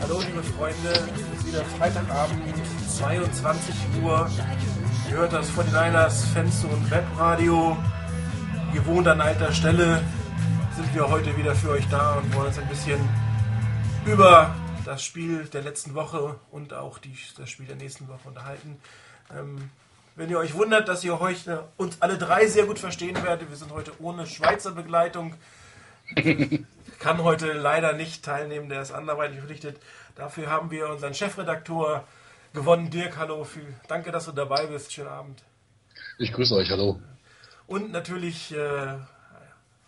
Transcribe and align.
Hallo 0.00 0.20
liebe 0.20 0.42
Freunde, 0.42 0.90
es 0.90 1.38
ist 1.40 1.46
wieder 1.46 1.64
Freitagabend, 1.64 2.42
22 2.88 3.74
Uhr. 4.02 4.30
Ihr 5.10 5.16
hört 5.16 5.32
das 5.32 5.50
von 5.50 5.66
den 5.66 5.74
Niners, 5.74 6.24
Fans 6.26 6.64
und 6.64 6.90
Webradio. 6.90 7.76
Gewohnt 8.72 9.08
an 9.08 9.20
alter 9.20 9.52
Stelle 9.52 10.02
sind 10.76 10.94
wir 10.94 11.08
heute 11.08 11.36
wieder 11.36 11.54
für 11.54 11.70
euch 11.70 11.86
da 11.88 12.14
und 12.14 12.32
wollen 12.34 12.46
uns 12.46 12.58
ein 12.58 12.68
bisschen 12.68 13.00
über 14.06 14.54
das 14.84 15.02
Spiel 15.02 15.44
der 15.46 15.62
letzten 15.62 15.94
Woche 15.94 16.36
und 16.52 16.72
auch 16.72 16.98
die, 16.98 17.16
das 17.36 17.50
Spiel 17.50 17.66
der 17.66 17.76
nächsten 17.76 18.06
Woche 18.08 18.28
unterhalten. 18.28 18.76
Ähm, 19.36 19.70
wenn 20.14 20.30
ihr 20.30 20.38
euch 20.38 20.54
wundert, 20.54 20.88
dass 20.88 21.02
ihr 21.02 21.18
heute 21.18 21.64
uns 21.76 22.00
alle 22.00 22.18
drei 22.18 22.46
sehr 22.46 22.66
gut 22.66 22.78
verstehen 22.78 23.20
werdet, 23.22 23.50
wir 23.50 23.56
sind 23.56 23.72
heute 23.72 23.92
ohne 24.00 24.26
Schweizer 24.26 24.70
Begleitung. 24.70 25.34
Kann 26.98 27.22
heute 27.22 27.52
leider 27.52 27.92
nicht 27.92 28.24
teilnehmen, 28.24 28.68
der 28.68 28.82
ist 28.82 28.90
anderweitig 28.90 29.38
verpflichtet. 29.38 29.80
Dafür 30.16 30.50
haben 30.50 30.70
wir 30.72 30.88
unseren 30.88 31.14
Chefredaktor 31.14 32.04
gewonnen. 32.52 32.90
Dirk, 32.90 33.16
hallo, 33.16 33.44
viel, 33.44 33.72
danke, 33.86 34.10
dass 34.10 34.24
du 34.24 34.32
dabei 34.32 34.66
bist. 34.66 34.92
Schönen 34.92 35.08
Abend. 35.08 35.44
Ich 36.18 36.32
grüße 36.32 36.54
euch, 36.56 36.70
hallo. 36.70 37.00
Und 37.68 37.92
natürlich 37.92 38.52
äh, 38.52 38.96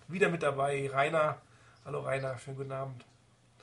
wieder 0.06 0.28
mit 0.28 0.42
dabei 0.44 0.88
Rainer. 0.92 1.38
Hallo 1.84 2.00
Rainer, 2.00 2.38
schönen 2.38 2.56
guten 2.58 2.72
Abend. 2.72 3.04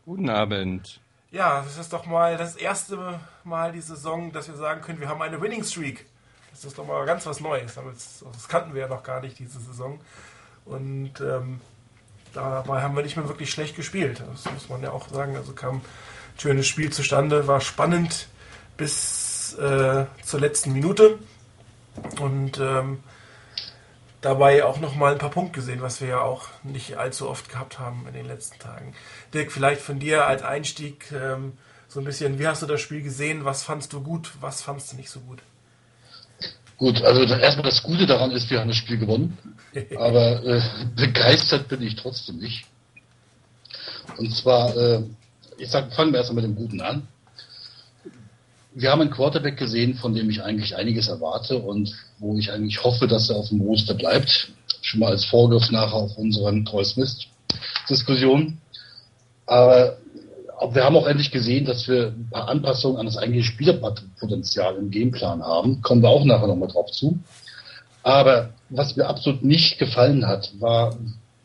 Guten 0.03 0.29
Abend. 0.29 0.99
Ja, 1.31 1.61
das 1.61 1.77
ist 1.77 1.93
doch 1.93 2.05
mal 2.05 2.35
das 2.35 2.55
erste 2.55 3.19
Mal 3.45 3.71
die 3.71 3.81
Saison, 3.81 4.31
dass 4.33 4.49
wir 4.49 4.55
sagen 4.55 4.81
können, 4.81 4.99
wir 4.99 5.07
haben 5.07 5.21
eine 5.21 5.39
Winning 5.41 5.63
Streak. 5.63 6.05
Das 6.51 6.65
ist 6.65 6.77
doch 6.77 6.85
mal 6.85 7.05
ganz 7.05 7.25
was 7.25 7.39
Neues. 7.39 7.75
Das 7.75 8.47
kannten 8.47 8.73
wir 8.73 8.81
ja 8.81 8.87
noch 8.87 9.03
gar 9.03 9.21
nicht 9.21 9.39
diese 9.39 9.59
Saison. 9.59 10.01
Und 10.65 11.21
ähm, 11.21 11.61
dabei 12.37 12.81
haben 12.81 12.95
wir 12.95 13.03
nicht 13.03 13.17
mehr 13.17 13.27
wirklich 13.27 13.51
schlecht 13.51 13.75
gespielt. 13.75 14.21
Das 14.33 14.51
muss 14.51 14.69
man 14.69 14.81
ja 14.81 14.91
auch 14.91 15.09
sagen. 15.09 15.35
Also 15.35 15.53
kam 15.53 15.77
ein 15.77 15.81
schönes 16.39 16.67
Spiel 16.67 16.91
zustande, 16.91 17.47
war 17.47 17.61
spannend 17.61 18.27
bis 18.77 19.55
äh, 19.55 20.05
zur 20.23 20.39
letzten 20.39 20.73
Minute. 20.73 21.19
Und 22.19 22.59
ähm, 22.59 22.99
dabei 24.21 24.63
auch 24.63 24.79
noch 24.79 24.95
mal 24.95 25.13
ein 25.13 25.17
paar 25.17 25.31
Punkte 25.31 25.59
gesehen, 25.59 25.81
was 25.81 26.01
wir 26.01 26.09
ja 26.09 26.21
auch 26.21 26.47
nicht 26.63 26.97
allzu 26.97 27.27
oft 27.29 27.49
gehabt 27.49 27.79
haben 27.79 28.05
in 28.07 28.13
den 28.13 28.25
letzten 28.25 28.59
Tagen. 28.59 28.93
Dirk, 29.33 29.51
vielleicht 29.51 29.81
von 29.81 29.99
dir 29.99 30.27
als 30.27 30.43
Einstieg 30.43 31.11
ähm, 31.11 31.53
so 31.87 31.99
ein 31.99 32.05
bisschen, 32.05 32.37
wie 32.37 32.47
hast 32.47 32.61
du 32.61 32.65
das 32.67 32.81
Spiel 32.81 33.01
gesehen? 33.01 33.45
Was 33.45 33.63
fandst 33.63 33.93
du 33.93 34.01
gut? 34.01 34.31
Was 34.41 34.61
fandst 34.61 34.91
du 34.91 34.97
nicht 34.97 35.09
so 35.09 35.19
gut? 35.21 35.39
Gut, 36.77 37.01
also 37.01 37.21
erstmal 37.33 37.65
das 37.65 37.81
Gute 37.81 38.05
daran 38.05 38.31
ist, 38.31 38.51
wir 38.51 38.59
haben 38.59 38.67
das 38.67 38.77
Spiel 38.77 38.99
gewonnen. 38.99 39.37
Aber 39.97 40.43
äh, 40.43 40.61
begeistert 40.95 41.67
bin 41.67 41.81
ich 41.81 41.95
trotzdem 41.95 42.37
nicht. 42.37 42.65
Und 44.17 44.33
zwar, 44.33 44.75
äh, 44.75 45.03
ich 45.57 45.69
sag, 45.69 45.93
fangen 45.93 46.11
wir 46.11 46.19
erstmal 46.19 46.43
mit 46.43 46.45
dem 46.45 46.55
Guten 46.55 46.81
an 46.81 47.07
wir 48.79 48.91
haben 48.91 49.01
einen 49.01 49.09
Quarterback 49.09 49.57
gesehen, 49.57 49.95
von 49.95 50.13
dem 50.13 50.29
ich 50.29 50.43
eigentlich 50.43 50.75
einiges 50.75 51.07
erwarte 51.07 51.57
und 51.57 51.91
wo 52.19 52.37
ich 52.37 52.51
eigentlich 52.51 52.83
hoffe, 52.83 53.07
dass 53.07 53.27
er 53.27 53.37
auf 53.37 53.49
dem 53.49 53.61
Roster 53.61 53.95
bleibt. 53.95 54.51
Schon 54.83 54.99
mal 54.99 55.09
als 55.09 55.25
Vorgriff 55.25 55.71
nachher 55.71 55.95
auf 55.95 56.15
unseren 56.15 56.63
Troy 56.63 56.85
Smith-Diskussion. 56.85 58.59
Aber 59.47 59.97
wir 60.71 60.83
haben 60.83 60.95
auch 60.95 61.07
endlich 61.07 61.31
gesehen, 61.31 61.65
dass 61.65 61.87
wir 61.87 62.09
ein 62.09 62.29
paar 62.29 62.49
Anpassungen 62.49 62.99
an 62.99 63.07
das 63.07 63.17
eigentliche 63.17 63.51
Spielerpotenzial 63.51 64.75
im 64.75 64.91
Gameplan 64.91 65.41
haben. 65.41 65.81
Kommen 65.81 66.03
wir 66.03 66.09
auch 66.09 66.23
nachher 66.23 66.47
nochmal 66.47 66.69
drauf 66.69 66.91
zu. 66.91 67.17
Aber 68.07 68.51
was 68.69 68.95
mir 68.95 69.05
absolut 69.05 69.43
nicht 69.43 69.79
gefallen 69.79 70.25
hat, 70.25 70.53
war, 70.59 70.95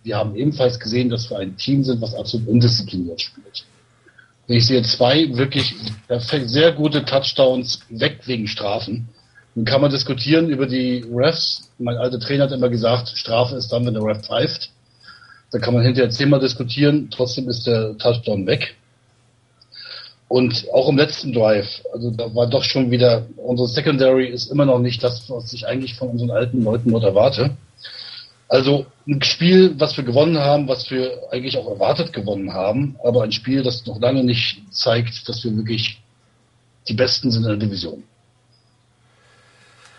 wir 0.05 0.17
haben 0.17 0.37
ebenfalls 0.37 0.79
gesehen, 0.79 1.11
dass 1.11 1.29
wir 1.29 1.41
ein 1.41 1.57
Team 1.57 1.83
sind, 1.83 2.01
was 2.01 2.15
absolut 2.15 2.47
undiszipliniert 2.47 3.21
spielt. 3.21 3.65
Ich 4.47 4.69
sehe 4.69 4.81
zwei 4.85 5.37
wirklich 5.37 5.75
sehr 6.29 6.71
gute 6.71 7.05
Touchdowns 7.05 7.81
weg 7.89 8.21
wegen 8.27 8.47
Strafen. 8.47 9.09
Nun 9.57 9.65
kann 9.65 9.81
man 9.81 9.91
diskutieren 9.91 10.51
über 10.51 10.67
die 10.67 11.05
Refs. 11.13 11.69
Mein 11.79 11.97
alter 11.97 12.21
Trainer 12.21 12.45
hat 12.45 12.53
immer 12.53 12.69
gesagt, 12.69 13.09
Strafe 13.17 13.57
ist 13.57 13.73
dann, 13.73 13.85
wenn 13.85 13.95
der 13.95 14.05
Ref 14.05 14.25
pfeift. 14.25 14.71
Da 15.51 15.59
kann 15.59 15.75
man 15.75 15.83
hinterher 15.83 16.11
zehnmal 16.11 16.39
diskutieren, 16.39 17.09
trotzdem 17.11 17.49
ist 17.49 17.67
der 17.67 17.99
Touchdown 17.99 18.47
weg. 18.47 18.77
Und 20.33 20.67
auch 20.73 20.89
im 20.89 20.97
letzten 20.97 21.35
Drive, 21.35 21.83
also 21.93 22.11
da 22.11 22.35
war 22.35 22.47
doch 22.47 22.65
schon 22.65 22.91
wieder, 22.91 23.27
unsere 23.37 23.69
Secondary 23.69 24.29
ist 24.29 24.51
immer 24.51 24.65
noch 24.65 24.79
nicht 24.79 25.05
das, 25.05 25.29
was 25.29 25.53
ich 25.53 25.67
eigentlich 25.67 25.95
von 25.95 26.09
unseren 26.09 26.31
alten 26.31 26.65
Leuten 26.65 26.91
dort 26.91 27.05
erwarte. 27.05 27.51
Also 28.49 28.87
ein 29.07 29.23
Spiel, 29.23 29.75
was 29.79 29.95
wir 29.99 30.05
gewonnen 30.05 30.39
haben, 30.39 30.69
was 30.69 30.91
wir 30.91 31.19
eigentlich 31.31 31.59
auch 31.59 31.69
erwartet 31.69 32.15
gewonnen 32.15 32.55
haben, 32.55 32.97
aber 33.05 33.25
ein 33.25 33.33
Spiel, 33.33 33.63
das 33.63 33.85
noch 33.85 34.01
lange 34.01 34.25
nicht 34.25 34.63
zeigt, 34.71 35.29
dass 35.29 35.45
wir 35.45 35.55
wirklich 35.55 36.01
die 36.89 36.95
Besten 36.95 37.31
sind 37.31 37.43
in 37.43 37.49
der 37.51 37.59
Division. 37.59 38.03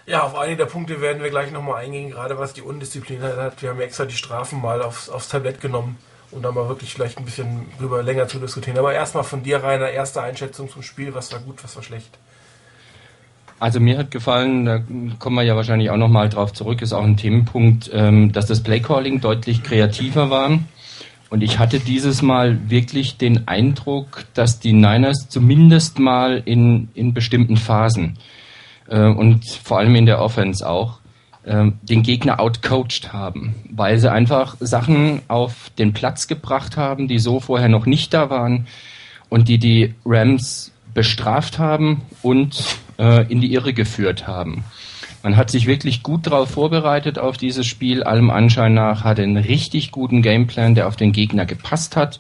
Ja, 0.08 0.24
auf 0.24 0.36
einige 0.36 0.58
der 0.58 0.66
Punkte 0.66 1.00
werden 1.00 1.22
wir 1.22 1.30
gleich 1.30 1.52
nochmal 1.52 1.84
eingehen, 1.84 2.10
gerade 2.10 2.40
was 2.40 2.54
die 2.54 2.64
Undisziplin 2.64 3.22
hat. 3.22 3.62
Wir 3.62 3.70
haben 3.70 3.80
extra 3.80 4.06
die 4.06 4.16
Strafen 4.16 4.60
mal 4.60 4.82
aufs, 4.82 5.10
aufs 5.10 5.30
Tablett 5.30 5.62
genommen, 5.62 6.00
um 6.34 6.42
da 6.42 6.52
mal 6.52 6.68
wirklich 6.68 6.94
vielleicht 6.94 7.18
ein 7.18 7.26
bisschen 7.26 7.68
drüber 7.80 8.04
länger 8.04 8.28
zu 8.28 8.40
diskutieren. 8.40 8.78
Aber 8.78 8.94
erstmal 8.94 9.24
von 9.24 9.44
dir, 9.44 9.64
Rainer, 9.64 9.90
erste 9.90 10.22
Einschätzung 10.22 10.70
zum 10.70 10.82
Spiel. 10.82 11.14
Was 11.14 11.32
war 11.32 11.40
gut, 11.40 11.64
was 11.64 11.76
war 11.76 11.84
schlecht? 11.84 12.18
Also 13.60 13.80
mir 13.80 13.98
hat 13.98 14.12
gefallen, 14.12 14.66
da 14.66 14.82
kommen 15.20 15.36
wir 15.38 15.44
ja 15.44 15.56
wahrscheinlich 15.56 15.90
auch 15.90 15.98
nochmal 15.98 16.28
drauf 16.28 16.52
zurück, 16.52 16.82
ist 16.82 16.92
auch 16.92 17.04
ein 17.04 17.16
Themenpunkt, 17.16 17.90
ähm, 17.94 18.32
dass 18.34 18.46
das 18.46 18.62
Playcalling 18.62 19.22
deutlich 19.22 19.64
kreativer 19.64 20.30
war. 20.30 20.60
Und 21.30 21.42
ich 21.42 21.60
hatte 21.60 21.80
dieses 21.80 22.22
Mal 22.22 22.70
wirklich 22.70 23.18
den 23.18 23.48
Eindruck, 23.48 24.26
dass 24.34 24.60
die 24.60 24.74
Niners 24.74 25.28
zumindest 25.30 25.98
mal 25.98 26.42
in, 26.46 26.90
in 26.94 27.14
bestimmten 27.14 27.58
Phasen 27.58 28.18
äh, 28.88 29.08
und 29.08 29.46
vor 29.64 29.80
allem 29.80 29.96
in 29.96 30.06
der 30.06 30.22
Offense 30.22 30.68
auch 30.68 31.00
den 31.46 32.04
Gegner 32.04 32.40
outcoached 32.40 33.12
haben, 33.12 33.56
weil 33.70 34.00
sie 34.00 34.10
einfach 34.10 34.56
Sachen 34.62 35.22
auf 35.28 35.72
den 35.78 35.92
Platz 35.92 36.28
gebracht 36.28 36.78
haben, 36.78 37.10
die 37.10 37.20
so 37.20 37.42
vorher 37.42 37.68
noch 37.68 37.86
nicht 37.86 38.14
da 38.14 38.30
waren 38.30 38.66
und 39.30 39.50
die 39.50 39.58
die 39.58 39.94
Rams 40.06 40.72
bestraft 40.94 41.60
haben 41.60 42.02
und 42.22 42.64
äh, 42.98 43.30
in 43.32 43.42
die 43.42 43.54
Irre 43.54 43.74
geführt 43.74 44.28
haben. 44.28 44.64
Man 45.24 45.38
hat 45.38 45.50
sich 45.50 45.68
wirklich 45.68 46.04
gut 46.04 46.28
darauf 46.28 46.52
vorbereitet 46.52 47.18
auf 47.18 47.38
dieses 47.38 47.66
Spiel, 47.66 48.04
allem 48.04 48.30
Anschein 48.30 48.74
nach, 48.74 49.04
hatte 49.04 49.24
einen 49.24 49.38
richtig 49.38 49.92
guten 49.92 50.22
Gameplan, 50.22 50.76
der 50.76 50.88
auf 50.88 50.98
den 50.98 51.14
Gegner 51.14 51.46
gepasst 51.46 51.96
hat. 51.96 52.20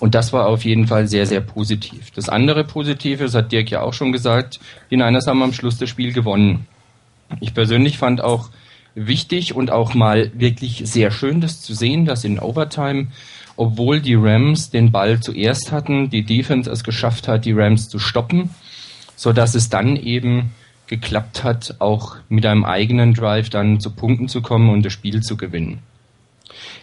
Und 0.00 0.16
das 0.16 0.32
war 0.32 0.46
auf 0.46 0.64
jeden 0.64 0.88
Fall 0.88 1.06
sehr, 1.06 1.26
sehr 1.26 1.40
positiv. 1.40 2.10
Das 2.10 2.28
andere 2.28 2.64
Positive, 2.64 3.22
das 3.22 3.34
hat 3.34 3.52
Dirk 3.52 3.70
ja 3.70 3.82
auch 3.82 3.94
schon 3.94 4.10
gesagt, 4.10 4.58
die 4.90 4.96
Niners 4.96 5.28
haben 5.28 5.42
am 5.42 5.52
Schluss 5.52 5.78
das 5.78 5.88
Spiel 5.88 6.12
gewonnen. 6.12 6.66
Ich 7.40 7.54
persönlich 7.54 7.98
fand 7.98 8.20
auch 8.20 8.50
wichtig 8.94 9.54
und 9.54 9.70
auch 9.70 9.94
mal 9.94 10.30
wirklich 10.34 10.82
sehr 10.84 11.10
schön, 11.10 11.40
das 11.40 11.60
zu 11.60 11.74
sehen, 11.74 12.04
dass 12.04 12.24
in 12.24 12.38
Overtime, 12.38 13.08
obwohl 13.56 14.00
die 14.00 14.14
Rams 14.14 14.70
den 14.70 14.92
Ball 14.92 15.20
zuerst 15.20 15.72
hatten, 15.72 16.10
die 16.10 16.22
Defense 16.22 16.70
es 16.70 16.84
geschafft 16.84 17.28
hat, 17.28 17.44
die 17.44 17.52
Rams 17.52 17.88
zu 17.88 17.98
stoppen 17.98 18.50
so 19.16 19.32
dass 19.32 19.54
es 19.54 19.68
dann 19.68 19.96
eben 19.96 20.52
geklappt 20.86 21.44
hat, 21.44 21.76
auch 21.78 22.16
mit 22.28 22.44
einem 22.44 22.64
eigenen 22.64 23.14
Drive 23.14 23.48
dann 23.48 23.80
zu 23.80 23.90
Punkten 23.90 24.28
zu 24.28 24.42
kommen 24.42 24.68
und 24.68 24.84
das 24.84 24.92
Spiel 24.92 25.22
zu 25.22 25.36
gewinnen. 25.36 25.78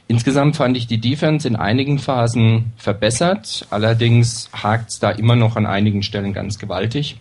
Insgesamt 0.07 0.56
fand 0.56 0.75
ich 0.75 0.88
die 0.88 1.00
Defense 1.00 1.47
in 1.47 1.56
einigen 1.56 2.00
Phasen 2.00 2.73
verbessert, 2.78 3.68
allerdings 3.69 4.50
hakt 4.51 4.89
es 4.89 5.00
da 5.00 5.12
immer 5.12 5.35
noch 5.35 5.56
an 5.56 5.66
einigen 5.66 6.03
Stellen 6.03 6.33
ganz 6.33 6.57
gewaltig. 6.57 7.18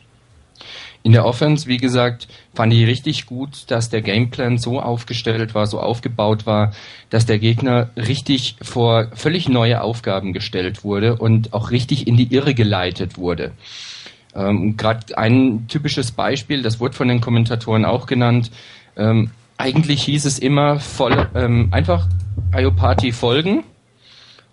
In 1.03 1.13
der 1.13 1.25
Offense, 1.25 1.67
wie 1.67 1.79
gesagt, 1.79 2.29
fand 2.55 2.75
ich 2.75 2.87
richtig 2.87 3.25
gut, 3.25 3.71
dass 3.71 3.89
der 3.89 4.03
Gameplan 4.03 4.59
so 4.59 4.81
aufgestellt 4.81 5.55
war, 5.55 5.67
so 5.67 5.81
aufgebaut 5.81 6.45
war, 6.45 6.73
dass 7.09 7.25
der 7.25 7.39
Gegner 7.39 7.91
richtig 7.97 8.57
vor 8.61 9.09
völlig 9.15 9.49
neue 9.49 9.81
Aufgaben 9.83 10.35
gestellt 10.35 10.85
wurde 10.85 11.17
und 11.17 11.55
auch 11.55 11.71
richtig 11.71 12.07
in 12.07 12.17
die 12.17 12.35
Irre 12.35 12.53
geleitet 12.53 13.17
wurde. 13.17 13.53
Ähm, 14.35 14.77
Gerade 14.77 15.17
ein 15.17 15.67
typisches 15.69 16.13
Beispiel, 16.13 16.63
das 16.63 16.81
wurde 16.81 16.95
von 16.95 17.09
den 17.09 17.23
Kommentatoren 17.23 17.87
auch 17.87 18.07
genannt. 18.07 18.51
Ähm, 18.97 19.31
eigentlich 19.57 20.03
hieß 20.03 20.27
es 20.27 20.39
immer 20.39 20.81
voll, 20.81 21.29
ähm, 21.35 21.69
einfach 21.71 22.07
Iopati 22.55 23.13
folgen 23.13 23.65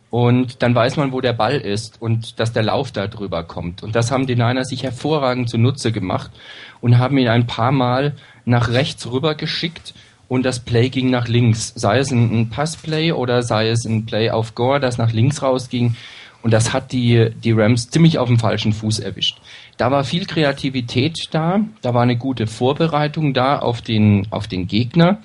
und 0.09 0.63
dann 0.63 0.73
weiß 0.73 0.95
man, 0.97 1.11
wo 1.11 1.21
der 1.21 1.33
Ball 1.33 1.57
ist 1.57 2.01
und 2.01 2.39
dass 2.39 2.53
der 2.53 2.63
Lauf 2.63 2.91
da 2.91 3.07
drüber 3.07 3.43
kommt. 3.43 3.83
Und 3.83 3.95
das 3.95 4.11
haben 4.11 4.27
die 4.27 4.35
Niners 4.35 4.69
sich 4.69 4.83
hervorragend 4.83 5.49
zunutze 5.49 5.91
gemacht 5.91 6.31
und 6.79 6.97
haben 6.97 7.17
ihn 7.17 7.27
ein 7.27 7.47
paar 7.47 7.71
Mal 7.71 8.13
nach 8.45 8.69
rechts 8.69 9.09
rüber 9.11 9.35
geschickt 9.35 9.93
und 10.27 10.43
das 10.43 10.59
Play 10.59 10.89
ging 10.89 11.09
nach 11.09 11.27
links. 11.27 11.73
Sei 11.75 11.99
es 11.99 12.11
ein, 12.11 12.49
Passplay 12.49 13.11
oder 13.11 13.43
sei 13.43 13.69
es 13.69 13.85
ein 13.85 14.05
Play 14.05 14.29
auf 14.29 14.55
Gore, 14.55 14.79
das 14.79 14.97
nach 14.97 15.11
links 15.11 15.41
rausging. 15.41 15.95
Und 16.43 16.51
das 16.51 16.71
hat 16.73 16.91
die, 16.91 17.31
die 17.43 17.51
Rams 17.51 17.89
ziemlich 17.89 18.19
auf 18.19 18.27
dem 18.27 18.39
falschen 18.39 18.73
Fuß 18.73 18.99
erwischt. 18.99 19.39
Da 19.77 19.91
war 19.91 20.03
viel 20.03 20.25
Kreativität 20.25 21.17
da, 21.31 21.61
da 21.81 21.93
war 21.93 22.03
eine 22.03 22.17
gute 22.17 22.47
Vorbereitung 22.47 23.33
da 23.33 23.59
auf 23.59 23.81
den, 23.81 24.27
auf 24.29 24.47
den 24.47 24.67
Gegner. 24.67 25.19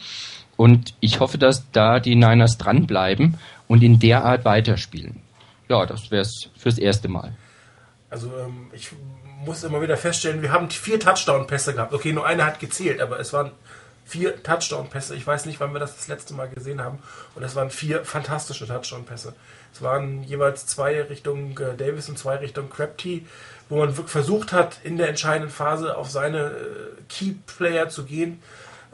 Und 0.57 0.95
ich 1.01 1.21
hoffe, 1.21 1.39
dass 1.39 1.71
da 1.73 1.99
die 1.99 2.15
Niners 2.15 2.59
dranbleiben 2.59 3.37
und 3.73 3.83
in 3.83 3.99
der 3.99 4.23
Art 4.23 4.45
weiterspielen. 4.45 5.23
Ja, 5.67 5.87
das 5.87 6.11
wäre 6.11 6.21
es 6.21 6.51
fürs 6.59 6.77
erste 6.77 7.09
Mal. 7.09 7.33
Also 8.11 8.27
ähm, 8.39 8.67
ich 8.75 8.91
muss 9.47 9.65
immer 9.65 9.81
wieder 9.81 9.97
feststellen, 9.97 10.43
wir 10.43 10.53
haben 10.53 10.69
vier 10.69 11.01
Touchdown-Pässe 11.01 11.73
gehabt. 11.73 11.95
Okay, 11.95 12.13
nur 12.13 12.27
einer 12.27 12.45
hat 12.45 12.61
gezählt, 12.61 13.01
aber 13.01 13.19
es 13.19 13.33
waren 13.33 13.51
vier 14.05 14.43
Touchdown-Pässe. 14.43 15.17
Ich 15.17 15.27
weiß 15.27 15.47
nicht, 15.47 15.59
wann 15.59 15.73
wir 15.73 15.81
das 15.81 15.97
das 15.97 16.09
letzte 16.09 16.35
Mal 16.35 16.51
gesehen 16.51 16.83
haben. 16.83 16.99
Und 17.35 17.45
es 17.45 17.57
waren 17.57 17.71
vier 17.71 18.05
fantastische 18.05 18.67
Touchdown-Pässe. 18.67 19.33
Es 19.73 19.81
waren 19.81 20.23
jeweils 20.23 20.67
zwei 20.67 21.01
Richtung 21.01 21.59
äh, 21.59 21.75
Davis 21.75 22.11
und 22.11 22.19
zwei 22.19 22.37
Richtung 22.37 22.69
Crabtree, 22.69 23.23
wo 23.71 23.79
man 23.79 23.95
versucht 23.95 24.53
hat, 24.53 24.81
in 24.85 24.99
der 24.99 25.09
entscheidenden 25.09 25.51
Phase 25.51 25.97
auf 25.97 26.11
seine 26.11 26.49
äh, 26.49 26.53
Key-Player 27.09 27.89
zu 27.89 28.05
gehen. 28.05 28.43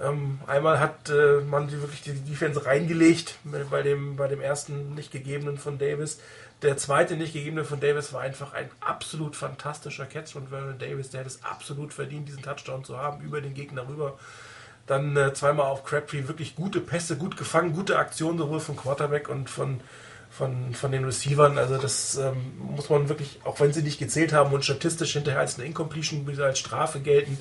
Ähm, 0.00 0.38
einmal 0.46 0.78
hat 0.78 1.10
äh, 1.10 1.40
man 1.40 1.66
die, 1.66 1.80
wirklich 1.80 2.02
die 2.02 2.12
Defense 2.12 2.64
reingelegt 2.64 3.38
bei 3.70 3.82
dem, 3.82 4.16
bei 4.16 4.28
dem 4.28 4.40
ersten 4.40 4.94
nicht 4.94 5.10
gegebenen 5.10 5.58
von 5.58 5.78
Davis. 5.78 6.20
Der 6.62 6.76
zweite 6.76 7.16
nicht 7.16 7.32
gegebene 7.32 7.64
von 7.64 7.80
Davis 7.80 8.12
war 8.12 8.20
einfach 8.20 8.52
ein 8.52 8.70
absolut 8.80 9.36
fantastischer 9.36 10.06
Catch 10.06 10.32
von 10.32 10.48
Vernon 10.48 10.78
Davis. 10.78 11.10
Der 11.10 11.20
hat 11.20 11.26
es 11.26 11.44
absolut 11.44 11.92
verdient, 11.92 12.28
diesen 12.28 12.42
Touchdown 12.42 12.84
zu 12.84 12.96
haben, 12.96 13.24
über 13.24 13.40
den 13.40 13.54
Gegner 13.54 13.88
rüber. 13.88 14.18
Dann 14.86 15.16
äh, 15.16 15.32
zweimal 15.34 15.66
auf 15.66 15.84
Crabtree 15.84 16.28
wirklich 16.28 16.54
gute 16.54 16.80
Pässe, 16.80 17.16
gut 17.16 17.36
gefangen, 17.36 17.74
gute 17.74 17.98
Aktionen 17.98 18.38
sowohl 18.38 18.60
vom 18.60 18.76
Quarterback 18.76 19.28
und 19.28 19.50
von, 19.50 19.80
von, 20.30 20.74
von 20.74 20.92
den 20.92 21.04
Receivern. 21.04 21.58
Also 21.58 21.76
das 21.76 22.16
ähm, 22.16 22.52
muss 22.58 22.88
man 22.88 23.08
wirklich, 23.08 23.40
auch 23.44 23.60
wenn 23.60 23.72
sie 23.72 23.82
nicht 23.82 23.98
gezählt 23.98 24.32
haben 24.32 24.52
und 24.52 24.64
statistisch 24.64 25.12
hinterher 25.12 25.40
als 25.40 25.58
eine 25.58 25.66
Incompletion 25.66 26.26
als 26.40 26.58
Strafe 26.58 27.00
gelten, 27.00 27.36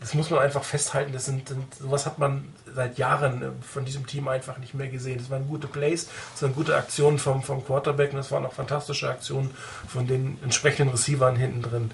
das 0.00 0.14
muss 0.14 0.30
man 0.30 0.40
einfach 0.40 0.62
festhalten. 0.62 1.12
Das 1.12 1.24
sind, 1.24 1.48
sind, 1.48 1.74
sowas 1.74 2.06
hat 2.06 2.18
man 2.18 2.52
seit 2.74 2.98
Jahren 2.98 3.42
äh, 3.42 3.46
von 3.62 3.84
diesem 3.84 4.06
Team 4.06 4.28
einfach 4.28 4.58
nicht 4.58 4.74
mehr 4.74 4.88
gesehen. 4.88 5.18
Das 5.18 5.30
waren 5.30 5.48
gute 5.48 5.66
Plays, 5.66 6.08
das 6.32 6.42
waren 6.42 6.54
gute 6.54 6.76
Aktionen 6.76 7.18
vom, 7.18 7.42
vom 7.42 7.64
Quarterback 7.64 8.12
und 8.12 8.18
das 8.18 8.30
waren 8.30 8.46
auch 8.46 8.52
fantastische 8.52 9.08
Aktionen 9.08 9.50
von 9.88 10.06
den 10.06 10.38
entsprechenden 10.42 10.90
Receivern 10.90 11.36
hinten 11.36 11.62
drin. 11.62 11.90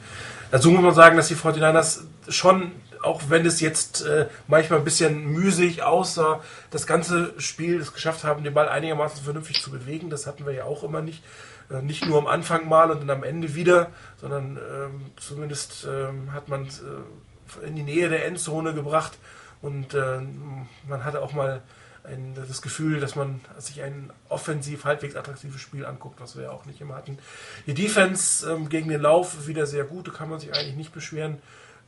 Dazu 0.51 0.71
muss 0.71 0.83
man 0.83 0.95
sagen, 0.95 1.17
dass 1.17 1.29
die 1.29 1.37
49ers 1.37 2.03
schon, 2.29 2.73
auch 3.03 3.23
wenn 3.29 3.45
es 3.45 3.61
jetzt 3.61 4.03
äh, 4.03 4.29
manchmal 4.47 4.79
ein 4.79 4.85
bisschen 4.85 5.27
müßig 5.33 5.83
aussah, 5.83 6.41
das 6.71 6.87
ganze 6.87 7.35
Spiel 7.39 7.81
es 7.81 7.93
geschafft 7.93 8.25
haben, 8.25 8.45
den 8.45 8.55
Ball 8.55 8.69
einigermaßen 8.69 9.25
vernünftig 9.25 9.63
zu 9.63 9.71
bewegen. 9.71 10.11
Das 10.11 10.27
hatten 10.27 10.47
wir 10.47 10.53
ja 10.53 10.65
auch 10.65 10.85
immer 10.85 11.03
nicht. 11.03 11.23
Äh, 11.71 11.83
nicht 11.83 12.07
nur 12.07 12.19
am 12.19 12.27
Anfang 12.27 12.69
mal 12.69 12.91
und 12.91 13.01
dann 13.01 13.11
am 13.11 13.25
Ende 13.25 13.55
wieder, 13.55 13.89
sondern 14.21 14.57
ähm, 14.57 15.07
zumindest 15.17 15.87
ähm, 15.91 16.33
hat 16.33 16.49
man 16.49 16.67
äh, 16.67 16.69
in 17.67 17.77
die 17.77 17.83
Nähe 17.83 18.09
der 18.09 18.27
Endzone 18.27 18.75
gebracht 18.75 19.19
und 19.63 19.95
äh, 19.95 20.21
man 20.89 21.05
hatte 21.05 21.23
auch 21.23 21.33
mal 21.33 21.63
ein, 22.05 22.35
das 22.35 22.63
Gefühl, 22.63 23.01
dass 23.01 23.17
man 23.17 23.41
sich 23.59 23.83
ein 23.83 24.13
offensiv 24.29 24.85
halbwegs 24.85 25.17
attraktives 25.17 25.61
Spiel 25.61 25.87
anguckt, 25.87 26.21
was 26.21 26.37
wir 26.37 26.45
ja 26.45 26.51
auch 26.51 26.67
nicht 26.67 26.81
immer 26.81 26.97
hatten. 26.97 27.19
Die 27.67 27.75
Defense 27.75 28.51
ähm, 28.51 28.69
gegen 28.69 28.89
den 28.89 29.01
Lauf 29.01 29.47
wieder 29.47 29.67
sehr 29.67 29.85
gut, 29.85 30.09
da 30.09 30.13
kann 30.13 30.29
man 30.29 30.39
sich 30.39 30.53
eigentlich 30.53 30.77
nicht 30.77 30.93
beschweren. 30.93 31.39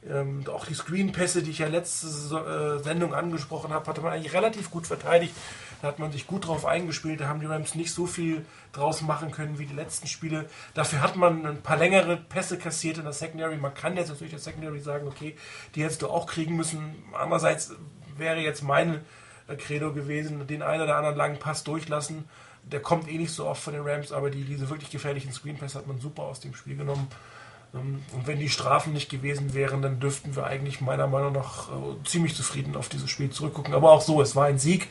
Ähm, 0.09 0.45
auch 0.49 0.67
die 0.67 0.75
Screen-Pässe, 0.75 1.43
die 1.43 1.51
ich 1.51 1.59
ja 1.59 1.69
letzte 1.69 2.07
äh, 2.07 2.83
Sendung 2.83 3.13
angesprochen 3.13 3.73
habe, 3.73 3.87
hatte 3.87 4.01
man 4.01 4.13
eigentlich 4.13 4.35
relativ 4.35 4.71
gut 4.71 4.87
verteidigt. 4.87 5.35
Da 5.87 5.93
hat 5.93 6.01
man 6.01 6.11
sich 6.11 6.27
gut 6.27 6.49
drauf 6.49 6.67
eingespielt. 6.67 7.21
Da 7.21 7.29
haben 7.29 7.39
die 7.39 7.47
Rams 7.47 7.77
nicht 7.77 7.93
so 7.93 8.07
viel 8.07 8.45
draus 8.73 9.03
machen 9.03 9.31
können 9.31 9.61
wie 9.61 9.67
die 9.67 9.75
letzten 9.75 10.09
Spiele. 10.09 10.47
Dafür 10.75 11.01
hat 11.01 11.15
man 11.15 11.47
ein 11.47 11.63
paar 11.63 11.77
längere 11.77 12.17
Pässe 12.17 12.59
kassiert 12.59 12.99
in 12.99 13.05
der 13.05 13.13
Secondary. 13.13 13.57
Man 13.57 13.73
kann 13.73 13.97
jetzt 13.97 14.09
natürlich 14.09 14.33
der 14.33 14.41
Secondary 14.41 14.81
sagen, 14.81 15.07
okay, 15.07 15.37
die 15.77 15.85
hättest 15.85 16.03
du 16.03 16.09
auch 16.09 16.27
kriegen 16.27 16.57
müssen. 16.57 16.97
Andererseits 17.13 17.77
wäre 18.17 18.41
jetzt 18.41 18.65
mein 18.65 19.03
äh, 19.47 19.55
Credo 19.55 19.93
gewesen, 19.93 20.45
den 20.49 20.63
einen 20.63 20.83
oder 20.83 20.97
anderen 20.97 21.15
langen 21.15 21.39
Pass 21.39 21.63
durchlassen. 21.63 22.25
Der 22.65 22.81
kommt 22.81 23.09
eh 23.09 23.17
nicht 23.17 23.31
so 23.31 23.47
oft 23.47 23.63
von 23.63 23.73
den 23.73 23.87
Rams, 23.87 24.11
aber 24.11 24.31
die, 24.31 24.43
diese 24.43 24.69
wirklich 24.69 24.91
gefährlichen 24.91 25.31
Screenpässe 25.31 25.79
hat 25.79 25.87
man 25.87 26.01
super 26.01 26.23
aus 26.23 26.41
dem 26.41 26.53
Spiel 26.57 26.77
genommen. 26.77 27.07
Ähm, 27.75 28.03
und 28.13 28.27
wenn 28.27 28.41
die 28.41 28.49
Strafen 28.49 28.93
nicht 28.93 29.09
gewesen 29.09 29.55
wären, 29.55 29.83
dann 29.83 30.01
dürften 30.01 30.35
wir 30.35 30.47
eigentlich 30.47 30.81
meiner 30.81 31.07
Meinung 31.07 31.33
nach 31.33 31.69
äh, 31.69 32.05
ziemlich 32.05 32.35
zufrieden 32.35 32.75
auf 32.75 32.89
dieses 32.89 33.09
Spiel 33.09 33.31
zurückgucken. 33.31 33.73
Aber 33.73 33.93
auch 33.93 34.03
so, 34.03 34.21
es 34.21 34.35
war 34.35 34.47
ein 34.47 34.59
Sieg. 34.59 34.89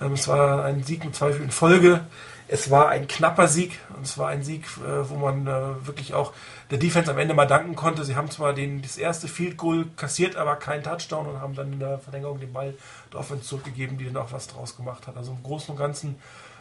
Ähm, 0.00 0.12
es 0.12 0.28
war 0.28 0.64
ein 0.64 0.82
Sieg 0.82 1.04
mit 1.04 1.14
Zweifel 1.14 1.42
in 1.42 1.50
Folge. 1.50 2.00
Es 2.48 2.70
war 2.70 2.88
ein 2.88 3.08
knapper 3.08 3.48
Sieg 3.48 3.78
und 3.96 4.04
es 4.04 4.18
war 4.18 4.28
ein 4.28 4.42
Sieg, 4.42 4.66
äh, 4.86 5.08
wo 5.08 5.16
man 5.16 5.46
äh, 5.46 5.86
wirklich 5.86 6.12
auch 6.12 6.32
der 6.70 6.78
Defense 6.78 7.10
am 7.10 7.18
Ende 7.18 7.34
mal 7.34 7.46
danken 7.46 7.76
konnte. 7.76 8.04
Sie 8.04 8.14
haben 8.14 8.30
zwar 8.30 8.52
den, 8.52 8.82
das 8.82 8.98
erste 8.98 9.26
Field 9.28 9.56
Goal 9.56 9.86
kassiert, 9.96 10.36
aber 10.36 10.56
keinen 10.56 10.82
Touchdown 10.82 11.26
und 11.26 11.40
haben 11.40 11.54
dann 11.54 11.72
in 11.72 11.78
der 11.78 11.98
Verlängerung 11.98 12.40
den 12.40 12.52
Ball 12.52 12.74
der 13.12 13.20
Offense 13.20 13.44
zurückgegeben, 13.44 13.96
die 13.96 14.04
dann 14.04 14.18
auch 14.18 14.32
was 14.32 14.48
draus 14.48 14.76
gemacht 14.76 15.06
hat. 15.06 15.16
Also 15.16 15.32
im 15.32 15.42
Großen 15.42 15.72
und 15.72 15.78
Ganzen 15.78 16.16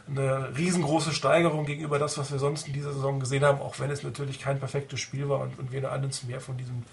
eine 0.07 0.55
riesengroße 0.57 1.11
Steigerung 1.11 1.65
gegenüber 1.65 1.99
das, 1.99 2.17
was 2.17 2.31
wir 2.31 2.39
sonst 2.39 2.67
in 2.67 2.73
dieser 2.73 2.93
Saison 2.93 3.19
gesehen 3.19 3.43
haben, 3.43 3.59
auch 3.59 3.79
wenn 3.79 3.91
es 3.91 4.03
natürlich 4.03 4.39
kein 4.39 4.59
perfektes 4.59 4.99
Spiel 4.99 5.29
war 5.29 5.41
und, 5.41 5.59
und 5.59 5.71
wir 5.71 5.91
uns 5.91 6.23
mehr 6.23 6.41
von 6.41 6.57
diesem 6.57 6.83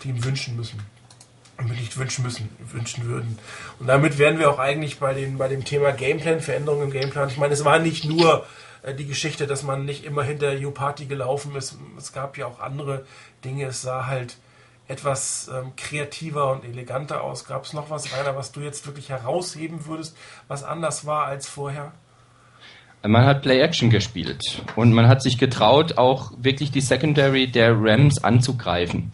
Team 0.00 0.22
wünschen 0.24 0.56
müssen 0.56 0.80
nicht 1.64 1.96
wünschen 1.96 2.24
müssen, 2.24 2.48
wünschen 2.72 3.06
würden. 3.06 3.38
Und 3.78 3.86
damit 3.86 4.18
wären 4.18 4.38
wir 4.38 4.50
auch 4.50 4.58
eigentlich 4.58 4.98
bei, 4.98 5.14
den, 5.14 5.38
bei 5.38 5.48
dem 5.48 5.64
Thema 5.64 5.92
Gameplan, 5.92 6.40
Veränderungen 6.40 6.84
im 6.84 6.90
Gameplan. 6.90 7.28
Ich 7.28 7.38
meine, 7.38 7.54
es 7.54 7.64
war 7.64 7.78
nicht 7.78 8.04
nur 8.04 8.46
äh, 8.82 8.94
die 8.94 9.06
Geschichte, 9.06 9.46
dass 9.46 9.62
man 9.62 9.84
nicht 9.84 10.04
immer 10.04 10.22
hinter 10.22 10.52
U-Party 10.52 11.06
gelaufen 11.06 11.56
ist. 11.56 11.76
Es 11.96 12.12
gab 12.12 12.36
ja 12.36 12.46
auch 12.46 12.60
andere 12.60 13.04
Dinge. 13.44 13.66
Es 13.66 13.82
sah 13.82 14.06
halt 14.06 14.36
etwas 14.88 15.50
ähm, 15.52 15.72
kreativer 15.76 16.52
und 16.52 16.64
eleganter 16.64 17.22
aus. 17.22 17.44
Gab 17.44 17.64
es 17.64 17.72
noch 17.72 17.90
was, 17.90 18.16
Rainer, 18.16 18.36
was 18.36 18.52
du 18.52 18.60
jetzt 18.60 18.86
wirklich 18.86 19.08
herausheben 19.08 19.86
würdest, 19.86 20.16
was 20.48 20.62
anders 20.62 21.06
war 21.06 21.24
als 21.24 21.48
vorher? 21.48 21.92
Man 23.02 23.24
hat 23.24 23.42
Play-Action 23.42 23.90
gespielt 23.90 24.62
und 24.74 24.92
man 24.92 25.06
hat 25.06 25.22
sich 25.22 25.38
getraut, 25.38 25.96
auch 25.96 26.32
wirklich 26.38 26.70
die 26.72 26.80
Secondary 26.80 27.46
der 27.46 27.74
Rams 27.78 28.22
anzugreifen. 28.24 29.12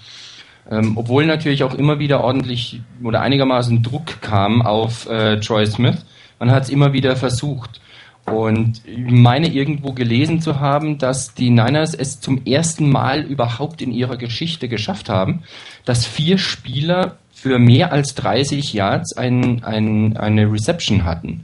Ähm, 0.70 0.92
obwohl 0.96 1.26
natürlich 1.26 1.64
auch 1.64 1.74
immer 1.74 1.98
wieder 1.98 2.22
ordentlich 2.22 2.80
oder 3.02 3.20
einigermaßen 3.20 3.82
Druck 3.82 4.20
kam 4.20 4.62
auf 4.62 5.08
äh, 5.08 5.40
Troy 5.40 5.66
Smith. 5.66 6.04
Man 6.38 6.50
hat 6.50 6.64
es 6.64 6.70
immer 6.70 6.92
wieder 6.92 7.16
versucht. 7.16 7.80
Und 8.24 8.82
ich 8.86 8.98
meine 8.98 9.48
irgendwo 9.48 9.92
gelesen 9.92 10.40
zu 10.40 10.60
haben, 10.60 10.98
dass 10.98 11.34
die 11.34 11.50
Niners 11.50 11.92
es 11.94 12.20
zum 12.20 12.44
ersten 12.44 12.88
Mal 12.88 13.22
überhaupt 13.22 13.82
in 13.82 13.90
ihrer 13.90 14.16
Geschichte 14.16 14.68
geschafft 14.68 15.08
haben, 15.08 15.42
dass 15.84 16.06
vier 16.06 16.38
Spieler 16.38 17.16
für 17.32 17.58
mehr 17.58 17.90
als 17.92 18.14
30 18.14 18.72
Yards 18.72 19.16
ein, 19.16 19.64
ein, 19.64 20.16
eine 20.16 20.50
Reception 20.52 21.04
hatten. 21.04 21.42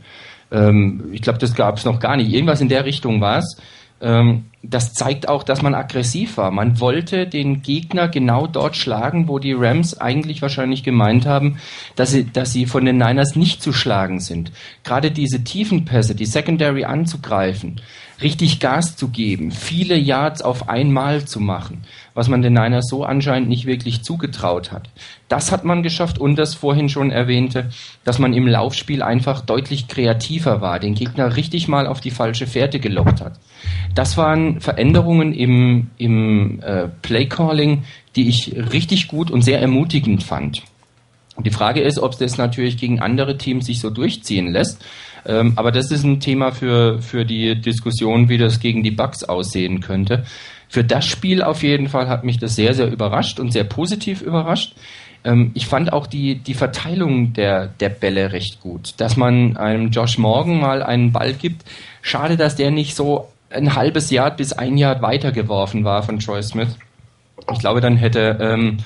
Ähm, 0.52 1.10
ich 1.12 1.22
glaube, 1.22 1.40
das 1.40 1.54
gab 1.54 1.78
es 1.78 1.84
noch 1.84 1.98
gar 1.98 2.16
nicht. 2.16 2.32
Irgendwas 2.32 2.60
in 2.60 2.68
der 2.68 2.84
Richtung 2.84 3.20
war 3.20 3.38
es. 3.38 3.60
Ähm, 4.00 4.44
das 4.62 4.92
zeigt 4.92 5.28
auch, 5.28 5.44
dass 5.44 5.62
man 5.62 5.74
aggressiv 5.74 6.36
war. 6.36 6.50
Man 6.50 6.80
wollte 6.80 7.26
den 7.26 7.62
Gegner 7.62 8.08
genau 8.08 8.46
dort 8.46 8.76
schlagen, 8.76 9.28
wo 9.28 9.38
die 9.38 9.52
Rams 9.52 9.98
eigentlich 9.98 10.42
wahrscheinlich 10.42 10.82
gemeint 10.82 11.26
haben, 11.26 11.58
dass 11.94 12.10
sie, 12.10 12.24
dass 12.24 12.52
sie 12.52 12.66
von 12.66 12.84
den 12.84 12.98
Niners 12.98 13.36
nicht 13.36 13.62
zu 13.62 13.72
schlagen 13.72 14.20
sind. 14.20 14.50
Gerade 14.82 15.10
diese 15.10 15.44
tiefen 15.44 15.84
Pässe, 15.84 16.16
die 16.16 16.26
Secondary 16.26 16.84
anzugreifen, 16.84 17.80
richtig 18.20 18.58
Gas 18.58 18.96
zu 18.96 19.08
geben, 19.08 19.52
viele 19.52 19.96
Yards 19.96 20.42
auf 20.42 20.68
einmal 20.68 21.24
zu 21.24 21.38
machen, 21.38 21.84
was 22.14 22.28
man 22.28 22.42
den 22.42 22.54
Niners 22.54 22.88
so 22.88 23.04
anscheinend 23.04 23.48
nicht 23.48 23.64
wirklich 23.64 24.02
zugetraut 24.02 24.72
hat. 24.72 24.90
Das 25.28 25.52
hat 25.52 25.64
man 25.64 25.84
geschafft 25.84 26.18
und 26.18 26.36
das 26.36 26.54
vorhin 26.54 26.88
schon 26.88 27.12
erwähnte, 27.12 27.70
dass 28.02 28.18
man 28.18 28.34
im 28.34 28.48
Laufspiel 28.48 29.02
einfach 29.02 29.40
deutlich 29.40 29.86
kreativer 29.86 30.60
war, 30.60 30.80
den 30.80 30.94
Gegner 30.94 31.36
richtig 31.36 31.68
mal 31.68 31.86
auf 31.86 32.00
die 32.00 32.10
falsche 32.10 32.48
Fährte 32.48 32.80
gelockt 32.80 33.20
hat. 33.20 33.38
Das 33.94 34.16
waren 34.16 34.60
Veränderungen 34.60 35.32
im, 35.32 35.90
im 35.98 36.60
äh, 36.62 36.88
Playcalling, 37.02 37.84
die 38.16 38.28
ich 38.28 38.54
richtig 38.72 39.08
gut 39.08 39.30
und 39.30 39.42
sehr 39.42 39.60
ermutigend 39.60 40.22
fand. 40.22 40.62
Die 41.44 41.50
Frage 41.50 41.80
ist, 41.80 41.98
ob 41.98 42.18
das 42.18 42.36
natürlich 42.36 42.76
gegen 42.76 43.00
andere 43.00 43.38
Teams 43.38 43.66
sich 43.66 43.80
so 43.80 43.90
durchziehen 43.90 44.52
lässt. 44.52 44.84
Ähm, 45.26 45.52
aber 45.56 45.72
das 45.72 45.90
ist 45.90 46.04
ein 46.04 46.20
Thema 46.20 46.52
für, 46.52 47.00
für 47.00 47.24
die 47.24 47.60
Diskussion, 47.60 48.28
wie 48.28 48.38
das 48.38 48.60
gegen 48.60 48.82
die 48.82 48.90
Bugs 48.90 49.24
aussehen 49.24 49.80
könnte. 49.80 50.24
Für 50.68 50.84
das 50.84 51.06
Spiel 51.06 51.42
auf 51.42 51.62
jeden 51.62 51.88
Fall 51.88 52.08
hat 52.08 52.24
mich 52.24 52.38
das 52.38 52.56
sehr, 52.56 52.74
sehr 52.74 52.90
überrascht 52.90 53.40
und 53.40 53.52
sehr 53.52 53.64
positiv 53.64 54.20
überrascht. 54.20 54.74
Ähm, 55.24 55.52
ich 55.54 55.66
fand 55.66 55.92
auch 55.92 56.06
die, 56.06 56.36
die 56.36 56.54
Verteilung 56.54 57.32
der, 57.32 57.68
der 57.68 57.88
Bälle 57.88 58.32
recht 58.32 58.60
gut. 58.60 58.94
Dass 58.98 59.16
man 59.16 59.56
einem 59.56 59.90
Josh 59.90 60.18
Morgan 60.18 60.60
mal 60.60 60.82
einen 60.82 61.12
Ball 61.12 61.34
gibt. 61.34 61.64
Schade, 62.02 62.36
dass 62.36 62.56
der 62.56 62.70
nicht 62.70 62.96
so 62.96 63.28
ein 63.50 63.74
halbes 63.74 64.10
Jahr 64.10 64.30
bis 64.30 64.52
ein 64.52 64.76
Jahr 64.76 65.00
weitergeworfen 65.02 65.84
war 65.84 66.02
von 66.02 66.18
Troy 66.18 66.42
Smith. 66.42 66.76
Ich 67.52 67.58
glaube, 67.60 67.80
dann 67.80 67.96
hätte 67.96 68.38
ähm, 68.40 68.78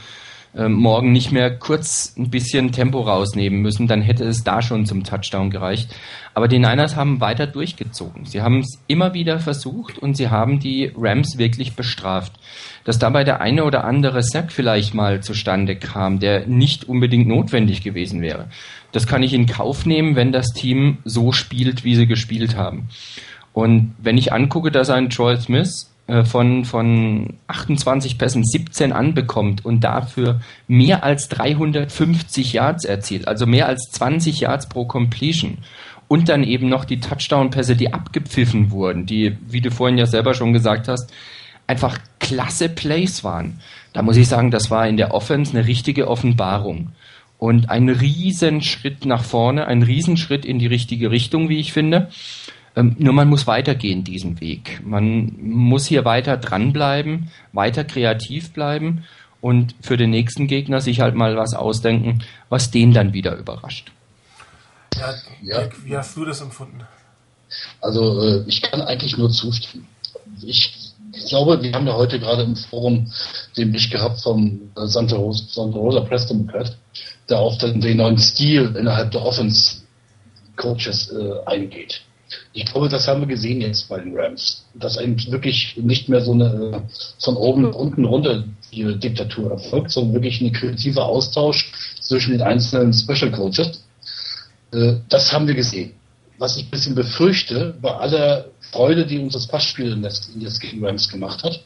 ähm, 0.55 0.75
morgen 0.75 1.13
nicht 1.13 1.33
mehr 1.33 1.57
kurz 1.59 2.15
ein 2.19 2.29
bisschen 2.29 2.73
Tempo 2.73 3.01
rausnehmen 3.01 3.63
müssen, 3.63 3.87
dann 3.87 4.03
hätte 4.03 4.25
es 4.25 4.45
da 4.45 4.61
schon 4.61 4.85
zum 4.85 5.03
Touchdown 5.03 5.49
gereicht. 5.49 5.95
Aber 6.35 6.47
die 6.47 6.59
Niners 6.59 6.95
haben 6.95 7.21
weiter 7.21 7.47
durchgezogen. 7.47 8.27
Sie 8.27 8.43
haben 8.43 8.61
es 8.61 8.79
immer 8.87 9.15
wieder 9.15 9.39
versucht 9.39 9.99
und 9.99 10.15
sie 10.17 10.29
haben 10.29 10.61
die 10.61 10.93
Rams 10.95 11.39
wirklich 11.39 11.75
bestraft. 11.75 12.33
Dass 12.85 12.99
dabei 12.99 13.25
der 13.25 13.41
eine 13.41 13.65
oder 13.65 13.85
andere 13.85 14.23
Sack 14.23 14.53
vielleicht 14.53 14.93
mal 14.93 15.23
zustande 15.23 15.77
kam, 15.77 16.19
der 16.19 16.47
nicht 16.47 16.85
unbedingt 16.85 17.29
notwendig 17.29 17.83
gewesen 17.83 18.21
wäre. 18.21 18.49
Das 18.93 19.07
kann 19.07 19.23
ich 19.23 19.33
in 19.33 19.47
Kauf 19.47 19.87
nehmen, 19.87 20.17
wenn 20.17 20.33
das 20.33 20.49
Team 20.49 20.99
so 21.05 21.33
spielt, 21.33 21.83
wie 21.85 21.95
sie 21.95 22.07
gespielt 22.07 22.57
haben. 22.57 22.89
Und 23.53 23.95
wenn 23.99 24.19
ich 24.19 24.33
angucke, 24.33 24.71
dass 24.71 24.91
ein 24.91 25.11
Troy 25.11 25.37
Smith 25.37 25.93
äh, 26.07 26.25
von, 26.25 26.65
von 26.65 27.35
28 27.47 28.19
Pässen 28.19 28.45
17 28.45 28.93
anbekommt 28.93 29.65
und 29.65 29.81
dafür 29.85 30.41
mehr 30.67 31.05
als 31.05 31.29
350 31.29 32.55
Yards 32.55 32.85
erzielt, 32.85 33.29
also 33.29 33.47
mehr 33.47 33.67
als 33.67 33.91
20 33.93 34.41
Yards 34.41 34.69
pro 34.69 34.85
Completion. 34.85 35.59
Und 36.09 36.29
dann 36.29 36.45
eben 36.45 36.69
noch 36.69 36.85
die 36.85 37.01
Touchdown-Pässe, 37.01 37.77
die 37.77 37.95
abgepfiffen 37.95 38.71
wurden, 38.71 39.07
die, 39.07 39.39
wie 39.47 39.63
du 39.63 39.71
vorhin 39.71 39.97
ja 39.97 40.07
selber 40.07 40.35
schon 40.35 40.53
gesagt 40.53 40.89
hast, 40.89 41.11
einfach 41.67 41.99
klasse 42.19 42.69
Plays 42.69 43.25
waren. 43.25 43.61
Da 43.93 44.03
muss 44.03 44.17
ich 44.17 44.29
sagen, 44.29 44.51
das 44.51 44.71
war 44.71 44.87
in 44.87 44.97
der 44.97 45.15
Offense 45.15 45.57
eine 45.57 45.67
richtige 45.67 46.09
Offenbarung. 46.09 46.93
Und 47.39 47.71
ein 47.71 47.89
Riesenschritt 47.89 49.07
nach 49.07 49.25
vorne, 49.25 49.67
ein 49.67 49.83
Riesenschritt 49.83 50.45
in 50.45 50.59
die 50.59 50.67
richtige 50.67 51.11
Richtung, 51.11 51.49
wie 51.49 51.59
ich 51.59 51.73
finde. 51.73 52.09
Ähm, 52.75 52.97
nur 52.99 53.13
man 53.13 53.29
muss 53.29 53.47
weitergehen 53.47 54.05
diesen 54.05 54.41
Weg. 54.41 54.81
Man 54.85 55.35
muss 55.41 55.87
hier 55.87 56.05
weiter 56.05 56.37
dranbleiben, 56.37 57.31
weiter 57.53 57.85
kreativ 57.85 58.53
bleiben 58.53 59.05
und 59.41 59.75
für 59.81 59.97
den 59.97 60.11
nächsten 60.11 60.47
Gegner 60.47 60.81
sich 60.81 61.01
halt 61.01 61.15
mal 61.15 61.37
was 61.37 61.55
ausdenken, 61.55 62.23
was 62.49 62.71
den 62.71 62.93
dann 62.93 63.13
wieder 63.13 63.37
überrascht. 63.37 63.93
Ja, 64.97 65.15
ja. 65.43 65.69
Wie 65.85 65.97
hast 65.97 66.17
du 66.17 66.25
das 66.25 66.41
empfunden? 66.41 66.81
Also 67.81 68.23
äh, 68.23 68.45
ich 68.47 68.63
kann 68.63 68.81
eigentlich 68.81 69.19
nur 69.19 69.31
zustimmen. 69.31 69.87
Ich 70.43 70.73
glaube, 71.29 71.63
wir 71.63 71.73
haben 71.73 71.87
ja 71.87 71.95
heute 71.95 72.19
gerade 72.19 72.43
im 72.43 72.57
Forum 72.57 73.13
den 73.57 73.73
Bericht 73.73 73.91
gehabt 73.91 74.21
vom 74.23 74.71
äh, 74.77 74.87
Santa 74.87 75.17
Rosa, 75.17 75.45
Santa 75.49 75.79
Rosa 75.79 76.01
Press 76.01 76.27
Democrat, 76.27 76.77
der 77.29 77.39
auf 77.39 77.59
den, 77.59 77.81
den 77.81 77.99
neuen 77.99 78.19
Stil 78.19 78.75
innerhalb 78.79 79.11
der 79.11 79.23
Offense 79.23 79.83
Coaches 80.57 81.13
äh, 81.13 81.33
eingeht. 81.47 82.03
Ich 82.53 82.67
glaube, 82.67 82.89
das 82.89 83.07
haben 83.07 83.21
wir 83.21 83.27
gesehen 83.27 83.61
jetzt 83.61 83.89
bei 83.89 84.01
den 84.01 84.17
Rams, 84.17 84.65
dass 84.75 84.99
eigentlich 84.99 85.31
wirklich 85.31 85.77
nicht 85.77 86.09
mehr 86.09 86.21
so 86.21 86.33
eine 86.33 86.83
von 87.19 87.37
oben 87.37 87.63
nach 87.63 87.75
unten 87.75 88.05
runter 88.05 88.45
die 88.73 88.99
Diktatur 88.99 89.51
erfolgt, 89.51 89.91
sondern 89.91 90.15
wirklich 90.15 90.41
ein 90.41 90.53
kreativer 90.53 91.07
Austausch 91.07 91.73
zwischen 92.01 92.33
den 92.33 92.43
einzelnen 92.43 92.93
Special 92.93 93.31
Coaches. 93.31 93.85
Äh, 94.73 94.95
das 95.09 95.33
haben 95.33 95.47
wir 95.47 95.55
gesehen. 95.55 95.93
Was 96.39 96.57
ich 96.57 96.65
ein 96.65 96.71
bisschen 96.71 96.95
befürchte, 96.95 97.75
bei 97.81 97.95
aller 97.95 98.47
Freude, 98.73 99.07
die 99.07 99.19
uns 99.19 99.35
das 99.35 99.47
Passspiel 99.47 100.03
jetzt 100.39 100.61
gegen 100.61 100.85
Rams 100.85 101.09
gemacht 101.09 101.45
hat, 101.45 101.63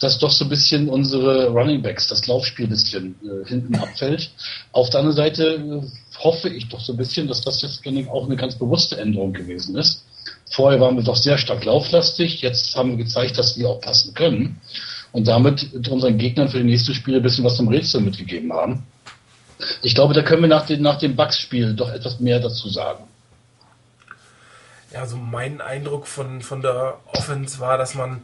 dass 0.00 0.18
doch 0.18 0.30
so 0.30 0.44
ein 0.44 0.50
bisschen 0.50 0.88
unsere 0.88 1.48
Running 1.48 1.82
Backs, 1.82 2.06
das 2.08 2.26
Laufspiel 2.26 2.66
ein 2.66 2.70
bisschen 2.70 3.14
äh, 3.22 3.48
hinten 3.48 3.74
abfällt. 3.76 4.30
Auf 4.72 4.90
der 4.90 5.00
anderen 5.00 5.16
Seite 5.16 5.44
äh, 5.54 5.82
hoffe 6.24 6.48
ich 6.48 6.68
doch 6.68 6.80
so 6.80 6.94
ein 6.94 6.96
bisschen, 6.96 7.28
dass 7.28 7.42
das 7.42 7.62
jetzt 7.62 7.86
auch 8.08 8.24
eine 8.24 8.36
ganz 8.36 8.56
bewusste 8.56 8.98
Änderung 8.98 9.32
gewesen 9.32 9.76
ist. 9.76 10.04
Vorher 10.50 10.80
waren 10.80 10.96
wir 10.96 11.04
doch 11.04 11.16
sehr 11.16 11.38
stark 11.38 11.64
lauflastig, 11.64 12.40
jetzt 12.40 12.74
haben 12.76 12.90
wir 12.90 13.04
gezeigt, 13.04 13.38
dass 13.38 13.58
wir 13.58 13.68
auch 13.68 13.80
passen 13.80 14.14
können 14.14 14.60
und 15.12 15.28
damit 15.28 15.72
unseren 15.88 16.18
Gegnern 16.18 16.48
für 16.48 16.58
die 16.58 16.64
nächsten 16.64 16.94
Spiele 16.94 17.18
ein 17.18 17.22
bisschen 17.22 17.44
was 17.44 17.56
zum 17.56 17.68
Rätsel 17.68 18.00
mitgegeben 18.00 18.52
haben. 18.52 18.86
Ich 19.82 19.94
glaube, 19.94 20.14
da 20.14 20.22
können 20.22 20.42
wir 20.42 20.48
nach, 20.48 20.66
den, 20.66 20.82
nach 20.82 20.98
dem 20.98 21.14
Bugs-Spiel 21.14 21.74
doch 21.74 21.90
etwas 21.90 22.20
mehr 22.20 22.40
dazu 22.40 22.68
sagen. 22.68 23.04
Ja, 24.92 25.00
also 25.00 25.16
mein 25.16 25.60
Eindruck 25.60 26.06
von, 26.06 26.40
von 26.40 26.62
der 26.62 26.98
Offense 27.12 27.60
war, 27.60 27.78
dass 27.78 27.94
man 27.94 28.22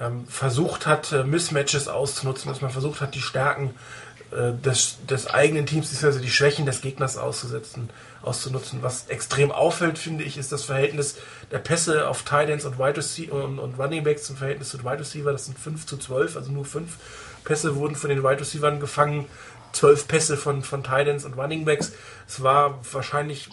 ähm, 0.00 0.26
versucht 0.26 0.86
hat, 0.86 1.12
äh, 1.12 1.24
Mismatches 1.24 1.88
auszunutzen, 1.88 2.50
dass 2.50 2.60
man 2.60 2.70
versucht 2.70 3.00
hat, 3.00 3.14
die 3.14 3.20
Stärken 3.20 3.74
des, 4.30 4.98
des 5.08 5.26
eigenen 5.26 5.66
Teams, 5.66 6.04
also 6.04 6.18
die 6.18 6.30
Schwächen 6.30 6.66
des 6.66 6.80
Gegners 6.80 7.16
auszusetzen, 7.16 7.88
auszunutzen. 8.22 8.82
Was 8.82 9.06
extrem 9.08 9.50
auffällt, 9.50 9.98
finde 9.98 10.24
ich, 10.24 10.36
ist 10.36 10.52
das 10.52 10.64
Verhältnis 10.64 11.16
der 11.50 11.58
Pässe 11.58 12.08
auf 12.08 12.22
Titans 12.22 12.64
und 12.64 12.78
Wide 12.78 12.98
Receiver 12.98 13.44
und, 13.44 13.58
und 13.58 13.78
Running 13.78 14.04
Backs 14.04 14.28
im 14.28 14.36
Verhältnis 14.36 14.68
zu 14.70 14.80
Wide 14.80 15.00
Receiver. 15.00 15.32
Das 15.32 15.46
sind 15.46 15.58
5 15.58 15.86
zu 15.86 15.96
12, 15.96 16.36
also 16.36 16.52
nur 16.52 16.64
5 16.64 16.90
Pässe 17.44 17.76
wurden 17.76 17.96
von 17.96 18.10
den 18.10 18.22
Wide 18.22 18.40
Receivers 18.40 18.80
gefangen, 18.80 19.26
12 19.72 20.08
Pässe 20.08 20.36
von, 20.36 20.62
von 20.62 20.82
Titans 20.82 21.24
und 21.24 21.34
Running 21.34 21.64
Backs. 21.64 21.92
Es 22.26 22.42
war 22.42 22.80
wahrscheinlich 22.92 23.48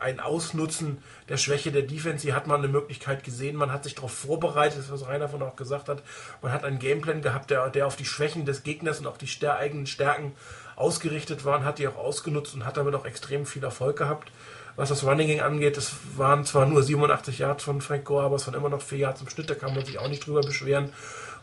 ein 0.00 0.20
Ausnutzen 0.20 0.98
der 1.28 1.36
Schwäche 1.36 1.72
der 1.72 1.82
Defense. 1.82 2.22
Hier 2.22 2.34
hat 2.34 2.46
man 2.46 2.60
eine 2.60 2.68
Möglichkeit 2.68 3.24
gesehen, 3.24 3.56
man 3.56 3.72
hat 3.72 3.84
sich 3.84 3.94
darauf 3.94 4.12
vorbereitet, 4.12 4.84
was 4.90 5.06
Rainer 5.06 5.28
von 5.28 5.42
auch 5.42 5.56
gesagt 5.56 5.88
hat. 5.88 6.02
Man 6.42 6.52
hat 6.52 6.64
einen 6.64 6.78
Gameplan 6.78 7.22
gehabt, 7.22 7.50
der, 7.50 7.68
der 7.70 7.86
auf 7.86 7.96
die 7.96 8.04
Schwächen 8.04 8.44
des 8.44 8.62
Gegners 8.62 9.00
und 9.00 9.06
auch 9.06 9.18
die 9.18 9.26
stär 9.26 9.56
eigenen 9.56 9.86
Stärken 9.86 10.32
ausgerichtet 10.80 11.44
war 11.44 11.62
hat 11.62 11.78
die 11.78 11.86
auch 11.86 11.96
ausgenutzt 11.96 12.54
und 12.54 12.64
hat 12.64 12.78
damit 12.78 12.94
auch 12.94 13.04
extrem 13.04 13.44
viel 13.44 13.62
Erfolg 13.62 13.98
gehabt. 13.98 14.32
Was 14.76 14.88
das 14.88 15.04
Running 15.04 15.28
Gang 15.28 15.42
angeht, 15.42 15.76
es 15.76 15.92
waren 16.16 16.44
zwar 16.46 16.64
nur 16.64 16.82
87 16.82 17.38
Yards 17.38 17.64
von 17.64 17.82
Frank 17.82 18.06
Gore, 18.06 18.24
aber 18.24 18.36
es 18.36 18.46
waren 18.46 18.54
immer 18.54 18.70
noch 18.70 18.80
4 18.80 18.98
Yards 18.98 19.20
im 19.20 19.28
Schnitt, 19.28 19.50
da 19.50 19.54
kann 19.54 19.74
man 19.74 19.84
sich 19.84 19.98
auch 19.98 20.08
nicht 20.08 20.26
drüber 20.26 20.40
beschweren. 20.40 20.90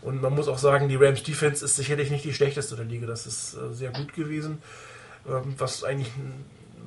Und 0.02 0.22
man 0.22 0.34
muss 0.34 0.48
auch 0.48 0.58
sagen, 0.58 0.90
die 0.90 0.96
Rams 0.96 1.24
Defense 1.24 1.64
ist 1.64 1.76
sicherlich 1.76 2.10
nicht 2.10 2.26
die 2.26 2.34
schlechteste 2.34 2.76
der 2.76 2.86
Liga. 2.86 3.06
Das 3.06 3.28
ist 3.28 3.56
äh, 3.56 3.74
sehr 3.74 3.92
gut 3.92 4.14
gewesen. 4.14 4.62
Ähm, 5.28 5.56
was 5.58 5.84
eigentlich 5.84 6.12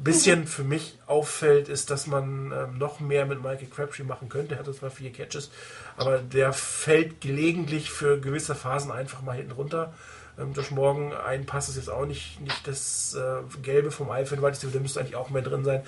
bisschen 0.02 0.46
für 0.46 0.64
mich 0.64 0.98
auffällt, 1.06 1.68
ist, 1.68 1.90
dass 1.90 2.06
man 2.06 2.52
ähm, 2.52 2.78
noch 2.78 3.00
mehr 3.00 3.26
mit 3.26 3.42
Michael 3.42 3.68
Crabtree 3.68 4.04
machen 4.04 4.28
könnte. 4.28 4.54
Er 4.54 4.60
hatte 4.60 4.72
zwar 4.72 4.90
vier 4.90 5.12
Catches, 5.12 5.50
aber 5.96 6.18
der 6.18 6.52
fällt 6.52 7.20
gelegentlich 7.20 7.90
für 7.90 8.18
gewisse 8.20 8.54
Phasen 8.54 8.90
einfach 8.90 9.22
mal 9.22 9.36
hinten 9.36 9.52
runter. 9.52 9.92
Ähm, 10.38 10.54
durch 10.54 10.70
morgen 10.70 11.12
ein 11.12 11.46
Pass 11.46 11.68
ist 11.68 11.76
jetzt 11.76 11.90
auch 11.90 12.06
nicht, 12.06 12.40
nicht 12.40 12.66
das 12.66 13.14
äh, 13.14 13.42
Gelbe 13.62 13.90
vom 13.90 14.10
Eifel, 14.10 14.40
weil 14.42 14.52
der 14.52 14.80
müsste 14.80 15.00
eigentlich 15.00 15.16
auch 15.16 15.30
mehr 15.30 15.42
drin 15.42 15.64
sein. 15.64 15.82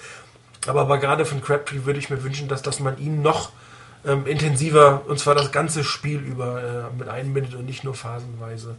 Aber, 0.67 0.83
aber 0.83 0.99
gerade 0.99 1.25
von 1.25 1.43
Crabtree 1.43 1.85
würde 1.85 1.99
ich 1.99 2.11
mir 2.11 2.23
wünschen, 2.23 2.49
dass, 2.49 2.63
dass 2.63 2.81
man 2.81 2.99
ihn 2.99 3.23
noch 3.23 3.51
ähm, 4.05 4.27
intensiver, 4.27 5.03
und 5.07 5.19
zwar 5.19 5.35
das 5.35 5.53
ganze 5.53 5.85
Spiel 5.85 6.21
über, 6.21 6.63
äh, 6.63 6.97
mit 6.99 7.09
einbindet 7.09 7.55
und 7.55 7.67
nicht 7.67 7.85
nur 7.85 7.95
phasenweise. 7.95 8.77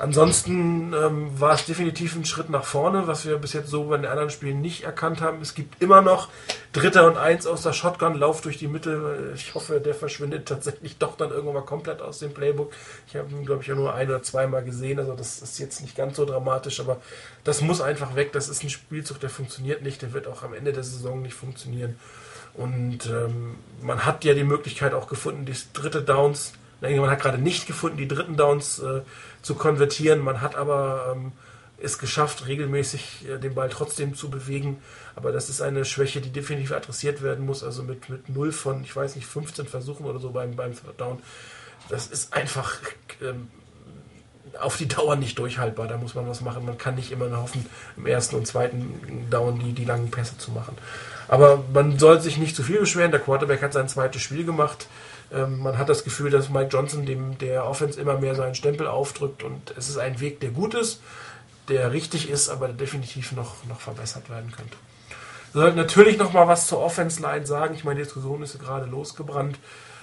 Ansonsten 0.00 0.92
ähm, 0.92 1.40
war 1.40 1.54
es 1.54 1.66
definitiv 1.66 2.14
ein 2.14 2.24
Schritt 2.24 2.50
nach 2.50 2.62
vorne, 2.62 3.08
was 3.08 3.26
wir 3.26 3.36
bis 3.36 3.52
jetzt 3.52 3.68
so 3.68 3.82
bei 3.84 3.96
den 3.96 4.06
anderen 4.06 4.30
Spielen 4.30 4.60
nicht 4.60 4.84
erkannt 4.84 5.20
haben. 5.20 5.42
Es 5.42 5.54
gibt 5.54 5.82
immer 5.82 6.02
noch 6.02 6.28
Dritter 6.72 7.08
und 7.08 7.16
Eins 7.16 7.48
aus 7.48 7.62
der 7.64 7.72
Shotgun, 7.72 8.14
Lauf 8.14 8.40
durch 8.40 8.58
die 8.58 8.68
Mitte. 8.68 9.32
Ich 9.34 9.56
hoffe, 9.56 9.80
der 9.80 9.96
verschwindet 9.96 10.46
tatsächlich 10.46 10.98
doch 10.98 11.16
dann 11.16 11.30
irgendwann 11.30 11.54
mal 11.54 11.62
komplett 11.62 12.00
aus 12.00 12.20
dem 12.20 12.32
Playbook. 12.32 12.72
Ich 13.08 13.16
habe 13.16 13.28
ihn, 13.32 13.44
glaube 13.44 13.62
ich, 13.62 13.68
ja 13.68 13.74
nur 13.74 13.92
ein 13.92 14.08
oder 14.08 14.22
zweimal 14.22 14.62
gesehen, 14.62 15.00
also 15.00 15.14
das 15.14 15.42
ist 15.42 15.58
jetzt 15.58 15.80
nicht 15.82 15.96
ganz 15.96 16.16
so 16.16 16.24
dramatisch, 16.24 16.78
aber 16.78 16.98
das 17.42 17.60
muss 17.60 17.80
einfach 17.80 18.14
weg. 18.14 18.30
Das 18.30 18.48
ist 18.48 18.62
ein 18.62 18.70
Spielzug, 18.70 19.18
der 19.18 19.30
funktioniert 19.30 19.82
nicht, 19.82 20.00
der 20.02 20.12
wird 20.12 20.28
auch 20.28 20.44
am 20.44 20.54
Ende 20.54 20.72
der 20.72 20.84
Saison 20.84 21.22
nicht 21.22 21.34
funktionieren. 21.34 21.98
Und 22.54 23.06
ähm, 23.06 23.56
man 23.82 24.06
hat 24.06 24.24
ja 24.24 24.34
die 24.34 24.44
Möglichkeit 24.44 24.94
auch 24.94 25.08
gefunden, 25.08 25.44
die 25.44 25.56
dritte 25.72 26.02
Downs, 26.02 26.52
man 26.80 27.10
hat 27.10 27.20
gerade 27.20 27.38
nicht 27.38 27.66
gefunden, 27.66 27.96
die 27.96 28.06
dritten 28.06 28.36
Downs 28.36 28.78
äh, 28.78 29.00
zu 29.42 29.54
konvertieren. 29.54 30.20
Man 30.20 30.40
hat 30.40 30.56
aber 30.56 31.14
ähm, 31.14 31.32
es 31.80 31.98
geschafft, 31.98 32.46
regelmäßig 32.46 33.26
äh, 33.28 33.38
den 33.38 33.54
Ball 33.54 33.68
trotzdem 33.68 34.14
zu 34.14 34.30
bewegen. 34.30 34.82
Aber 35.16 35.32
das 35.32 35.48
ist 35.48 35.60
eine 35.60 35.84
Schwäche, 35.84 36.20
die 36.20 36.30
definitiv 36.30 36.72
adressiert 36.72 37.22
werden 37.22 37.46
muss. 37.46 37.62
Also 37.62 37.82
mit, 37.82 38.08
mit 38.08 38.28
0 38.28 38.52
von, 38.52 38.82
ich 38.82 38.94
weiß 38.94 39.16
nicht, 39.16 39.26
15 39.26 39.66
Versuchen 39.66 40.06
oder 40.06 40.18
so 40.18 40.30
beim, 40.30 40.56
beim 40.56 40.72
Down. 40.96 41.20
Das 41.88 42.06
ist 42.08 42.34
einfach 42.34 42.78
ähm, 43.22 43.48
auf 44.60 44.76
die 44.76 44.88
Dauer 44.88 45.16
nicht 45.16 45.38
durchhaltbar. 45.38 45.88
Da 45.88 45.96
muss 45.96 46.14
man 46.14 46.28
was 46.28 46.40
machen. 46.40 46.64
Man 46.64 46.78
kann 46.78 46.96
nicht 46.96 47.12
immer 47.12 47.30
hoffen, 47.36 47.64
im 47.96 48.06
ersten 48.06 48.36
und 48.36 48.46
zweiten 48.46 49.26
Down 49.30 49.58
die, 49.58 49.72
die 49.72 49.84
langen 49.84 50.10
Pässe 50.10 50.38
zu 50.38 50.50
machen. 50.50 50.76
Aber 51.28 51.62
man 51.72 51.98
soll 51.98 52.20
sich 52.20 52.38
nicht 52.38 52.56
zu 52.56 52.62
viel 52.62 52.80
beschweren. 52.80 53.10
Der 53.10 53.20
Quarterback 53.20 53.62
hat 53.62 53.72
sein 53.72 53.88
zweites 53.88 54.22
Spiel 54.22 54.44
gemacht. 54.44 54.86
Ähm, 55.32 55.58
man 55.58 55.78
hat 55.78 55.88
das 55.88 56.04
Gefühl, 56.04 56.30
dass 56.30 56.48
Mike 56.48 56.70
Johnson 56.70 57.04
dem 57.06 57.38
der 57.38 57.66
Offense 57.66 58.00
immer 58.00 58.18
mehr 58.18 58.34
seinen 58.34 58.54
Stempel 58.54 58.86
aufdrückt 58.86 59.42
und 59.42 59.74
es 59.76 59.88
ist 59.88 59.98
ein 59.98 60.20
Weg, 60.20 60.40
der 60.40 60.50
gut 60.50 60.74
ist, 60.74 61.00
der 61.68 61.92
richtig 61.92 62.30
ist, 62.30 62.48
aber 62.48 62.68
definitiv 62.68 63.32
noch, 63.32 63.64
noch 63.66 63.80
verbessert 63.80 64.30
werden 64.30 64.50
könnte. 64.50 64.76
Wir 65.52 65.62
sollten 65.62 65.76
natürlich 65.76 66.18
noch 66.18 66.32
mal 66.32 66.46
was 66.46 66.66
zur 66.66 66.80
Offense 66.80 67.22
Line 67.22 67.46
sagen. 67.46 67.74
Ich 67.74 67.84
meine, 67.84 67.98
die 67.98 68.04
Diskussion 68.04 68.42
ist 68.42 68.58
gerade 68.58 68.86
losgebrannt. 68.86 69.58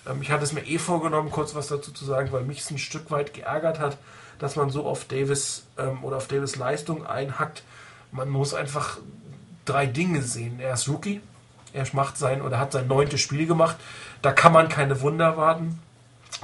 Ähm, 0.07 0.21
ich 0.21 0.31
hatte 0.31 0.43
es 0.43 0.53
mir 0.53 0.65
eh 0.65 0.77
vorgenommen, 0.77 1.31
kurz 1.31 1.55
was 1.55 1.67
dazu 1.67 1.91
zu 1.91 2.05
sagen, 2.05 2.31
weil 2.31 2.43
mich 2.43 2.59
es 2.59 2.71
ein 2.71 2.77
Stück 2.77 3.11
weit 3.11 3.33
geärgert 3.33 3.79
hat, 3.79 3.97
dass 4.39 4.55
man 4.55 4.69
so 4.69 4.85
auf 4.85 5.05
Davis 5.05 5.65
ähm, 5.77 6.03
oder 6.03 6.17
auf 6.17 6.27
Davis 6.27 6.55
Leistung 6.55 7.05
einhackt. 7.05 7.63
Man 8.11 8.29
muss 8.29 8.53
einfach 8.53 8.97
drei 9.65 9.85
Dinge 9.85 10.21
sehen. 10.21 10.59
Er 10.59 10.73
ist 10.73 10.87
Rookie, 10.87 11.21
er 11.75 11.85
macht 11.93 12.17
sein 12.17 12.41
oder 12.41 12.59
hat 12.59 12.71
sein 12.71 12.87
neuntes 12.87 13.21
Spiel 13.21 13.45
gemacht. 13.45 13.75
Da 14.21 14.31
kann 14.31 14.53
man 14.53 14.69
keine 14.69 15.01
Wunder 15.01 15.25
erwarten. 15.25 15.79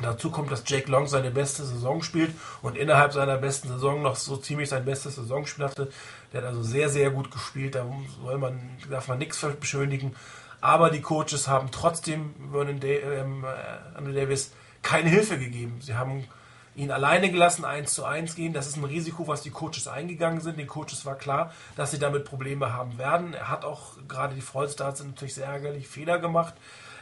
Dazu 0.01 0.31
kommt, 0.31 0.51
dass 0.51 0.63
Jake 0.65 0.89
Long 0.89 1.07
seine 1.07 1.31
beste 1.31 1.63
Saison 1.63 2.01
spielt 2.01 2.33
und 2.61 2.77
innerhalb 2.77 3.13
seiner 3.13 3.37
besten 3.37 3.67
Saison 3.67 4.01
noch 4.01 4.15
so 4.15 4.37
ziemlich 4.37 4.69
sein 4.69 4.85
bestes 4.85 5.15
Saisonspiel 5.15 5.65
hatte. 5.65 5.91
Der 6.31 6.41
hat 6.41 6.47
also 6.47 6.63
sehr, 6.63 6.89
sehr 6.89 7.11
gut 7.11 7.29
gespielt. 7.29 7.75
Da 7.75 7.85
soll 8.23 8.37
man, 8.37 8.59
darf 8.89 9.07
man 9.07 9.17
nichts 9.17 9.45
beschönigen. 9.59 10.15
Aber 10.61 10.91
die 10.91 11.01
Coaches 11.01 11.47
haben 11.47 11.71
trotzdem 11.71 12.33
Vernon 12.51 12.79
ähm, 12.83 13.43
äh, 13.43 13.97
Andrew 13.97 14.13
Davis 14.13 14.51
keine 14.81 15.09
Hilfe 15.09 15.37
gegeben. 15.37 15.79
Sie 15.81 15.95
haben 15.95 16.25
ihn 16.75 16.91
alleine 16.91 17.31
gelassen, 17.31 17.65
eins 17.65 17.93
zu 17.93 18.05
eins 18.05 18.35
gehen. 18.35 18.53
Das 18.53 18.67
ist 18.67 18.77
ein 18.77 18.83
Risiko, 18.83 19.27
was 19.27 19.41
die 19.41 19.49
Coaches 19.49 19.87
eingegangen 19.87 20.41
sind. 20.41 20.57
Den 20.57 20.67
Coaches 20.67 21.05
war 21.05 21.15
klar, 21.15 21.53
dass 21.75 21.91
sie 21.91 21.99
damit 21.99 22.25
Probleme 22.25 22.73
haben 22.73 22.97
werden. 22.97 23.33
Er 23.33 23.49
hat 23.49 23.65
auch 23.65 23.97
gerade 24.07 24.35
die 24.35 24.41
Freudstars 24.41 24.99
sind 24.99 25.09
natürlich 25.09 25.35
sehr 25.35 25.47
ärgerlich 25.47 25.87
Fehler 25.87 26.19
gemacht. 26.19 26.53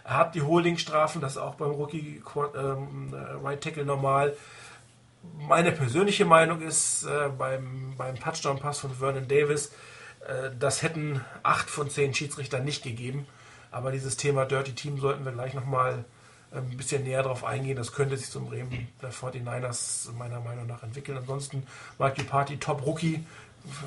Er 0.04 0.18
hat 0.18 0.34
die 0.34 0.42
Holdingstrafen, 0.42 1.22
das 1.22 1.34
ist 1.34 1.38
auch 1.38 1.56
beim 1.56 1.72
Rookie 1.72 2.24
ähm, 2.56 3.14
äh, 3.14 3.46
Right 3.46 3.62
Tackle 3.62 3.86
normal. 3.86 4.36
Meine 5.38 5.72
persönliche 5.72 6.26
Meinung 6.26 6.62
ist 6.62 7.04
äh, 7.04 7.30
beim, 7.38 7.94
beim 7.98 8.20
Touchdown-Pass 8.20 8.80
von 8.80 8.96
Vernon 8.96 9.28
Davis, 9.28 9.72
äh, 10.28 10.50
das 10.58 10.82
hätten 10.82 11.22
acht 11.44 11.70
von 11.70 11.90
zehn 11.90 12.14
Schiedsrichtern 12.14 12.64
nicht 12.64 12.84
gegeben. 12.84 13.28
Aber 13.70 13.92
dieses 13.92 14.18
Thema 14.18 14.46
Dirty 14.46 14.74
Team 14.74 15.00
sollten 15.00 15.26
wir 15.26 15.32
gleich 15.32 15.54
nochmal 15.54 15.94
ähm, 15.94 16.06
ein 16.51 16.77
bisschen 16.77 17.03
näher 17.03 17.24
darauf 17.24 17.44
eingehen. 17.44 17.75
Das 17.75 17.91
könnte 17.91 18.18
sich 18.18 18.29
zum 18.29 18.48
Bremen 18.48 18.88
der 19.01 19.12
49ers 19.12 20.12
meiner 20.13 20.39
Meinung 20.39 20.68
nach 20.68 20.84
entwickeln. 20.84 21.18
Ansonsten 21.18 21.63
Mike 21.98 22.24
Party, 22.24 22.58
Top 22.58 22.86
Rookie, 22.86 23.24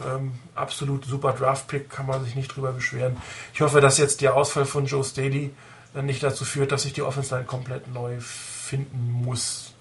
ähm, 0.06 0.32
absolut 0.54 1.04
super 1.04 1.32
Draft-Pick, 1.32 1.90
kann 1.90 2.06
man 2.06 2.24
sich 2.24 2.34
nicht 2.34 2.54
drüber 2.54 2.72
beschweren. 2.72 3.16
Ich 3.54 3.60
hoffe, 3.60 3.80
dass 3.80 3.98
jetzt 3.98 4.20
der 4.20 4.34
Ausfall 4.34 4.64
von 4.64 4.86
Joe 4.86 5.02
Staley 5.04 5.52
nicht 6.02 6.22
dazu 6.22 6.44
führt, 6.44 6.72
dass 6.72 6.82
sich 6.82 6.92
die 6.92 7.02
Offense 7.02 7.34
Line 7.34 7.46
komplett 7.46 7.92
neu 7.92 8.18
finden 8.20 9.10
muss. 9.10 9.74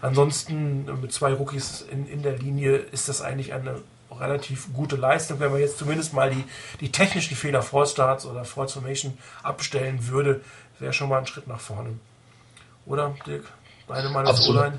Ansonsten 0.00 0.88
äh, 0.88 0.92
mit 0.92 1.12
zwei 1.12 1.32
Rookies 1.32 1.82
in, 1.90 2.06
in 2.06 2.22
der 2.22 2.38
Linie 2.38 2.76
ist 2.76 3.08
das 3.08 3.20
eigentlich 3.20 3.52
eine 3.52 3.80
relativ 4.10 4.72
gute 4.72 4.96
Leistung. 4.96 5.40
Wenn 5.40 5.50
man 5.50 5.60
jetzt 5.60 5.78
zumindest 5.78 6.12
mal 6.12 6.30
die, 6.30 6.44
die 6.80 6.92
technischen 6.92 7.36
Fehler 7.36 7.62
Starts 7.62 8.26
oder 8.26 8.44
False 8.44 8.74
Formation 8.74 9.18
abstellen 9.42 10.08
würde, 10.08 10.40
wäre 10.78 10.92
schon 10.92 11.08
mal 11.08 11.18
ein 11.18 11.26
Schritt 11.26 11.46
nach 11.46 11.60
vorne. 11.60 11.98
Oder, 12.88 13.14
Dirk? 13.26 13.44
Deine 13.86 14.08
Meinung 14.08 14.34
zu 14.34 14.50
O-Line? 14.50 14.78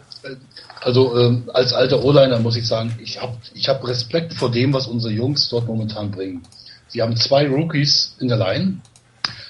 Also 0.82 1.18
ähm, 1.18 1.50
als 1.54 1.74
alter 1.74 2.04
O-Liner 2.04 2.40
muss 2.40 2.56
ich 2.56 2.68
sagen, 2.68 2.98
ich 3.02 3.22
habe 3.22 3.38
ich 3.54 3.70
hab 3.70 3.88
Respekt 3.88 4.34
vor 4.34 4.52
dem, 4.52 4.74
was 4.74 4.88
unsere 4.88 5.14
Jungs 5.14 5.50
dort 5.50 5.68
momentan 5.68 6.12
bringen. 6.12 6.44
Sie 6.88 7.02
haben 7.02 7.16
zwei 7.16 7.48
Rookies 7.48 8.16
in 8.20 8.28
der 8.28 8.38
Line. 8.38 8.82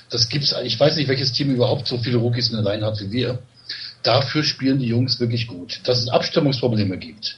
Das 0.09 0.27
gibt's, 0.29 0.53
ich 0.63 0.79
weiß 0.79 0.97
nicht, 0.97 1.07
welches 1.07 1.33
Team 1.33 1.53
überhaupt 1.53 1.87
so 1.87 1.97
viele 1.97 2.17
Rookies 2.17 2.49
in 2.49 2.61
der 2.61 2.73
Line 2.73 2.85
hat 2.85 2.99
wie 2.99 3.11
wir. 3.11 3.39
Dafür 4.03 4.43
spielen 4.43 4.79
die 4.79 4.87
Jungs 4.87 5.19
wirklich 5.19 5.47
gut. 5.47 5.81
Dass 5.83 5.99
es 5.99 6.09
Abstimmungsprobleme 6.09 6.97
gibt, 6.97 7.37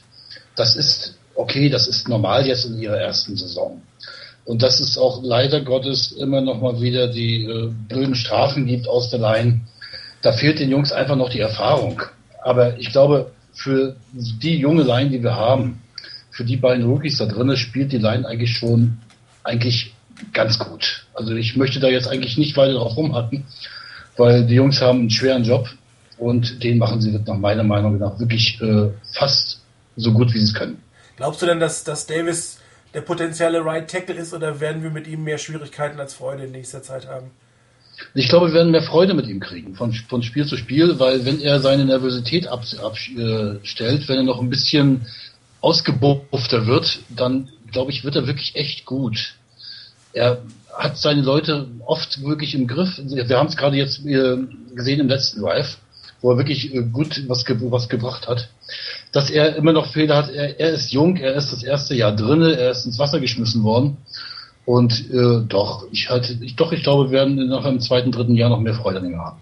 das 0.55 0.75
ist 0.75 1.15
okay, 1.35 1.69
das 1.69 1.87
ist 1.87 2.07
normal 2.07 2.47
jetzt 2.47 2.65
in 2.65 2.79
ihrer 2.79 2.97
ersten 2.97 3.35
Saison. 3.35 3.81
Und 4.45 4.63
dass 4.63 4.79
es 4.79 4.97
auch 4.97 5.21
leider 5.23 5.61
Gottes 5.61 6.11
immer 6.11 6.41
noch 6.41 6.61
mal 6.61 6.81
wieder 6.81 7.07
die 7.07 7.45
äh, 7.45 7.71
blöden 7.87 8.15
Strafen 8.15 8.65
gibt 8.65 8.87
aus 8.87 9.09
der 9.09 9.19
Line, 9.19 9.61
da 10.21 10.31
fehlt 10.33 10.59
den 10.59 10.69
Jungs 10.69 10.91
einfach 10.91 11.15
noch 11.15 11.29
die 11.29 11.39
Erfahrung. 11.39 12.01
Aber 12.43 12.77
ich 12.79 12.91
glaube, 12.91 13.31
für 13.53 13.95
die 14.13 14.57
junge 14.57 14.83
Line, 14.83 15.09
die 15.09 15.23
wir 15.23 15.35
haben, 15.35 15.81
für 16.31 16.45
die 16.45 16.57
beiden 16.57 16.85
Rookies 16.85 17.17
da 17.17 17.25
drinnen, 17.25 17.57
spielt 17.57 17.91
die 17.91 17.97
Line 17.97 18.27
eigentlich 18.27 18.57
schon 18.57 18.97
eigentlich 19.43 19.93
ganz 20.33 20.59
gut. 20.59 21.05
Also 21.13 21.35
ich 21.35 21.55
möchte 21.55 21.79
da 21.79 21.87
jetzt 21.87 22.07
eigentlich 22.07 22.37
nicht 22.37 22.55
weiter 22.57 22.73
drauf 22.73 22.95
rumhacken, 22.95 23.45
weil 24.17 24.45
die 24.45 24.55
Jungs 24.55 24.81
haben 24.81 24.99
einen 24.99 25.09
schweren 25.09 25.43
Job 25.43 25.67
und 26.17 26.63
den 26.63 26.77
machen 26.77 27.01
sie 27.01 27.11
nach 27.11 27.37
meiner 27.37 27.63
Meinung 27.63 27.97
nach 27.97 28.19
wirklich 28.19 28.61
äh, 28.61 28.89
fast 29.13 29.61
so 29.95 30.13
gut, 30.13 30.33
wie 30.33 30.39
sie 30.39 30.45
es 30.45 30.53
können. 30.53 30.81
Glaubst 31.17 31.41
du 31.41 31.45
denn, 31.45 31.59
dass, 31.59 31.83
dass 31.83 32.05
Davis 32.05 32.59
der 32.93 33.01
potenzielle 33.01 33.63
Right 33.65 33.89
Tackle 33.89 34.15
ist 34.15 34.33
oder 34.33 34.59
werden 34.59 34.83
wir 34.83 34.89
mit 34.89 35.07
ihm 35.07 35.23
mehr 35.23 35.37
Schwierigkeiten 35.37 35.99
als 35.99 36.13
Freude 36.13 36.45
in 36.45 36.51
nächster 36.51 36.83
Zeit 36.83 37.07
haben? 37.07 37.31
Ich 38.13 38.27
glaube, 38.27 38.47
wir 38.47 38.53
werden 38.53 38.71
mehr 38.71 38.81
Freude 38.81 39.13
mit 39.13 39.27
ihm 39.27 39.39
kriegen, 39.39 39.75
von, 39.75 39.93
von 39.93 40.23
Spiel 40.23 40.45
zu 40.45 40.57
Spiel, 40.57 40.99
weil 40.99 41.25
wenn 41.25 41.41
er 41.41 41.59
seine 41.59 41.85
Nervosität 41.85 42.47
abstellt, 42.47 42.83
ab, 42.83 42.95
wenn 43.17 44.17
er 44.17 44.23
noch 44.23 44.41
ein 44.41 44.49
bisschen 44.49 45.05
ausgebuffter 45.61 46.67
wird, 46.67 46.99
dann 47.09 47.49
glaube 47.71 47.91
ich, 47.91 48.03
wird 48.03 48.15
er 48.15 48.27
wirklich 48.27 48.55
echt 48.55 48.85
gut. 48.85 49.35
Er 50.13 50.41
hat 50.73 50.97
seine 50.97 51.21
Leute 51.21 51.67
oft 51.85 52.21
wirklich 52.23 52.53
im 52.55 52.67
Griff. 52.67 52.99
Wir 53.03 53.37
haben 53.37 53.47
es 53.47 53.57
gerade 53.57 53.77
jetzt 53.77 54.05
äh, 54.05 54.37
gesehen 54.75 54.99
im 54.99 55.07
letzten 55.07 55.41
Drive, 55.41 55.77
wo 56.21 56.31
er 56.31 56.37
wirklich 56.37 56.73
äh, 56.73 56.81
gut 56.81 57.23
was, 57.27 57.45
was 57.47 57.89
gebracht 57.89 58.27
hat. 58.27 58.49
Dass 59.11 59.29
er 59.29 59.55
immer 59.55 59.73
noch 59.73 59.91
Fehler 59.91 60.17
hat. 60.17 60.29
Er, 60.29 60.59
er 60.59 60.71
ist 60.71 60.91
jung, 60.91 61.17
er 61.17 61.35
ist 61.35 61.51
das 61.51 61.63
erste 61.63 61.95
Jahr 61.95 62.15
drinne, 62.15 62.57
er 62.57 62.71
ist 62.71 62.85
ins 62.85 62.99
Wasser 62.99 63.19
geschmissen 63.19 63.63
worden. 63.63 63.97
Und 64.65 65.09
äh, 65.11 65.41
doch, 65.47 65.85
ich 65.91 66.09
halte, 66.09 66.37
ich, 66.41 66.55
doch, 66.55 66.71
ich 66.71 66.83
glaube, 66.83 67.05
wir 67.05 67.11
werden 67.11 67.47
nach 67.47 67.65
einem 67.65 67.79
zweiten, 67.79 68.11
dritten 68.11 68.35
Jahr 68.35 68.49
noch 68.49 68.59
mehr 68.59 68.75
Freude 68.75 68.99
an 68.99 69.05
ihm 69.05 69.19
haben. 69.19 69.37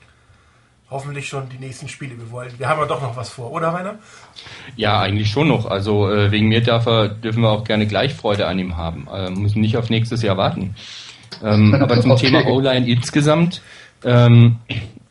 Hoffentlich 0.90 1.28
schon 1.28 1.44
die 1.50 1.64
nächsten 1.64 1.88
Spiele. 1.88 2.18
Wir 2.18 2.32
wollen, 2.32 2.52
wir 2.58 2.68
haben 2.68 2.80
ja 2.80 2.88
doch 2.88 3.02
noch 3.02 3.16
was 3.16 3.30
vor, 3.30 3.52
oder 3.52 3.68
Rainer? 3.68 4.00
Ja, 4.76 5.00
eigentlich 5.00 5.30
schon 5.30 5.48
noch. 5.48 5.68
Also 5.68 6.12
äh, 6.12 6.32
wegen 6.32 6.48
mir 6.48 6.64
darf 6.64 6.88
er, 6.88 7.10
dürfen 7.10 7.44
wir 7.44 7.52
auch 7.52 7.64
gerne 7.64 7.86
gleich 7.86 8.16
Freude 8.16 8.48
an 8.48 8.58
ihm 8.58 8.76
haben. 8.76 9.08
Äh, 9.14 9.30
müssen 9.30 9.62
nicht 9.62 9.78
auf 9.78 9.92
nächstes 9.92 10.24
Jahr 10.24 10.38
warten. 10.38 10.76
Ähm, 11.44 11.76
aber 11.80 12.02
zum 12.02 12.12
okay. 12.12 12.28
Thema 12.28 12.48
O-Line 12.48 12.88
insgesamt, 12.88 13.62
ähm, 14.04 14.58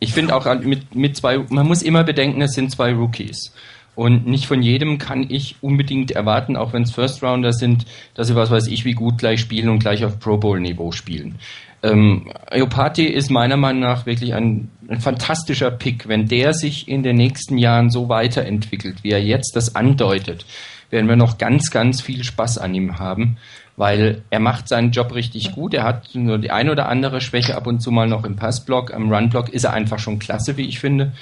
ich 0.01 0.13
finde 0.13 0.35
auch 0.35 0.53
mit, 0.61 0.95
mit 0.97 1.17
zwei, 1.17 1.39
man 1.49 1.67
muss 1.67 1.83
immer 1.83 2.03
bedenken, 2.03 2.43
es 2.43 2.55
sind 2.55 2.73
zwei 2.73 2.93
Rookies. 2.93 3.53
Und 3.99 4.29
nicht 4.29 4.47
von 4.47 4.63
jedem 4.63 4.99
kann 4.99 5.27
ich 5.29 5.57
unbedingt 5.61 6.13
erwarten, 6.13 6.55
auch 6.55 6.73
wenn 6.73 6.85
es 6.85 6.93
First 6.93 7.21
Rounder 7.21 7.53
sind, 7.53 7.85
dass 8.15 8.29
sie 8.29 8.37
was 8.37 8.49
weiß 8.49 8.69
ich 8.69 8.85
wie 8.85 8.93
gut 8.93 9.19
gleich 9.19 9.41
spielen 9.41 9.69
und 9.71 9.81
gleich 9.81 10.05
auf 10.05 10.21
Pro 10.21 10.37
Bowl 10.37 10.61
Niveau 10.61 10.93
spielen. 10.93 11.35
Ähm, 11.83 12.31
Iopati 12.49 13.07
ist 13.07 13.29
meiner 13.29 13.57
Meinung 13.57 13.83
nach 13.83 14.07
wirklich 14.07 14.35
ein, 14.35 14.71
ein, 14.89 15.01
fantastischer 15.01 15.73
Pick. 15.73 16.07
Wenn 16.07 16.29
der 16.29 16.55
sich 16.55 16.87
in 16.87 17.03
den 17.03 17.17
nächsten 17.17 17.59
Jahren 17.59 17.91
so 17.91 18.09
weiterentwickelt, 18.09 19.03
wie 19.03 19.11
er 19.11 19.21
jetzt 19.21 19.57
das 19.57 19.75
andeutet, 19.75 20.47
werden 20.91 21.09
wir 21.09 21.17
noch 21.17 21.37
ganz, 21.37 21.73
ganz 21.73 22.01
viel 22.01 22.23
Spaß 22.23 22.59
an 22.59 22.77
ihm 22.77 23.01
haben, 23.01 23.37
weil 23.77 24.23
er 24.31 24.39
macht 24.39 24.69
seinen 24.69 24.93
Job 24.93 25.13
richtig 25.13 25.51
gut. 25.51 25.75
Er 25.75 25.83
hat 25.83 26.15
nur 26.15 26.39
die 26.39 26.53
ein 26.53 26.71
oder 26.71 26.89
andere 26.89 27.21
Schwäche 27.21 27.57
ab 27.57 27.67
und 27.67 27.81
zu 27.81 27.91
mal 27.91 28.07
noch 28.07 28.25
im 28.25 28.37
Passblock. 28.37 28.95
Am 28.95 29.13
Runblock 29.13 29.49
ist 29.49 29.65
er 29.65 29.73
einfach 29.73 29.99
schon 29.99 30.21
klasse, 30.21 30.57
wie 30.57 30.69
ich 30.69 30.79
finde. 30.79 31.15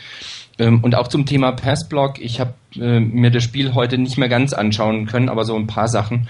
Ähm, 0.58 0.82
und 0.82 0.94
auch 0.94 1.08
zum 1.08 1.26
Thema 1.26 1.52
Passblock, 1.52 2.20
ich 2.20 2.40
habe 2.40 2.54
äh, 2.76 3.00
mir 3.00 3.30
das 3.30 3.42
Spiel 3.42 3.74
heute 3.74 3.98
nicht 3.98 4.18
mehr 4.18 4.28
ganz 4.28 4.52
anschauen 4.52 5.06
können, 5.06 5.28
aber 5.28 5.44
so 5.44 5.56
ein 5.56 5.66
paar 5.66 5.88
Sachen. 5.88 6.28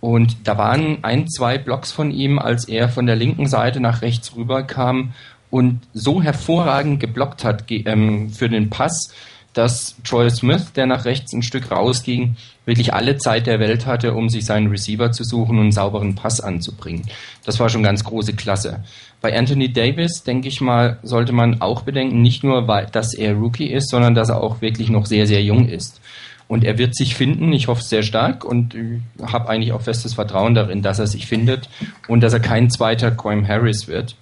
Und 0.00 0.46
da 0.46 0.58
waren 0.58 0.98
ein, 1.02 1.28
zwei 1.28 1.56
Blocks 1.56 1.90
von 1.90 2.10
ihm, 2.10 2.38
als 2.38 2.66
er 2.68 2.88
von 2.88 3.06
der 3.06 3.16
linken 3.16 3.46
Seite 3.46 3.80
nach 3.80 4.02
rechts 4.02 4.36
rüber 4.36 4.62
kam 4.62 5.14
und 5.50 5.80
so 5.94 6.22
hervorragend 6.22 7.00
geblockt 7.00 7.44
hat 7.44 7.64
ähm, 7.70 8.28
für 8.30 8.48
den 8.48 8.70
Pass, 8.70 9.14
dass 9.54 9.96
Troy 10.04 10.28
Smith, 10.30 10.72
der 10.72 10.86
nach 10.86 11.04
rechts 11.04 11.32
ein 11.32 11.42
Stück 11.42 11.70
rausging, 11.70 12.36
wirklich 12.64 12.94
alle 12.94 13.18
Zeit 13.18 13.46
der 13.46 13.60
Welt 13.60 13.86
hatte, 13.86 14.14
um 14.14 14.28
sich 14.28 14.44
seinen 14.44 14.68
Receiver 14.68 15.12
zu 15.12 15.24
suchen 15.24 15.56
und 15.56 15.64
einen 15.64 15.72
sauberen 15.72 16.14
Pass 16.14 16.40
anzubringen. 16.40 17.02
Das 17.44 17.60
war 17.60 17.68
schon 17.68 17.82
ganz 17.82 18.04
große 18.04 18.34
Klasse. 18.34 18.82
Bei 19.20 19.36
Anthony 19.36 19.72
Davis, 19.72 20.22
denke 20.22 20.48
ich 20.48 20.60
mal, 20.60 20.98
sollte 21.02 21.32
man 21.32 21.60
auch 21.60 21.82
bedenken, 21.82 22.22
nicht 22.22 22.44
nur, 22.44 22.68
weil, 22.68 22.86
dass 22.86 23.14
er 23.14 23.34
Rookie 23.34 23.70
ist, 23.70 23.90
sondern 23.90 24.14
dass 24.14 24.28
er 24.28 24.42
auch 24.42 24.60
wirklich 24.60 24.90
noch 24.90 25.06
sehr, 25.06 25.26
sehr 25.26 25.42
jung 25.42 25.68
ist. 25.68 26.00
Und 26.46 26.62
er 26.62 26.76
wird 26.76 26.94
sich 26.94 27.14
finden, 27.14 27.52
ich 27.52 27.68
hoffe 27.68 27.82
sehr 27.82 28.02
stark 28.02 28.44
und 28.44 28.76
habe 29.22 29.48
eigentlich 29.48 29.72
auch 29.72 29.80
festes 29.80 30.14
Vertrauen 30.14 30.54
darin, 30.54 30.82
dass 30.82 30.98
er 30.98 31.06
sich 31.06 31.26
findet 31.26 31.70
und 32.06 32.20
dass 32.20 32.34
er 32.34 32.40
kein 32.40 32.68
zweiter 32.68 33.10
Coim 33.10 33.48
Harris 33.48 33.88
wird. 33.88 34.16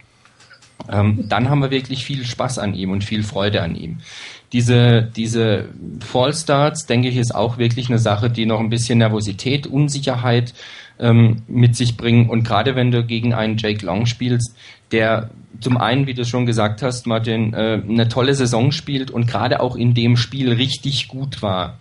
Ähm, 0.90 1.24
dann 1.28 1.48
haben 1.48 1.60
wir 1.60 1.70
wirklich 1.70 2.04
viel 2.04 2.24
Spaß 2.24 2.58
an 2.58 2.74
ihm 2.74 2.90
und 2.90 3.04
viel 3.04 3.22
Freude 3.22 3.62
an 3.62 3.74
ihm. 3.74 3.98
Diese, 4.52 5.02
diese 5.02 5.66
Fallstarts, 6.00 6.86
denke 6.86 7.08
ich, 7.08 7.16
ist 7.16 7.34
auch 7.34 7.56
wirklich 7.58 7.88
eine 7.88 7.98
Sache, 7.98 8.28
die 8.28 8.46
noch 8.46 8.60
ein 8.60 8.68
bisschen 8.68 8.98
Nervosität, 8.98 9.66
Unsicherheit 9.66 10.52
ähm, 10.98 11.42
mit 11.48 11.74
sich 11.74 11.96
bringen. 11.96 12.28
Und 12.28 12.44
gerade 12.44 12.76
wenn 12.76 12.90
du 12.90 13.04
gegen 13.04 13.32
einen 13.32 13.56
Jake 13.56 13.84
Long 13.84 14.06
spielst, 14.06 14.54
der 14.92 15.30
zum 15.60 15.76
einen, 15.76 16.06
wie 16.06 16.14
du 16.14 16.24
schon 16.24 16.46
gesagt 16.46 16.82
hast, 16.82 17.06
Martin, 17.06 17.54
äh, 17.54 17.80
eine 17.88 18.08
tolle 18.08 18.34
Saison 18.34 18.72
spielt 18.72 19.10
und 19.10 19.26
gerade 19.26 19.60
auch 19.60 19.76
in 19.76 19.94
dem 19.94 20.16
Spiel 20.16 20.52
richtig 20.52 21.08
gut 21.08 21.42
war. 21.42 21.78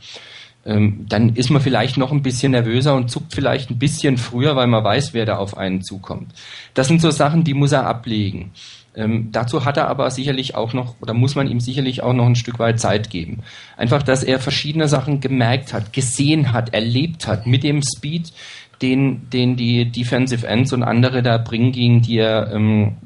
Ähm, 0.65 1.05
dann 1.09 1.35
ist 1.35 1.49
man 1.49 1.61
vielleicht 1.61 1.97
noch 1.97 2.11
ein 2.11 2.21
bisschen 2.21 2.51
nervöser 2.51 2.95
und 2.95 3.09
zuckt 3.09 3.33
vielleicht 3.33 3.71
ein 3.71 3.79
bisschen 3.79 4.17
früher, 4.17 4.55
weil 4.55 4.67
man 4.67 4.83
weiß, 4.83 5.13
wer 5.13 5.25
da 5.25 5.37
auf 5.37 5.57
einen 5.57 5.81
zukommt. 5.81 6.33
Das 6.73 6.87
sind 6.87 7.01
so 7.01 7.09
Sachen, 7.09 7.43
die 7.43 7.55
muss 7.55 7.71
er 7.71 7.87
ablegen. 7.87 8.51
Ähm, 8.93 9.29
dazu 9.31 9.63
hat 9.65 9.77
er 9.77 9.87
aber 9.87 10.11
sicherlich 10.11 10.55
auch 10.55 10.73
noch, 10.73 10.95
oder 11.01 11.13
muss 11.13 11.35
man 11.35 11.47
ihm 11.47 11.59
sicherlich 11.59 12.03
auch 12.03 12.13
noch 12.13 12.25
ein 12.25 12.35
Stück 12.35 12.59
weit 12.59 12.79
Zeit 12.79 13.09
geben. 13.09 13.39
Einfach, 13.77 14.03
dass 14.03 14.23
er 14.23 14.39
verschiedene 14.39 14.87
Sachen 14.87 15.21
gemerkt 15.21 15.73
hat, 15.73 15.93
gesehen 15.93 16.51
hat, 16.51 16.73
erlebt 16.73 17.25
hat 17.25 17.47
mit 17.47 17.63
dem 17.63 17.81
Speed, 17.81 18.33
den, 18.81 19.29
den 19.29 19.55
die 19.55 19.85
Defensive 19.85 20.45
Ends 20.45 20.73
und 20.73 20.83
andere 20.83 21.23
da 21.23 21.37
bringen, 21.37 21.71
gegen 21.71 22.01
die 22.01 22.17
er 22.17 22.51
ähm, 22.53 22.97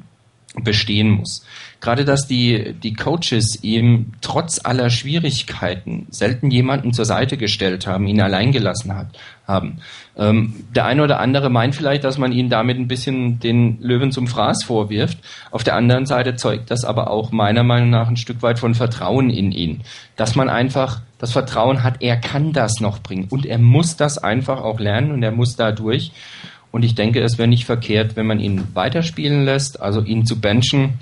bestehen 0.63 1.10
muss. 1.10 1.46
Gerade, 1.82 2.06
dass 2.06 2.26
die, 2.26 2.74
die 2.74 2.94
Coaches 2.94 3.60
ihm 3.62 4.13
trotz 4.22 4.60
aller 4.63 4.89
Schwierigkeiten 4.89 6.08
selten 6.10 6.50
jemanden 6.50 6.94
zur 6.94 7.06
Seite 7.06 7.38
gestellt 7.38 7.86
haben, 7.86 8.08
ihn 8.08 8.22
allein 8.22 8.52
gelassen 8.52 8.96
hat, 8.96 9.08
haben. 9.46 9.78
Ähm, 10.18 10.65
der 10.74 10.86
eine 10.86 11.04
oder 11.04 11.20
andere 11.20 11.50
meint 11.50 11.76
vielleicht, 11.76 12.04
dass 12.04 12.18
man 12.18 12.32
ihn 12.32 12.50
damit 12.50 12.80
ein 12.80 12.88
bisschen 12.88 13.39
den 13.39 13.80
Löwen 13.82 14.12
zum 14.12 14.26
Fraß 14.26 14.63
vorwirft. 14.63 15.20
Auf 15.52 15.63
der 15.63 15.76
anderen 15.76 16.06
Seite 16.06 16.36
zeugt 16.36 16.72
das 16.72 16.86
aber 16.86 17.12
auch 17.12 17.32
meiner 17.32 17.63
Meinung 17.63 17.89
nach 17.91 18.08
ein 18.08 18.18
Stück 18.18 18.41
weit 18.41 18.58
von 18.58 18.74
Vertrauen 18.74 19.30
in 19.30 19.52
ihn. 19.52 19.82
Dass 20.15 20.36
man 20.36 20.50
einfach 20.50 21.02
das 21.20 21.34
Vertrauen 21.34 21.84
hat, 21.84 22.02
er 22.02 22.18
kann 22.18 22.54
das 22.54 22.80
noch 22.80 23.00
bringen 23.00 23.28
und 23.30 23.46
er 23.46 23.60
muss 23.60 23.96
das 23.96 24.18
einfach 24.18 24.62
auch 24.62 24.80
lernen 24.80 25.12
und 25.12 25.24
er 25.24 25.32
muss 25.32 25.56
da 25.56 25.72
durch. 25.72 26.12
Und 26.76 26.84
ich 26.84 26.94
denke, 26.94 27.22
es 27.22 27.38
wäre 27.38 27.48
nicht 27.48 27.64
verkehrt, 27.64 28.18
wenn 28.18 28.26
man 28.26 28.42
ihn 28.42 28.68
weiterspielen 28.74 29.46
lässt, 29.46 29.80
also 29.80 30.02
ihn 30.02 30.26
zu 30.26 30.42
benchen 30.42 31.00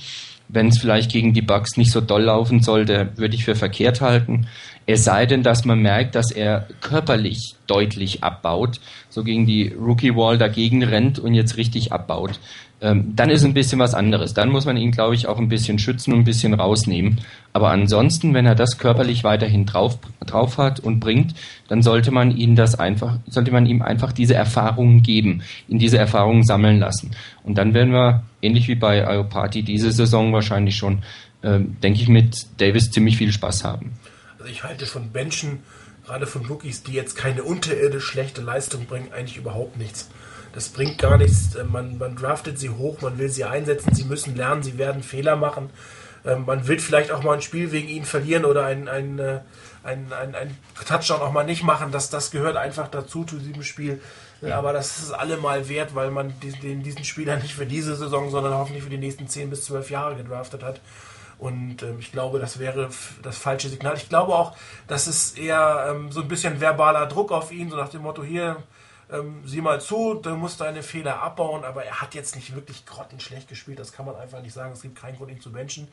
wenn 0.54 0.68
es 0.68 0.78
vielleicht 0.78 1.12
gegen 1.12 1.34
die 1.34 1.42
Bucks 1.42 1.78
nicht 1.78 1.92
so 1.92 2.00
doll 2.00 2.24
laufen 2.24 2.62
sollte, 2.62 3.10
würde 3.16 3.36
ich 3.36 3.44
für 3.44 3.56
verkehrt 3.56 4.02
halten. 4.02 4.48
Es 4.86 5.04
sei 5.04 5.26
denn, 5.26 5.42
dass 5.42 5.66
man 5.66 5.80
merkt, 5.80 6.16
dass 6.16 6.32
er 6.32 6.68
körperlich 6.82 7.56
deutlich 7.66 8.24
abbaut, 8.24 8.80
so 9.10 9.24
gegen 9.24 9.46
die 9.48 9.70
Rookie 9.70 10.16
Wall 10.16 10.38
dagegen 10.38 10.84
rennt 10.84 11.18
und 11.18 11.34
jetzt 11.34 11.58
richtig 11.58 11.92
abbaut. 11.92 12.40
Ähm, 12.84 13.16
dann 13.16 13.30
ist 13.30 13.46
ein 13.46 13.54
bisschen 13.54 13.80
was 13.80 13.94
anderes. 13.94 14.34
Dann 14.34 14.50
muss 14.50 14.66
man 14.66 14.76
ihn, 14.76 14.92
glaube 14.92 15.16
ich, 15.16 15.28
auch 15.28 15.40
ein 15.40 15.48
bisschen 15.48 15.80
schützen 15.80 16.12
und 16.12 16.20
ein 16.20 16.24
bisschen 16.26 16.54
rausnehmen. 16.54 17.22
Aber 17.54 17.72
ansonsten, 17.72 18.34
wenn 18.34 18.46
er 18.46 18.56
das 18.56 18.78
körperlich 18.78 19.24
weiterhin 19.24 19.66
drauf, 19.66 19.98
drauf 20.20 20.58
hat 20.58 20.82
und 20.82 21.00
bringt, 21.00 21.34
dann 21.70 21.82
sollte 21.82 22.12
man 22.12 22.36
ihn 22.36 22.58
das 22.58 22.78
einfach, 22.78 23.20
sollte 23.26 23.52
man 23.52 23.66
ihm 23.68 23.82
einfach 23.82 24.12
diese 24.12 24.34
Erfahrungen 24.34 25.02
geben, 25.02 25.44
ihn 25.70 25.80
diese 25.80 25.98
Erfahrungen 25.98 26.44
sammeln 26.44 26.78
lassen. 26.78 27.12
Und 27.44 27.58
dann 27.58 27.74
werden 27.74 27.94
wir, 27.94 28.24
ähnlich 28.42 28.68
wie 28.68 28.76
bei 28.76 28.98
Iopati, 29.00 29.64
diese 29.64 29.94
Saison 29.94 30.34
wahrscheinlich 30.34 30.76
schon, 30.76 31.04
ähm, 31.42 31.78
denke 31.82 32.02
ich, 32.02 32.10
mit 32.10 32.48
Davis 32.58 32.92
ziemlich 32.92 33.16
viel 33.16 33.32
Spaß 33.32 33.64
haben. 33.64 33.94
Also 34.38 34.52
ich 34.52 34.66
halte 34.66 34.86
von 34.86 35.10
Benchen, 35.12 35.60
gerade 36.06 36.28
von 36.28 36.46
Rookies, 36.48 36.84
die 36.84 36.92
jetzt 36.92 37.16
keine 37.16 37.44
unterirdisch 37.44 38.04
schlechte 38.04 38.42
Leistung 38.42 38.88
bringen, 38.88 39.08
eigentlich 39.14 39.38
überhaupt 39.38 39.78
nichts. 39.78 40.10
Das 40.54 40.70
bringt 40.70 41.00
gar 41.00 41.18
nichts. 41.18 41.56
Äh, 41.56 41.66
man, 41.66 41.98
man 41.98 42.16
draftet 42.16 42.58
sie 42.60 42.70
hoch, 42.70 43.02
man 43.02 43.18
will 43.18 43.30
sie 43.30 43.44
einsetzen, 43.44 43.94
sie 43.94 44.06
müssen 44.06 44.36
lernen, 44.36 44.64
sie 44.64 44.78
werden 44.78 45.04
Fehler 45.04 45.36
machen. 45.36 45.70
Ähm, 46.26 46.46
man 46.46 46.68
wird 46.68 46.82
vielleicht 46.82 47.12
auch 47.12 47.24
mal 47.24 47.34
ein 47.34 47.42
Spiel 47.42 47.72
wegen 47.72 47.90
ihnen 47.90 48.06
verlieren 48.06 48.46
oder 48.46 48.66
ein, 48.66 48.88
ein, 48.88 49.20
äh, 49.20 49.40
ein, 49.84 50.14
ein, 50.14 50.36
ein 50.36 50.58
Touchdown 50.88 51.22
auch 51.22 51.32
mal 51.32 51.44
nicht 51.44 51.64
machen. 51.64 51.92
Das, 51.92 52.10
das 52.10 52.32
gehört 52.32 52.56
einfach 52.56 52.88
dazu 52.88 53.26
zu 53.26 53.38
diesem 53.38 53.64
Spiel. 53.64 54.02
Äh, 54.42 54.52
aber 54.52 54.74
das 54.74 55.00
ist 55.00 55.12
allemal 55.12 55.68
wert, 55.68 55.96
weil 55.96 56.12
man 56.12 56.40
diesen, 56.40 56.84
diesen 56.84 57.04
Spieler 57.04 57.36
nicht 57.38 57.56
für 57.56 57.66
diese 57.66 57.96
Saison, 57.96 58.30
sondern 58.30 58.54
hoffentlich 58.54 58.84
für 58.84 58.90
die 58.90 58.98
nächsten 58.98 59.28
10 59.28 59.50
bis 59.50 59.66
12 59.66 59.90
Jahre 59.90 60.16
gedraftet 60.16 60.64
hat. 60.64 60.80
Und 61.40 61.84
ähm, 61.84 61.98
ich 62.00 62.12
glaube, 62.12 62.40
das 62.40 62.60
wäre 62.60 62.90
das 63.22 63.38
falsche 63.38 63.68
Signal. 63.68 63.98
Ich 63.98 64.08
glaube 64.08 64.34
auch, 64.34 64.56
dass 64.88 65.08
es 65.08 65.32
eher 65.32 65.88
ähm, 65.90 66.12
so 66.12 66.22
ein 66.22 66.28
bisschen 66.28 66.62
verbaler 66.62 67.06
Druck 67.08 67.32
auf 67.32 67.52
ihn, 67.52 67.70
so 67.70 67.76
nach 67.76 67.90
dem 67.90 68.04
Motto, 68.04 68.24
hier, 68.24 68.58
ähm, 69.12 69.44
sieh 69.46 69.62
mal 69.62 69.82
zu, 69.82 70.16
du 70.16 70.36
musst 70.36 70.62
deine 70.62 70.84
Fehler 70.84 71.22
abbauen, 71.22 71.64
aber 71.64 71.84
er 71.84 72.02
hat 72.02 72.16
jetzt 72.16 72.36
nicht 72.36 72.56
wirklich 72.56 72.86
grottenschlecht 72.86 73.48
gespielt, 73.48 73.80
das 73.80 73.92
kann 73.92 74.06
man 74.06 74.16
einfach 74.16 74.42
nicht 74.42 74.54
sagen. 74.54 74.74
Es 74.74 74.82
gibt 74.82 75.00
keinen 75.00 75.18
Grund, 75.18 75.32
ihn 75.32 75.42
zu 75.42 75.52
benchen. 75.52 75.88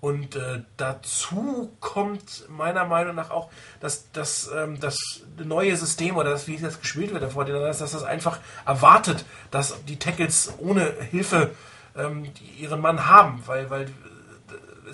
Und 0.00 0.36
äh, 0.36 0.62
dazu 0.76 1.72
kommt 1.80 2.48
meiner 2.50 2.84
Meinung 2.84 3.14
nach 3.14 3.30
auch, 3.30 3.50
dass, 3.80 4.10
dass 4.12 4.50
ähm, 4.54 4.78
das 4.78 4.98
neue 5.42 5.74
System 5.76 6.16
oder 6.16 6.30
das, 6.30 6.46
wie 6.46 6.58
das 6.58 6.80
gespielt 6.80 7.12
wird, 7.12 7.22
davor, 7.22 7.46
dass 7.46 7.78
das 7.78 8.04
einfach 8.04 8.38
erwartet, 8.66 9.24
dass 9.50 9.84
die 9.86 9.98
Tackles 9.98 10.52
ohne 10.58 10.92
Hilfe 11.10 11.50
ähm, 11.96 12.30
ihren 12.58 12.80
Mann 12.80 13.06
haben, 13.06 13.42
weil, 13.46 13.70
weil 13.70 13.86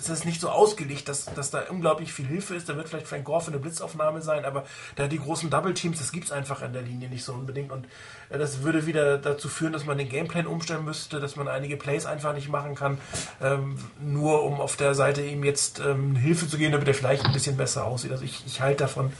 ist 0.09 0.25
nicht 0.25 0.41
so 0.41 0.49
ausgelegt, 0.49 1.07
dass, 1.09 1.25
dass 1.25 1.51
da 1.51 1.63
unglaublich 1.69 2.13
viel 2.13 2.25
Hilfe 2.25 2.55
ist. 2.55 2.69
Da 2.69 2.75
wird 2.75 2.89
vielleicht 2.89 3.07
Frank 3.07 3.25
Gore 3.25 3.41
für 3.41 3.51
eine 3.51 3.59
Blitzaufnahme 3.59 4.21
sein, 4.21 4.45
aber 4.45 4.65
da 4.95 5.07
die 5.07 5.19
großen 5.19 5.49
Double 5.49 5.73
Teams, 5.73 5.99
das 5.99 6.11
gibt 6.11 6.25
es 6.25 6.31
einfach 6.31 6.61
an 6.61 6.73
der 6.73 6.81
Linie 6.81 7.09
nicht 7.09 7.23
so 7.23 7.33
unbedingt. 7.33 7.71
Und 7.71 7.85
äh, 8.29 8.37
das 8.37 8.63
würde 8.63 8.85
wieder 8.85 9.17
dazu 9.17 9.49
führen, 9.49 9.73
dass 9.73 9.85
man 9.85 9.97
den 9.97 10.09
Gameplan 10.09 10.47
umstellen 10.47 10.85
müsste, 10.85 11.19
dass 11.19 11.35
man 11.35 11.47
einige 11.47 11.77
Plays 11.77 12.05
einfach 12.05 12.33
nicht 12.33 12.49
machen 12.49 12.75
kann, 12.75 12.97
ähm, 13.41 13.77
nur 13.99 14.43
um 14.43 14.59
auf 14.59 14.75
der 14.75 14.95
Seite 14.95 15.21
ihm 15.21 15.43
jetzt 15.43 15.79
ähm, 15.79 16.15
Hilfe 16.15 16.47
zu 16.47 16.57
geben, 16.57 16.71
damit 16.71 16.87
er 16.87 16.93
vielleicht 16.93 17.25
ein 17.25 17.33
bisschen 17.33 17.57
besser 17.57 17.85
aussieht. 17.85 18.11
Also 18.11 18.23
ich, 18.23 18.43
ich 18.45 18.61
halte 18.61 18.83
davon 18.83 19.13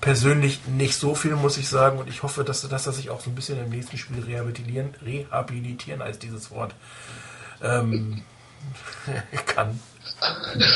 persönlich 0.00 0.66
nicht 0.66 0.96
so 0.96 1.14
viel, 1.14 1.34
muss 1.34 1.56
ich 1.56 1.68
sagen. 1.68 1.98
Und 1.98 2.08
ich 2.08 2.22
hoffe, 2.22 2.44
dass, 2.44 2.68
dass 2.68 2.86
er 2.86 2.92
sich 2.92 3.10
auch 3.10 3.20
so 3.20 3.30
ein 3.30 3.34
bisschen 3.34 3.58
im 3.62 3.70
nächsten 3.70 3.96
Spiel 3.96 4.22
rehabilitieren, 4.22 4.94
rehabilitieren 5.04 6.02
als 6.02 6.18
dieses 6.18 6.50
Wort 6.50 6.74
ähm, 7.62 8.22
kann. 9.46 9.78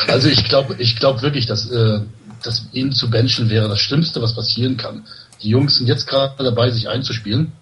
Also 0.07 0.29
ich 0.29 0.45
glaube 0.45 0.77
ich 0.79 0.97
glaube 0.97 1.23
wirklich, 1.23 1.47
dass, 1.47 1.71
äh, 1.71 2.01
dass 2.43 2.67
ihn 2.73 2.93
zu 2.93 3.11
benchen 3.11 3.51
wäre 3.51 3.69
das 3.69 3.81
Schlimmste, 3.81 4.21
was 4.23 4.35
passieren 4.35 4.77
kann. 4.77 5.05
Die 5.43 5.51
Jungs 5.51 5.77
sind 5.77 5.87
jetzt 5.87 6.07
gerade 6.07 6.43
dabei, 6.43 6.71
sich 6.71 6.89
einzuspielen. 6.89 7.53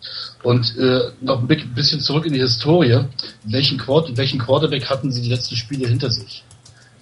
Und 0.42 0.76
äh, 0.78 1.10
noch 1.20 1.40
ein 1.40 1.74
bisschen 1.74 2.00
zurück 2.00 2.24
in 2.24 2.32
die 2.32 2.40
Historie. 2.40 3.04
Welchen, 3.44 3.78
Quart 3.78 4.16
welchen 4.16 4.38
Quarterback 4.38 4.88
hatten 4.88 5.12
sie 5.12 5.22
die 5.22 5.28
letzten 5.28 5.56
Spiele 5.56 5.88
hinter 5.88 6.10
sich? 6.10 6.42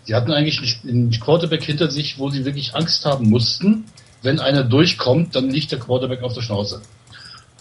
Sie 0.05 0.15
hatten 0.15 0.33
eigentlich 0.33 0.81
einen 0.85 1.11
Quarterback 1.11 1.63
hinter 1.63 1.91
sich, 1.91 2.19
wo 2.19 2.29
sie 2.29 2.45
wirklich 2.45 2.75
Angst 2.75 3.05
haben 3.07 3.31
mussten, 3.31 3.85
wenn 4.23 4.41
einer 4.41 4.65
durchkommt, 4.65 5.35
dann 5.37 5.51
liegt 5.51 5.71
der 5.71 5.79
Quarterback 5.79 6.23
auf 6.23 6.35
der 6.35 6.43
Schnauze. 6.43 6.81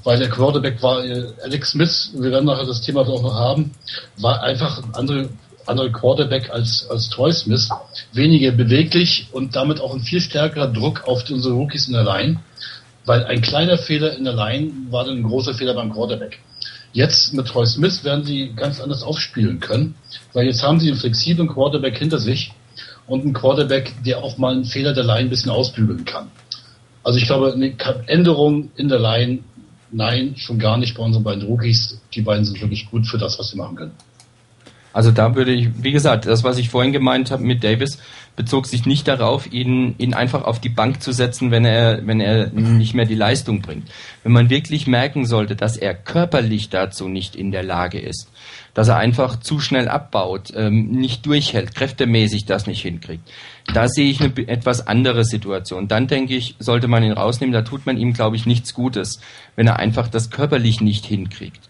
Weil 0.03 0.19
der 0.19 0.29
Quarterback 0.29 0.81
war, 0.81 1.03
äh, 1.03 1.27
Alex 1.43 1.71
Smith, 1.71 2.11
wir 2.13 2.31
werden 2.31 2.45
nachher 2.45 2.65
das 2.65 2.81
Thema 2.81 3.01
auch 3.01 3.21
noch 3.21 3.33
haben, 3.33 3.71
war 4.17 4.41
einfach 4.41 4.83
ein 4.83 4.95
andere 4.95 5.29
andere 5.65 5.91
Quarterback 5.91 6.49
als, 6.49 6.87
als 6.89 7.09
Troy 7.09 7.31
Smith, 7.31 7.69
weniger 8.11 8.51
beweglich 8.51 9.27
und 9.31 9.55
damit 9.55 9.79
auch 9.79 9.93
ein 9.93 10.01
viel 10.01 10.21
stärkerer 10.21 10.67
Druck 10.67 11.07
auf 11.07 11.29
unsere 11.29 11.53
Rookies 11.53 11.87
in 11.87 11.93
der 11.93 12.03
Line, 12.03 12.39
weil 13.05 13.25
ein 13.25 13.41
kleiner 13.41 13.77
Fehler 13.77 14.15
in 14.15 14.23
der 14.23 14.33
Line 14.33 14.71
war 14.89 15.05
dann 15.05 15.17
ein 15.17 15.23
großer 15.23 15.53
Fehler 15.53 15.73
beim 15.73 15.91
Quarterback. 15.91 16.39
Jetzt 16.93 17.33
mit 17.33 17.47
Troy 17.47 17.65
Smith 17.65 18.03
werden 18.03 18.23
sie 18.23 18.53
ganz 18.55 18.79
anders 18.79 19.03
aufspielen 19.03 19.59
können, 19.59 19.95
weil 20.33 20.45
jetzt 20.45 20.61
haben 20.63 20.79
sie 20.79 20.89
einen 20.89 20.99
flexiblen 20.99 21.47
Quarterback 21.47 21.97
hinter 21.97 22.19
sich 22.19 22.53
und 23.07 23.21
einen 23.21 23.33
Quarterback, 23.33 23.91
der 24.05 24.19
auch 24.23 24.37
mal 24.37 24.53
einen 24.53 24.65
Fehler 24.65 24.93
der 24.93 25.03
Line 25.03 25.21
ein 25.21 25.29
bisschen 25.29 25.51
ausbügeln 25.51 26.05
kann. 26.05 26.29
Also 27.03 27.19
ich 27.19 27.25
glaube, 27.25 27.51
eine 27.51 27.75
Änderung 28.07 28.71
in 28.75 28.87
der 28.87 28.99
Line, 28.99 29.39
nein, 29.91 30.35
schon 30.37 30.59
gar 30.59 30.77
nicht 30.77 30.95
bei 30.95 31.03
unseren 31.03 31.23
beiden 31.23 31.43
Rookies. 31.43 31.99
Die 32.13 32.21
beiden 32.21 32.45
sind 32.45 32.61
wirklich 32.61 32.89
gut 32.89 33.07
für 33.07 33.17
das, 33.17 33.37
was 33.39 33.49
sie 33.49 33.57
machen 33.57 33.75
können. 33.75 33.91
Also 34.93 35.11
da 35.11 35.35
würde 35.35 35.51
ich, 35.51 35.83
wie 35.83 35.91
gesagt, 35.91 36.25
das, 36.27 36.43
was 36.43 36.57
ich 36.57 36.69
vorhin 36.69 36.93
gemeint 36.93 37.31
habe 37.31 37.43
mit 37.43 37.63
Davis, 37.63 37.97
bezog 38.35 38.67
sich 38.67 38.85
nicht 38.85 39.07
darauf, 39.07 39.51
ihn, 39.51 39.95
ihn 39.97 40.13
einfach 40.13 40.43
auf 40.43 40.59
die 40.59 40.69
Bank 40.69 41.03
zu 41.03 41.11
setzen, 41.11 41.51
wenn 41.51 41.65
er, 41.65 42.05
wenn 42.05 42.19
er 42.19 42.47
nicht 42.49 42.93
mehr 42.93 43.05
die 43.05 43.15
Leistung 43.15 43.61
bringt. 43.61 43.89
Wenn 44.23 44.31
man 44.31 44.49
wirklich 44.49 44.87
merken 44.87 45.25
sollte, 45.25 45.55
dass 45.55 45.77
er 45.77 45.93
körperlich 45.93 46.69
dazu 46.69 47.07
nicht 47.07 47.35
in 47.35 47.51
der 47.51 47.63
Lage 47.63 47.99
ist, 47.99 48.29
dass 48.73 48.87
er 48.87 48.97
einfach 48.97 49.39
zu 49.39 49.59
schnell 49.59 49.87
abbaut, 49.87 50.51
ähm, 50.55 50.89
nicht 50.91 51.25
durchhält, 51.25 51.75
kräftemäßig 51.75 52.45
das 52.45 52.65
nicht 52.65 52.81
hinkriegt, 52.81 53.29
da 53.71 53.87
sehe 53.87 54.09
ich 54.09 54.19
eine 54.19 54.33
etwas 54.47 54.87
andere 54.87 55.25
Situation. 55.25 55.87
Dann 55.87 56.07
denke 56.07 56.35
ich, 56.35 56.55
sollte 56.59 56.87
man 56.87 57.03
ihn 57.03 57.11
rausnehmen, 57.11 57.53
da 57.53 57.61
tut 57.61 57.85
man 57.85 57.97
ihm, 57.97 58.13
glaube 58.13 58.35
ich, 58.35 58.45
nichts 58.45 58.73
Gutes, 58.73 59.21
wenn 59.55 59.67
er 59.67 59.77
einfach 59.77 60.07
das 60.07 60.31
körperlich 60.31 60.81
nicht 60.81 61.05
hinkriegt. 61.05 61.61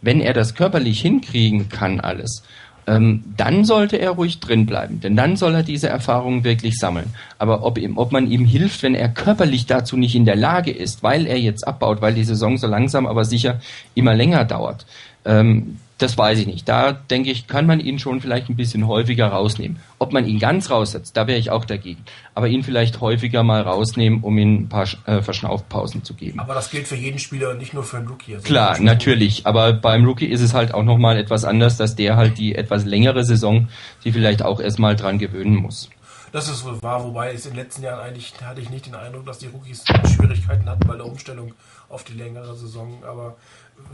Wenn 0.00 0.20
er 0.20 0.34
das 0.34 0.54
körperlich 0.54 1.00
hinkriegen 1.00 1.68
kann, 1.68 2.00
alles, 2.00 2.42
ähm, 2.86 3.22
dann 3.36 3.64
sollte 3.64 3.96
er 3.96 4.10
ruhig 4.10 4.40
drin 4.40 4.66
bleiben, 4.66 5.00
denn 5.00 5.16
dann 5.16 5.36
soll 5.36 5.54
er 5.54 5.62
diese 5.62 5.88
Erfahrungen 5.88 6.44
wirklich 6.44 6.76
sammeln. 6.78 7.14
Aber 7.38 7.64
ob, 7.64 7.78
ihm, 7.78 7.96
ob 7.96 8.12
man 8.12 8.30
ihm 8.30 8.44
hilft, 8.44 8.82
wenn 8.82 8.94
er 8.94 9.08
körperlich 9.08 9.66
dazu 9.66 9.96
nicht 9.96 10.14
in 10.14 10.24
der 10.24 10.36
Lage 10.36 10.70
ist, 10.70 11.02
weil 11.02 11.26
er 11.26 11.38
jetzt 11.38 11.66
abbaut, 11.66 12.00
weil 12.00 12.14
die 12.14 12.24
Saison 12.24 12.56
so 12.56 12.66
langsam 12.66 13.06
aber 13.06 13.24
sicher 13.24 13.60
immer 13.94 14.14
länger 14.14 14.44
dauert, 14.44 14.86
ähm, 15.24 15.76
das 16.02 16.18
weiß 16.18 16.38
ich 16.38 16.46
nicht. 16.46 16.68
Da 16.68 16.92
denke 16.92 17.30
ich, 17.30 17.46
kann 17.46 17.66
man 17.66 17.80
ihn 17.80 17.98
schon 17.98 18.20
vielleicht 18.20 18.48
ein 18.48 18.56
bisschen 18.56 18.86
häufiger 18.86 19.28
rausnehmen. 19.28 19.78
Ob 19.98 20.12
man 20.12 20.26
ihn 20.26 20.38
ganz 20.38 20.70
raussetzt, 20.70 21.16
da 21.16 21.26
wäre 21.26 21.38
ich 21.38 21.50
auch 21.50 21.64
dagegen. 21.64 22.04
Aber 22.34 22.48
ihn 22.48 22.62
vielleicht 22.62 23.00
häufiger 23.00 23.42
mal 23.42 23.62
rausnehmen, 23.62 24.22
um 24.22 24.36
ihm 24.38 24.54
ein 24.62 24.68
paar 24.68 24.86
äh, 25.06 25.22
Verschnaufpausen 25.22 26.04
zu 26.04 26.14
geben. 26.14 26.40
Aber 26.40 26.54
das 26.54 26.70
gilt 26.70 26.88
für 26.88 26.96
jeden 26.96 27.18
Spieler 27.18 27.50
und 27.50 27.58
nicht 27.58 27.74
nur 27.74 27.84
für 27.84 27.98
einen 27.98 28.08
Rookie. 28.08 28.34
Also 28.34 28.44
Klar, 28.44 28.80
natürlich. 28.80 29.46
Aber 29.46 29.72
beim 29.72 30.04
Rookie 30.04 30.26
ist 30.26 30.40
es 30.40 30.54
halt 30.54 30.74
auch 30.74 30.82
nochmal 30.82 31.16
etwas 31.16 31.44
anders, 31.44 31.76
dass 31.76 31.96
der 31.96 32.16
halt 32.16 32.38
die 32.38 32.54
etwas 32.54 32.84
längere 32.84 33.24
Saison 33.24 33.68
die 34.04 34.12
vielleicht 34.12 34.42
auch 34.42 34.60
erstmal 34.60 34.96
dran 34.96 35.18
gewöhnen 35.18 35.56
muss. 35.56 35.88
Das 36.32 36.48
ist 36.48 36.64
wohl 36.64 36.80
wahr, 36.82 37.04
wobei 37.04 37.34
es 37.34 37.44
in 37.44 37.52
den 37.52 37.58
letzten 37.58 37.82
Jahren 37.82 38.00
eigentlich 38.00 38.32
hatte 38.40 38.60
ich 38.62 38.70
nicht 38.70 38.86
den 38.86 38.94
Eindruck, 38.94 39.26
dass 39.26 39.38
die 39.38 39.48
Rookies 39.48 39.84
Schwierigkeiten 40.16 40.68
hatten 40.68 40.86
bei 40.86 40.96
der 40.96 41.04
Umstellung 41.04 41.52
auf 41.90 42.04
die 42.04 42.14
längere 42.14 42.56
Saison. 42.56 43.04
Aber 43.04 43.36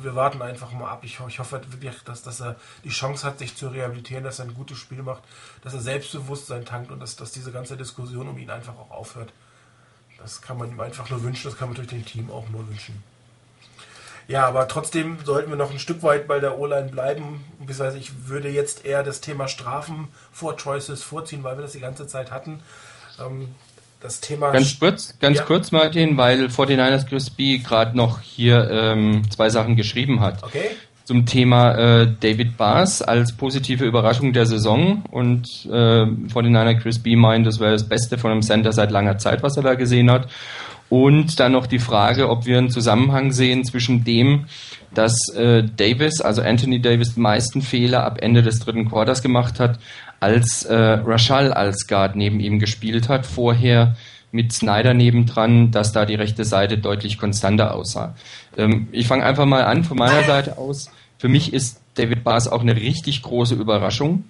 wir 0.03 0.15
warten 0.15 0.43
einfach 0.43 0.73
mal 0.73 0.91
ab. 0.91 1.01
Ich, 1.03 1.19
ich 1.27 1.39
hoffe 1.39 1.57
halt 1.57 1.73
wirklich, 1.73 2.03
dass, 2.05 2.23
dass 2.23 2.41
er 2.41 2.57
die 2.85 2.91
Chance 2.91 3.27
hat, 3.27 3.39
sich 3.39 3.57
zu 3.57 3.69
rehabilitieren, 3.69 4.25
dass 4.25 4.39
er 4.39 4.47
ein 4.47 4.55
gutes 4.55 4.79
Spiel 4.79 5.03
macht, 5.03 5.23
dass 5.63 5.75
er 5.75 5.81
Selbstbewusstsein 5.81 6.65
tankt 6.65 6.91
und 6.91 7.01
dass, 7.01 7.17
dass 7.17 7.33
diese 7.33 7.53
ganze 7.53 7.77
Diskussion 7.77 8.29
um 8.29 8.39
ihn 8.39 8.51
einfach 8.51 8.77
auch 8.77 8.91
aufhört. 8.91 9.33
Das 10.19 10.43
kann 10.43 10.59
man 10.59 10.71
ihm 10.71 10.81
einfach 10.81 11.09
nur 11.11 11.23
wünschen, 11.23 11.49
das 11.49 11.59
kann 11.59 11.69
man 11.69 11.77
durch 11.77 11.89
den 11.89 12.05
Team 12.05 12.31
auch 12.31 12.49
nur 12.49 12.67
wünschen. 12.69 13.03
Ja, 14.27 14.47
aber 14.47 14.69
trotzdem 14.69 15.19
sollten 15.25 15.49
wir 15.49 15.57
noch 15.57 15.71
ein 15.71 15.79
Stück 15.79 16.03
weit 16.03 16.29
bei 16.29 16.39
der 16.39 16.59
O-Line 16.59 16.91
bleiben. 16.91 17.45
Beziehungsweise 17.61 17.97
ich 17.97 18.29
würde 18.29 18.51
jetzt 18.51 18.85
eher 18.85 19.03
das 19.03 19.23
Thema 19.23 19.49
Strafen 19.49 20.09
vor 20.33 20.57
Choices 20.57 21.03
vorziehen, 21.03 21.43
weil 21.45 21.57
wir 21.57 21.63
das 21.63 21.73
die 21.73 21.81
ganze 21.81 22.07
Zeit 22.07 22.31
hatten. 22.31 22.63
Ähm, 23.19 23.55
das 24.01 24.21
Thema. 24.21 24.51
Ganz 24.51 24.79
kurz, 24.79 25.19
ganz 25.19 25.39
ja. 25.39 25.45
kurz, 25.45 25.73
Martin, 25.73 26.17
weil 26.17 26.47
49ers 26.47 27.07
Crispy 27.07 27.59
gerade 27.59 27.97
noch 27.97 28.21
hier 28.21 28.69
ähm, 28.71 29.23
zwei 29.31 29.51
Sachen 29.51 29.77
geschrieben 29.77 30.21
hat. 30.21 30.43
Okay. 30.43 30.71
Zum 31.05 31.25
Thema 31.25 31.75
äh, 31.75 32.09
David 32.21 32.59
Bass 32.59 33.01
als 33.01 33.33
positive 33.33 33.85
Überraschung 33.85 34.35
der 34.35 34.45
Saison 34.45 35.03
und 35.11 35.47
äh, 35.67 36.05
49er 36.05 36.75
Crispy 36.81 37.17
meint, 37.17 37.47
das 37.47 37.61
wäre 37.61 37.73
das 37.73 37.89
Beste 37.89 38.19
von 38.19 38.31
einem 38.31 38.43
Center 38.43 38.73
seit 38.73 38.91
langer 38.91 39.17
Zeit, 39.17 39.43
was 39.43 39.57
er 39.57 39.63
da 39.63 39.75
gesehen 39.75 40.11
hat. 40.11 40.29
Und 40.91 41.39
dann 41.39 41.53
noch 41.53 41.67
die 41.67 41.79
Frage, 41.79 42.31
ob 42.31 42.47
wir 42.47 42.59
einen 42.59 42.71
Zusammenhang 42.71 43.33
sehen 43.33 43.65
zwischen 43.65 44.05
dem, 44.05 44.47
dass 44.95 45.15
äh, 45.35 45.63
Davis, 45.63 46.21
also 46.21 46.43
Anthony 46.43 46.81
Davis, 46.81 47.15
die 47.15 47.21
meisten 47.21 47.61
Fehler 47.61 48.05
ab 48.05 48.19
Ende 48.21 48.43
des 48.43 48.61
dritten 48.61 48.89
Quarters 48.89 49.23
gemacht 49.23 49.61
hat, 49.61 49.79
als 50.21 50.65
äh, 50.65 50.75
Rashal 50.75 51.53
als 51.53 51.87
Guard 51.87 52.17
neben 52.17 52.41
ihm 52.41 52.59
gespielt 52.59 53.09
hat. 53.09 53.27
Vorher 53.27 53.97
mit 54.31 54.53
Snyder 54.53 54.95
nebendran, 54.95 55.71
dass 55.71 55.93
da 55.93 56.05
die 56.05 56.15
rechte 56.15 56.45
Seite 56.45 56.79
deutlich 56.79 57.19
konstanter 57.19 57.75
aussah. 57.75 58.15
Ähm, 58.57 58.89
ich 58.93 59.07
fange 59.07 59.25
einfach 59.25 59.47
mal 59.47 59.65
an 59.65 59.85
von 59.85 59.97
meiner 59.97 60.23
Seite 60.27 60.59
aus. 60.59 60.91
Für 61.19 61.29
mich 61.29 61.53
ist 61.53 61.81
David 61.95 62.25
Bass 62.25 62.49
auch 62.49 62.63
eine 62.63 62.77
richtig 62.77 63.23
große 63.23 63.55
Überraschung. 63.55 64.25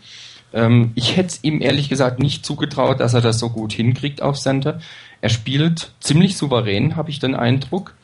Ähm, 0.52 0.92
ich 0.94 1.16
hätte 1.16 1.28
es 1.28 1.44
ihm 1.44 1.60
ehrlich 1.60 1.88
gesagt 1.88 2.20
nicht 2.20 2.44
zugetraut, 2.44 3.00
dass 3.00 3.14
er 3.14 3.20
das 3.20 3.38
so 3.38 3.50
gut 3.50 3.72
hinkriegt 3.72 4.22
auf 4.22 4.38
Center. 4.38 4.80
Er 5.20 5.28
spielt 5.28 5.90
ziemlich 6.00 6.36
souverän, 6.36 6.96
habe 6.96 7.10
ich 7.10 7.18
den 7.18 7.34
Eindruck. 7.34 7.94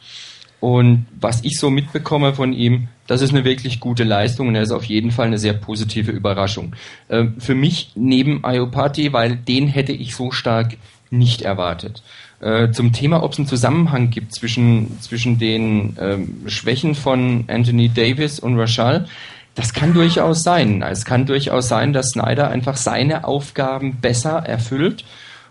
Und 0.64 1.04
was 1.20 1.44
ich 1.44 1.58
so 1.60 1.68
mitbekomme 1.68 2.32
von 2.32 2.54
ihm, 2.54 2.88
das 3.06 3.20
ist 3.20 3.34
eine 3.34 3.44
wirklich 3.44 3.80
gute 3.80 4.02
Leistung 4.02 4.48
und 4.48 4.54
er 4.54 4.62
ist 4.62 4.70
auf 4.70 4.84
jeden 4.84 5.10
Fall 5.10 5.26
eine 5.26 5.36
sehr 5.36 5.52
positive 5.52 6.10
Überraschung. 6.10 6.74
Ähm, 7.10 7.34
für 7.38 7.54
mich 7.54 7.90
neben 7.96 8.42
Ayopati, 8.46 9.12
weil 9.12 9.36
den 9.36 9.68
hätte 9.68 9.92
ich 9.92 10.14
so 10.14 10.30
stark 10.30 10.78
nicht 11.10 11.42
erwartet. 11.42 12.02
Äh, 12.40 12.70
zum 12.70 12.94
Thema, 12.94 13.22
ob 13.22 13.32
es 13.32 13.38
einen 13.38 13.46
Zusammenhang 13.46 14.08
gibt 14.08 14.34
zwischen, 14.34 14.98
zwischen 15.02 15.38
den 15.38 15.98
ähm, 16.00 16.44
Schwächen 16.46 16.94
von 16.94 17.44
Anthony 17.48 17.90
Davis 17.90 18.40
und 18.40 18.58
Rashal, 18.58 19.06
das 19.54 19.74
kann 19.74 19.92
durchaus 19.92 20.44
sein. 20.44 20.80
Es 20.80 21.04
kann 21.04 21.26
durchaus 21.26 21.68
sein, 21.68 21.92
dass 21.92 22.12
Snyder 22.12 22.48
einfach 22.48 22.78
seine 22.78 23.24
Aufgaben 23.24 23.96
besser 23.96 24.38
erfüllt 24.38 25.04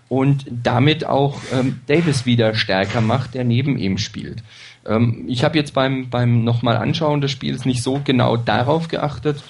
und 0.09 0.45
damit 0.49 1.05
auch 1.05 1.37
ähm, 1.53 1.81
Davis 1.85 2.25
wieder 2.25 2.55
stärker 2.55 3.01
macht, 3.01 3.35
der 3.35 3.43
neben 3.43 3.77
ihm 3.77 3.99
spielt. 3.99 4.41
Ähm, 4.87 5.25
ich 5.27 5.43
habe 5.43 5.57
jetzt 5.57 5.73
beim, 5.73 6.09
beim 6.09 6.43
nochmal 6.43 6.77
Anschauen 6.77 7.21
des 7.21 7.31
Spiels 7.31 7.65
nicht 7.65 7.83
so 7.83 8.01
genau 8.03 8.37
darauf 8.37 8.87
geachtet. 8.87 9.41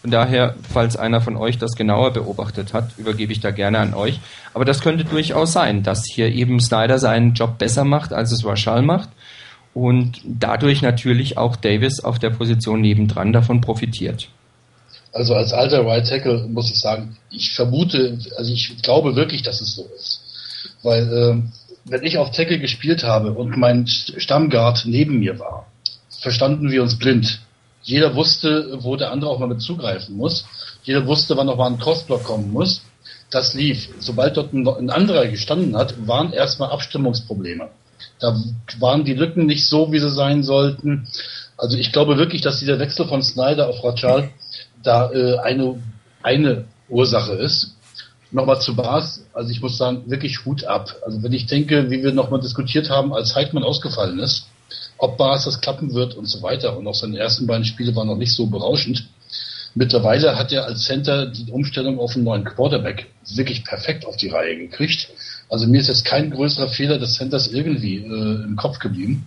Von 0.00 0.10
daher, 0.10 0.56
falls 0.68 0.96
einer 0.96 1.20
von 1.20 1.36
euch 1.36 1.58
das 1.58 1.76
genauer 1.76 2.12
beobachtet 2.12 2.74
hat, 2.74 2.90
übergebe 2.98 3.32
ich 3.32 3.40
da 3.40 3.52
gerne 3.52 3.78
an 3.78 3.94
euch. 3.94 4.18
Aber 4.52 4.64
das 4.64 4.80
könnte 4.80 5.04
durchaus 5.04 5.52
sein, 5.52 5.84
dass 5.84 6.04
hier 6.04 6.28
eben 6.28 6.58
Snyder 6.58 6.98
seinen 6.98 7.34
Job 7.34 7.58
besser 7.58 7.84
macht, 7.84 8.12
als 8.12 8.32
es 8.32 8.44
Rashal 8.44 8.82
macht 8.82 9.10
und 9.74 10.20
dadurch 10.24 10.82
natürlich 10.82 11.38
auch 11.38 11.56
Davis 11.56 12.00
auf 12.00 12.18
der 12.18 12.30
Position 12.30 12.80
nebendran 12.80 13.32
davon 13.32 13.60
profitiert. 13.60 14.28
Also 15.12 15.34
als 15.34 15.52
alter 15.52 15.86
Right 15.86 16.08
Tackle 16.08 16.48
muss 16.48 16.70
ich 16.70 16.80
sagen, 16.80 17.16
ich 17.30 17.52
vermute, 17.52 18.18
also 18.36 18.52
ich 18.52 18.82
glaube 18.82 19.14
wirklich, 19.14 19.42
dass 19.42 19.60
es 19.60 19.74
so 19.74 19.88
ist. 19.96 20.20
Weil 20.82 21.12
äh, 21.12 21.42
wenn 21.84 22.04
ich 22.04 22.18
auf 22.18 22.30
Tackle 22.30 22.58
gespielt 22.58 23.02
habe 23.02 23.32
und 23.32 23.56
mein 23.56 23.86
Stammguard 23.86 24.84
neben 24.86 25.18
mir 25.18 25.38
war, 25.38 25.66
verstanden 26.20 26.70
wir 26.70 26.82
uns 26.82 26.98
blind. 26.98 27.40
Jeder 27.82 28.14
wusste, 28.14 28.78
wo 28.82 28.96
der 28.96 29.10
andere 29.10 29.30
auch 29.30 29.40
mal 29.40 29.48
mit 29.48 29.60
zugreifen 29.60 30.16
muss. 30.16 30.44
Jeder 30.84 31.06
wusste, 31.06 31.36
wann 31.36 31.46
noch 31.46 31.56
mal 31.56 31.66
ein 31.66 31.78
Crossblock 31.78 32.24
kommen 32.24 32.52
muss. 32.52 32.82
Das 33.30 33.54
lief. 33.54 33.88
Sobald 33.98 34.36
dort 34.36 34.52
ein, 34.52 34.68
ein 34.68 34.90
anderer 34.90 35.26
gestanden 35.26 35.76
hat, 35.76 36.06
waren 36.06 36.32
erstmal 36.32 36.70
Abstimmungsprobleme. 36.70 37.70
Da 38.20 38.36
waren 38.78 39.04
die 39.04 39.14
Lücken 39.14 39.46
nicht 39.46 39.66
so, 39.66 39.90
wie 39.90 39.98
sie 39.98 40.10
sein 40.10 40.44
sollten. 40.44 41.08
Also 41.56 41.76
ich 41.76 41.92
glaube 41.92 42.18
wirklich, 42.18 42.42
dass 42.42 42.60
dieser 42.60 42.78
Wechsel 42.78 43.06
von 43.06 43.22
Snyder 43.22 43.68
auf 43.68 43.82
Rachal 43.82 44.30
da 44.82 45.10
äh, 45.10 45.38
eine, 45.38 45.82
eine 46.22 46.64
Ursache 46.88 47.32
ist. 47.32 47.74
Nochmal 48.32 48.60
zu 48.60 48.74
Bas, 48.74 49.22
also 49.34 49.50
ich 49.50 49.60
muss 49.60 49.76
sagen, 49.76 50.10
wirklich 50.10 50.46
Hut 50.46 50.64
ab. 50.64 50.96
Also 51.04 51.22
wenn 51.22 51.34
ich 51.34 51.46
denke, 51.46 51.90
wie 51.90 52.02
wir 52.02 52.12
nochmal 52.12 52.40
diskutiert 52.40 52.88
haben, 52.88 53.12
als 53.12 53.34
Heidmann 53.36 53.62
ausgefallen 53.62 54.18
ist, 54.18 54.46
ob 54.96 55.18
Bas 55.18 55.44
das 55.44 55.60
klappen 55.60 55.92
wird 55.92 56.14
und 56.14 56.26
so 56.26 56.42
weiter. 56.42 56.76
Und 56.78 56.86
auch 56.86 56.94
seine 56.94 57.18
ersten 57.18 57.46
beiden 57.46 57.66
Spiele 57.66 57.94
waren 57.94 58.06
noch 58.06 58.16
nicht 58.16 58.34
so 58.34 58.46
berauschend. 58.46 59.06
Mittlerweile 59.74 60.36
hat 60.36 60.52
er 60.52 60.64
als 60.64 60.84
Center 60.84 61.26
die 61.26 61.50
Umstellung 61.50 61.98
auf 61.98 62.14
einen 62.14 62.24
neuen 62.24 62.44
Quarterback 62.44 63.06
wirklich 63.34 63.64
perfekt 63.64 64.06
auf 64.06 64.16
die 64.16 64.28
Reihe 64.28 64.56
gekriegt. 64.56 65.08
Also 65.48 65.66
mir 65.66 65.80
ist 65.80 65.88
jetzt 65.88 66.04
kein 66.04 66.30
größerer 66.30 66.68
Fehler 66.68 66.98
des 66.98 67.14
Centers 67.14 67.48
irgendwie 67.48 67.96
äh, 67.96 68.44
im 68.44 68.56
Kopf 68.56 68.78
geblieben. 68.78 69.26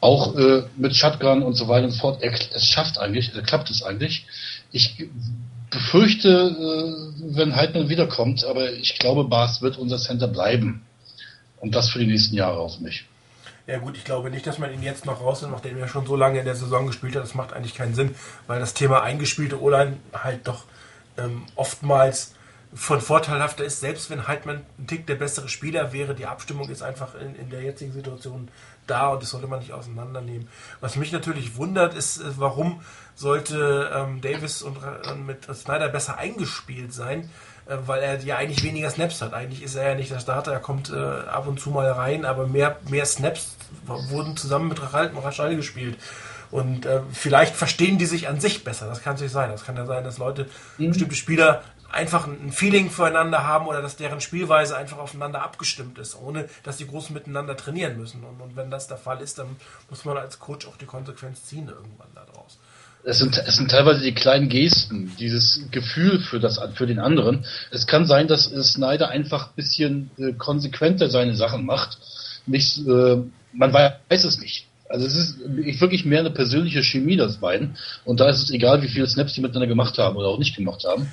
Auch 0.00 0.36
äh, 0.36 0.62
mit 0.76 0.94
Shotgun 0.94 1.42
und 1.42 1.54
so 1.54 1.66
weiter 1.66 1.86
und 1.86 1.92
so 1.92 1.98
fort. 1.98 2.22
Er, 2.22 2.32
es 2.32 2.64
schafft 2.64 2.98
eigentlich, 2.98 3.34
er 3.34 3.42
klappt 3.42 3.70
es 3.70 3.82
eigentlich. 3.82 4.26
Ich 4.70 5.08
befürchte, 5.70 6.28
äh, 6.28 7.36
wenn 7.36 7.54
Heidmann 7.54 7.88
wiederkommt, 7.88 8.44
aber 8.44 8.72
ich 8.72 8.98
glaube, 8.98 9.24
Bas 9.24 9.62
wird 9.62 9.78
unser 9.78 9.98
Center 9.98 10.28
bleiben. 10.28 10.84
Und 11.60 11.74
das 11.74 11.90
für 11.90 11.98
die 11.98 12.06
nächsten 12.06 12.36
Jahre 12.36 12.58
auf 12.58 12.78
mich. 12.78 13.04
Ja 13.66 13.78
gut, 13.78 13.96
ich 13.96 14.04
glaube 14.04 14.30
nicht, 14.30 14.46
dass 14.46 14.58
man 14.58 14.72
ihn 14.72 14.82
jetzt 14.82 15.04
noch 15.04 15.20
rausnimmt, 15.20 15.52
nachdem 15.52 15.76
er 15.76 15.88
schon 15.88 16.06
so 16.06 16.16
lange 16.16 16.38
in 16.38 16.44
der 16.44 16.54
Saison 16.54 16.86
gespielt 16.86 17.16
hat. 17.16 17.22
Das 17.22 17.34
macht 17.34 17.52
eigentlich 17.52 17.74
keinen 17.74 17.94
Sinn, 17.94 18.14
weil 18.46 18.60
das 18.60 18.74
Thema 18.74 19.02
eingespielte 19.02 19.60
O-Line 19.60 19.98
halt 20.14 20.46
doch 20.46 20.64
ähm, 21.18 21.42
oftmals 21.54 22.34
von 22.74 23.00
vorteilhafter 23.00 23.64
ist, 23.64 23.80
selbst 23.80 24.10
wenn 24.10 24.28
Heidmann 24.28 24.64
ein 24.78 24.86
Tick 24.86 25.06
der 25.06 25.14
bessere 25.14 25.48
Spieler 25.48 25.92
wäre, 25.92 26.14
die 26.14 26.26
Abstimmung 26.26 26.68
ist 26.68 26.82
einfach 26.82 27.14
in, 27.14 27.34
in 27.34 27.50
der 27.50 27.62
jetzigen 27.62 27.92
Situation 27.92 28.48
da 28.86 29.08
und 29.08 29.22
das 29.22 29.30
sollte 29.30 29.46
man 29.46 29.60
nicht 29.60 29.72
auseinandernehmen. 29.72 30.48
Was 30.80 30.96
mich 30.96 31.12
natürlich 31.12 31.56
wundert, 31.56 31.94
ist, 31.94 32.20
äh, 32.20 32.24
warum 32.36 32.80
sollte 33.18 33.90
ähm, 33.92 34.20
Davis 34.20 34.62
und 34.62 34.76
äh, 34.76 35.14
mit 35.16 35.44
Snyder 35.52 35.88
besser 35.88 36.18
eingespielt 36.18 36.92
sein, 36.94 37.30
äh, 37.66 37.76
weil 37.84 38.00
er 38.00 38.20
ja 38.20 38.36
eigentlich 38.36 38.62
weniger 38.62 38.90
Snaps 38.90 39.20
hat. 39.20 39.34
Eigentlich 39.34 39.62
ist 39.62 39.74
er 39.74 39.88
ja 39.88 39.94
nicht 39.96 40.12
der 40.12 40.20
Starter, 40.20 40.52
er 40.52 40.60
kommt 40.60 40.90
äh, 40.90 40.96
ab 40.96 41.48
und 41.48 41.58
zu 41.58 41.70
mal 41.70 41.90
rein, 41.90 42.24
aber 42.24 42.46
mehr, 42.46 42.78
mehr 42.88 43.06
Snaps 43.06 43.56
wurden 43.86 44.36
zusammen 44.36 44.68
mit 44.68 44.80
Rachal 44.80 45.56
gespielt. 45.56 45.98
Und 46.50 46.86
äh, 46.86 47.02
vielleicht 47.12 47.56
verstehen 47.56 47.98
die 47.98 48.06
sich 48.06 48.28
an 48.28 48.40
sich 48.40 48.64
besser. 48.64 48.86
Das 48.86 49.02
kann 49.02 49.16
sich 49.16 49.30
sein. 49.30 49.50
Das 49.50 49.64
kann 49.64 49.76
ja 49.76 49.84
sein, 49.84 50.04
dass 50.04 50.18
Leute, 50.18 50.46
mhm. 50.78 50.88
bestimmte 50.88 51.14
Spieler 51.14 51.62
einfach 51.90 52.26
ein 52.26 52.52
Feeling 52.52 52.90
füreinander 52.90 53.44
haben 53.46 53.66
oder 53.66 53.82
dass 53.82 53.96
deren 53.96 54.20
Spielweise 54.20 54.76
einfach 54.76 54.98
aufeinander 54.98 55.42
abgestimmt 55.42 55.98
ist, 55.98 56.14
ohne 56.14 56.48
dass 56.62 56.76
die 56.76 56.86
großen 56.86 57.14
miteinander 57.14 57.56
trainieren 57.56 57.98
müssen. 57.98 58.24
Und, 58.24 58.40
und, 58.40 58.56
wenn 58.56 58.70
das 58.70 58.86
der 58.86 58.98
Fall 58.98 59.20
ist, 59.20 59.38
dann 59.38 59.56
muss 59.90 60.04
man 60.04 60.16
als 60.16 60.38
Coach 60.38 60.66
auch 60.66 60.76
die 60.76 60.86
Konsequenz 60.86 61.44
ziehen 61.44 61.68
irgendwann 61.68 62.14
daraus. 62.14 62.58
Es 63.04 63.18
sind, 63.18 63.38
es 63.38 63.56
sind 63.56 63.70
teilweise 63.70 64.02
die 64.02 64.12
kleinen 64.12 64.48
Gesten, 64.48 65.14
dieses 65.18 65.62
Gefühl 65.70 66.20
für, 66.20 66.40
das, 66.40 66.60
für 66.74 66.86
den 66.86 66.98
anderen. 66.98 67.46
Es 67.70 67.86
kann 67.86 68.06
sein, 68.06 68.28
dass 68.28 68.44
Snyder 68.44 69.08
einfach 69.08 69.48
ein 69.48 69.54
bisschen 69.56 70.10
äh, 70.18 70.32
konsequenter 70.32 71.08
seine 71.08 71.34
Sachen 71.34 71.64
macht. 71.64 71.98
Nicht, 72.46 72.78
äh, 72.86 73.16
man 73.52 73.72
weiß 73.72 74.24
es 74.24 74.40
nicht. 74.40 74.66
Also 74.90 75.06
es 75.06 75.14
ist 75.14 75.38
wirklich 75.80 76.04
mehr 76.04 76.20
eine 76.20 76.30
persönliche 76.30 76.82
Chemie, 76.82 77.16
das 77.16 77.36
beiden. 77.36 77.76
Und 78.04 78.20
da 78.20 78.28
ist 78.28 78.42
es 78.42 78.50
egal, 78.50 78.82
wie 78.82 78.88
viele 78.88 79.06
Snaps 79.06 79.34
die 79.34 79.42
miteinander 79.42 79.66
gemacht 79.66 79.98
haben 79.98 80.16
oder 80.16 80.28
auch 80.28 80.38
nicht 80.38 80.56
gemacht 80.56 80.84
haben 80.84 81.08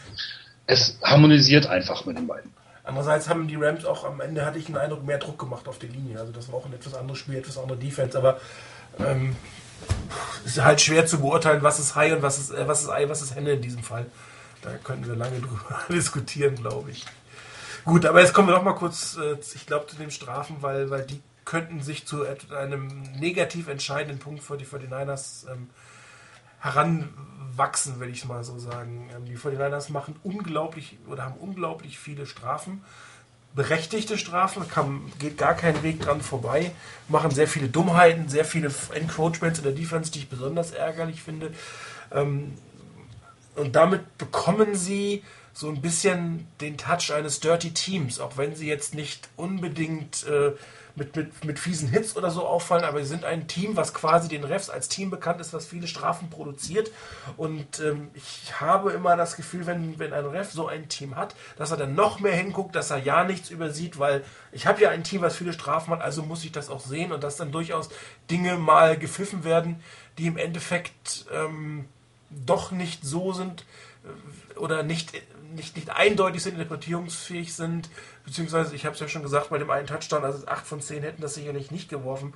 es 0.68 0.98
harmonisiert 1.04 1.68
einfach 1.68 2.06
mit 2.06 2.18
den 2.18 2.28
beiden. 2.28 2.52
Andererseits 2.84 3.28
haben 3.30 3.48
die 3.48 3.56
Rams 3.56 3.84
auch 3.86 4.06
am 4.06 4.22
Ende, 4.22 4.46
hatte 4.46 4.60
ich 4.60 4.66
den 4.66 4.78
Eindruck, 4.78 5.06
mehr 5.06 5.18
Druck 5.18 5.40
gemacht 5.40 5.68
auf 5.68 5.80
die 5.80 5.88
Linie. 5.88 6.20
Also 6.20 6.32
das 6.32 6.52
war 6.52 6.60
auch 6.60 6.66
ein 6.66 6.74
etwas 6.74 6.94
anderes 6.94 7.20
Spiel, 7.20 7.36
etwas 7.36 7.58
andere 7.58 7.78
Defense, 7.78 8.18
aber 8.18 8.40
ähm, 9.00 9.36
ist 10.46 10.64
halt 10.64 10.82
schwer 10.82 11.06
zu 11.06 11.20
beurteilen, 11.20 11.64
was 11.64 11.80
ist 11.80 11.96
High 11.96 12.14
und 12.14 12.22
was 12.22 12.38
ist, 12.38 12.52
äh, 12.52 12.68
was 12.68 12.84
ist 12.84 12.90
Ei, 12.90 13.10
was 13.10 13.22
ist 13.22 13.36
Henne 13.36 13.54
in 13.54 13.62
diesem 13.62 13.84
Fall. 13.84 14.06
Da 14.62 14.72
könnten 14.84 15.08
wir 15.08 15.16
lange 15.16 15.40
drüber 15.42 15.82
diskutieren, 15.90 16.56
glaube 16.56 16.92
ich. 16.92 17.06
Gut, 17.84 18.06
aber 18.06 18.22
jetzt 18.22 18.34
kommen 18.34 18.48
wir 18.48 18.56
noch 18.56 18.64
mal 18.64 18.74
kurz, 18.74 19.18
äh, 19.18 19.38
ich 19.54 19.66
glaube, 19.66 19.88
zu 19.88 19.96
den 19.96 20.12
Strafen, 20.12 20.58
weil, 20.62 20.90
weil 20.90 21.04
die 21.04 21.22
könnten 21.46 21.82
sich 21.82 22.08
zu 22.08 22.26
einem 22.58 23.04
negativ 23.20 23.68
entscheidenden 23.68 24.18
Punkt 24.18 24.42
für 24.44 24.58
die 24.58 24.66
49ers 24.66 25.50
ähm, 25.52 25.70
heran 26.60 27.14
wachsen, 27.56 28.00
will 28.00 28.10
ich 28.10 28.26
mal 28.26 28.44
so 28.44 28.58
sagen. 28.58 29.10
Ähm, 29.16 29.26
die 29.26 29.38
49ers 29.38 29.92
machen 29.92 30.16
unglaublich 30.24 30.98
oder 31.08 31.24
haben 31.24 31.38
unglaublich 31.38 32.00
viele 32.00 32.26
Strafen. 32.26 32.84
Berechtigte 33.56 34.18
Strafen, 34.18 34.68
kann, 34.68 35.12
geht 35.18 35.38
gar 35.38 35.54
kein 35.54 35.82
Weg 35.82 36.02
dran 36.02 36.22
vorbei, 36.22 36.72
machen 37.08 37.32
sehr 37.32 37.48
viele 37.48 37.70
Dummheiten, 37.70 38.28
sehr 38.28 38.44
viele 38.44 38.70
Encroachments 38.94 39.60
in 39.60 39.64
der 39.64 39.74
Defense, 39.74 40.12
die 40.12 40.20
ich 40.20 40.30
besonders 40.30 40.72
ärgerlich 40.72 41.22
finde. 41.22 41.52
Ähm, 42.12 42.54
und 43.56 43.76
damit 43.78 44.18
bekommen 44.18 44.76
sie 44.76 45.24
so 45.54 45.70
ein 45.70 45.82
bisschen 45.82 46.48
den 46.60 46.78
Touch 46.78 47.14
eines 47.14 47.40
Dirty 47.40 47.72
Teams, 47.72 48.20
auch 48.20 48.36
wenn 48.36 48.56
sie 48.56 48.68
jetzt 48.68 48.94
nicht 48.94 49.30
unbedingt 49.38 50.28
äh, 50.28 50.52
mit, 50.96 51.16
mit, 51.16 51.44
mit 51.44 51.60
fiesen 51.60 51.90
Hits 51.90 52.16
oder 52.16 52.32
so 52.32 52.46
auffallen, 52.46 52.86
aber 52.86 53.02
sie 53.02 53.08
sind 53.08 53.26
ein 53.26 53.48
Team, 53.48 53.76
was 53.76 53.94
quasi 53.94 54.28
den 54.28 54.44
Refs 54.44 54.70
als 54.70 54.88
Team 54.88 55.10
bekannt 55.10 55.42
ist, 55.42 55.54
was 55.54 55.66
viele 55.66 55.88
Strafen 55.88 56.30
produziert. 56.30 56.92
Und 57.38 57.80
ähm, 57.82 58.10
ich 58.14 58.60
habe 58.60 58.92
immer 58.92 59.18
das 59.18 59.36
Gefühl, 59.36 59.66
wenn, 59.66 60.00
wenn 60.00 60.14
ein 60.14 60.26
Ref 60.26 60.52
so 60.52 60.68
ein 60.68 60.88
Team 60.88 61.16
hat, 61.16 61.36
dass 61.58 61.72
er 61.72 61.78
dann 61.78 61.96
noch 61.96 62.20
mehr 62.20 62.36
hinguckt, 62.36 62.76
dass 62.76 62.92
er 62.92 62.98
ja 62.98 63.24
nichts 63.24 63.50
übersieht, 63.50 64.00
weil 64.00 64.24
ich 64.52 64.68
habe 64.68 64.82
ja 64.82 64.90
ein 64.90 65.04
Team, 65.04 65.22
was 65.22 65.36
viele 65.36 65.54
Strafen 65.54 65.92
hat, 65.92 66.02
also 66.02 66.24
muss 66.24 66.44
ich 66.46 66.52
das 66.52 66.70
auch 66.70 66.82
sehen 66.82 67.12
und 67.12 67.24
dass 67.24 67.36
dann 67.36 67.52
durchaus 67.52 67.90
Dinge 68.32 68.56
mal 68.58 68.98
gepfiffen 68.98 69.44
werden, 69.44 69.84
die 70.18 70.28
im 70.28 70.38
Endeffekt 70.38 71.26
ähm, 71.34 71.86
doch 72.30 72.72
nicht 72.72 73.04
so 73.04 73.34
sind, 73.34 73.66
oder 74.56 74.84
nicht, 74.84 75.14
nicht, 75.56 75.76
nicht 75.76 75.90
eindeutig 75.90 76.44
sind, 76.44 76.54
interpretierungsfähig 76.54 77.54
sind, 77.54 77.90
beziehungsweise, 78.24 78.76
ich 78.76 78.86
habe 78.86 78.94
es 78.94 79.00
ja 79.00 79.08
schon 79.08 79.24
gesagt, 79.24 79.50
bei 79.50 79.58
dem 79.58 79.70
einen 79.70 79.88
Touchdown, 79.88 80.24
also 80.24 80.46
8 80.46 80.66
von 80.66 80.82
10 80.82 81.04
hätten 81.04 81.22
das 81.22 81.36
sicherlich 81.36 81.72
nicht 81.72 81.90
geworfen. 81.90 82.34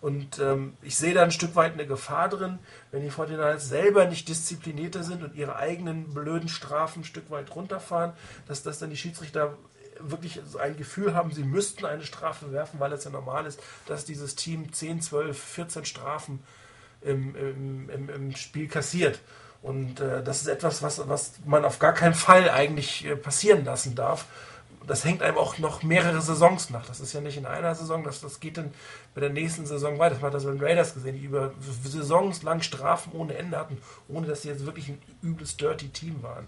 Und 0.00 0.38
ähm, 0.38 0.74
ich 0.82 0.96
sehe 0.96 1.12
da 1.12 1.24
ein 1.24 1.32
Stück 1.32 1.56
weit 1.56 1.72
eine 1.72 1.86
Gefahr 1.86 2.28
drin, 2.28 2.60
wenn 2.92 3.02
die 3.02 3.08
49 3.08 3.68
selber 3.68 4.04
nicht 4.06 4.28
disziplinierter 4.28 5.02
sind 5.02 5.24
und 5.24 5.34
ihre 5.34 5.56
eigenen 5.56 6.14
blöden 6.14 6.48
Strafen 6.48 7.00
ein 7.00 7.04
Stück 7.04 7.30
weit 7.30 7.54
runterfahren, 7.54 8.12
dass, 8.46 8.62
dass 8.62 8.78
dann 8.78 8.90
die 8.90 8.96
Schiedsrichter 8.96 9.58
wirklich 10.00 10.40
ein 10.60 10.76
Gefühl 10.76 11.14
haben, 11.14 11.32
sie 11.32 11.42
müssten 11.42 11.84
eine 11.84 12.04
Strafe 12.04 12.52
werfen, 12.52 12.78
weil 12.78 12.92
es 12.92 13.04
ja 13.04 13.10
normal 13.10 13.46
ist, 13.46 13.60
dass 13.86 14.04
dieses 14.04 14.36
Team 14.36 14.72
10, 14.72 15.02
12, 15.02 15.36
14 15.36 15.84
Strafen 15.84 16.40
im, 17.02 17.34
im, 17.34 17.90
im, 17.90 18.08
im 18.08 18.36
Spiel 18.36 18.68
kassiert. 18.68 19.20
Und 19.68 20.00
äh, 20.00 20.22
das 20.22 20.40
ist 20.40 20.46
etwas, 20.48 20.82
was, 20.82 21.06
was 21.10 21.32
man 21.44 21.66
auf 21.66 21.78
gar 21.78 21.92
keinen 21.92 22.14
Fall 22.14 22.48
eigentlich 22.48 23.04
äh, 23.04 23.16
passieren 23.16 23.66
lassen 23.66 23.94
darf. 23.94 24.24
Das 24.86 25.04
hängt 25.04 25.20
einem 25.20 25.36
auch 25.36 25.58
noch 25.58 25.82
mehrere 25.82 26.22
Saisons 26.22 26.70
nach. 26.70 26.86
Das 26.86 27.00
ist 27.00 27.12
ja 27.12 27.20
nicht 27.20 27.36
in 27.36 27.44
einer 27.44 27.74
Saison, 27.74 28.02
das, 28.02 28.22
das 28.22 28.40
geht 28.40 28.56
dann 28.56 28.72
bei 29.14 29.20
der 29.20 29.28
nächsten 29.28 29.66
Saison 29.66 29.98
weiter. 29.98 30.14
Das 30.14 30.24
hat 30.24 30.32
das 30.32 30.44
bei 30.44 30.52
den 30.52 30.62
Raiders 30.62 30.94
gesehen, 30.94 31.16
die 31.16 31.26
über 31.26 31.52
Saisons 31.84 32.42
lang 32.42 32.62
Strafen 32.62 33.12
ohne 33.12 33.34
Ende 33.36 33.58
hatten, 33.58 33.76
ohne 34.08 34.26
dass 34.26 34.40
sie 34.40 34.48
jetzt 34.48 34.64
wirklich 34.64 34.88
ein 34.88 35.02
übles 35.22 35.58
Dirty 35.58 35.90
Team 35.90 36.22
waren. 36.22 36.46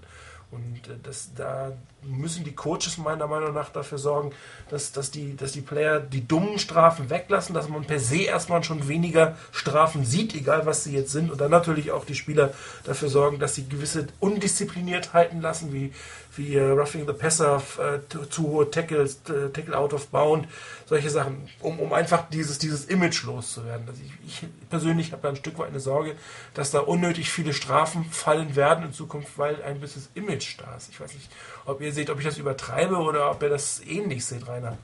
Und 0.51 0.89
äh, 0.89 0.97
das, 1.03 1.31
da 1.35 1.73
müssen 2.03 2.45
die 2.45 2.55
Coaches 2.55 2.99
meiner 2.99 3.27
Meinung 3.27 3.55
nach 3.55 3.71
dafür 3.71 3.99
sorgen, 3.99 4.33
dass, 4.69 4.93
dass, 4.93 5.11
die, 5.11 5.37
dass 5.37 5.53
die 5.53 5.61
Player 5.61 6.01
die 6.01 6.27
dummen 6.27 6.59
Strafen 6.59 7.11
weglassen, 7.11 7.55
dass 7.55 7.69
man 7.69 7.85
per 7.85 8.01
se 8.01 8.23
erstmal 8.23 8.65
schon 8.65 8.89
weniger 8.89 9.37
Strafen 9.53 10.05
sieht, 10.05 10.35
egal 10.35 10.67
was 10.67 10.85
sie 10.85 10.95
jetzt 10.95 11.13
sind. 11.13 11.31
Und 11.31 11.41
dann 11.41 11.51
natürlich 11.51 11.93
auch 11.93 12.05
die 12.05 12.15
Spieler 12.15 12.53
dafür 12.85 13.09
sorgen, 13.09 13.39
dass 13.39 13.55
sie 13.55 13.69
gewisse 13.69 14.09
Undiszipliniertheiten 14.19 15.41
lassen, 15.41 15.73
wie 15.73 15.93
wie 16.37 16.55
äh, 16.55 16.63
Roughing 16.63 17.07
the 17.07 17.13
Passer, 17.13 17.63
äh, 17.79 17.99
zu, 18.29 18.49
hohe 18.49 18.71
Tackles, 18.71 19.23
Tackle 19.23 19.77
out 19.77 19.93
of 19.93 20.09
bound, 20.09 20.47
solche 20.87 21.11
Sachen, 21.11 21.49
um, 21.61 21.79
um 21.79 21.93
einfach 21.93 22.29
dieses, 22.31 22.59
dieses 22.59 22.85
Image 22.87 23.25
loszuwerden. 23.25 23.87
Also 23.89 24.01
ich, 24.05 24.43
ich 24.43 24.49
persönlich 24.69 25.13
habe 25.13 25.23
da 25.23 25.29
ein 25.31 25.37
Stück 25.37 25.59
weit 25.59 25.69
eine 25.69 25.81
Sorge, 25.81 26.15
dass 26.55 26.71
da 26.71 26.81
unnötig 26.81 27.31
viele 27.31 27.53
Strafen 27.53 28.05
fallen 28.05 28.57
werden 28.57 28.87
in 28.87 28.93
Zukunft, 28.93 29.39
weil 29.39 29.63
ein 29.63 29.81
bisschen 29.81 30.03
Image 30.15 30.57
da 30.59 30.77
ist. 30.77 30.91
Ich 30.91 31.01
weiß 31.01 31.15
nicht, 31.15 31.31
ob 31.67 31.81
ihr 31.81 31.93
seht, 31.93 32.11
ob 32.11 32.19
ich 32.19 32.25
das 32.25 32.39
übertreibe 32.39 32.97
oder 32.97 33.31
ob 33.31 33.43
ihr 33.43 33.49
das 33.49 33.83
ähnlich 33.87 34.25
seht, 34.25 34.47
Rainer. 34.49 34.79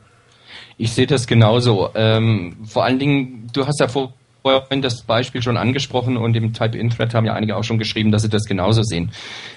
Ich 0.79 0.93
sehe 0.93 1.07
das 1.07 1.27
genauso. 1.27 1.91
Ähm, 1.95 2.57
vor 2.67 2.85
allen 2.85 2.99
Dingen, 2.99 3.51
du 3.53 3.67
hast 3.67 3.81
ja 3.81 3.89
vor 3.89 4.15
vorhin 4.53 4.83
das 4.83 5.03
Beispiel 5.03 5.43
schon 5.43 5.57
angesprochen 5.57 6.17
und 6.17 6.37
im 6.37 6.53
Type-In-Thread 6.53 7.15
haben 7.15 7.27
ja 7.27 7.35
einige 7.35 7.57
auch 7.57 7.65
schon 7.65 7.79
geschrieben, 7.79 8.13
dass 8.13 8.23
sie 8.23 8.29
das 8.29 8.45
genauso 8.45 8.83
sehen. 8.83 9.13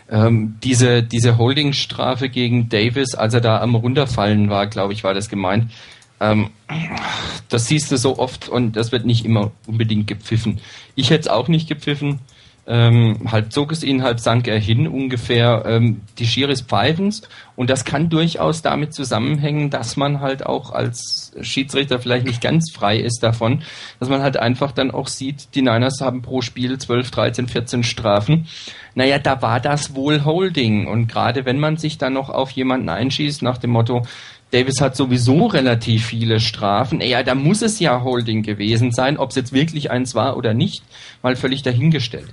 Ähm, 0.10 0.58
diese 0.64 1.04
diese 1.04 1.38
Holding-Strafe 1.38 2.30
gegen 2.30 2.70
Davis, 2.70 3.16
als 3.16 3.34
er 3.34 3.42
da 3.42 3.62
am 3.62 3.76
runterfallen 3.76 4.50
war, 4.50 4.68
glaube 4.68 4.94
ich, 4.94 5.04
war 5.04 5.14
das 5.14 5.30
gemeint. 5.30 5.72
Ähm, 6.20 6.50
das 7.50 7.68
siehst 7.68 7.92
du 7.92 7.98
so 7.98 8.20
oft 8.20 8.50
und 8.50 8.76
das 8.76 8.92
wird 8.92 9.06
nicht 9.06 9.26
immer 9.26 9.52
unbedingt 9.68 10.08
gepfiffen. 10.08 10.60
Ich 10.96 11.10
hätte 11.10 11.22
es 11.22 11.28
auch 11.28 11.48
nicht 11.48 11.70
gepfiffen 11.70 12.20
ähm, 12.70 13.18
halb 13.32 13.52
zog 13.52 13.72
es 13.72 13.84
ihn, 13.84 14.04
halb 14.04 14.20
sank 14.20 14.48
er 14.48 14.60
hin 14.60 14.88
ungefähr. 14.88 15.64
Ähm, 15.66 16.02
die 16.20 16.28
Schiris 16.28 16.62
pfeifens 16.62 17.24
und 17.56 17.72
das 17.72 17.84
kann 17.84 18.10
durchaus 18.10 18.62
damit 18.62 18.94
zusammenhängen, 18.94 19.72
dass 19.72 19.98
man 19.98 20.22
halt 20.22 20.46
auch 20.46 20.72
als 20.72 21.34
Schiedsrichter 21.42 22.00
vielleicht 22.00 22.28
nicht 22.28 22.42
ganz 22.42 22.72
frei 22.72 22.98
ist 22.98 23.24
davon, 23.24 23.64
dass 24.00 24.08
man 24.08 24.22
halt 24.22 24.38
einfach 24.38 24.72
dann 24.72 24.92
auch 24.92 25.08
sieht, 25.08 25.56
die 25.56 25.64
Niners 25.64 26.00
haben 26.00 26.22
pro 26.22 26.42
Spiel 26.42 26.78
12, 26.78 27.10
13, 27.10 27.48
14 27.48 27.84
Strafen. 27.84 28.48
Naja, 28.94 29.18
da 29.18 29.42
war 29.42 29.60
das 29.60 29.96
wohl 29.96 30.24
Holding 30.24 30.86
und 30.86 31.08
gerade 31.08 31.46
wenn 31.46 31.60
man 31.60 31.78
sich 31.78 31.98
dann 31.98 32.14
noch 32.14 32.30
auf 32.30 32.52
jemanden 32.52 32.90
einschießt 32.90 33.42
nach 33.42 33.58
dem 33.58 33.72
Motto, 33.72 34.04
Davis 34.52 34.82
hat 34.82 34.96
sowieso 34.96 35.46
relativ 35.46 36.08
viele 36.08 36.40
Strafen. 36.40 37.02
Ja, 37.02 37.22
da 37.22 37.36
muss 37.36 37.62
es 37.62 37.80
ja 37.80 38.04
Holding 38.04 38.42
gewesen 38.42 38.92
sein. 38.92 39.18
Ob 39.18 39.30
es 39.30 39.36
jetzt 39.36 39.54
wirklich 39.54 39.92
eins 39.92 40.16
war 40.16 40.38
oder 40.38 40.54
nicht, 40.54 40.84
mal 41.22 41.36
völlig 41.36 41.62
dahingestellt. 41.62 42.30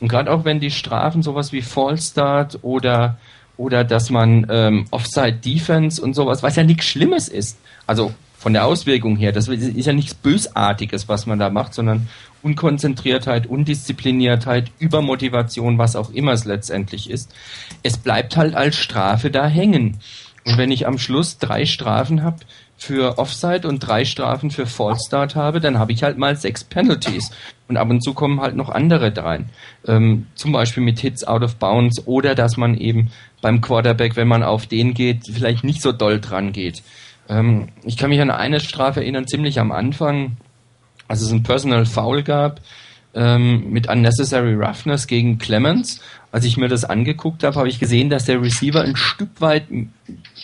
Und 0.00 0.08
gerade 0.08 0.32
auch 0.32 0.44
wenn 0.44 0.58
die 0.58 0.72
Strafen 0.72 1.22
sowas 1.22 1.52
wie 1.52 1.62
Fallstart 1.62 2.58
oder 2.62 3.18
oder 3.56 3.84
dass 3.84 4.08
man 4.08 4.46
ähm, 4.48 4.86
Offside 4.90 5.34
Defense 5.34 6.00
und 6.00 6.14
sowas, 6.14 6.42
was 6.42 6.56
ja 6.56 6.64
nichts 6.64 6.86
Schlimmes 6.86 7.28
ist. 7.28 7.58
Also 7.86 8.14
von 8.38 8.54
der 8.54 8.64
Auswirkung 8.64 9.16
her, 9.16 9.32
das 9.32 9.48
ist 9.48 9.84
ja 9.86 9.92
nichts 9.92 10.14
Bösartiges, 10.14 11.10
was 11.10 11.26
man 11.26 11.38
da 11.38 11.50
macht, 11.50 11.74
sondern 11.74 12.08
Unkonzentriertheit, 12.42 13.46
Undiszipliniertheit, 13.46 14.70
Übermotivation, 14.78 15.76
was 15.76 15.94
auch 15.94 16.10
immer 16.10 16.32
es 16.32 16.46
letztendlich 16.46 17.10
ist. 17.10 17.34
Es 17.82 17.98
bleibt 17.98 18.38
halt 18.38 18.54
als 18.54 18.76
Strafe 18.76 19.30
da 19.30 19.46
hängen. 19.46 19.98
Und 20.44 20.58
wenn 20.58 20.70
ich 20.70 20.86
am 20.86 20.98
Schluss 20.98 21.38
drei 21.38 21.66
Strafen 21.66 22.22
habe 22.22 22.38
für 22.76 23.18
Offside 23.18 23.68
und 23.68 23.80
drei 23.80 24.04
Strafen 24.04 24.50
für 24.50 24.66
Fallstart 24.66 25.36
habe, 25.36 25.60
dann 25.60 25.78
habe 25.78 25.92
ich 25.92 26.02
halt 26.02 26.16
mal 26.16 26.34
sechs 26.36 26.64
Penalties. 26.64 27.30
Und 27.68 27.76
ab 27.76 27.90
und 27.90 28.02
zu 28.02 28.14
kommen 28.14 28.40
halt 28.40 28.56
noch 28.56 28.70
andere 28.70 29.14
rein. 29.16 29.50
Ähm, 29.86 30.26
zum 30.34 30.52
Beispiel 30.52 30.82
mit 30.82 30.98
Hits 30.98 31.24
out 31.24 31.42
of 31.42 31.56
bounds 31.56 32.06
oder 32.06 32.34
dass 32.34 32.56
man 32.56 32.76
eben 32.76 33.10
beim 33.42 33.60
Quarterback, 33.60 34.16
wenn 34.16 34.28
man 34.28 34.42
auf 34.42 34.66
den 34.66 34.94
geht, 34.94 35.26
vielleicht 35.30 35.62
nicht 35.62 35.82
so 35.82 35.92
doll 35.92 36.20
dran 36.20 36.52
geht. 36.52 36.82
Ähm, 37.28 37.68
ich 37.84 37.96
kann 37.96 38.10
mich 38.10 38.20
an 38.20 38.30
eine 38.30 38.60
Strafe 38.60 39.00
erinnern, 39.00 39.28
ziemlich 39.28 39.60
am 39.60 39.72
Anfang, 39.72 40.38
als 41.06 41.20
es 41.20 41.30
ein 41.30 41.42
Personal 41.42 41.84
Foul 41.84 42.22
gab 42.22 42.60
ähm, 43.14 43.70
mit 43.70 43.88
Unnecessary 43.88 44.54
Roughness 44.54 45.06
gegen 45.06 45.38
Clemens. 45.38 46.00
Als 46.32 46.44
ich 46.44 46.56
mir 46.56 46.68
das 46.68 46.84
angeguckt 46.84 47.42
habe, 47.42 47.56
habe 47.56 47.68
ich 47.68 47.80
gesehen, 47.80 48.08
dass 48.08 48.24
der 48.24 48.40
Receiver 48.40 48.82
ein 48.82 48.94
Stück 48.94 49.40
weit 49.40 49.64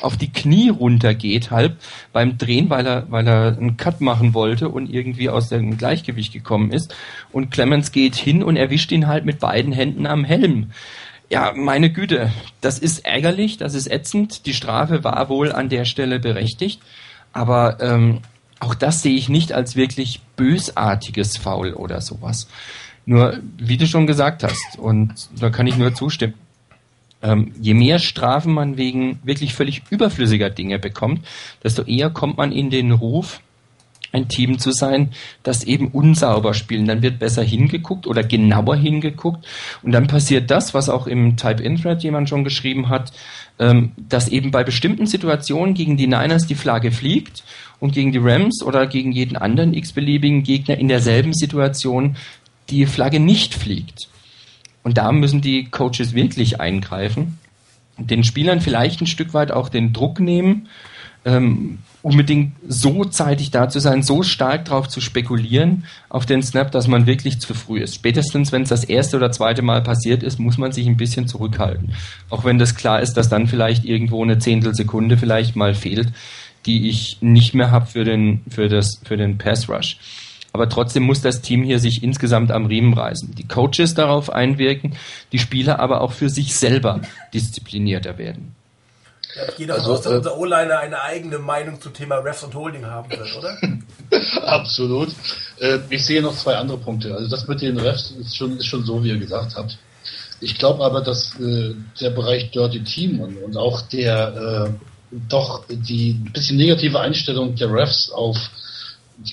auf 0.00 0.16
die 0.16 0.32
Knie 0.32 0.68
runtergeht, 0.68 1.52
halb 1.52 1.76
beim 2.12 2.38
Drehen, 2.38 2.70
weil 2.70 2.86
er, 2.86 3.10
weil 3.10 3.26
er 3.28 3.56
einen 3.56 3.76
Cut 3.76 4.00
machen 4.00 4.34
wollte 4.34 4.68
und 4.68 4.92
irgendwie 4.92 5.28
aus 5.28 5.48
dem 5.48 5.78
Gleichgewicht 5.78 6.32
gekommen 6.32 6.72
ist. 6.72 6.94
Und 7.30 7.50
Clemens 7.52 7.92
geht 7.92 8.16
hin 8.16 8.42
und 8.42 8.56
erwischt 8.56 8.90
ihn 8.90 9.06
halt 9.06 9.24
mit 9.24 9.38
beiden 9.38 9.72
Händen 9.72 10.06
am 10.06 10.24
Helm. 10.24 10.70
Ja, 11.28 11.52
meine 11.54 11.90
Güte, 11.90 12.32
das 12.60 12.78
ist 12.78 13.04
ärgerlich, 13.04 13.56
das 13.56 13.74
ist 13.74 13.90
ätzend. 13.90 14.46
Die 14.46 14.54
Strafe 14.54 15.04
war 15.04 15.28
wohl 15.28 15.52
an 15.52 15.68
der 15.68 15.84
Stelle 15.84 16.18
berechtigt, 16.20 16.80
aber 17.32 17.78
ähm, 17.80 18.20
auch 18.60 18.74
das 18.74 19.02
sehe 19.02 19.14
ich 19.14 19.28
nicht 19.28 19.52
als 19.52 19.76
wirklich 19.76 20.20
bösartiges 20.36 21.36
Foul 21.36 21.74
oder 21.74 22.00
sowas. 22.00 22.48
Nur, 23.04 23.38
wie 23.58 23.76
du 23.76 23.86
schon 23.86 24.06
gesagt 24.06 24.42
hast, 24.42 24.78
und 24.78 25.14
da 25.38 25.50
kann 25.50 25.66
ich 25.66 25.76
nur 25.76 25.94
zustimmen, 25.94 26.34
ähm, 27.22 27.52
je 27.60 27.74
mehr 27.74 27.98
Strafen 27.98 28.52
man 28.52 28.76
wegen 28.76 29.20
wirklich 29.22 29.54
völlig 29.54 29.82
überflüssiger 29.90 30.50
Dinge 30.50 30.78
bekommt, 30.78 31.26
desto 31.62 31.82
eher 31.82 32.10
kommt 32.10 32.36
man 32.36 32.52
in 32.52 32.70
den 32.70 32.92
Ruf, 32.92 33.40
ein 34.12 34.28
Team 34.28 34.58
zu 34.58 34.72
sein, 34.72 35.10
das 35.42 35.64
eben 35.64 35.88
unsauber 35.88 36.54
spielen. 36.54 36.86
Dann 36.86 37.02
wird 37.02 37.18
besser 37.18 37.42
hingeguckt 37.42 38.06
oder 38.06 38.22
genauer 38.22 38.76
hingeguckt. 38.76 39.46
Und 39.82 39.92
dann 39.92 40.06
passiert 40.06 40.50
das, 40.50 40.74
was 40.74 40.88
auch 40.88 41.06
im 41.06 41.36
Type-In-Thread 41.36 42.02
jemand 42.02 42.28
schon 42.28 42.44
geschrieben 42.44 42.88
hat, 42.88 43.12
ähm, 43.58 43.92
dass 43.96 44.28
eben 44.28 44.50
bei 44.50 44.64
bestimmten 44.64 45.06
Situationen 45.06 45.74
gegen 45.74 45.96
die 45.96 46.06
Niners 46.06 46.46
die 46.46 46.54
Flagge 46.54 46.92
fliegt 46.92 47.42
und 47.80 47.92
gegen 47.92 48.12
die 48.12 48.18
Rams 48.18 48.62
oder 48.62 48.86
gegen 48.86 49.12
jeden 49.12 49.36
anderen 49.36 49.74
x-beliebigen 49.74 50.42
Gegner 50.42 50.78
in 50.78 50.88
derselben 50.88 51.34
Situation 51.34 52.16
die 52.70 52.86
Flagge 52.86 53.20
nicht 53.20 53.54
fliegt. 53.54 54.08
Und 54.82 54.98
da 54.98 55.12
müssen 55.12 55.40
die 55.40 55.64
Coaches 55.64 56.14
wirklich 56.14 56.60
eingreifen, 56.60 57.38
den 57.98 58.24
Spielern 58.24 58.60
vielleicht 58.60 59.00
ein 59.00 59.06
Stück 59.06 59.34
weit 59.34 59.50
auch 59.50 59.68
den 59.68 59.92
Druck 59.92 60.20
nehmen, 60.20 60.68
ähm, 61.24 61.78
unbedingt 62.02 62.52
so 62.68 63.04
zeitig 63.04 63.50
da 63.50 63.68
zu 63.68 63.80
sein, 63.80 64.04
so 64.04 64.22
stark 64.22 64.66
darauf 64.66 64.88
zu 64.88 65.00
spekulieren 65.00 65.86
auf 66.08 66.24
den 66.24 66.40
Snap, 66.40 66.70
dass 66.70 66.86
man 66.86 67.06
wirklich 67.06 67.40
zu 67.40 67.52
früh 67.52 67.80
ist. 67.80 67.96
Spätestens, 67.96 68.52
wenn 68.52 68.62
es 68.62 68.68
das 68.68 68.84
erste 68.84 69.16
oder 69.16 69.32
zweite 69.32 69.62
Mal 69.62 69.82
passiert 69.82 70.22
ist, 70.22 70.38
muss 70.38 70.56
man 70.56 70.70
sich 70.70 70.86
ein 70.86 70.96
bisschen 70.96 71.26
zurückhalten. 71.26 71.94
Auch 72.30 72.44
wenn 72.44 72.58
das 72.58 72.76
klar 72.76 73.00
ist, 73.00 73.14
dass 73.14 73.28
dann 73.28 73.48
vielleicht 73.48 73.84
irgendwo 73.84 74.22
eine 74.22 74.38
Zehntelsekunde 74.38 75.16
vielleicht 75.16 75.56
mal 75.56 75.74
fehlt, 75.74 76.12
die 76.66 76.88
ich 76.88 77.18
nicht 77.20 77.54
mehr 77.54 77.70
habe 77.70 77.86
für 77.86 78.04
den, 78.04 78.42
für, 78.50 78.68
das, 78.68 79.00
für 79.04 79.16
den 79.16 79.38
Pass 79.38 79.68
Rush. 79.68 79.98
Aber 80.52 80.68
trotzdem 80.68 81.02
muss 81.02 81.20
das 81.20 81.42
Team 81.42 81.62
hier 81.62 81.78
sich 81.78 82.02
insgesamt 82.02 82.50
am 82.50 82.66
Riemen 82.66 82.94
reißen. 82.94 83.34
Die 83.34 83.46
Coaches 83.46 83.94
darauf 83.94 84.30
einwirken, 84.30 84.96
die 85.32 85.38
Spieler 85.38 85.80
aber 85.80 86.00
auch 86.00 86.12
für 86.12 86.30
sich 86.30 86.56
selber 86.56 87.02
disziplinierter 87.34 88.16
werden. 88.16 88.54
Ja, 89.36 89.42
jeder 89.58 89.74
also, 89.74 89.92
aus, 89.92 90.02
dass 90.02 90.12
äh, 90.12 90.16
unser 90.16 90.38
O-Liner 90.38 90.78
eine 90.78 91.02
eigene 91.02 91.38
Meinung 91.38 91.78
zum 91.78 91.92
Thema 91.92 92.16
Refs 92.16 92.42
und 92.42 92.54
Holding 92.54 92.86
haben 92.86 93.10
wird, 93.10 93.36
oder? 93.36 93.58
Absolut. 94.46 95.10
Äh, 95.58 95.80
ich 95.90 96.06
sehe 96.06 96.22
noch 96.22 96.34
zwei 96.34 96.56
andere 96.56 96.78
Punkte. 96.78 97.14
Also 97.14 97.28
das 97.28 97.46
mit 97.46 97.60
den 97.60 97.78
Refs 97.78 98.12
ist 98.12 98.34
schon, 98.34 98.56
ist 98.56 98.66
schon 98.66 98.82
so, 98.84 99.04
wie 99.04 99.10
ihr 99.10 99.18
gesagt 99.18 99.56
habt. 99.56 99.76
Ich 100.40 100.58
glaube 100.58 100.82
aber, 100.84 101.02
dass 101.02 101.38
äh, 101.38 101.74
der 102.00 102.10
Bereich 102.10 102.50
Dirty 102.50 102.82
Team 102.82 103.20
und, 103.20 103.36
und 103.36 103.56
auch 103.58 103.82
der 103.82 104.74
doch 105.10 105.64
die 105.68 106.14
bisschen 106.32 106.56
negative 106.56 107.00
Einstellung 107.00 107.54
der 107.54 107.72
Refs 107.72 108.10
auf 108.10 108.36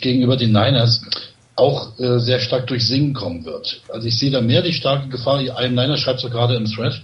gegenüber 0.01 0.37
den 0.37 0.51
Niners 0.51 1.01
auch 1.55 1.99
äh, 1.99 2.19
sehr 2.19 2.39
stark 2.39 2.67
durch 2.67 2.87
Singen 2.87 3.13
kommen 3.13 3.45
wird. 3.45 3.81
Also 3.89 4.07
ich 4.07 4.17
sehe 4.17 4.31
da 4.31 4.41
mehr 4.41 4.61
die 4.61 4.73
starke 4.73 5.09
Gefahr, 5.09 5.39
ein 5.55 5.75
Niner 5.75 5.97
schreibt 5.97 6.23
es 6.23 6.31
gerade 6.31 6.55
im 6.55 6.65
Thread, 6.65 7.01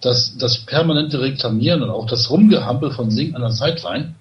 dass 0.00 0.36
das 0.38 0.58
permanente 0.58 1.20
Reklamieren 1.20 1.82
und 1.82 1.90
auch 1.90 2.06
das 2.06 2.30
Rumgehampel 2.30 2.92
von 2.92 3.10
Sing 3.10 3.34
an 3.34 3.42
der 3.42 3.50
Sideline 3.50 4.14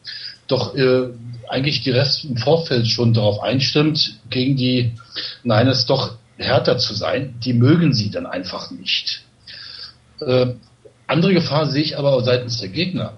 doch 0.48 0.76
äh, 0.76 1.10
eigentlich 1.48 1.84
die 1.84 1.92
Rest 1.92 2.26
im 2.26 2.38
Vorfeld 2.38 2.88
schon 2.88 3.14
darauf 3.14 3.42
einstimmt, 3.42 4.16
gegen 4.30 4.56
die 4.56 4.94
Niners 5.44 5.86
doch 5.86 6.16
härter 6.38 6.78
zu 6.78 6.94
sein. 6.96 7.36
Die 7.44 7.54
mögen 7.54 7.94
sie 7.94 8.10
dann 8.10 8.26
einfach 8.26 8.72
nicht. 8.72 9.24
Äh, 10.20 10.54
andere 11.06 11.34
Gefahr 11.34 11.68
sehe 11.68 11.84
ich 11.84 11.98
aber 11.98 12.24
seitens 12.24 12.58
der 12.58 12.70
Gegner. 12.70 13.14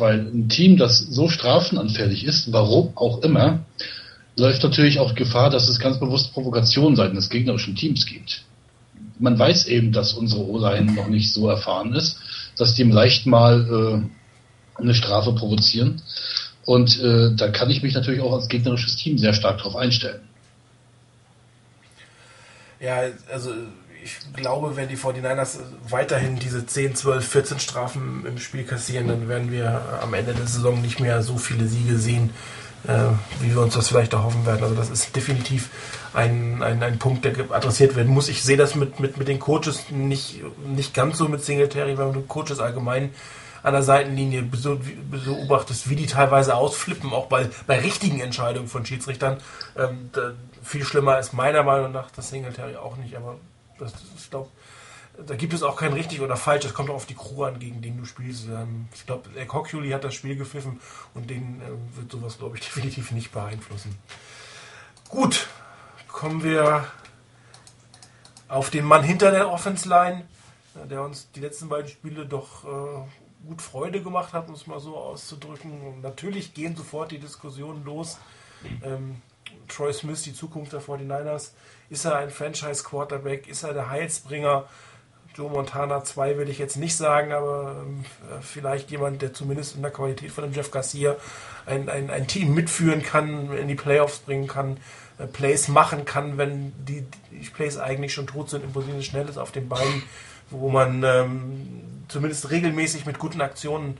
Weil 0.00 0.20
ein 0.20 0.48
Team, 0.48 0.76
das 0.76 0.98
so 0.98 1.28
strafenanfällig 1.28 2.24
ist, 2.24 2.52
warum 2.52 2.96
auch 2.96 3.22
immer, 3.22 3.60
läuft 4.36 4.62
natürlich 4.62 4.98
auch 4.98 5.14
Gefahr, 5.14 5.50
dass 5.50 5.68
es 5.68 5.78
ganz 5.78 6.00
bewusst 6.00 6.32
Provokationen 6.32 6.96
seitens 6.96 7.18
des 7.18 7.30
gegnerischen 7.30 7.76
Teams 7.76 8.06
gibt. 8.06 8.44
Man 9.18 9.38
weiß 9.38 9.66
eben, 9.66 9.92
dass 9.92 10.14
unsere 10.14 10.42
O-Line 10.42 10.92
noch 10.92 11.08
nicht 11.08 11.32
so 11.32 11.48
erfahren 11.48 11.94
ist, 11.94 12.18
dass 12.56 12.74
die 12.74 12.84
leicht 12.84 13.26
mal 13.26 14.08
äh, 14.78 14.80
eine 14.80 14.94
Strafe 14.94 15.32
provozieren. 15.32 16.02
Und 16.64 17.00
äh, 17.00 17.34
da 17.34 17.48
kann 17.48 17.70
ich 17.70 17.82
mich 17.82 17.94
natürlich 17.94 18.20
auch 18.20 18.32
als 18.32 18.48
gegnerisches 18.48 18.96
Team 18.96 19.18
sehr 19.18 19.34
stark 19.34 19.58
darauf 19.58 19.76
einstellen. 19.76 20.20
Ja, 22.80 23.02
also 23.30 23.50
ich 24.02 24.18
glaube, 24.34 24.76
wenn 24.76 24.88
die 24.88 24.96
49ers 24.96 25.58
weiterhin 25.88 26.38
diese 26.38 26.66
10, 26.66 26.94
12, 26.94 27.26
14 27.26 27.60
Strafen 27.60 28.24
im 28.26 28.38
Spiel 28.38 28.64
kassieren, 28.64 29.08
dann 29.08 29.28
werden 29.28 29.50
wir 29.50 30.00
am 30.02 30.14
Ende 30.14 30.34
der 30.34 30.46
Saison 30.46 30.80
nicht 30.80 31.00
mehr 31.00 31.22
so 31.22 31.36
viele 31.36 31.66
Siege 31.66 31.96
sehen, 31.98 32.30
äh, 32.86 32.92
wie 33.40 33.54
wir 33.54 33.62
uns 33.62 33.74
das 33.74 33.88
vielleicht 33.88 34.12
erhoffen 34.12 34.46
werden. 34.46 34.62
Also 34.62 34.74
das 34.74 34.90
ist 34.90 35.14
definitiv 35.14 35.70
ein, 36.14 36.62
ein, 36.62 36.82
ein 36.82 36.98
Punkt, 36.98 37.24
der 37.24 37.34
adressiert 37.50 37.96
werden 37.96 38.12
muss. 38.12 38.28
Ich 38.28 38.42
sehe 38.42 38.56
das 38.56 38.74
mit, 38.74 39.00
mit, 39.00 39.16
mit 39.16 39.28
den 39.28 39.38
Coaches 39.38 39.90
nicht, 39.90 40.40
nicht 40.66 40.94
ganz 40.94 41.18
so 41.18 41.28
mit 41.28 41.44
Singletary, 41.44 41.98
weil 41.98 42.12
mit 42.12 42.28
Coaches 42.28 42.60
allgemein 42.60 43.10
an 43.62 43.74
der 43.74 43.82
Seitenlinie 43.82 44.42
beobachtest, 44.42 45.90
wie 45.90 45.96
die 45.96 46.06
teilweise 46.06 46.54
ausflippen, 46.54 47.12
auch 47.12 47.26
bei, 47.26 47.50
bei 47.66 47.78
richtigen 47.78 48.20
Entscheidungen 48.20 48.68
von 48.68 48.86
Schiedsrichtern. 48.86 49.38
Ähm, 49.76 50.08
da, 50.12 50.32
viel 50.62 50.84
schlimmer 50.84 51.18
ist 51.18 51.32
meiner 51.32 51.62
Meinung 51.62 51.92
nach 51.92 52.10
das 52.10 52.30
Singletary 52.30 52.76
auch 52.76 52.96
nicht, 52.96 53.16
aber 53.16 53.36
das, 53.80 53.92
ich 54.16 54.30
glaube, 54.30 54.48
da 55.26 55.34
gibt 55.34 55.52
es 55.52 55.62
auch 55.62 55.76
kein 55.76 55.92
richtig 55.92 56.20
oder 56.20 56.36
falsch. 56.36 56.64
Es 56.64 56.74
kommt 56.74 56.90
auch 56.90 56.94
auf 56.94 57.06
die 57.06 57.14
Crew 57.14 57.44
an, 57.44 57.58
gegen 57.58 57.82
den 57.82 57.98
du 57.98 58.04
spielst. 58.04 58.46
Ähm, 58.48 58.88
ich 58.94 59.06
glaube, 59.06 59.28
der 59.30 59.46
Cockuli 59.46 59.90
hat 59.90 60.04
das 60.04 60.14
Spiel 60.14 60.36
gepfiffen 60.36 60.80
und 61.14 61.28
den 61.28 61.60
äh, 61.60 61.96
wird 61.96 62.12
sowas, 62.12 62.38
glaube 62.38 62.56
ich, 62.56 62.64
definitiv 62.64 63.10
nicht 63.12 63.32
beeinflussen. 63.32 63.96
Gut, 65.08 65.48
kommen 66.08 66.42
wir 66.42 66.86
auf 68.48 68.70
den 68.70 68.84
Mann 68.84 69.02
hinter 69.02 69.30
der 69.30 69.50
Offense 69.50 69.88
Line, 69.88 70.24
der 70.88 71.02
uns 71.02 71.30
die 71.32 71.40
letzten 71.40 71.68
beiden 71.68 71.88
Spiele 71.88 72.26
doch 72.26 72.64
äh, 72.64 73.46
gut 73.46 73.62
Freude 73.62 74.02
gemacht 74.02 74.32
hat, 74.32 74.48
um 74.48 74.54
es 74.54 74.66
mal 74.66 74.80
so 74.80 74.96
auszudrücken. 74.96 75.80
Und 75.86 76.02
natürlich 76.02 76.54
gehen 76.54 76.76
sofort 76.76 77.10
die 77.10 77.18
Diskussionen 77.18 77.84
los. 77.84 78.18
Ähm, 78.82 79.22
Troy 79.68 79.92
Smith, 79.92 80.22
die 80.22 80.34
Zukunft 80.34 80.72
der 80.72 80.82
49ers. 80.82 81.50
Ist 81.90 82.04
er 82.04 82.16
ein 82.16 82.30
Franchise-Quarterback? 82.30 83.48
Ist 83.48 83.64
er 83.64 83.74
der 83.74 83.90
Heilsbringer? 83.90 84.64
Joe 85.34 85.50
Montana 85.50 86.02
2 86.02 86.38
will 86.38 86.48
ich 86.48 86.58
jetzt 86.58 86.76
nicht 86.76 86.96
sagen, 86.96 87.32
aber 87.32 87.82
ähm, 87.82 88.04
äh, 88.30 88.40
vielleicht 88.42 88.90
jemand, 88.90 89.22
der 89.22 89.32
zumindest 89.32 89.76
in 89.76 89.82
der 89.82 89.90
Qualität 89.90 90.30
von 90.30 90.44
dem 90.44 90.52
Jeff 90.52 90.70
Garcia 90.70 91.16
ein, 91.66 91.88
ein, 91.88 92.10
ein 92.10 92.26
Team 92.26 92.54
mitführen 92.54 93.02
kann, 93.02 93.52
in 93.56 93.68
die 93.68 93.74
Playoffs 93.74 94.18
bringen 94.18 94.48
kann, 94.48 94.78
äh, 95.18 95.26
Plays 95.26 95.68
machen 95.68 96.04
kann, 96.04 96.36
wenn 96.36 96.72
die, 96.84 97.04
die, 97.30 97.48
Plays 97.48 97.78
eigentlich 97.78 98.12
schon 98.12 98.26
tot 98.26 98.50
sind, 98.50 98.64
im 98.64 98.72
Position 98.72 99.02
schnell 99.02 99.28
ist 99.28 99.38
auf 99.38 99.52
den 99.52 99.68
Beinen, 99.68 100.02
wo 100.50 100.68
man 100.68 101.02
ähm, 101.04 102.04
zumindest 102.08 102.50
regelmäßig 102.50 103.06
mit 103.06 103.18
guten 103.18 103.40
Aktionen 103.40 103.98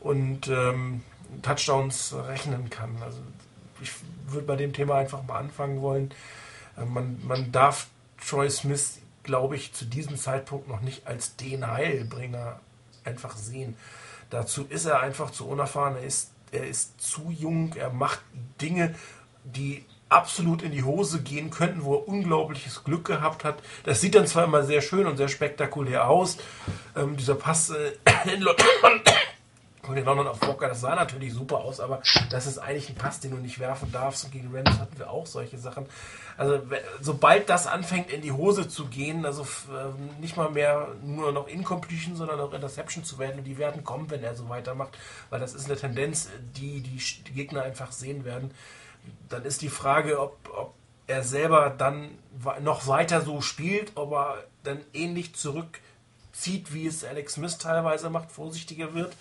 und 0.00 0.48
ähm, 0.48 1.02
Touchdowns 1.42 2.14
rechnen 2.28 2.68
kann. 2.70 2.90
Also 3.04 3.18
ich 3.80 3.92
würde 4.26 4.46
bei 4.46 4.56
dem 4.56 4.72
Thema 4.72 4.96
einfach 4.96 5.22
mal 5.24 5.38
anfangen 5.38 5.82
wollen. 5.82 6.10
Äh, 6.76 6.84
man, 6.84 7.18
man 7.24 7.52
darf 7.52 7.88
Troy 8.26 8.48
Smith, 8.50 8.98
glaube 9.22 9.56
ich, 9.56 9.72
zu 9.72 9.84
diesem 9.84 10.16
Zeitpunkt 10.16 10.68
noch 10.68 10.80
nicht 10.80 11.06
als 11.06 11.36
den 11.36 11.66
Heilbringer 11.66 12.60
einfach 13.04 13.36
sehen. 13.36 13.76
Dazu 14.30 14.66
ist 14.68 14.84
er 14.84 15.00
einfach 15.00 15.30
zu 15.30 15.46
unerfahren. 15.46 15.96
Er 15.96 16.04
ist, 16.04 16.32
er 16.50 16.66
ist 16.66 17.00
zu 17.00 17.30
jung. 17.30 17.74
Er 17.74 17.90
macht 17.90 18.20
Dinge, 18.60 18.94
die 19.44 19.84
absolut 20.08 20.62
in 20.62 20.72
die 20.72 20.84
Hose 20.84 21.22
gehen 21.22 21.50
könnten, 21.50 21.84
wo 21.84 21.94
er 21.96 22.08
unglaubliches 22.08 22.84
Glück 22.84 23.04
gehabt 23.06 23.44
hat. 23.44 23.62
Das 23.84 24.00
sieht 24.00 24.14
dann 24.14 24.26
zwar 24.26 24.44
immer 24.44 24.62
sehr 24.62 24.80
schön 24.80 25.06
und 25.06 25.16
sehr 25.16 25.28
spektakulär 25.28 26.08
aus. 26.08 26.38
Ähm, 26.96 27.16
dieser 27.16 27.34
Pass 27.34 27.70
äh, 27.70 27.92
in 28.34 28.40
London 28.40 28.66
und 29.88 29.96
in 29.96 30.04
London 30.04 30.26
auf 30.26 30.40
Walker, 30.42 30.68
das 30.68 30.80
sah 30.80 30.94
natürlich 30.94 31.34
super 31.34 31.58
aus, 31.58 31.80
aber 31.80 32.00
das 32.30 32.46
ist 32.46 32.58
eigentlich 32.58 32.88
ein 32.88 32.94
Pass, 32.94 33.20
den 33.20 33.32
du 33.32 33.36
nicht 33.36 33.58
werfen 33.58 33.92
darfst. 33.92 34.24
Und 34.24 34.30
gegen 34.32 34.54
Rams 34.54 34.78
hatten 34.78 34.98
wir 34.98 35.10
auch 35.10 35.26
solche 35.26 35.58
Sachen. 35.58 35.86
Also 36.36 36.60
sobald 37.00 37.48
das 37.48 37.66
anfängt 37.66 38.10
in 38.10 38.22
die 38.22 38.32
Hose 38.32 38.68
zu 38.68 38.86
gehen, 38.86 39.24
also 39.24 39.42
äh, 39.42 40.20
nicht 40.20 40.36
mal 40.36 40.50
mehr 40.50 40.88
nur 41.02 41.32
noch 41.32 41.48
Incompletion, 41.48 42.16
sondern 42.16 42.40
auch 42.40 42.52
Interception 42.52 43.04
zu 43.04 43.18
werden, 43.18 43.38
und 43.38 43.44
die 43.44 43.58
werden 43.58 43.84
kommen, 43.84 44.10
wenn 44.10 44.22
er 44.22 44.34
so 44.34 44.48
weitermacht, 44.48 44.96
weil 45.30 45.40
das 45.40 45.54
ist 45.54 45.66
eine 45.66 45.76
Tendenz, 45.76 46.28
die 46.56 46.80
die 46.80 47.32
Gegner 47.32 47.62
einfach 47.62 47.92
sehen 47.92 48.24
werden. 48.24 48.52
Dann 49.28 49.44
ist 49.44 49.62
die 49.62 49.68
Frage, 49.68 50.20
ob, 50.20 50.36
ob 50.56 50.74
er 51.06 51.22
selber 51.22 51.70
dann 51.70 52.10
noch 52.62 52.86
weiter 52.86 53.20
so 53.20 53.40
spielt, 53.40 53.92
ob 53.96 54.12
er 54.12 54.44
dann 54.62 54.80
ähnlich 54.94 55.34
zurückzieht, 55.34 56.72
wie 56.72 56.86
es 56.86 57.04
Alex 57.04 57.34
Smith 57.34 57.58
teilweise 57.58 58.08
macht, 58.08 58.32
vorsichtiger 58.32 58.94
wird 58.94 59.14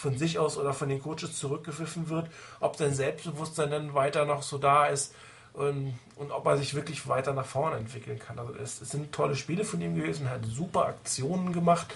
von 0.00 0.16
sich 0.16 0.38
aus 0.38 0.56
oder 0.56 0.72
von 0.72 0.88
den 0.88 1.02
Coaches 1.02 1.38
zurückgepfiffen 1.38 2.08
wird, 2.08 2.26
ob 2.60 2.76
sein 2.76 2.94
Selbstbewusstsein 2.94 3.70
dann 3.70 3.94
weiter 3.94 4.24
noch 4.24 4.42
so 4.42 4.56
da 4.56 4.86
ist 4.86 5.14
und, 5.52 5.98
und 6.16 6.30
ob 6.30 6.46
er 6.46 6.56
sich 6.56 6.74
wirklich 6.74 7.06
weiter 7.06 7.34
nach 7.34 7.44
vorne 7.44 7.76
entwickeln 7.76 8.18
kann. 8.18 8.38
Also 8.38 8.54
es, 8.54 8.80
es 8.80 8.90
sind 8.90 9.12
tolle 9.12 9.36
Spiele 9.36 9.64
von 9.64 9.80
ihm 9.80 9.94
gewesen, 9.94 10.30
hat 10.30 10.44
super 10.46 10.86
Aktionen 10.86 11.52
gemacht, 11.52 11.86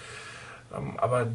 ähm, 0.75 0.93
aber 0.97 1.27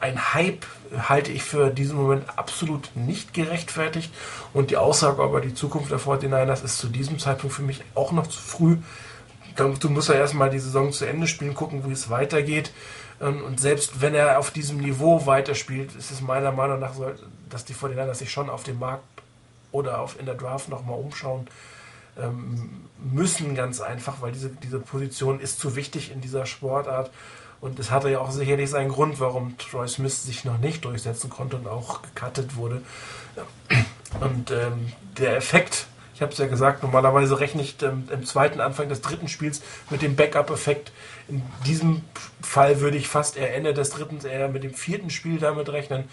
ein 0.00 0.34
Hype 0.34 0.66
halte 1.08 1.32
ich 1.32 1.42
für 1.42 1.70
diesen 1.70 1.96
Moment 1.96 2.38
absolut 2.38 2.90
nicht 2.94 3.34
gerechtfertigt 3.34 4.12
und 4.52 4.70
die 4.70 4.76
Aussage 4.76 5.22
über 5.22 5.40
die 5.40 5.54
Zukunft 5.54 5.90
der 5.90 5.98
49ers 5.98 6.62
ist 6.62 6.78
zu 6.78 6.88
diesem 6.88 7.18
Zeitpunkt 7.18 7.56
für 7.56 7.62
mich 7.62 7.82
auch 7.94 8.12
noch 8.12 8.26
zu 8.26 8.38
früh. 8.38 8.76
Du 9.56 9.88
musst 9.88 10.08
ja 10.08 10.14
erstmal 10.14 10.50
die 10.50 10.60
Saison 10.60 10.92
zu 10.92 11.06
Ende 11.06 11.26
spielen, 11.26 11.54
gucken, 11.54 11.82
wie 11.86 11.92
es 11.92 12.08
weitergeht. 12.08 12.72
Ähm, 13.22 13.44
und 13.44 13.60
selbst 13.60 14.00
wenn 14.00 14.14
er 14.14 14.38
auf 14.38 14.50
diesem 14.50 14.78
Niveau 14.78 15.24
weiterspielt, 15.26 15.94
ist 15.94 16.10
es 16.10 16.20
meiner 16.20 16.52
Meinung 16.52 16.80
nach 16.80 16.94
so, 16.94 17.10
dass 17.48 17.64
die 17.64 17.74
49ers 17.74 18.14
sich 18.16 18.30
schon 18.30 18.50
auf 18.50 18.64
dem 18.64 18.78
Markt 18.78 19.04
oder 19.70 20.00
auf, 20.00 20.18
in 20.18 20.26
der 20.26 20.34
Draft 20.34 20.68
nochmal 20.68 20.98
umschauen 20.98 21.46
ähm, 22.20 22.88
müssen, 22.98 23.54
ganz 23.54 23.80
einfach, 23.80 24.20
weil 24.20 24.32
diese, 24.32 24.50
diese 24.50 24.80
Position 24.80 25.40
ist 25.40 25.60
zu 25.60 25.76
wichtig 25.76 26.10
in 26.10 26.20
dieser 26.20 26.44
Sportart. 26.44 27.10
Und 27.60 27.78
es 27.78 27.92
hatte 27.92 28.10
ja 28.10 28.18
auch 28.18 28.32
sicherlich 28.32 28.70
seinen 28.70 28.90
Grund, 28.90 29.20
warum 29.20 29.56
Troy 29.56 29.86
Smith 29.86 30.24
sich 30.24 30.44
noch 30.44 30.58
nicht 30.58 30.84
durchsetzen 30.84 31.30
konnte 31.30 31.56
und 31.56 31.68
auch 31.68 32.02
gecuttet 32.02 32.56
wurde. 32.56 32.82
Und 34.20 34.50
ähm, 34.50 34.92
der 35.16 35.36
Effekt 35.36 35.86
ich 36.22 36.24
habe 36.24 36.32
es 36.34 36.38
ja 36.38 36.46
gesagt, 36.46 36.84
normalerweise 36.84 37.40
rechne 37.40 37.62
ich 37.62 37.82
ähm, 37.82 38.04
im 38.12 38.24
zweiten 38.24 38.60
Anfang 38.60 38.88
des 38.88 39.00
dritten 39.00 39.26
Spiels 39.26 39.60
mit 39.90 40.02
dem 40.02 40.14
Backup-Effekt. 40.14 40.92
In 41.26 41.42
diesem 41.66 42.02
Fall 42.40 42.80
würde 42.80 42.96
ich 42.96 43.08
fast 43.08 43.36
eher 43.36 43.52
Ende 43.56 43.74
des 43.74 43.90
dritten, 43.90 44.24
eher 44.24 44.46
mit 44.48 44.62
dem 44.62 44.72
vierten 44.72 45.10
Spiel 45.10 45.40
damit 45.40 45.68
rechnen, 45.70 46.04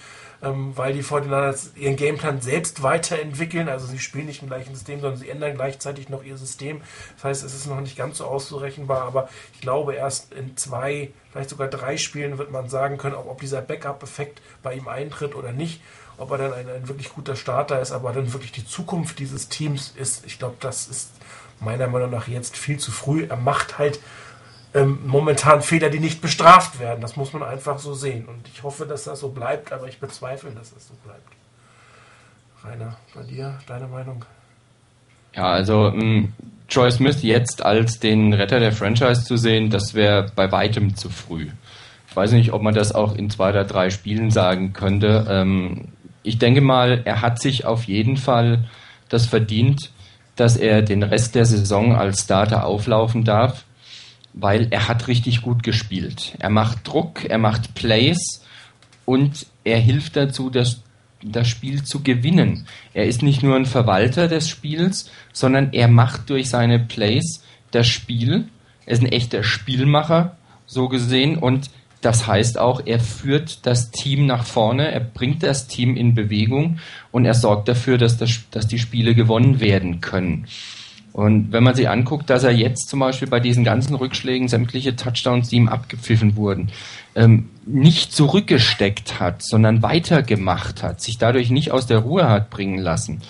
ähm, 0.41 0.75
weil 0.75 0.93
die 0.93 1.03
49ers 1.03 1.75
ihren 1.75 1.95
Gameplan 1.95 2.41
selbst 2.41 2.81
weiterentwickeln. 2.81 3.69
Also 3.69 3.85
sie 3.85 3.99
spielen 3.99 4.25
nicht 4.25 4.41
im 4.41 4.47
gleichen 4.47 4.73
System, 4.73 4.99
sondern 4.99 5.19
sie 5.19 5.29
ändern 5.29 5.53
gleichzeitig 5.53 6.09
noch 6.09 6.23
ihr 6.23 6.37
System. 6.37 6.81
Das 7.17 7.25
heißt, 7.25 7.43
es 7.43 7.53
ist 7.53 7.67
noch 7.67 7.79
nicht 7.79 7.95
ganz 7.95 8.17
so 8.17 8.25
auszurechenbar, 8.25 9.03
aber 9.03 9.29
ich 9.53 9.61
glaube, 9.61 9.93
erst 9.93 10.33
in 10.33 10.57
zwei, 10.57 11.11
vielleicht 11.31 11.51
sogar 11.51 11.67
drei 11.67 11.97
Spielen 11.97 12.39
wird 12.39 12.49
man 12.49 12.67
sagen 12.67 12.97
können, 12.97 13.13
ob, 13.13 13.27
ob 13.29 13.41
dieser 13.41 13.61
Backup-Effekt 13.61 14.41
bei 14.63 14.73
ihm 14.73 14.87
eintritt 14.87 15.35
oder 15.35 15.51
nicht 15.51 15.81
ob 16.19 16.31
er 16.31 16.37
dann 16.37 16.53
ein, 16.53 16.69
ein 16.69 16.87
wirklich 16.87 17.09
guter 17.13 17.35
Starter 17.35 17.81
ist, 17.81 17.91
aber 17.91 18.13
dann 18.13 18.33
wirklich 18.33 18.51
die 18.51 18.65
Zukunft 18.65 19.19
dieses 19.19 19.49
Teams 19.49 19.93
ist, 19.95 20.25
ich 20.25 20.37
glaube, 20.37 20.57
das 20.59 20.87
ist 20.87 21.11
meiner 21.59 21.87
Meinung 21.87 22.11
nach 22.11 22.27
jetzt 22.27 22.57
viel 22.57 22.77
zu 22.77 22.91
früh. 22.91 23.25
Er 23.29 23.37
macht 23.37 23.79
halt 23.79 23.99
ähm, 24.73 24.99
momentan 25.05 25.61
Fehler, 25.61 25.89
die 25.89 25.99
nicht 25.99 26.21
bestraft 26.21 26.79
werden. 26.79 27.01
Das 27.01 27.15
muss 27.15 27.33
man 27.33 27.43
einfach 27.43 27.79
so 27.79 27.93
sehen. 27.93 28.25
Und 28.27 28.47
ich 28.53 28.63
hoffe, 28.63 28.85
dass 28.85 29.05
das 29.05 29.19
so 29.19 29.29
bleibt, 29.29 29.71
aber 29.71 29.87
ich 29.87 29.99
bezweifle, 29.99 30.51
dass 30.51 30.73
das 30.73 30.87
so 30.87 30.93
bleibt. 31.03 31.27
Rainer, 32.63 32.97
bei 33.15 33.23
dir, 33.23 33.57
deine 33.67 33.87
Meinung? 33.87 34.25
Ja, 35.33 35.45
also 35.45 35.87
ähm, 35.87 36.33
Troy 36.67 36.91
Smith 36.91 37.23
jetzt 37.23 37.63
als 37.63 37.99
den 37.99 38.33
Retter 38.33 38.59
der 38.59 38.71
Franchise 38.71 39.23
zu 39.23 39.37
sehen, 39.37 39.69
das 39.69 39.93
wäre 39.93 40.31
bei 40.35 40.51
weitem 40.51 40.95
zu 40.95 41.09
früh. 41.09 41.47
Ich 42.09 42.15
weiß 42.15 42.31
nicht, 42.31 42.53
ob 42.53 42.61
man 42.61 42.73
das 42.73 42.93
auch 42.93 43.15
in 43.15 43.29
zwei 43.29 43.49
oder 43.49 43.63
drei 43.63 43.89
Spielen 43.89 44.31
sagen 44.31 44.73
könnte. 44.73 45.25
Ähm, 45.29 45.89
ich 46.29 46.37
denke 46.37 46.61
mal, 46.61 47.01
er 47.05 47.21
hat 47.21 47.41
sich 47.41 47.65
auf 47.65 47.85
jeden 47.85 48.15
Fall 48.15 48.69
das 49.09 49.25
verdient, 49.25 49.89
dass 50.35 50.55
er 50.55 50.81
den 50.83 51.03
Rest 51.03 51.33
der 51.35 51.45
Saison 51.45 51.95
als 51.95 52.21
Starter 52.21 52.65
auflaufen 52.65 53.23
darf. 53.25 53.65
weil 54.33 54.67
er 54.69 54.87
hat 54.87 55.07
richtig 55.07 55.41
gut 55.41 55.63
gespielt. 55.63 56.35
Er 56.39 56.49
macht 56.49 56.87
Druck, 56.87 57.25
er 57.25 57.37
macht 57.37 57.73
Plays 57.75 58.41
und 59.05 59.47
er 59.63 59.79
hilft 59.79 60.15
dazu, 60.15 60.49
das, 60.49 60.81
das 61.23 61.47
Spiel 61.47 61.83
zu 61.83 62.03
gewinnen. 62.03 62.67
Er 62.93 63.05
ist 63.05 63.23
nicht 63.23 63.43
nur 63.43 63.55
ein 63.55 63.65
Verwalter 63.65 64.27
des 64.27 64.47
Spiels, 64.47 65.09
sondern 65.33 65.73
er 65.73 65.87
macht 65.87 66.29
durch 66.29 66.49
seine 66.49 66.79
Plays 66.79 67.43
das 67.71 67.87
Spiel. 67.87 68.47
Er 68.85 68.93
ist 68.93 69.01
ein 69.01 69.11
echter 69.11 69.43
Spielmacher, 69.43 70.37
so 70.65 70.87
gesehen, 70.87 71.37
und 71.37 71.69
das 72.01 72.27
heißt 72.27 72.57
auch, 72.57 72.81
er 72.85 72.99
führt 72.99 73.65
das 73.65 73.91
Team 73.91 74.25
nach 74.25 74.45
vorne, 74.45 74.91
er 74.91 75.01
bringt 75.01 75.43
das 75.43 75.67
Team 75.67 75.97
in 75.97 76.15
Bewegung 76.15 76.79
und 77.11 77.25
er 77.25 77.33
sorgt 77.33 77.67
dafür, 77.67 77.97
dass, 77.97 78.17
das, 78.17 78.31
dass 78.51 78.67
die 78.67 78.79
Spiele 78.79 79.15
gewonnen 79.15 79.59
werden 79.59 79.99
können. 79.99 80.47
Und 81.11 81.51
wenn 81.51 81.63
man 81.63 81.75
sich 81.75 81.89
anguckt, 81.89 82.29
dass 82.29 82.43
er 82.43 82.51
jetzt 82.51 82.87
zum 82.87 82.99
Beispiel 82.99 83.27
bei 83.27 83.39
diesen 83.39 83.63
ganzen 83.63 83.95
Rückschlägen 83.95 84.47
sämtliche 84.47 84.95
Touchdowns, 84.95 85.49
die 85.49 85.57
ihm 85.57 85.67
abgepfiffen 85.67 86.35
wurden, 86.35 86.69
ähm, 87.15 87.49
nicht 87.65 88.13
zurückgesteckt 88.13 89.19
hat, 89.19 89.41
sondern 89.43 89.81
weitergemacht 89.81 90.83
hat, 90.83 91.01
sich 91.01 91.17
dadurch 91.17 91.49
nicht 91.49 91.71
aus 91.71 91.87
der 91.87 91.99
Ruhe 91.99 92.29
hat 92.29 92.49
bringen 92.49 92.77
lassen, 92.77 93.21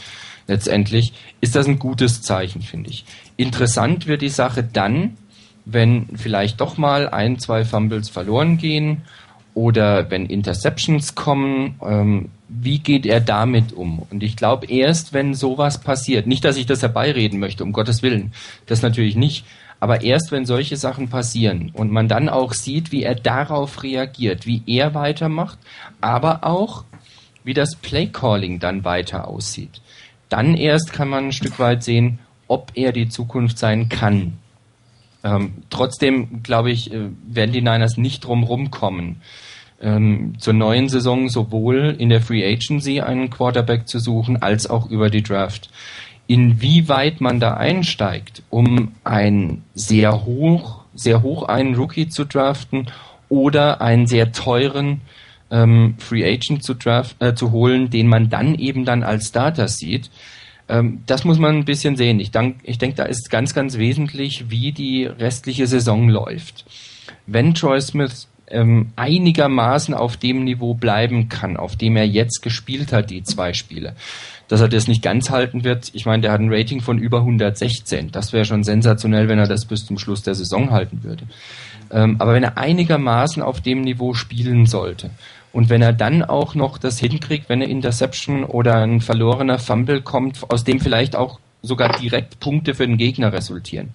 letztendlich 0.48 1.14
ist 1.42 1.56
das 1.56 1.68
ein 1.68 1.80
gutes 1.80 2.22
Zeichen, 2.22 2.62
finde 2.62 2.90
ich. 2.90 3.06
Interessant 3.38 4.08
wird 4.08 4.22
die 4.22 4.30
Sache 4.30 4.62
dann, 4.62 5.18
wenn 5.72 6.08
vielleicht 6.16 6.62
doch 6.62 6.78
mal 6.78 7.10
ein, 7.10 7.40
zwei 7.40 7.66
Fumbles 7.66 8.10
verloren 8.10 8.58
gehen 8.58 9.04
oder 9.54 10.10
wenn 10.10 10.26
Interceptions 10.26 11.16
kommen, 11.16 11.76
ähm, 11.86 12.30
wie 12.48 12.80
geht 12.80 13.06
er 13.06 13.22
damit 13.22 13.74
um? 13.74 14.00
Und 14.10 14.24
ich 14.24 14.36
glaube, 14.36 14.66
erst 14.68 15.14
wenn 15.14 15.34
sowas 15.34 15.80
passiert, 15.80 16.28
nicht, 16.28 16.44
dass 16.44 16.58
ich 16.58 16.66
das 16.66 16.82
herbeireden 16.82 17.40
möchte, 17.40 17.64
um 17.64 17.74
Gottes 17.74 18.02
Willen, 18.02 18.32
das 18.66 18.82
natürlich 18.82 19.16
nicht, 19.16 19.46
aber 19.80 20.02
erst 20.02 20.32
wenn 20.32 20.46
solche 20.46 20.76
Sachen 20.76 21.10
passieren 21.10 21.72
und 21.74 21.92
man 21.92 22.08
dann 22.08 22.28
auch 22.28 22.54
sieht, 22.54 22.92
wie 22.92 23.04
er 23.04 23.16
darauf 23.16 23.84
reagiert, 23.84 24.46
wie 24.46 24.64
er 24.66 24.94
weitermacht, 24.94 25.58
aber 26.02 26.44
auch, 26.44 26.84
wie 27.44 27.54
das 27.54 27.76
Playcalling 27.76 28.60
dann 28.60 28.84
weiter 28.84 29.28
aussieht, 29.28 29.82
dann 30.28 30.56
erst 30.56 30.92
kann 30.92 31.10
man 31.10 31.26
ein 31.26 31.32
Stück 31.32 31.60
weit 31.60 31.84
sehen, 31.84 32.20
ob 32.48 32.72
er 32.76 32.92
die 32.92 33.10
Zukunft 33.10 33.58
sein 33.58 33.90
kann. 33.90 34.34
Ähm, 35.24 35.64
trotzdem, 35.70 36.44
glaube 36.44 36.72
ich, 36.72 36.94
äh, 36.94 37.10
werden 37.28 37.52
die 37.52 37.62
Niners 37.62 37.98
nicht 37.98 38.24
drum 38.24 38.44
rumkommen, 38.44 39.22
ähm, 39.82 40.36
zur 40.40 40.54
neuen 40.54 40.90
Saison 40.90 41.30
sowohl 41.30 41.96
in 41.98 42.10
der 42.10 42.22
Free 42.22 42.46
Agency 42.46 43.02
einen 43.02 43.30
Quarterback 43.30 43.88
zu 43.88 44.00
suchen, 44.00 44.42
als 44.42 44.70
auch 44.70 44.90
über 44.90 45.10
die 45.10 45.24
Draft. 45.24 45.70
Inwieweit 46.28 47.22
man 47.22 47.40
da 47.40 47.56
einsteigt, 47.56 48.44
um 48.50 48.94
ein 49.04 49.64
sehr 49.74 50.26
hoch, 50.26 50.82
sehr 50.94 51.22
hoch 51.22 51.44
einen 51.44 51.76
Rookie 51.76 52.08
zu 52.08 52.26
draften 52.26 52.88
oder 53.30 53.82
einen 53.82 54.06
sehr 54.08 54.32
teuren 54.32 55.02
ähm, 55.52 55.96
Free 55.98 56.24
Agent 56.24 56.64
zu, 56.64 56.76
draft, 56.76 57.16
äh, 57.20 57.34
zu 57.34 57.52
holen, 57.52 57.90
den 57.90 58.08
man 58.08 58.30
dann 58.30 58.56
eben 58.56 58.86
dann 58.86 59.04
als 59.04 59.30
Starter 59.30 59.68
sieht, 59.68 60.10
das 61.06 61.24
muss 61.24 61.40
man 61.40 61.56
ein 61.56 61.66
bisschen 61.66 61.96
sehen. 61.96 62.20
Ich, 62.20 62.32
ich 62.64 62.78
denke, 62.78 62.96
da 62.96 63.04
ist 63.04 63.32
ganz, 63.32 63.54
ganz 63.56 63.78
wesentlich, 63.78 64.50
wie 64.50 64.72
die 64.72 65.06
restliche 65.06 65.66
Saison 65.66 66.10
läuft. 66.10 66.66
Wenn 67.26 67.56
Troy 67.56 67.82
Smith 67.82 68.28
ähm, 68.48 68.92
einigermaßen 68.96 69.94
auf 69.94 70.18
dem 70.18 70.44
Niveau 70.44 70.76
bleiben 70.76 71.30
kann, 71.30 71.58
auf 71.58 71.76
dem 71.76 71.96
er 71.96 72.06
jetzt 72.06 72.42
gespielt 72.42 72.94
hat, 72.94 73.10
die 73.10 73.24
zwei 73.24 73.54
Spiele, 73.54 73.96
dass 74.48 74.62
er 74.62 74.70
das 74.70 74.88
nicht 74.88 75.02
ganz 75.02 75.30
halten 75.30 75.64
wird. 75.64 75.92
Ich 75.94 76.06
meine, 76.06 76.22
der 76.22 76.32
hat 76.32 76.40
ein 76.40 76.54
Rating 76.54 76.82
von 76.82 76.98
über 76.98 77.20
116. 77.20 78.12
Das 78.12 78.34
wäre 78.34 78.46
schon 78.46 78.64
sensationell, 78.64 79.28
wenn 79.28 79.40
er 79.40 79.48
das 79.48 79.66
bis 79.66 79.86
zum 79.86 79.98
Schluss 79.98 80.24
der 80.24 80.36
Saison 80.36 80.72
halten 80.72 81.04
würde. 81.04 81.26
Ähm, 81.92 82.18
aber 82.20 82.34
wenn 82.34 82.44
er 82.44 82.58
einigermaßen 82.58 83.42
auf 83.42 83.62
dem 83.62 83.82
Niveau 83.82 84.14
spielen 84.14 84.66
sollte 84.66 85.10
und 85.52 85.70
wenn 85.70 85.82
er 85.82 85.94
dann 85.94 86.24
auch 86.24 86.56
noch 86.56 86.78
das 86.78 87.00
hinkriegt, 87.00 87.50
wenn 87.50 87.62
eine 87.62 87.72
Interception 87.72 88.44
oder 88.44 88.76
ein 88.76 89.02
verlorener 89.02 89.60
Fumble 89.60 90.02
kommt, 90.02 90.40
aus 90.52 90.64
dem 90.64 90.80
vielleicht 90.80 91.16
auch 91.16 91.40
sogar 91.62 91.98
direkt 92.00 92.40
Punkte 92.40 92.74
für 92.74 92.86
den 92.86 92.98
Gegner 92.98 93.34
resultieren. 93.34 93.90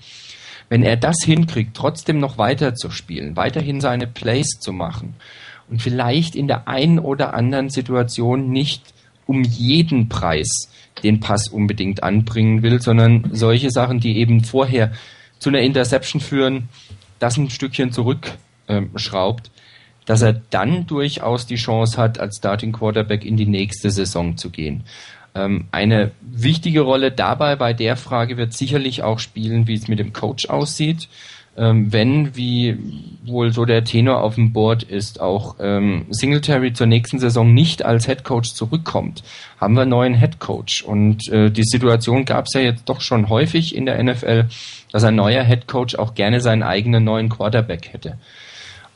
Wenn 0.68 0.82
er 0.82 0.96
das 0.96 1.16
hinkriegt, 1.24 1.76
trotzdem 1.76 2.18
noch 2.18 2.38
weiter 2.38 2.74
zu 2.74 2.90
spielen, 2.90 3.36
weiterhin 3.36 3.80
seine 3.80 4.07
Plays 4.07 4.59
zu 4.61 4.72
machen 4.72 5.14
und 5.68 5.80
vielleicht 5.80 6.34
in 6.34 6.48
der 6.48 6.68
einen 6.68 6.98
oder 6.98 7.34
anderen 7.34 7.70
Situation 7.70 8.50
nicht 8.50 8.82
um 9.26 9.42
jeden 9.42 10.09
Preis 10.09 10.70
den 11.02 11.20
Pass 11.20 11.48
unbedingt 11.48 12.02
anbringen 12.02 12.62
will, 12.62 12.80
sondern 12.80 13.30
solche 13.32 13.70
Sachen, 13.70 14.00
die 14.00 14.16
eben 14.18 14.44
vorher 14.44 14.92
zu 15.38 15.50
einer 15.50 15.61
Interception 15.61 16.20
führen, 16.20 16.68
das 17.18 17.36
ein 17.36 17.50
Stückchen 17.50 17.92
zurückschraubt, 17.92 19.50
dass 20.07 20.22
er 20.22 20.34
dann 20.50 20.86
durchaus 20.86 21.46
die 21.46 21.57
Chance 21.57 21.96
hat, 21.96 22.18
als 22.18 22.36
Starting 22.36 22.72
Quarterback 22.72 23.24
in 23.24 23.36
die 23.36 23.46
nächste 23.46 23.90
Saison 23.90 24.36
zu 24.36 24.50
gehen. 24.50 24.84
Ähm, 25.34 25.66
eine 25.72 26.12
wichtige 26.20 26.82
Rolle 26.82 27.11
dabei 27.11 27.57
bei 27.57 27.72
der 27.72 27.96
Frage 27.96 28.36
wird 28.36 28.52
sicherlich 28.52 29.02
auch 29.02 29.18
spielen, 29.18 29.66
wie 29.66 29.74
es 29.74 29.88
mit 29.88 29.98
dem 29.98 30.12
Coach 30.12 30.48
aussieht. 30.48 31.09
Ähm, 31.57 31.92
wenn, 31.92 32.34
wie 32.34 32.76
wohl 33.24 33.52
so 33.52 33.64
der 33.64 33.84
Tenor 33.84 34.22
auf 34.22 34.34
dem 34.34 34.52
Board 34.52 34.82
ist, 34.82 35.20
auch 35.20 35.57
ähm, 35.61 36.07
Singletary 36.11 36.72
zur 36.72 36.88
nächsten 36.88 37.20
Saison 37.20 37.55
nicht 37.55 37.84
als 37.84 38.07
Head 38.07 38.24
Coach 38.24 38.55
zurückkommt, 38.55 39.22
haben 39.61 39.74
wir 39.74 39.82
einen 39.82 39.90
neuen 39.90 40.14
Head 40.14 40.40
Coach. 40.40 40.82
Und 40.82 41.28
äh, 41.28 41.50
die 41.50 41.62
Situation 41.62 42.24
gab 42.24 42.46
es 42.46 42.55
ja 42.55 42.61
jetzt 42.61 42.88
doch 42.88 43.00
schon 43.00 43.28
häufig 43.28 43.76
in 43.76 43.86
der 43.86 44.02
NFL, 44.02 44.46
dass 44.90 45.05
ein 45.05 45.14
neuer 45.14 45.44
Head 45.44 45.68
Coach 45.68 45.94
auch 45.94 46.14
gerne 46.14 46.40
seinen 46.40 46.64
eigenen 46.64 47.05
neuen 47.05 47.28
Quarterback 47.28 47.92
hätte. 47.92 48.18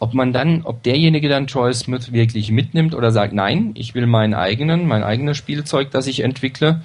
Ob 0.01 0.14
man 0.14 0.32
dann, 0.32 0.62
ob 0.62 0.82
derjenige 0.82 1.28
dann 1.28 1.46
Troy 1.46 1.72
Smith 1.74 2.12
wirklich 2.12 2.51
mitnimmt 2.53 2.94
oder 2.94 3.11
sagt, 3.11 3.32
nein, 3.32 3.72
ich 3.74 3.94
will 3.94 4.07
meinen 4.07 4.34
eigenen, 4.34 4.86
mein 4.86 5.03
eigenes 5.03 5.36
Spielzeug, 5.36 5.90
das 5.90 6.07
ich 6.07 6.20
entwickle, 6.20 6.82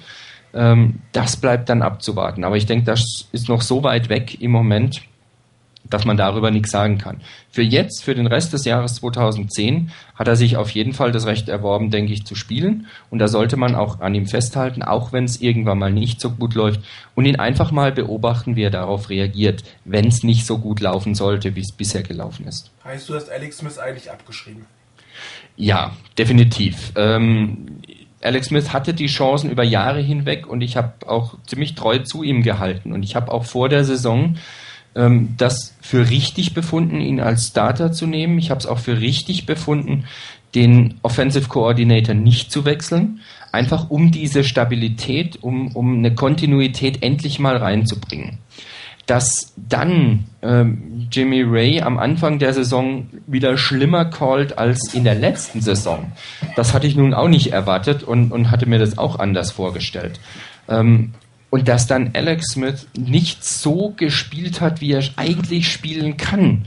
ähm, 0.52 1.00
das 1.12 1.36
bleibt 1.36 1.68
dann 1.68 1.82
abzuwarten. 1.82 2.44
Aber 2.44 2.56
ich 2.56 2.66
denke, 2.66 2.86
das 2.86 3.28
ist 3.32 3.48
noch 3.48 3.62
so 3.62 3.82
weit 3.82 4.08
weg 4.08 4.40
im 4.40 4.50
Moment, 4.50 5.02
dass 5.84 6.04
man 6.04 6.16
darüber 6.16 6.50
nichts 6.50 6.70
sagen 6.70 6.98
kann. 6.98 7.20
Für 7.50 7.62
jetzt, 7.62 8.04
für 8.04 8.14
den 8.14 8.26
Rest 8.26 8.52
des 8.52 8.64
Jahres 8.64 8.96
2010, 8.96 9.92
hat 10.14 10.28
er 10.28 10.36
sich 10.36 10.56
auf 10.56 10.70
jeden 10.70 10.94
Fall 10.94 11.12
das 11.12 11.26
Recht 11.26 11.48
erworben, 11.48 11.90
denke 11.90 12.12
ich, 12.12 12.24
zu 12.24 12.34
spielen. 12.34 12.86
Und 13.10 13.18
da 13.18 13.28
sollte 13.28 13.56
man 13.56 13.74
auch 13.74 14.00
an 14.00 14.14
ihm 14.14 14.26
festhalten, 14.26 14.82
auch 14.82 15.12
wenn 15.12 15.24
es 15.24 15.40
irgendwann 15.40 15.78
mal 15.78 15.92
nicht 15.92 16.20
so 16.20 16.30
gut 16.30 16.54
läuft. 16.54 16.80
Und 17.14 17.26
ihn 17.26 17.36
einfach 17.36 17.70
mal 17.70 17.92
beobachten, 17.92 18.56
wie 18.56 18.62
er 18.62 18.70
darauf 18.70 19.10
reagiert, 19.10 19.62
wenn 19.84 20.06
es 20.06 20.22
nicht 20.22 20.46
so 20.46 20.58
gut 20.58 20.80
laufen 20.80 21.14
sollte, 21.14 21.54
wie 21.54 21.60
es 21.60 21.72
bisher 21.72 22.02
gelaufen 22.02 22.46
ist. 22.46 22.70
Heißt, 22.84 23.08
du 23.08 23.14
hast 23.14 23.30
Alex 23.30 23.58
Smith 23.58 23.78
eigentlich 23.78 24.10
abgeschrieben? 24.10 24.66
Ja, 25.56 25.92
definitiv. 26.18 26.92
Ähm, 26.96 27.66
Alex 28.24 28.46
Smith 28.46 28.72
hatte 28.72 28.94
die 28.94 29.06
Chancen 29.06 29.50
über 29.50 29.62
Jahre 29.62 30.00
hinweg 30.00 30.46
und 30.46 30.62
ich 30.62 30.76
habe 30.76 30.94
auch 31.06 31.36
ziemlich 31.46 31.74
treu 31.74 31.98
zu 31.98 32.22
ihm 32.22 32.42
gehalten. 32.42 32.92
Und 32.92 33.02
ich 33.02 33.16
habe 33.16 33.30
auch 33.30 33.44
vor 33.44 33.68
der 33.68 33.84
Saison 33.84 34.36
ähm, 34.94 35.34
das 35.36 35.74
für 35.80 36.08
richtig 36.10 36.54
befunden, 36.54 37.00
ihn 37.00 37.20
als 37.20 37.48
Starter 37.48 37.92
zu 37.92 38.06
nehmen. 38.06 38.38
Ich 38.38 38.50
habe 38.50 38.60
es 38.60 38.66
auch 38.66 38.78
für 38.78 39.00
richtig 39.00 39.46
befunden, 39.46 40.04
den 40.54 40.94
Offensive 41.02 41.48
Coordinator 41.48 42.14
nicht 42.14 42.52
zu 42.52 42.64
wechseln, 42.64 43.20
einfach 43.52 43.90
um 43.90 44.10
diese 44.10 44.44
Stabilität, 44.44 45.42
um, 45.42 45.74
um 45.74 45.98
eine 45.98 46.14
Kontinuität 46.14 47.02
endlich 47.02 47.38
mal 47.38 47.56
reinzubringen. 47.56 48.38
Dass 49.06 49.52
dann 49.56 50.24
ähm, 50.40 51.08
Jimmy 51.10 51.42
Ray 51.42 51.82
am 51.82 51.98
Anfang 51.98 52.38
der 52.38 52.54
Saison 52.54 53.06
wieder 53.26 53.58
schlimmer 53.58 54.06
called 54.06 54.56
als 54.56 54.94
in 54.94 55.04
der 55.04 55.14
letzten 55.14 55.60
Saison, 55.60 56.12
das 56.56 56.72
hatte 56.72 56.86
ich 56.86 56.96
nun 56.96 57.12
auch 57.12 57.28
nicht 57.28 57.52
erwartet 57.52 58.02
und, 58.02 58.32
und 58.32 58.50
hatte 58.50 58.66
mir 58.66 58.78
das 58.78 58.96
auch 58.96 59.18
anders 59.18 59.50
vorgestellt. 59.50 60.20
Ähm, 60.68 61.12
und 61.54 61.68
dass 61.68 61.86
dann 61.86 62.10
Alex 62.14 62.54
Smith 62.54 62.88
nicht 62.98 63.44
so 63.44 63.94
gespielt 63.96 64.60
hat, 64.60 64.80
wie 64.80 64.90
er 64.90 65.04
eigentlich 65.14 65.70
spielen 65.70 66.16
kann 66.16 66.64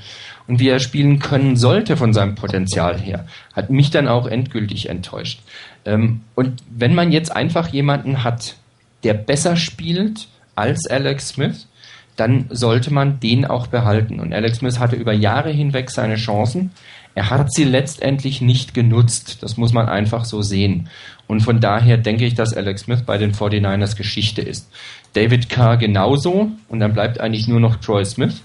und 0.47 0.61
wie 0.61 0.69
er 0.69 0.79
spielen 0.79 1.19
können 1.19 1.57
sollte 1.57 1.97
von 1.97 2.13
seinem 2.13 2.35
Potenzial 2.35 2.97
her, 2.97 3.27
hat 3.51 3.69
mich 3.69 3.89
dann 3.91 4.07
auch 4.07 4.27
endgültig 4.27 4.87
enttäuscht. 4.87 5.41
Ähm, 5.83 6.21
und 6.35 6.63
wenn 6.69 6.95
man 6.95 7.11
jetzt 7.11 7.35
einfach 7.35 7.67
jemanden 7.67 8.23
hat, 8.23 8.55
der 9.03 9.13
besser 9.13 9.57
spielt 9.57 10.29
als 10.55 10.87
Alex 10.87 11.27
Smith, 11.27 11.67
dann 12.15 12.45
sollte 12.49 12.93
man 12.93 13.19
den 13.19 13.43
auch 13.43 13.67
behalten. 13.67 14.21
Und 14.21 14.33
Alex 14.33 14.59
Smith 14.59 14.79
hatte 14.79 14.95
über 14.95 15.11
Jahre 15.11 15.51
hinweg 15.51 15.91
seine 15.91 16.15
Chancen. 16.15 16.71
Er 17.17 17.31
hat 17.31 17.51
sie 17.51 17.63
letztendlich 17.63 18.41
nicht 18.41 18.75
genutzt. 18.75 19.41
Das 19.41 19.57
muss 19.57 19.73
man 19.73 19.89
einfach 19.89 20.23
so 20.23 20.43
sehen. 20.43 20.87
Und 21.25 21.39
von 21.39 21.59
daher 21.59 21.97
denke 21.97 22.25
ich, 22.25 22.35
dass 22.35 22.53
Alex 22.53 22.81
Smith 22.81 23.01
bei 23.07 23.17
den 23.17 23.33
49ers 23.33 23.97
Geschichte 23.97 24.43
ist. 24.43 24.71
David 25.13 25.49
Carr 25.49 25.77
genauso. 25.77 26.51
Und 26.69 26.79
dann 26.79 26.93
bleibt 26.93 27.19
eigentlich 27.19 27.47
nur 27.47 27.59
noch 27.59 27.77
Troy 27.77 28.05
Smith, 28.05 28.43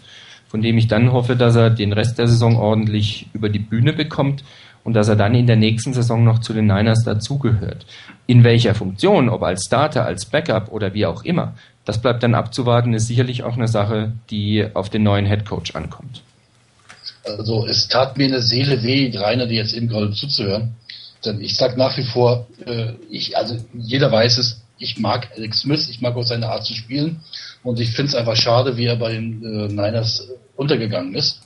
von 0.49 0.63
dem 0.63 0.79
ich 0.79 0.89
dann 0.89 1.13
hoffe, 1.13 1.37
dass 1.37 1.55
er 1.55 1.69
den 1.69 1.93
Rest 1.93 2.17
der 2.17 2.29
Saison 2.29 2.57
ordentlich 2.57 3.27
über 3.35 3.51
die 3.51 3.59
Bühne 3.59 3.93
bekommt 3.93 4.43
und 4.85 4.95
dass 4.95 5.09
er 5.09 5.17
dann 5.17 5.35
in 5.35 5.47
der 5.47 5.57
nächsten 5.57 5.93
Saison 5.93 6.25
noch 6.25 6.39
zu 6.39 6.55
den 6.55 6.65
Niners 6.65 7.05
dazugehört. 7.05 7.85
In 8.27 8.43
welcher 8.43 8.75
Funktion, 8.75 9.29
ob 9.29 9.43
als 9.43 9.67
Starter, 9.67 10.07
als 10.07 10.25
Backup 10.25 10.73
oder 10.73 10.95
wie 10.95 11.05
auch 11.05 11.25
immer, 11.25 11.53
Das 11.85 12.01
bleibt 12.01 12.23
dann 12.23 12.37
abzuwarten, 12.37 12.95
ist 12.95 13.09
sicherlich 13.09 13.43
auch 13.43 13.57
eine 13.57 13.69
Sache, 13.69 14.13
die 14.31 14.65
auf 14.73 14.89
den 14.89 15.03
neuen 15.03 15.27
Head 15.27 15.45
Coach 15.45 15.75
ankommt. 15.75 16.23
Also 17.25 17.67
es 17.67 17.89
tat 17.89 18.17
mir 18.19 18.27
eine 18.27 18.43
Seele 18.43 18.83
weh, 18.83 19.11
Rainer, 19.17 19.47
die 19.47 19.55
jetzt 19.55 19.75
eben 19.75 19.89
gerade 19.89 20.13
zuzuhören. 20.13 20.75
Denn 21.25 21.41
ich 21.41 21.57
sage 21.57 21.79
nach 21.79 21.97
wie 21.97 22.05
vor, 22.05 22.47
äh, 22.67 22.95
ich, 23.11 23.37
also 23.37 23.57
jeder 23.75 24.11
weiß 24.11 24.39
es, 24.39 24.61
ich 24.79 24.99
mag 24.99 25.29
Alex 25.37 25.61
Smith, 25.61 25.89
ich 25.89 26.01
mag 26.01 26.17
auch 26.17 26.25
seine 26.25 26.49
Art 26.49 26.67
zu 26.67 26.75
spielen. 26.75 27.21
Und 27.63 27.79
ich 27.79 27.91
finde 27.91 28.11
es 28.11 28.15
einfach 28.17 28.37
schade, 28.37 28.77
wie 28.77 28.87
er 28.87 28.97
bei 28.97 29.13
den 29.13 29.45
äh, 29.45 29.69
Niners 29.69 30.29
untergegangen 30.57 31.15
ist. 31.15 31.41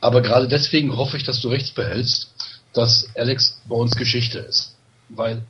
Aber 0.00 0.20
gerade 0.20 0.48
deswegen 0.48 0.96
hoffe 0.96 1.16
ich, 1.16 1.24
dass 1.24 1.40
du 1.40 1.48
rechts 1.48 1.70
behältst, 1.70 2.30
dass 2.74 3.08
Alex 3.16 3.60
bei 3.66 3.76
uns 3.76 3.96
Geschichte 3.96 4.38
ist. 4.40 4.74
Weil 5.08 5.42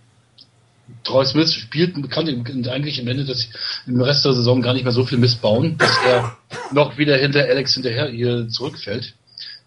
Troy 1.04 1.24
Smith 1.24 1.52
spielt, 1.52 1.94
kann 2.10 2.28
eigentlich 2.68 2.98
im 2.98 3.08
Ende 3.08 3.24
des, 3.24 3.48
im 3.86 4.00
Rest 4.00 4.24
der 4.24 4.34
Saison 4.34 4.62
gar 4.62 4.74
nicht 4.74 4.84
mehr 4.84 4.92
so 4.92 5.04
viel 5.04 5.18
missbauen, 5.18 5.78
dass 5.78 5.96
er 6.06 6.36
noch 6.72 6.98
wieder 6.98 7.16
hinter 7.16 7.40
Alex 7.40 7.74
hinterher 7.74 8.08
hier 8.08 8.48
zurückfällt. 8.48 9.14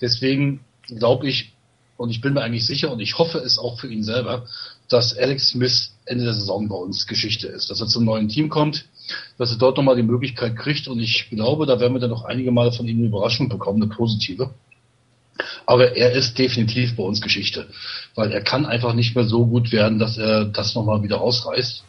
Deswegen 0.02 0.62
glaube 0.88 1.28
ich, 1.28 1.54
und 1.98 2.10
ich 2.10 2.22
bin 2.22 2.34
mir 2.34 2.42
eigentlich 2.42 2.66
sicher 2.66 2.92
und 2.92 3.00
ich 3.00 3.18
hoffe 3.18 3.38
es 3.40 3.58
auch 3.58 3.80
für 3.80 3.88
ihn 3.88 4.04
selber, 4.04 4.46
dass 4.90 5.18
Alex 5.18 5.50
Smith 5.50 5.94
Ende 6.06 6.26
der 6.26 6.34
Saison 6.34 6.68
bei 6.68 6.76
uns 6.76 7.08
Geschichte 7.08 7.48
ist, 7.48 7.70
dass 7.70 7.80
er 7.80 7.88
zum 7.88 8.06
neuen 8.06 8.28
Team 8.28 8.50
kommt, 8.50 8.86
dass 9.38 9.52
er 9.52 9.58
dort 9.58 9.78
nochmal 9.78 9.96
die 9.96 10.04
Möglichkeit 10.04 10.56
kriegt 10.58 10.88
und 10.88 11.00
ich 11.00 11.30
glaube, 11.30 11.66
da 11.66 11.80
werden 11.80 11.94
wir 11.94 12.00
dann 12.00 12.10
noch 12.10 12.26
einige 12.26 12.52
Male 12.52 12.72
von 12.72 12.88
ihm 12.88 12.98
eine 12.98 13.08
Überraschung 13.08 13.50
bekommen, 13.50 13.82
eine 13.82 13.92
positive. 13.92 14.52
Aber 15.66 15.96
er 15.96 16.12
ist 16.12 16.38
definitiv 16.38 16.96
bei 16.96 17.04
uns 17.04 17.22
Geschichte, 17.22 17.68
weil 18.14 18.32
er 18.32 18.42
kann 18.42 18.66
einfach 18.66 18.94
nicht 18.94 19.16
mehr 19.16 19.26
so 19.26 19.46
gut 19.46 19.72
werden, 19.72 20.00
dass 20.00 20.18
er 20.18 20.46
das 20.46 20.76
nochmal 20.76 21.04
wieder 21.04 21.22
ausreißt. 21.22 21.84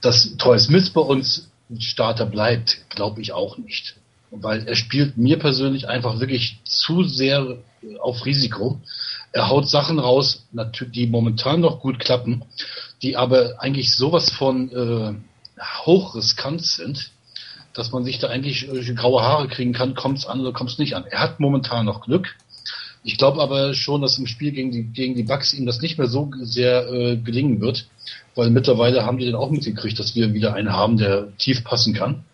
Dass 0.00 0.36
Troy 0.36 0.58
Smith 0.58 0.90
bei 0.90 1.00
uns 1.00 1.48
Starter 1.78 2.26
bleibt, 2.26 2.78
glaube 2.90 3.20
ich 3.20 3.32
auch 3.32 3.58
nicht. 3.58 3.95
Weil 4.30 4.66
er 4.66 4.74
spielt 4.74 5.16
mir 5.16 5.38
persönlich 5.38 5.88
einfach 5.88 6.20
wirklich 6.20 6.58
zu 6.64 7.04
sehr 7.04 7.58
auf 8.00 8.24
Risiko. 8.24 8.80
Er 9.32 9.48
haut 9.48 9.68
Sachen 9.68 9.98
raus, 9.98 10.46
die 10.52 11.06
momentan 11.06 11.60
noch 11.60 11.80
gut 11.80 11.98
klappen, 11.98 12.44
die 13.02 13.16
aber 13.16 13.60
eigentlich 13.60 13.94
sowas 13.94 14.30
von 14.30 14.70
äh, 14.70 15.14
hochriskant 15.84 16.62
sind, 16.62 17.10
dass 17.74 17.92
man 17.92 18.04
sich 18.04 18.18
da 18.18 18.28
eigentlich 18.28 18.68
äh, 18.68 18.94
graue 18.94 19.22
Haare 19.22 19.48
kriegen 19.48 19.72
kann, 19.72 19.94
kommt 19.94 20.18
es 20.18 20.26
an 20.26 20.40
oder 20.40 20.52
kommt 20.52 20.70
es 20.70 20.78
nicht 20.78 20.94
an. 20.94 21.04
Er 21.04 21.20
hat 21.20 21.40
momentan 21.40 21.86
noch 21.86 22.02
Glück. 22.02 22.34
Ich 23.04 23.18
glaube 23.18 23.40
aber 23.40 23.74
schon, 23.74 24.02
dass 24.02 24.18
im 24.18 24.26
Spiel 24.26 24.50
gegen 24.50 24.72
die, 24.72 24.84
gegen 24.84 25.14
die 25.14 25.22
Bucks 25.22 25.52
ihm 25.52 25.66
das 25.66 25.80
nicht 25.80 25.98
mehr 25.98 26.08
so 26.08 26.30
sehr 26.40 26.88
äh, 26.90 27.16
gelingen 27.16 27.60
wird, 27.60 27.86
weil 28.34 28.50
mittlerweile 28.50 29.04
haben 29.04 29.18
die 29.18 29.26
dann 29.26 29.36
auch 29.36 29.50
mitgekriegt, 29.50 29.98
dass 29.98 30.16
wir 30.16 30.34
wieder 30.34 30.54
einen 30.54 30.72
haben, 30.72 30.96
der 30.96 31.36
tief 31.36 31.62
passen 31.62 31.94
kann. 31.94 32.24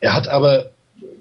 Er 0.00 0.12
hat 0.12 0.28
aber 0.28 0.73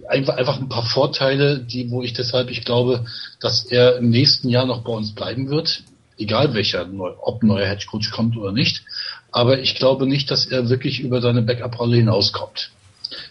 einfach, 0.07 0.35
einfach 0.35 0.59
ein 0.59 0.69
paar 0.69 0.85
Vorteile, 0.85 1.59
die, 1.59 1.89
wo 1.91 2.01
ich 2.01 2.13
deshalb, 2.13 2.49
ich 2.49 2.63
glaube, 2.65 3.05
dass 3.39 3.65
er 3.65 3.97
im 3.97 4.09
nächsten 4.09 4.49
Jahr 4.49 4.65
noch 4.65 4.83
bei 4.83 4.91
uns 4.91 5.13
bleiben 5.13 5.49
wird, 5.49 5.83
egal 6.17 6.53
welcher, 6.53 6.87
ob 7.21 7.43
ein 7.43 7.47
neuer 7.47 7.67
Hedgecoach 7.67 8.11
kommt 8.11 8.37
oder 8.37 8.51
nicht. 8.51 8.83
Aber 9.31 9.59
ich 9.59 9.75
glaube 9.75 10.05
nicht, 10.05 10.29
dass 10.29 10.45
er 10.45 10.69
wirklich 10.69 10.99
über 10.99 11.21
seine 11.21 11.41
Backup-Rolle 11.41 11.97
hinauskommt. 11.97 12.71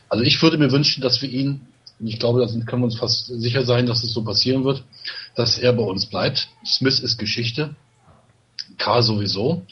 Also 0.08 0.24
ich 0.24 0.42
würde 0.42 0.58
mir 0.58 0.72
wünschen, 0.72 1.00
dass 1.00 1.22
wir 1.22 1.28
ihn, 1.28 1.62
und 2.00 2.06
ich 2.06 2.18
glaube, 2.18 2.40
da 2.40 2.46
können 2.64 2.82
wir 2.82 2.86
uns 2.86 2.98
fast 2.98 3.26
sicher 3.26 3.64
sein, 3.64 3.86
dass 3.86 4.02
es 4.02 4.12
so 4.12 4.24
passieren 4.24 4.64
wird, 4.64 4.82
dass 5.36 5.58
er 5.58 5.72
bei 5.72 5.84
uns 5.84 6.06
bleibt. 6.06 6.48
Smith 6.66 6.98
ist 7.00 7.18
Geschichte. 7.18 7.74
K 8.78 9.02
sowieso. 9.02 9.62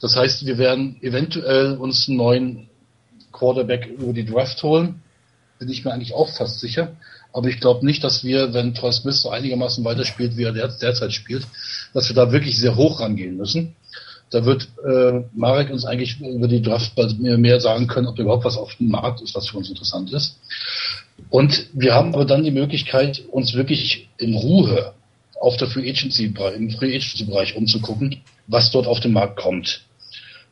Das 0.00 0.16
heißt, 0.16 0.44
wir 0.46 0.58
werden 0.58 0.96
eventuell 1.00 1.76
uns 1.76 2.08
einen 2.08 2.18
neuen 2.18 2.68
Quarterback 3.30 3.86
über 3.86 4.12
die 4.12 4.26
Draft 4.26 4.62
holen 4.62 5.02
bin 5.62 5.72
ich 5.72 5.84
mir 5.84 5.92
eigentlich 5.92 6.12
auch 6.12 6.28
fast 6.28 6.58
sicher. 6.58 6.96
Aber 7.32 7.48
ich 7.48 7.60
glaube 7.60 7.86
nicht, 7.86 8.02
dass 8.02 8.24
wir, 8.24 8.52
wenn 8.52 8.74
Troy 8.74 8.92
Smith 8.92 9.22
so 9.22 9.30
einigermaßen 9.30 9.84
weiterspielt, 9.84 10.36
wie 10.36 10.42
er 10.42 10.52
derzeit 10.52 11.12
spielt, 11.12 11.46
dass 11.94 12.08
wir 12.08 12.16
da 12.16 12.32
wirklich 12.32 12.58
sehr 12.58 12.76
hoch 12.76 13.00
rangehen 13.00 13.36
müssen. 13.36 13.76
Da 14.30 14.44
wird 14.44 14.68
äh, 14.84 15.22
Marek 15.34 15.70
uns 15.70 15.84
eigentlich 15.84 16.20
über 16.20 16.48
die 16.48 16.62
Draft 16.62 16.92
mehr 17.18 17.60
sagen 17.60 17.86
können, 17.86 18.08
ob 18.08 18.18
überhaupt 18.18 18.44
was 18.44 18.56
auf 18.56 18.74
dem 18.76 18.88
Markt 18.88 19.20
ist, 19.20 19.34
was 19.34 19.48
für 19.48 19.58
uns 19.58 19.68
interessant 19.68 20.12
ist. 20.12 20.38
Und 21.30 21.66
wir 21.72 21.94
haben 21.94 22.14
aber 22.14 22.24
dann 22.24 22.42
die 22.42 22.50
Möglichkeit, 22.50 23.22
uns 23.30 23.54
wirklich 23.54 24.08
in 24.18 24.34
Ruhe 24.34 24.94
auf 25.38 25.56
der 25.58 25.68
Free 25.68 25.88
Agency, 25.88 26.24
im 26.24 26.70
Free 26.70 26.96
Agency 26.96 27.24
Bereich 27.24 27.56
umzugucken, 27.56 28.22
was 28.46 28.70
dort 28.70 28.86
auf 28.86 29.00
den 29.00 29.12
Markt 29.12 29.36
kommt. 29.36 29.82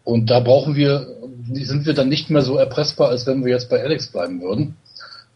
Und 0.05 0.31
da 0.31 0.41
brauchen 0.41 0.77
wir, 0.77 1.07
sind 1.53 1.87
wir 1.87 1.95
dann 1.95 2.09
nicht 2.09 2.31
mehr 2.31 2.43
so 2.43 2.57
erpressbar, 2.57 3.09
als 3.11 3.27
wenn 3.27 3.45
wir 3.45 3.53
jetzt 3.53 3.71
bei 3.71 3.83
Alex 3.83 4.09
bleiben 4.09 4.41
würden. 4.41 4.77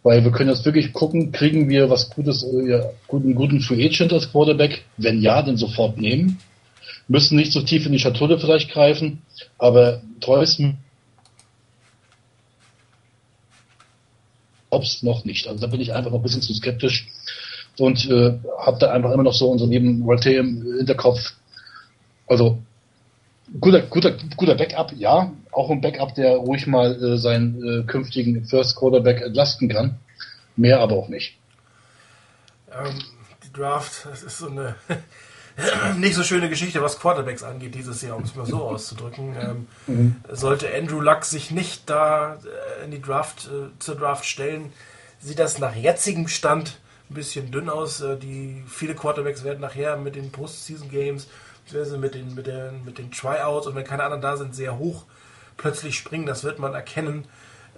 Weil 0.04 0.22
wir 0.22 0.30
können 0.30 0.50
jetzt 0.50 0.64
wirklich 0.64 0.92
gucken, 0.92 1.32
kriegen 1.32 1.68
wir 1.68 1.90
was 1.90 2.10
Gutes, 2.10 2.44
äh, 2.44 2.82
guten, 3.08 3.34
guten 3.34 3.60
Free 3.60 3.84
Agent 3.84 4.12
als 4.12 4.30
Quarterback? 4.30 4.84
Wenn 4.96 5.20
ja, 5.20 5.42
dann 5.42 5.56
sofort 5.56 5.98
nehmen. 5.98 6.38
Müssen 7.08 7.36
nicht 7.36 7.52
so 7.52 7.62
tief 7.62 7.84
in 7.84 7.92
die 7.92 7.98
Schatulle 7.98 8.38
vielleicht 8.38 8.70
greifen, 8.70 9.22
aber 9.58 10.02
treuesten 10.20 10.78
ob's 14.74 15.02
noch 15.02 15.24
nicht. 15.24 15.46
Also 15.46 15.60
da 15.60 15.68
bin 15.68 15.80
ich 15.80 15.94
einfach 15.94 16.10
noch 16.10 16.18
ein 16.18 16.22
bisschen 16.22 16.42
zu 16.42 16.52
skeptisch 16.52 17.06
und 17.78 18.08
äh, 18.10 18.38
habe 18.58 18.78
da 18.78 18.92
einfach 18.92 19.12
immer 19.12 19.22
noch 19.22 19.32
so 19.32 19.48
unser 19.48 19.66
Rolte 20.04 20.32
im 20.32 20.62
Hinterkopf. 20.78 21.32
Also 22.26 22.58
guter, 23.60 23.82
guter, 23.82 24.16
guter 24.36 24.54
Backup, 24.54 24.92
ja. 24.92 25.32
Auch 25.52 25.70
ein 25.70 25.80
Backup, 25.80 26.14
der 26.14 26.36
ruhig 26.36 26.66
mal 26.66 27.02
äh, 27.02 27.18
seinen 27.18 27.62
äh, 27.62 27.82
künftigen 27.84 28.44
First 28.44 28.76
Quarterback 28.76 29.22
entlasten 29.22 29.68
kann. 29.68 29.98
Mehr 30.56 30.80
aber 30.80 30.96
auch 30.96 31.08
nicht. 31.08 31.36
Ähm, 32.72 32.98
die 33.44 33.52
Draft, 33.52 34.06
das 34.10 34.22
ist 34.22 34.38
so 34.38 34.48
eine 34.48 34.74
nicht 35.98 36.14
so 36.14 36.24
schöne 36.24 36.48
Geschichte, 36.48 36.82
was 36.82 36.98
Quarterbacks 36.98 37.42
angeht 37.42 37.74
dieses 37.74 38.02
Jahr, 38.02 38.16
um 38.16 38.24
es 38.24 38.34
mal 38.34 38.46
so 38.46 38.62
auszudrücken. 38.62 39.36
Ähm, 39.40 39.66
mhm. 39.86 40.16
Sollte 40.30 40.68
Andrew 40.74 41.00
Luck 41.00 41.24
sich 41.24 41.50
nicht 41.50 41.88
da 41.88 42.34
äh, 42.34 42.84
in 42.84 42.90
die 42.90 43.00
Draft, 43.00 43.46
äh, 43.46 43.78
zur 43.78 43.94
Draft 43.96 44.24
stellen, 44.24 44.72
sieht 45.20 45.38
das 45.38 45.58
nach 45.58 45.74
jetzigem 45.74 46.28
Stand 46.28 46.78
ein 47.08 47.14
bisschen 47.14 47.50
dünn 47.52 47.68
aus. 47.68 48.00
Äh, 48.00 48.16
die 48.16 48.64
viele 48.66 48.94
Quarterbacks 48.94 49.44
werden 49.44 49.60
nachher 49.60 49.96
mit 49.96 50.16
den 50.16 50.32
Postseason 50.32 50.90
Games 50.90 51.28
beziehungsweise 51.28 51.43
mit 51.72 52.14
den, 52.14 52.34
mit, 52.34 52.46
den, 52.46 52.84
mit 52.84 52.98
den 52.98 53.10
Tryouts 53.10 53.66
und 53.66 53.74
wenn 53.74 53.84
keine 53.84 54.04
anderen 54.04 54.22
da 54.22 54.36
sind, 54.36 54.54
sehr 54.54 54.78
hoch 54.78 55.04
plötzlich 55.56 55.96
springen. 55.96 56.26
Das 56.26 56.44
wird 56.44 56.58
man 56.58 56.74
erkennen. 56.74 57.26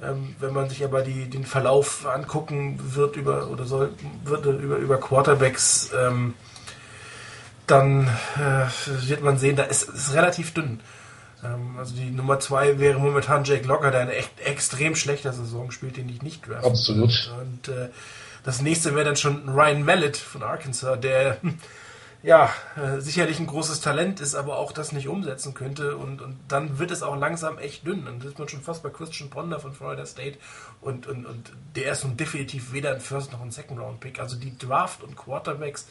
Ähm, 0.03 0.37
wenn 0.41 0.53
man 0.53 0.68
sich 0.68 0.84
aber 0.84 1.03
die, 1.03 1.30
den 1.30 1.47
Verlauf 1.47 2.07
angucken 2.07 2.78
wird 2.95 3.16
über 3.16 3.49
oder 3.49 3.64
soll 3.64 3.95
wird 4.24 4.45
über, 4.45 4.76
über 4.76 4.99
Quarterbacks, 4.99 5.91
ähm, 5.97 6.34
dann 7.66 8.07
äh, 8.37 8.66
wird 9.09 9.22
man 9.22 9.39
sehen, 9.39 9.57
da 9.57 9.62
ist 9.62 9.89
es 9.89 10.12
relativ 10.12 10.53
dünn. 10.53 10.80
Ähm, 11.43 11.76
also 11.78 11.95
die 11.97 12.11
Nummer 12.11 12.39
zwei 12.41 12.78
wäre 12.78 12.99
momentan 12.99 13.45
Jake 13.45 13.66
Locker, 13.66 13.91
der 13.91 14.03
eine 14.03 14.14
echt 14.14 14.39
extrem 14.41 14.97
schlechte 14.97 15.32
Saison 15.32 15.70
spielt, 15.70 15.97
den 15.97 16.11
ich 16.11 16.20
nicht 16.20 16.47
draft. 16.47 16.66
Absolut. 16.66 17.32
Und 17.41 17.68
äh, 17.68 17.89
das 18.45 18.61
nächste 18.61 18.95
wäre 18.95 19.07
dann 19.07 19.16
schon 19.16 19.49
Ryan 19.49 19.82
Mallet 19.82 20.16
von 20.16 20.43
Arkansas, 20.43 21.01
der 21.01 21.39
ja, 22.23 22.53
äh, 22.77 23.01
sicherlich 23.01 23.39
ein 23.39 23.47
großes 23.47 23.81
Talent 23.81 24.21
ist, 24.21 24.35
aber 24.35 24.59
auch 24.59 24.73
das 24.73 24.93
nicht 24.93 25.09
umsetzen 25.09 25.55
könnte. 25.55 25.97
Und, 25.97 26.21
und 26.21 26.39
dann 26.49 26.79
wird 26.79 26.91
es 26.91 27.03
auch 27.03 27.17
langsam 27.17 27.59
echt 27.59 27.87
dünn. 27.87 28.05
Dann 28.05 28.21
ist 28.21 28.39
man 28.39 28.49
schon 28.49 28.62
fast 28.62 28.83
bei 28.83 28.91
Christian 28.91 29.31
Ponder 29.31 29.61
von 29.61 29.73
Florida 29.73 30.05
State. 30.07 30.39
Und, 30.81 31.07
und, 31.07 31.27
und 31.27 31.53
der 31.75 31.93
ist 31.93 32.05
nun 32.05 32.17
definitiv 32.17 32.73
weder 32.73 32.93
ein 32.93 33.01
First 33.01 33.33
noch 33.33 33.41
ein 33.41 33.51
Second 33.51 33.81
Round 33.81 34.01
Pick. 34.01 34.19
Also 34.19 34.37
die 34.37 34.57
Draft 34.59 35.03
und 35.03 35.17
Quarterbacks 35.17 35.87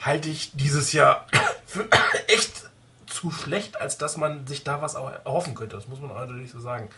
halte 0.00 0.28
ich 0.28 0.52
dieses 0.54 0.92
Jahr 0.92 1.26
für 1.66 1.88
echt 2.28 2.70
zu 3.06 3.30
schlecht, 3.30 3.80
als 3.80 3.98
dass 3.98 4.16
man 4.16 4.46
sich 4.46 4.64
da 4.64 4.82
was 4.82 4.94
erhoffen 4.94 5.54
könnte. 5.54 5.76
Das 5.76 5.88
muss 5.88 6.00
man 6.00 6.10
eindeutig 6.10 6.50
so 6.50 6.60
sagen. 6.60 6.90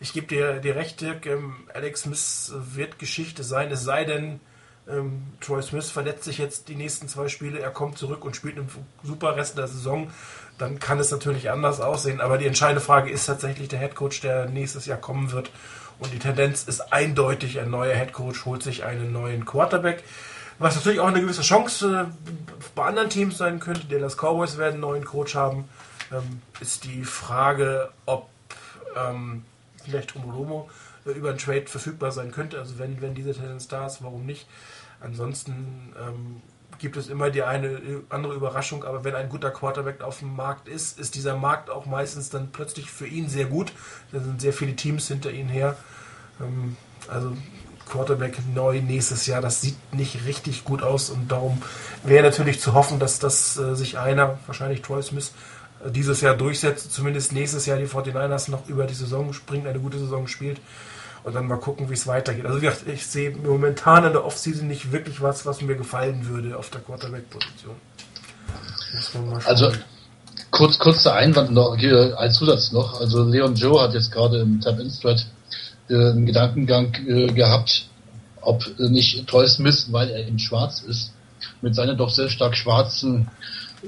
Ich 0.00 0.12
gebe 0.12 0.26
dir, 0.26 0.60
dir 0.60 0.76
recht, 0.76 1.00
Dirk. 1.00 1.24
Ähm, 1.26 1.68
Alex 1.72 2.02
Smith 2.02 2.52
wird 2.54 2.98
Geschichte 2.98 3.44
sein, 3.44 3.70
es 3.70 3.84
sei 3.84 4.04
denn, 4.04 4.40
ähm, 4.88 5.22
Troy 5.40 5.62
Smith 5.62 5.90
verletzt 5.90 6.24
sich 6.24 6.38
jetzt 6.38 6.68
die 6.68 6.74
nächsten 6.74 7.08
zwei 7.08 7.28
Spiele, 7.28 7.60
er 7.60 7.70
kommt 7.70 7.98
zurück 7.98 8.24
und 8.24 8.36
spielt 8.36 8.58
einen 8.58 8.68
super 9.02 9.36
Rest 9.36 9.56
der 9.56 9.68
Saison. 9.68 10.10
Dann 10.58 10.78
kann 10.78 10.98
es 11.00 11.10
natürlich 11.10 11.50
anders 11.50 11.80
aussehen. 11.80 12.20
Aber 12.20 12.38
die 12.38 12.46
entscheidende 12.46 12.80
Frage 12.80 13.10
ist 13.10 13.26
tatsächlich 13.26 13.68
der 13.68 13.78
Headcoach, 13.78 14.20
der 14.22 14.46
nächstes 14.46 14.86
Jahr 14.86 14.98
kommen 14.98 15.32
wird. 15.32 15.50
Und 15.98 16.12
die 16.12 16.18
Tendenz 16.18 16.64
ist 16.64 16.92
eindeutig, 16.92 17.58
ein 17.60 17.70
neuer 17.70 17.94
Headcoach 17.94 18.44
holt 18.44 18.62
sich 18.62 18.84
einen 18.84 19.12
neuen 19.12 19.44
Quarterback. 19.44 20.04
Was 20.58 20.76
natürlich 20.76 21.00
auch 21.00 21.08
eine 21.08 21.20
gewisse 21.20 21.42
Chance 21.42 22.08
äh, 22.08 22.30
bei 22.74 22.84
anderen 22.84 23.10
Teams 23.10 23.38
sein 23.38 23.58
könnte. 23.58 23.86
Die 23.86 23.94
Dallas 23.94 24.16
Cowboys 24.16 24.58
werden 24.58 24.74
einen 24.74 24.80
neuen 24.82 25.04
Coach 25.04 25.34
haben. 25.34 25.68
Ähm, 26.12 26.42
ist 26.60 26.84
die 26.84 27.04
Frage, 27.04 27.90
ob 28.06 28.28
ähm, 28.96 29.44
vielleicht 29.82 30.14
Romolomo 30.14 30.68
äh, 31.06 31.10
über 31.10 31.30
einen 31.30 31.38
Trade 31.38 31.66
verfügbar 31.66 32.12
sein 32.12 32.30
könnte. 32.30 32.58
Also 32.58 32.78
wenn, 32.78 33.00
wenn 33.00 33.14
diese 33.14 33.34
Tendenz 33.34 33.66
da 33.66 33.86
ist, 33.86 34.02
warum 34.02 34.26
nicht? 34.26 34.46
Ansonsten 35.04 35.92
ähm, 35.98 36.42
gibt 36.78 36.96
es 36.96 37.08
immer 37.08 37.30
die 37.30 37.42
eine 37.42 38.02
andere 38.08 38.34
Überraschung, 38.34 38.84
aber 38.84 39.04
wenn 39.04 39.14
ein 39.14 39.28
guter 39.28 39.50
Quarterback 39.50 40.02
auf 40.02 40.18
dem 40.20 40.34
Markt 40.34 40.68
ist, 40.68 40.98
ist 40.98 41.14
dieser 41.14 41.36
Markt 41.36 41.70
auch 41.70 41.86
meistens 41.86 42.30
dann 42.30 42.50
plötzlich 42.52 42.90
für 42.90 43.06
ihn 43.06 43.28
sehr 43.28 43.46
gut. 43.46 43.72
Da 44.12 44.20
sind 44.20 44.40
sehr 44.40 44.52
viele 44.52 44.74
Teams 44.74 45.08
hinter 45.08 45.30
ihm 45.30 45.48
her. 45.48 45.76
Ähm, 46.40 46.76
also 47.08 47.36
Quarterback 47.86 48.38
neu 48.54 48.80
nächstes 48.80 49.26
Jahr, 49.26 49.42
das 49.42 49.60
sieht 49.60 49.76
nicht 49.94 50.24
richtig 50.24 50.64
gut 50.64 50.82
aus 50.82 51.10
und 51.10 51.30
darum 51.30 51.60
wäre 52.02 52.24
natürlich 52.24 52.58
zu 52.58 52.72
hoffen, 52.72 52.98
dass, 52.98 53.18
dass 53.18 53.58
äh, 53.58 53.76
sich 53.76 53.98
einer, 53.98 54.38
wahrscheinlich 54.46 54.80
Troy 54.80 55.02
Smith, 55.02 55.32
äh, 55.84 55.90
dieses 55.90 56.22
Jahr 56.22 56.34
durchsetzt, 56.34 56.92
zumindest 56.92 57.32
nächstes 57.32 57.66
Jahr 57.66 57.76
die 57.76 57.86
49ers 57.86 58.50
noch 58.50 58.68
über 58.68 58.86
die 58.86 58.94
Saison 58.94 59.34
springt, 59.34 59.66
eine 59.66 59.80
gute 59.80 59.98
Saison 59.98 60.26
spielt 60.26 60.60
und 61.24 61.34
dann 61.34 61.46
mal 61.46 61.56
gucken, 61.56 61.88
wie 61.88 61.94
es 61.94 62.06
weitergeht. 62.06 62.44
Also 62.44 62.60
ich 62.86 63.06
sehe 63.06 63.30
momentan 63.30 64.04
in 64.04 64.12
der 64.12 64.24
Offseason 64.24 64.68
nicht 64.68 64.92
wirklich 64.92 65.22
was, 65.22 65.46
was 65.46 65.62
mir 65.62 65.74
gefallen 65.74 66.28
würde 66.28 66.56
auf 66.56 66.70
der 66.70 66.82
Quarterback-Position. 66.82 67.74
Also 69.44 69.72
kurz, 70.50 70.78
kurzer 70.78 71.14
Einwand 71.14 71.50
noch, 71.50 71.76
hier 71.76 72.14
als 72.18 72.36
Zusatz 72.36 72.72
noch. 72.72 73.00
Also 73.00 73.24
Leon 73.24 73.54
Joe 73.54 73.82
hat 73.82 73.94
jetzt 73.94 74.12
gerade 74.12 74.40
im 74.40 74.60
Tap-In-Thread 74.60 75.26
äh, 75.88 75.94
einen 75.94 76.26
Gedankengang 76.26 76.94
äh, 77.08 77.32
gehabt, 77.32 77.88
ob 78.42 78.62
nicht 78.78 79.26
Troy 79.26 79.48
Smith, 79.48 79.88
weil 79.90 80.10
er 80.10 80.26
in 80.26 80.38
schwarz 80.38 80.82
ist, 80.82 81.12
mit 81.62 81.74
seiner 81.74 81.94
doch 81.94 82.10
sehr 82.10 82.28
stark 82.28 82.54
schwarzen 82.54 83.28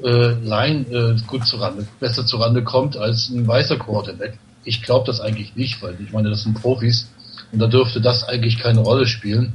äh, 0.02 0.32
Line 0.32 0.86
äh, 0.90 1.20
gut 1.26 1.46
zurande, 1.46 1.86
besser 2.00 2.24
zurande 2.24 2.64
kommt 2.64 2.96
als 2.96 3.28
ein 3.28 3.46
weißer 3.46 3.76
Quarterback. 3.76 4.38
Ich 4.64 4.82
glaube 4.82 5.06
das 5.06 5.20
eigentlich 5.20 5.54
nicht, 5.54 5.82
weil 5.82 5.96
ich 6.00 6.12
meine, 6.12 6.30
das 6.30 6.42
sind 6.42 6.60
Profis 6.60 7.08
und 7.56 7.60
da 7.60 7.68
dürfte 7.68 8.02
das 8.02 8.22
eigentlich 8.22 8.58
keine 8.58 8.80
Rolle 8.80 9.06
spielen. 9.06 9.54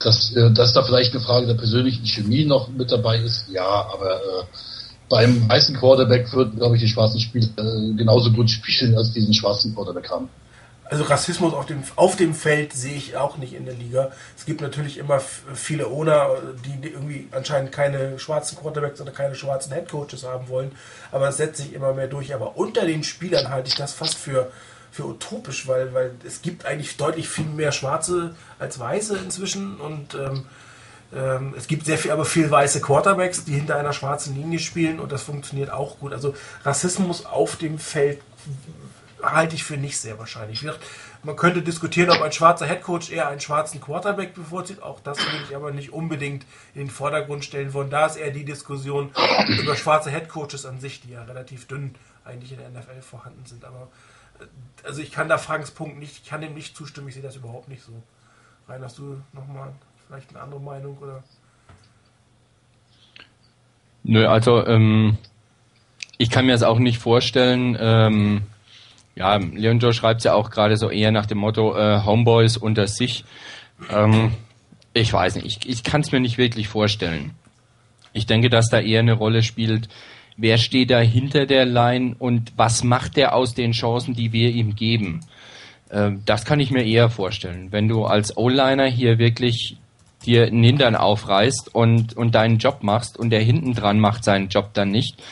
Dass, 0.00 0.36
äh, 0.36 0.50
dass 0.52 0.74
da 0.74 0.82
vielleicht 0.82 1.12
eine 1.12 1.24
Frage 1.24 1.46
der 1.46 1.54
persönlichen 1.54 2.04
Chemie 2.04 2.44
noch 2.44 2.68
mit 2.68 2.92
dabei 2.92 3.18
ist, 3.18 3.46
ja, 3.50 3.64
aber 3.64 4.16
äh, 4.16 4.44
beim 5.08 5.48
weißen 5.48 5.74
Quarterback 5.76 6.30
würden, 6.34 6.58
glaube 6.58 6.76
ich, 6.76 6.82
die 6.82 6.88
schwarzen 6.88 7.20
Spieler 7.20 7.48
äh, 7.56 7.94
genauso 7.96 8.30
gut 8.30 8.50
spielen, 8.50 8.96
als 8.98 9.12
diesen 9.12 9.32
schwarzen 9.32 9.74
Quarterback 9.74 10.10
haben. 10.10 10.28
Also 10.84 11.04
Rassismus 11.04 11.54
auf 11.54 11.64
dem, 11.64 11.82
auf 11.96 12.16
dem 12.16 12.34
Feld 12.34 12.74
sehe 12.74 12.96
ich 12.96 13.16
auch 13.16 13.38
nicht 13.38 13.54
in 13.54 13.64
der 13.64 13.74
Liga. 13.74 14.10
Es 14.36 14.44
gibt 14.44 14.60
natürlich 14.60 14.98
immer 14.98 15.20
viele 15.20 15.86
Owner, 15.86 16.28
die 16.64 16.88
irgendwie 16.88 17.28
anscheinend 17.30 17.72
keine 17.72 18.18
schwarzen 18.18 18.58
Quarterbacks 18.58 19.00
oder 19.00 19.10
keine 19.10 19.34
schwarzen 19.34 19.72
Headcoaches 19.72 20.24
haben 20.24 20.48
wollen, 20.48 20.72
aber 21.12 21.28
es 21.28 21.38
setzt 21.38 21.58
sich 21.62 21.72
immer 21.72 21.94
mehr 21.94 22.08
durch. 22.08 22.34
Aber 22.34 22.56
unter 22.56 22.86
den 22.86 23.04
Spielern 23.04 23.48
halte 23.48 23.68
ich 23.68 23.74
das 23.74 23.94
fast 23.94 24.16
für, 24.16 24.50
für 24.90 25.04
utopisch, 25.06 25.66
weil, 25.66 25.94
weil 25.94 26.12
es 26.26 26.42
gibt 26.42 26.64
eigentlich 26.64 26.96
deutlich 26.96 27.28
viel 27.28 27.44
mehr 27.44 27.72
Schwarze 27.72 28.34
als 28.58 28.78
Weiße 28.78 29.16
inzwischen 29.18 29.76
und 29.76 30.14
ähm, 30.14 30.44
ähm, 31.14 31.54
es 31.56 31.66
gibt 31.66 31.86
sehr 31.86 31.98
viel, 31.98 32.10
aber 32.10 32.24
viel 32.24 32.50
weiße 32.50 32.80
Quarterbacks, 32.80 33.44
die 33.44 33.54
hinter 33.54 33.76
einer 33.76 33.92
schwarzen 33.92 34.34
Linie 34.34 34.58
spielen 34.58 35.00
und 35.00 35.12
das 35.12 35.22
funktioniert 35.22 35.70
auch 35.70 35.98
gut. 35.98 36.12
Also 36.12 36.34
Rassismus 36.64 37.24
auf 37.24 37.56
dem 37.56 37.78
Feld 37.78 38.20
halte 39.22 39.54
ich 39.56 39.64
für 39.64 39.76
nicht 39.76 39.98
sehr 39.98 40.18
wahrscheinlich. 40.18 40.64
Man 41.24 41.34
könnte 41.34 41.62
diskutieren, 41.62 42.10
ob 42.10 42.22
ein 42.22 42.32
schwarzer 42.32 42.66
Headcoach 42.66 43.10
eher 43.10 43.28
einen 43.28 43.40
schwarzen 43.40 43.80
Quarterback 43.80 44.34
bevorzugt. 44.34 44.82
Auch 44.82 45.00
das 45.00 45.18
würde 45.18 45.44
ich 45.48 45.56
aber 45.56 45.72
nicht 45.72 45.92
unbedingt 45.92 46.46
in 46.74 46.82
den 46.82 46.90
Vordergrund 46.90 47.44
stellen 47.44 47.74
wollen. 47.74 47.90
Da 47.90 48.06
ist 48.06 48.16
eher 48.16 48.30
die 48.30 48.44
Diskussion 48.44 49.10
über 49.60 49.74
schwarze 49.76 50.10
Headcoaches 50.10 50.66
an 50.66 50.78
sich, 50.78 51.00
die 51.00 51.10
ja 51.10 51.22
relativ 51.24 51.66
dünn 51.66 51.94
eigentlich 52.24 52.52
in 52.52 52.58
der 52.58 52.70
NFL 52.70 53.02
vorhanden 53.02 53.44
sind. 53.46 53.64
Aber 53.64 53.88
also 54.84 55.02
ich 55.02 55.10
kann 55.10 55.28
da 55.28 55.38
Franks 55.38 55.70
Punkt 55.70 55.98
nicht, 55.98 56.20
ich 56.22 56.28
kann 56.28 56.40
dem 56.40 56.54
nicht 56.54 56.76
zustimmen, 56.76 57.08
ich 57.08 57.14
sehe 57.14 57.22
das 57.22 57.36
überhaupt 57.36 57.68
nicht 57.68 57.82
so. 57.82 57.92
Rein, 58.68 58.82
hast 58.82 58.98
du 58.98 59.20
nochmal 59.32 59.72
vielleicht 60.06 60.30
eine 60.30 60.40
andere 60.40 60.60
Meinung 60.60 60.98
oder? 60.98 61.22
Nö, 64.04 64.26
also 64.26 64.66
ähm, 64.66 65.18
ich 66.16 66.30
kann 66.30 66.46
mir 66.46 66.52
das 66.52 66.62
auch 66.62 66.78
nicht 66.78 66.98
vorstellen. 66.98 67.76
Ähm, 67.78 68.42
ja, 69.14 69.36
Leon 69.36 69.80
Joe 69.80 69.92
schreibt 69.92 70.24
ja 70.24 70.34
auch 70.34 70.50
gerade 70.50 70.76
so 70.76 70.90
eher 70.90 71.12
nach 71.12 71.26
dem 71.26 71.38
Motto 71.38 71.76
äh, 71.76 72.02
Homeboys 72.04 72.56
unter 72.56 72.86
sich. 72.86 73.24
Ähm, 73.90 74.32
ich 74.94 75.12
weiß 75.12 75.36
nicht, 75.36 75.46
ich, 75.46 75.68
ich 75.68 75.82
kann 75.82 76.00
es 76.00 76.12
mir 76.12 76.20
nicht 76.20 76.38
wirklich 76.38 76.68
vorstellen. 76.68 77.32
Ich 78.12 78.26
denke, 78.26 78.48
dass 78.48 78.68
da 78.68 78.80
eher 78.80 79.00
eine 79.00 79.12
Rolle 79.12 79.42
spielt, 79.42 79.88
wer 80.38 80.56
steht 80.56 80.90
da 80.90 81.00
hinter 81.00 81.44
der 81.44 81.66
Line 81.66 82.14
und 82.18 82.52
was 82.56 82.84
macht 82.84 83.16
der 83.16 83.34
aus 83.34 83.54
den 83.54 83.72
Chancen, 83.72 84.14
die 84.14 84.32
wir 84.32 84.50
ihm 84.50 84.74
geben. 84.74 85.20
Äh, 85.90 86.12
das 86.24 86.46
kann 86.46 86.60
ich 86.60 86.70
mir 86.70 86.84
eher 86.84 87.10
vorstellen. 87.10 87.68
Wenn 87.70 87.88
du 87.88 88.04
als 88.04 88.36
O-Liner 88.36 88.86
hier 88.86 89.18
wirklich 89.18 89.76
dir 90.24 90.46
einen 90.46 90.64
Hintern 90.64 90.96
aufreißt 90.96 91.74
und, 91.74 92.16
und 92.16 92.34
deinen 92.34 92.58
Job 92.58 92.82
machst 92.82 93.18
und 93.18 93.30
der 93.30 93.40
hinten 93.40 93.74
dran 93.74 94.00
macht 94.00 94.24
seinen 94.24 94.48
Job 94.48 94.70
dann 94.72 94.90
nicht, 94.90 95.22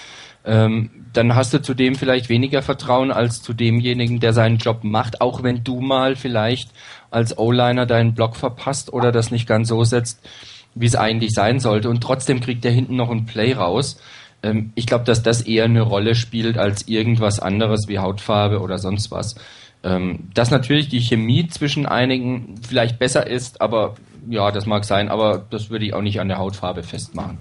ähm, 0.45 0.91
dann 1.13 1.35
hast 1.35 1.55
du 1.55 1.63
zu 1.63 1.75
dem 1.75 1.95
vielleicht 1.95 2.29
weniger 2.29 2.63
Vertrauen 2.63 3.11
als 3.11 3.43
zu 3.43 3.53
demjenigen, 3.53 4.21
der 4.21 4.33
seinen 4.33 4.59
Job 4.59 4.85
macht, 4.85 5.21
auch 5.21 5.43
wenn 5.43 5.65
du 5.65 5.81
mal 5.81 6.15
vielleicht 6.15 6.71
als 7.11 7.39
O-Liner 7.39 7.87
deinen 7.87 8.15
Block 8.15 8.37
verpasst 8.37 8.93
oder 8.93 9.13
das 9.13 9.31
nicht 9.31 9.49
ganz 9.49 9.69
so 9.69 9.83
setzt, 9.83 10.21
wie 10.75 10.87
es 10.87 10.95
eigentlich 10.95 11.33
sein 11.33 11.59
sollte. 11.59 11.89
Und 11.89 12.03
trotzdem 12.03 12.41
kriegt 12.41 12.65
der 12.65 12.73
hinten 12.73 12.97
noch 12.97 13.11
ein 13.11 13.25
Play 13.25 13.55
raus. 13.55 13.99
Ähm, 14.43 14.73
ich 14.75 14.87
glaube, 14.87 15.05
dass 15.05 15.23
das 15.23 15.43
eher 15.43 15.65
eine 15.65 15.83
Rolle 15.83 16.15
spielt 16.15 16.59
als 16.59 16.89
irgendwas 16.89 17.41
anderes 17.41 17.89
wie 17.89 17.99
Hautfarbe 17.99 18.61
oder 18.61 18.79
sonst 18.79 19.11
was. 19.11 19.37
Ähm, 19.83 20.31
dass 20.35 20.51
natürlich 20.51 20.89
die 20.89 21.01
Chemie 21.01 21.47
zwischen 21.49 21.87
einigen 21.87 22.57
vielleicht 22.67 22.99
besser 22.99 23.27
ist, 23.27 23.61
aber 23.61 23.95
ja, 24.29 24.51
das 24.51 24.67
mag 24.67 24.85
sein, 24.85 25.09
aber 25.09 25.45
das 25.51 25.71
würde 25.71 25.85
ich 25.85 25.95
auch 25.95 26.03
nicht 26.03 26.21
an 26.21 26.29
der 26.29 26.39
Hautfarbe 26.39 26.83
festmachen. 26.83 27.39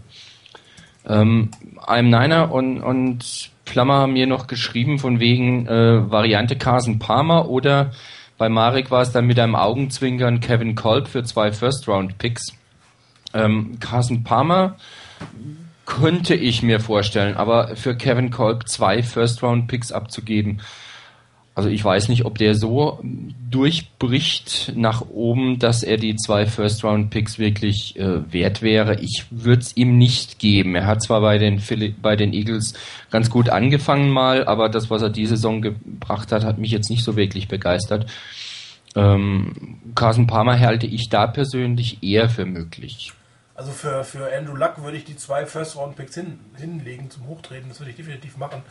Ähm, 1.08 1.50
einem 1.86 2.10
Niner 2.10 2.52
und, 2.52 2.82
und 2.82 3.52
Flammer 3.66 3.96
haben 3.96 4.14
mir 4.14 4.28
noch 4.28 4.48
geschrieben 4.48 5.00
von 5.00 5.20
wegen 5.20 5.68
äh, 5.68 6.12
Variante 6.12 6.56
Carson 6.56 7.00
Palmer 7.00 7.50
oder 7.50 7.92
bei 8.38 8.50
Marek 8.50 8.92
war 8.92 9.02
es 9.02 9.12
dann 9.12 9.26
mit 9.28 9.40
einem 9.40 9.56
Augenzwinkern 9.56 10.40
Kevin 10.40 10.76
Kolb 10.76 11.08
für 11.08 11.24
zwei 11.24 11.52
First-Round-Picks. 11.52 12.54
Ähm, 13.34 13.78
Carson 13.80 14.24
Palmer 14.24 14.76
könnte 15.86 16.36
ich 16.36 16.64
mir 16.64 16.80
vorstellen, 16.80 17.36
aber 17.38 17.76
für 17.76 17.96
Kevin 17.96 18.32
Kolb 18.32 18.68
zwei 18.68 19.04
First-Round-Picks 19.04 19.92
abzugeben, 19.92 20.62
also 21.56 21.70
ich 21.70 21.84
weiß 21.86 22.10
nicht, 22.10 22.26
ob 22.26 22.38
der 22.38 22.54
so 22.54 23.00
durchbricht 23.50 24.74
nach 24.76 25.02
oben, 25.10 25.58
dass 25.58 25.84
er 25.84 25.96
die 25.96 26.18
zwei 26.18 26.46
First-Round-Picks 26.46 27.40
wirklich 27.40 27.98
äh, 27.98 28.32
wert 28.34 28.62
wäre. 28.62 29.00
Ich 29.00 29.28
würde 29.30 29.62
es 29.62 29.78
ihm 29.78 29.98
nicht 29.98 30.38
geben. 30.40 30.76
Er 30.76 30.86
hat 30.86 31.02
zwar 31.02 31.22
bei 31.22 31.38
den, 31.38 31.62
bei 32.02 32.18
den 32.18 32.34
Eagles 32.34 32.74
ganz 33.10 33.30
gut 33.30 33.48
angefangen 33.48 34.10
mal, 34.10 34.46
aber 34.46 34.68
das, 34.68 34.90
was 34.90 35.02
er 35.02 35.10
diese 35.10 35.38
Saison 35.38 35.62
gebracht 35.62 36.34
hat, 36.34 36.44
hat 36.44 36.58
mich 36.58 36.72
jetzt 36.72 36.90
nicht 36.90 37.06
so 37.06 37.16
wirklich 37.16 37.48
begeistert. 37.48 38.12
Ähm, 38.94 39.80
Carson 39.96 40.28
Palmer 40.28 40.60
halte 40.60 40.88
ich 40.88 41.08
da 41.08 41.26
persönlich 41.26 42.04
eher 42.04 42.28
für 42.28 42.46
möglich. 42.46 43.14
Also 43.56 43.72
für, 43.72 44.04
für 44.04 44.36
Andrew 44.36 44.56
Luck 44.56 44.84
würde 44.84 44.98
ich 44.98 45.06
die 45.06 45.16
zwei 45.16 45.46
First-Round-Picks 45.46 46.16
hin, 46.16 46.40
hinlegen 46.58 47.10
zum 47.10 47.28
Hochtreten. 47.28 47.70
Das 47.70 47.80
würde 47.80 47.92
ich 47.92 47.98
definitiv 47.98 48.38
machen 48.38 48.64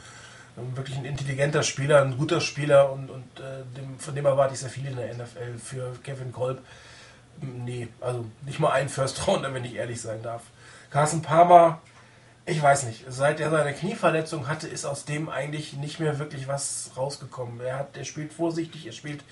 wirklich 0.56 0.96
ein 0.96 1.04
intelligenter 1.04 1.62
Spieler, 1.62 2.02
ein 2.02 2.16
guter 2.16 2.40
Spieler 2.40 2.92
und, 2.92 3.10
und 3.10 3.24
äh, 3.40 3.64
dem, 3.76 3.98
von 3.98 4.14
dem 4.14 4.24
erwarte 4.24 4.54
ich 4.54 4.60
sehr 4.60 4.70
viel 4.70 4.86
in 4.86 4.96
der 4.96 5.12
NFL. 5.14 5.58
Für 5.62 5.92
Kevin 6.02 6.32
Kolb, 6.32 6.60
nee, 7.40 7.88
also 8.00 8.26
nicht 8.42 8.60
mal 8.60 8.70
ein 8.72 8.88
First 8.88 9.26
Rounder, 9.26 9.52
wenn 9.52 9.64
ich 9.64 9.74
ehrlich 9.74 10.00
sein 10.00 10.22
darf. 10.22 10.42
Carsten 10.90 11.22
Palmer, 11.22 11.80
ich 12.46 12.62
weiß 12.62 12.84
nicht, 12.84 13.04
seit 13.08 13.40
er 13.40 13.50
seine 13.50 13.72
Knieverletzung 13.72 14.48
hatte, 14.48 14.68
ist 14.68 14.84
aus 14.84 15.04
dem 15.04 15.28
eigentlich 15.28 15.72
nicht 15.72 15.98
mehr 15.98 16.18
wirklich 16.18 16.46
was 16.46 16.92
rausgekommen. 16.96 17.60
Er, 17.60 17.78
hat, 17.78 17.96
er 17.96 18.04
spielt 18.04 18.32
vorsichtig, 18.32 18.86
er 18.86 18.92
spielt, 18.92 19.24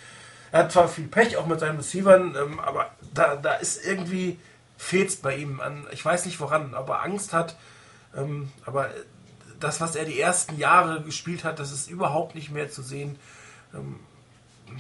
er 0.51 0.61
hat 0.61 0.73
zwar 0.73 0.89
viel 0.89 1.07
Pech 1.07 1.37
auch 1.37 1.47
mit 1.47 1.61
seinen 1.61 1.77
Receivern, 1.77 2.35
ähm, 2.37 2.59
aber 2.59 2.91
da, 3.15 3.37
da 3.37 3.55
ist 3.55 3.85
irgendwie, 3.85 4.41
fehlt 4.83 5.11
es 5.11 5.17
bei 5.17 5.37
ihm 5.37 5.61
an, 5.61 5.87
ich 5.93 6.05
weiß 6.05 6.27
nicht 6.27 6.41
woran, 6.41 6.75
ob 6.75 6.89
er 6.89 7.03
Angst 7.03 7.33
hat, 7.33 7.57
ähm, 8.17 8.51
aber 8.67 8.91
das, 9.61 9.81
was 9.81 9.95
er 9.95 10.05
die 10.05 10.21
ersten 10.21 10.59
Jahre 10.59 11.03
gespielt 11.03 11.45
hat, 11.45 11.61
das 11.61 11.71
ist 11.71 11.89
überhaupt 11.89 12.35
nicht 12.35 12.51
mehr 12.51 12.69
zu 12.69 12.83
sehen. 12.83 13.17
Ähm, 13.73 14.01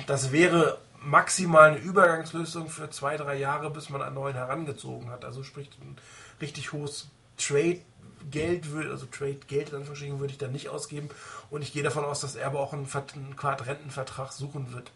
das 0.09 0.33
wäre 0.33 0.79
maximal 1.01 1.71
eine 1.71 1.79
Übergangslösung 1.79 2.69
für 2.69 2.91
zwei, 2.91 3.17
drei 3.17 3.37
Jahre, 3.37 3.71
bis 3.71 3.91
man 3.91 4.03
einen 4.03 4.17
neuen 4.17 4.35
herangezogen 4.35 5.09
hat. 5.09 5.25
Also 5.25 5.45
sprich 5.45 5.71
ein 5.81 5.97
richtig 6.41 6.73
hohes 6.73 7.09
Trade 7.39 7.81
Geld 8.31 8.73
würde, 8.73 8.91
also 8.91 9.07
Trade 9.07 9.39
Geld 9.47 9.71
in 9.71 9.77
Anführungsstrichen 9.77 10.19
würde 10.19 10.33
ich 10.33 10.39
dann 10.39 10.53
nicht 10.53 10.69
ausgeben 10.69 11.11
und 11.51 11.63
ich 11.63 11.73
gehe 11.73 11.83
davon 11.83 12.05
aus, 12.05 12.21
dass 12.21 12.35
er 12.35 12.47
aber 12.47 12.61
auch 12.61 12.73
einen, 12.73 12.89
einen 12.93 13.37
Quadrentenvertrag 13.37 14.33
suchen 14.33 14.73
wird 14.73 14.91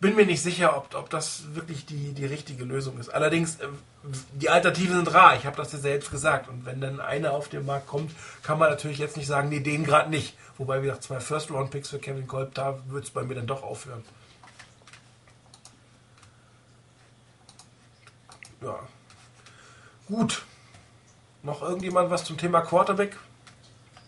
bin 0.00 0.14
mir 0.14 0.26
nicht 0.26 0.42
sicher, 0.42 0.76
ob, 0.76 0.94
ob 0.94 1.10
das 1.10 1.54
wirklich 1.54 1.86
die, 1.86 2.12
die 2.12 2.24
richtige 2.24 2.64
Lösung 2.64 2.98
ist. 2.98 3.08
Allerdings, 3.08 3.56
äh, 3.56 3.68
die 4.34 4.48
Alternativen 4.48 4.96
sind 4.96 5.12
rar. 5.12 5.36
Ich 5.36 5.44
habe 5.44 5.56
das 5.56 5.72
ja 5.72 5.78
selbst 5.78 6.10
gesagt. 6.10 6.48
Und 6.48 6.64
wenn 6.64 6.80
dann 6.80 7.00
einer 7.00 7.32
auf 7.32 7.48
den 7.48 7.66
Markt 7.66 7.86
kommt, 7.86 8.12
kann 8.42 8.58
man 8.58 8.70
natürlich 8.70 8.98
jetzt 8.98 9.16
nicht 9.16 9.26
sagen, 9.26 9.48
nee, 9.48 9.60
den 9.60 9.84
gerade 9.84 10.10
nicht. 10.10 10.34
Wobei, 10.56 10.82
wie 10.82 10.86
gesagt, 10.86 11.04
zwei 11.04 11.20
First-Round-Picks 11.20 11.90
für 11.90 11.98
Kevin 11.98 12.26
Kolb, 12.26 12.54
da 12.54 12.78
wird 12.88 13.04
es 13.04 13.10
bei 13.10 13.22
mir 13.22 13.34
dann 13.34 13.46
doch 13.46 13.62
aufhören. 13.62 14.02
Ja. 18.62 18.78
Gut. 20.06 20.42
Noch 21.42 21.62
irgendjemand 21.62 22.10
was 22.10 22.24
zum 22.24 22.36
Thema 22.36 22.60
Quarterback? 22.62 23.16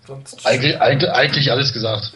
Sonst 0.07 0.45
eigentlich, 0.47 0.81
eigentlich, 0.81 1.11
eigentlich 1.11 1.51
alles 1.53 1.73
gesagt. 1.73 2.13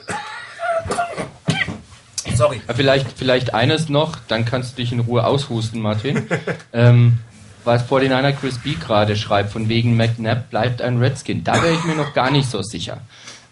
Sorry. 2.35 2.61
Vielleicht, 2.75 3.13
vielleicht 3.17 3.55
eines 3.55 3.89
noch, 3.89 4.17
dann 4.27 4.45
kannst 4.45 4.73
du 4.73 4.77
dich 4.83 4.91
in 4.91 5.01
Ruhe 5.01 5.25
aushusten, 5.25 5.81
Martin. 5.81 6.29
ähm, 6.73 7.21
was 7.65 7.89
49er 7.89 8.33
Chris 8.33 8.59
B 8.59 8.75
gerade 8.75 9.17
schreibt, 9.17 9.51
von 9.51 9.69
wegen 9.69 9.97
McNabb 9.97 10.51
bleibt 10.51 10.83
ein 10.83 10.99
Redskin. 10.99 11.45
Da 11.45 11.63
wäre 11.63 11.75
ich 11.75 11.85
mir 11.85 11.95
noch 11.95 12.15
gar 12.15 12.31
nicht 12.31 12.51
so 12.51 12.63
sicher. 12.63 13.01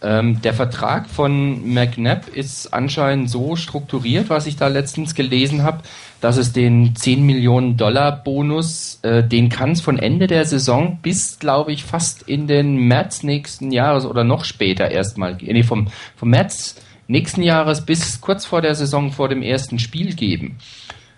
Ähm, 0.03 0.43
der 0.43 0.53
Vertrag 0.53 1.09
von 1.09 1.73
McNabb 1.73 2.27
ist 2.29 2.75
anscheinend 2.75 3.31
so 3.31 3.55
strukturiert, 3.55 4.31
was 4.31 4.49
ich 4.49 4.57
da 4.57 4.67
letztens 4.67 5.15
gelesen 5.15 5.63
habe, 5.63 5.83
dass 6.21 6.37
es 6.37 6.53
den 6.53 6.97
10 6.97 7.25
Millionen 7.25 7.77
Dollar 7.77 8.11
Bonus, 8.11 8.99
äh, 9.03 9.23
den 9.23 9.49
kann 9.49 9.73
es 9.73 9.81
von 9.81 10.01
Ende 10.01 10.27
der 10.27 10.45
Saison 10.45 10.99
bis, 11.03 11.39
glaube 11.39 11.73
ich, 11.73 11.85
fast 11.85 12.23
in 12.23 12.49
den 12.49 12.77
März 12.77 13.23
nächsten 13.23 13.71
Jahres 13.71 14.05
oder 14.05 14.25
noch 14.25 14.45
später 14.45 14.91
erstmal, 14.91 15.37
nee, 15.41 15.63
vom, 15.63 15.87
vom 16.17 16.31
März 16.31 16.77
nächsten 17.07 17.43
Jahres 17.43 17.85
bis 17.85 18.21
kurz 18.21 18.45
vor 18.45 18.61
der 18.61 18.75
Saison 18.75 19.13
vor 19.13 19.29
dem 19.29 19.43
ersten 19.43 19.79
Spiel 19.79 20.15
geben. 20.15 20.59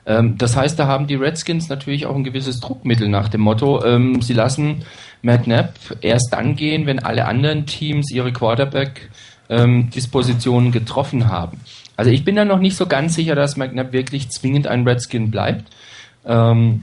Ähm, 0.07 0.39
das 0.39 0.57
heißt, 0.57 0.79
da 0.79 0.87
haben 0.87 1.07
die 1.07 1.15
Redskins 1.15 1.69
natürlich 1.69 2.07
auch 2.07 2.15
ein 2.15 2.25
gewisses 2.25 2.61
Druckmittel 2.61 3.09
nach 3.09 3.29
dem 3.29 3.43
Motto, 3.43 3.85
ähm, 3.85 4.23
sie 4.23 4.33
lassen 4.35 4.85
McNabb 5.23 5.75
erst 6.01 6.33
dann 6.33 6.57
gehen, 6.57 6.87
wenn 6.87 6.99
alle 6.99 7.27
anderen 7.27 7.67
Teams 7.67 8.11
ihre 8.11 8.33
Quarterback-Dispositionen 8.33 10.67
ähm, 10.67 10.73
getroffen 10.73 11.29
haben. 11.29 11.61
Also 11.97 12.11
ich 12.11 12.25
bin 12.25 12.35
da 12.37 12.45
noch 12.45 12.59
nicht 12.59 12.77
so 12.77 12.87
ganz 12.87 13.15
sicher, 13.15 13.35
dass 13.35 13.57
McNabb 13.57 13.93
wirklich 13.93 14.29
zwingend 14.31 14.67
ein 14.67 14.87
Redskin 14.87 15.31
bleibt. 15.31 15.73
Ähm, 16.27 16.83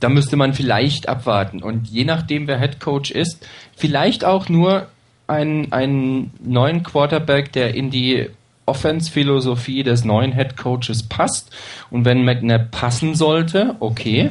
da 0.00 0.10
müsste 0.10 0.36
man 0.36 0.52
vielleicht 0.52 1.08
abwarten. 1.08 1.62
Und 1.62 1.88
je 1.88 2.04
nachdem, 2.04 2.46
wer 2.46 2.60
Head 2.60 2.80
Coach 2.80 3.10
ist, 3.10 3.48
vielleicht 3.74 4.26
auch 4.26 4.50
nur 4.50 4.88
einen, 5.26 5.72
einen 5.72 6.32
neuen 6.44 6.82
Quarterback, 6.82 7.52
der 7.52 7.74
in 7.74 7.90
die 7.90 8.28
Offense-Philosophie 8.66 9.82
des 9.82 10.04
neuen 10.04 10.32
Head 10.32 10.56
Coaches 10.56 11.02
passt. 11.04 11.50
Und 11.90 12.04
wenn 12.04 12.24
McNabb 12.24 12.70
passen 12.70 13.14
sollte, 13.14 13.76
okay. 13.80 14.30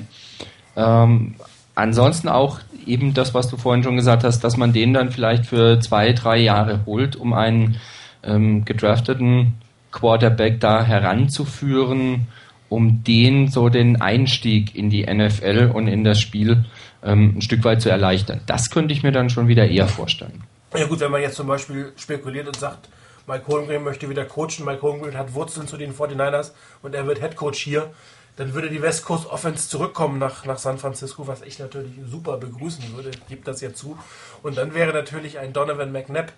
Ähm, 0.76 1.36
ansonsten 1.74 2.28
auch 2.28 2.60
eben 2.86 3.14
das, 3.14 3.34
was 3.34 3.50
du 3.50 3.58
vorhin 3.58 3.84
schon 3.84 3.96
gesagt 3.96 4.24
hast, 4.24 4.44
dass 4.44 4.58
man 4.58 4.74
den 4.74 4.94
dann 4.94 5.12
vielleicht 5.12 5.46
für 5.46 5.80
zwei, 5.80 6.14
drei 6.14 6.38
Jahre 6.38 6.86
holt, 6.86 7.16
um 7.16 7.34
einen 7.34 7.78
ähm, 8.24 8.66
gedrafteten 8.66 9.56
Quarterback 9.92 10.60
da 10.60 10.84
heranzuführen, 10.84 12.28
um 12.70 13.04
den 13.04 13.48
so 13.48 13.70
den 13.70 14.02
Einstieg 14.02 14.76
in 14.76 14.90
die 14.90 15.06
NFL 15.06 15.72
und 15.74 15.88
in 15.88 16.04
das 16.04 16.20
Spiel 16.20 16.66
ähm, 17.04 17.36
ein 17.38 17.42
Stück 17.42 17.64
weit 17.64 17.82
zu 17.82 17.90
erleichtern. 17.90 18.42
Das 18.46 18.70
könnte 18.70 18.94
ich 18.94 19.04
mir 19.04 19.12
dann 19.12 19.30
schon 19.30 19.48
wieder 19.48 19.68
eher 19.68 19.88
vorstellen. 19.88 20.44
Ja 20.76 20.86
gut, 20.88 21.00
wenn 21.00 21.12
man 21.12 21.22
jetzt 21.22 21.36
zum 21.36 21.48
Beispiel 21.48 21.94
spekuliert 21.96 22.48
und 22.48 22.58
sagt, 22.58 22.90
Mike 23.28 23.48
Holmgren 23.48 23.84
möchte 23.84 24.10
wieder 24.10 24.26
coachen, 24.26 24.66
Mike 24.66 24.82
Holmgren 24.82 25.18
hat 25.18 25.34
Wurzeln 25.34 25.68
zu 25.68 25.78
den 25.78 25.96
49ers 25.96 26.52
und 26.82 26.94
er 26.94 27.08
wird 27.08 27.20
Head 27.20 27.36
Coach 27.36 27.60
hier, 27.60 27.92
dann 28.38 28.54
würde 28.54 28.70
die 28.70 28.82
West 28.82 29.06
Coast 29.06 29.28
Offense 29.28 29.70
zurückkommen 29.70 30.20
nach, 30.20 30.46
nach 30.46 30.58
San 30.58 30.78
Francisco, 30.78 31.26
was 31.26 31.42
ich 31.42 31.58
natürlich 31.58 31.94
super 32.06 32.38
begrüßen 32.38 32.96
würde, 32.96 33.12
gibt 33.30 33.48
das 33.48 33.62
ja 33.62 33.74
zu. 33.74 33.98
Und 34.44 34.58
dann 34.58 34.74
wäre 34.74 34.94
natürlich 34.94 35.40
ein 35.40 35.54
Donovan 35.54 35.92
McNabb, 35.92 36.34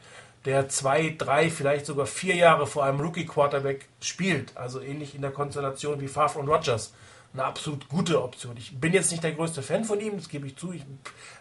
der 0.45 0.69
zwei, 0.69 1.15
drei, 1.17 1.49
vielleicht 1.49 1.85
sogar 1.85 2.05
vier 2.05 2.35
Jahre 2.35 2.67
vor 2.67 2.85
einem 2.85 2.99
Rookie-Quarterback 2.99 3.88
spielt, 3.99 4.55
also 4.55 4.79
ähnlich 4.79 5.15
in 5.15 5.21
der 5.21 5.31
Konstellation 5.31 5.99
wie 5.99 6.07
Favre 6.07 6.39
und 6.39 6.47
Rogers, 6.47 6.93
eine 7.33 7.43
absolut 7.43 7.89
gute 7.89 8.21
Option. 8.23 8.55
Ich 8.57 8.79
bin 8.79 8.93
jetzt 8.93 9.11
nicht 9.11 9.23
der 9.23 9.33
größte 9.33 9.63
Fan 9.63 9.83
von 9.83 9.99
ihm, 9.99 10.17
das 10.17 10.29
gebe 10.29 10.47
ich 10.47 10.55
zu. 10.55 10.71
Ich, 10.71 10.85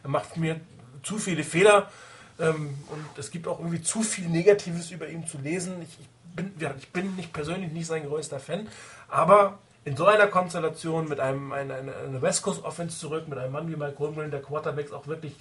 er 0.03 0.11
macht 0.11 0.37
mir 0.37 0.61
zu 1.03 1.19
viele 1.19 1.45
Fehler 1.45 1.91
ähm, 2.39 2.75
und 2.89 3.19
es 3.19 3.31
gibt 3.31 3.49
auch 3.49 3.59
irgendwie 3.59 3.83
zu 3.83 4.03
viel 4.03 4.29
Negatives 4.29 4.91
über 4.91 5.09
ihn 5.09 5.27
zu 5.27 5.39
lesen. 5.39 5.83
Ich, 5.83 5.99
ich, 6.01 6.09
bin, 6.35 6.53
ich 6.79 6.93
bin 6.93 7.17
nicht 7.17 7.33
persönlich 7.33 7.73
nicht 7.73 7.87
sein 7.87 8.07
größter 8.07 8.41
Fan, 8.41 8.69
aber 9.09 9.59
in 9.85 9.97
so 9.97 10.07
einer 10.07 10.27
Konstellation 10.27 11.09
mit 11.09 11.21
einem 11.21 11.53
eine, 11.53 11.75
eine 11.75 12.21
West 12.21 12.43
Coast 12.43 12.65
Offense 12.65 12.99
zurück, 12.99 13.29
mit 13.29 13.39
einem 13.39 13.53
Mann 13.53 13.71
wie 13.71 13.77
Mike 13.77 13.99
Holmgren, 13.99 14.31
der 14.31 14.43
Quarterbacks 14.43 14.93
auch 14.93 15.07
wirklich 15.07 15.37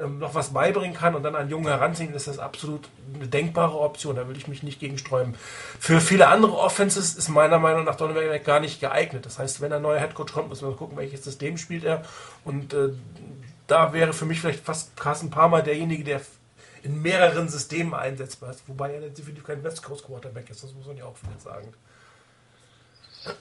ähm, 0.00 0.20
noch 0.20 0.34
was 0.34 0.52
beibringen 0.52 0.94
kann 0.94 1.16
und 1.16 1.24
dann 1.24 1.34
einen 1.34 1.50
Jungen 1.50 1.66
heranziehen, 1.66 2.14
ist 2.14 2.28
das 2.28 2.38
absolut 2.38 2.88
eine 3.14 3.26
denkbare 3.26 3.78
Option. 3.78 4.14
Da 4.14 4.28
will 4.28 4.36
ich 4.36 4.46
mich 4.46 4.62
nicht 4.62 4.78
gegen 4.78 4.98
sträuben. 4.98 5.34
Für 5.80 6.00
viele 6.00 6.28
andere 6.28 6.56
Offenses 6.56 7.16
ist 7.16 7.28
meiner 7.28 7.58
Meinung 7.58 7.84
nach 7.84 7.96
Donovan 7.96 8.42
gar 8.44 8.60
nicht 8.60 8.80
geeignet. 8.80 9.26
Das 9.26 9.38
heißt, 9.40 9.60
wenn 9.60 9.72
ein 9.72 9.82
neuer 9.82 9.98
Headcoach 9.98 10.32
kommt, 10.32 10.48
müssen 10.50 10.68
wir 10.68 10.76
gucken, 10.76 10.96
welches 10.96 11.24
System 11.24 11.58
spielt 11.58 11.82
er. 11.82 12.02
Und 12.44 12.72
äh, 12.74 12.90
da 13.66 13.92
wäre 13.92 14.12
für 14.12 14.24
mich 14.26 14.40
vielleicht 14.40 14.64
fast 14.64 14.96
Carsten 14.96 15.30
Palmer 15.30 15.62
derjenige, 15.62 16.04
der 16.04 16.20
in 16.82 17.00
mehreren 17.02 17.48
Systemen 17.48 17.94
einsetzbar 17.94 18.50
ist. 18.50 18.62
Wobei 18.66 18.94
er 18.94 19.08
definitiv 19.08 19.44
kein 19.44 19.62
West 19.64 19.82
Coast 19.82 20.04
Quarterback 20.04 20.50
ist. 20.50 20.62
Das 20.62 20.72
muss 20.74 20.86
man 20.86 20.96
ja 20.96 21.04
auch 21.04 21.16
wieder 21.22 21.38
sagen. 21.38 21.72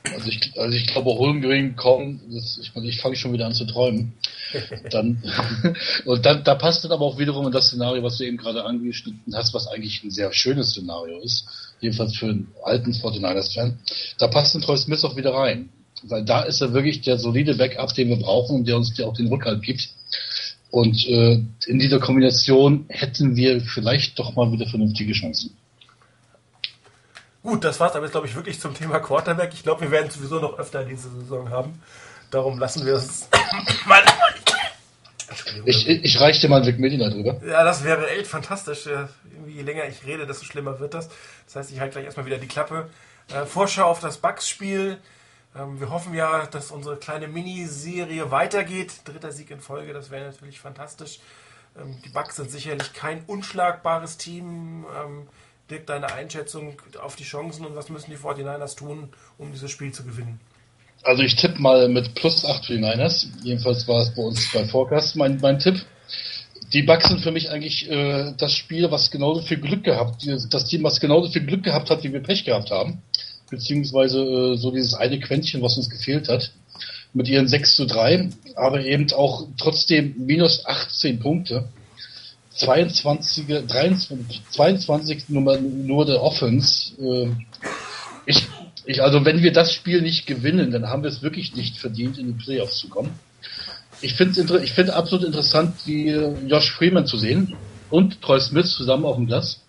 Also 0.04 0.30
ich, 0.30 0.54
also 0.58 0.76
ich 0.76 0.88
glaube, 0.88 1.12
Holmgren 1.12 1.76
kommen, 1.76 2.22
das, 2.32 2.60
ich, 2.62 2.76
ich 2.76 3.00
fange 3.00 3.16
schon 3.16 3.32
wieder 3.34 3.46
an 3.46 3.54
zu 3.54 3.66
träumen. 3.66 4.14
Dann, 4.92 5.22
und 6.06 6.26
dann, 6.26 6.44
da 6.46 6.56
passt 6.56 6.86
dann 6.86 6.94
aber 6.94 7.04
auch 7.04 7.20
wiederum 7.20 7.48
in 7.48 7.52
das 7.52 7.68
Szenario, 7.68 8.02
was 8.02 8.18
du 8.18 8.24
eben 8.24 8.38
gerade 8.38 8.64
angeschnitten 8.64 9.36
hast, 9.36 9.54
was 9.54 9.68
eigentlich 9.68 10.02
ein 10.04 10.10
sehr 10.10 10.32
schönes 10.32 10.70
Szenario 10.70 11.20
ist, 11.20 11.46
jedenfalls 11.82 12.16
für 12.16 12.28
einen 12.28 12.48
alten 12.64 12.94
49ers-Fan. 12.94 13.78
Da 14.18 14.28
passt 14.28 14.56
ein 14.56 14.62
Troy 14.62 14.78
Smith 14.78 15.04
auch 15.04 15.18
wieder 15.18 15.34
rein. 15.34 15.70
Weil 16.04 16.24
da 16.24 16.44
ist 16.44 16.62
er 16.62 16.74
wirklich 16.74 17.02
der 17.02 17.18
solide 17.18 17.56
Backup, 17.56 17.94
den 17.94 18.10
wir 18.10 18.18
brauchen 18.18 18.58
und 18.58 18.68
der 18.68 18.78
uns 18.78 18.98
auch 19.02 19.16
den 19.16 19.28
Rückhalt 19.28 19.64
gibt. 19.64 19.90
Und 20.70 21.08
äh, 21.08 21.42
in 21.66 21.80
dieser 21.80 22.00
Kombination 22.00 22.86
hätten 22.90 23.36
wir 23.36 23.62
vielleicht 23.62 24.20
doch 24.20 24.36
mal 24.36 24.52
wieder 24.52 24.68
vernünftige 24.68 25.14
Chancen. 25.14 25.56
Gut, 27.44 27.64
das 27.64 27.80
war's 27.80 27.96
aber 27.96 28.04
jetzt, 28.04 28.12
glaube 28.12 28.28
ich, 28.28 28.36
wirklich 28.36 28.60
zum 28.60 28.74
Thema 28.74 29.00
Quarterback. 29.00 29.52
Ich 29.54 29.64
glaube, 29.64 29.82
wir 29.82 29.92
werden 29.92 30.10
sowieso 30.10 30.40
noch 30.40 30.60
öfter 30.60 30.84
diese 30.84 31.10
Saison 31.10 31.50
haben. 31.50 31.82
Darum 32.30 32.60
lassen 32.60 32.86
wir 32.86 32.96
es 32.96 33.30
mal. 33.88 34.04
Ich, 35.66 35.88
ich 35.88 36.20
reiche 36.20 36.42
dir 36.42 36.50
mal 36.50 36.58
einen 36.58 36.68
Wikimedia 36.68 37.10
drüber. 37.10 37.40
Ja, 37.46 37.64
das 37.64 37.84
wäre 37.84 38.10
echt 38.10 38.28
fantastisch. 38.28 38.90
Je 39.48 39.62
länger 39.62 39.86
ich 39.88 40.06
rede, 40.06 40.28
desto 40.28 40.46
schlimmer 40.46 40.80
wird 40.80 40.94
das. 40.94 41.10
Das 41.46 41.56
heißt, 41.56 41.72
ich 41.72 41.80
halte 41.80 41.94
gleich 41.94 42.06
erstmal 42.06 42.26
wieder 42.26 42.38
die 42.38 42.48
Klappe. 42.48 42.90
Äh, 43.34 43.46
Vorschau 43.46 43.86
auf 43.86 44.00
das 44.00 44.18
Bugs-Spiel. 44.18 44.98
Ähm, 45.58 45.80
wir 45.80 45.90
hoffen 45.90 46.14
ja, 46.14 46.46
dass 46.46 46.72
unsere 46.72 46.98
kleine 46.98 47.28
Miniserie 47.28 48.32
weitergeht. 48.32 48.94
Dritter 49.06 49.32
Sieg 49.32 49.52
in 49.52 49.60
Folge, 49.60 49.94
das 49.94 50.12
wäre 50.12 50.26
natürlich 50.26 50.60
fantastisch. 50.60 51.20
Ähm, 51.80 51.98
die 52.06 52.10
Bugs 52.10 52.36
sind 52.36 52.52
sicherlich 52.52 52.94
kein 52.94 53.24
unschlagbares 53.26 54.18
Team. 54.18 54.86
Ähm, 54.96 55.28
Dirk, 55.70 55.86
deine 55.86 56.14
Einschätzung 56.14 56.82
auf 57.02 57.18
die 57.18 57.26
Chancen 57.26 57.66
und 57.66 57.76
was 57.76 57.90
müssen 57.90 58.10
die 58.10 58.18
49ers 58.18 58.78
tun, 58.78 59.10
um 59.38 59.52
dieses 59.52 59.70
Spiel 59.70 59.92
zu 59.92 60.04
gewinnen? 60.06 60.40
Also 61.04 61.24
ich 61.24 61.36
tippe 61.36 61.62
mal 61.62 61.90
mit 61.90 62.16
plus 62.16 62.46
8 62.46 62.66
für 62.66 62.74
die 62.74 62.80
Niners. 62.80 63.28
Jedenfalls 63.44 63.88
war 63.88 64.02
es 64.02 64.16
bei 64.16 64.22
uns 64.22 64.52
bei 64.54 64.66
Forecast 64.66 65.16
mein, 65.16 65.40
mein 65.42 65.60
Tipp. 65.60 65.76
Die 66.74 66.84
Bucks 66.84 67.08
sind 67.08 67.22
für 67.22 67.32
mich 67.32 67.50
eigentlich 67.50 67.90
äh, 67.90 68.34
das 68.38 68.54
Spiel, 68.54 68.90
was 68.92 69.12
genauso 69.12 69.42
viel 69.42 69.60
Glück 69.60 69.84
gehabt, 69.84 70.26
das 70.50 70.66
Team, 70.66 70.84
was 70.84 71.00
genauso 71.00 71.32
viel 71.32 71.46
Glück 71.46 71.64
gehabt 71.64 71.90
hat, 71.90 72.04
wie 72.04 72.12
wir 72.12 72.22
Pech 72.22 72.44
gehabt 72.44 72.72
haben. 72.72 73.02
Beziehungsweise 73.50 74.20
äh, 74.20 74.58
so 74.58 74.72
dieses 74.72 74.94
eine 74.94 75.20
Quäntchen, 75.20 75.62
was 75.62 75.78
uns 75.78 75.90
gefehlt 75.90 76.30
hat. 76.30 76.52
Mit 77.14 77.30
ihren 77.30 77.48
6 77.48 77.76
zu 77.76 77.86
3, 77.86 78.30
aber 78.56 78.84
eben 78.84 79.12
auch 79.14 79.48
trotzdem 79.58 80.14
minus 80.18 80.66
18 80.66 81.20
Punkte. 81.20 81.70
22, 82.58 83.46
23, 83.68 84.42
22 84.52 85.30
Nummer 85.30 85.58
nur 85.58 86.06
der 86.06 86.22
Offense. 86.22 86.94
Äh, 87.00 87.30
ich, 88.26 88.46
ich, 88.86 89.02
also 89.02 89.24
wenn 89.26 89.42
wir 89.42 89.54
das 89.54 89.74
Spiel 89.74 90.02
nicht 90.02 90.28
gewinnen, 90.28 90.72
dann 90.72 90.90
haben 90.90 91.04
wir 91.04 91.10
es 91.10 91.22
wirklich 91.22 91.56
nicht 91.56 91.78
verdient, 91.78 92.18
in 92.18 92.28
die 92.28 92.44
Playoffs 92.44 92.80
zu 92.80 92.90
kommen. 92.90 93.18
Ich 94.02 94.16
finde 94.16 94.62
ich 94.64 94.74
finde 94.74 94.96
absolut 94.96 95.26
interessant, 95.26 95.76
die 95.86 96.10
äh, 96.10 96.34
Josh 96.48 96.72
Freeman 96.72 97.08
zu 97.08 97.18
sehen 97.18 97.56
und 97.90 98.22
Troy 98.22 98.40
Smith 98.40 98.70
zusammen 98.72 99.06
auf 99.06 99.16
dem 99.16 99.28
Platz. 99.28 99.62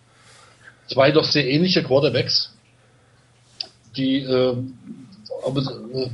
Zwei 0.86 1.12
doch 1.12 1.24
sehr 1.24 1.48
ähnliche 1.48 1.82
Quarterbacks, 1.82 2.52
die 3.98 4.20
äh, 4.20 4.56
aber 5.44 5.60
äh, 5.60 6.08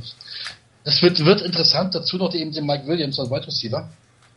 das 0.83 1.01
wird, 1.01 1.23
wird 1.25 1.41
interessant. 1.41 1.95
Dazu 1.95 2.17
noch 2.17 2.33
eben 2.33 2.51
den 2.51 2.65
Mike 2.65 2.87
Williams 2.87 3.19
als 3.19 3.29
Wide 3.29 3.47
Receiver. 3.47 3.89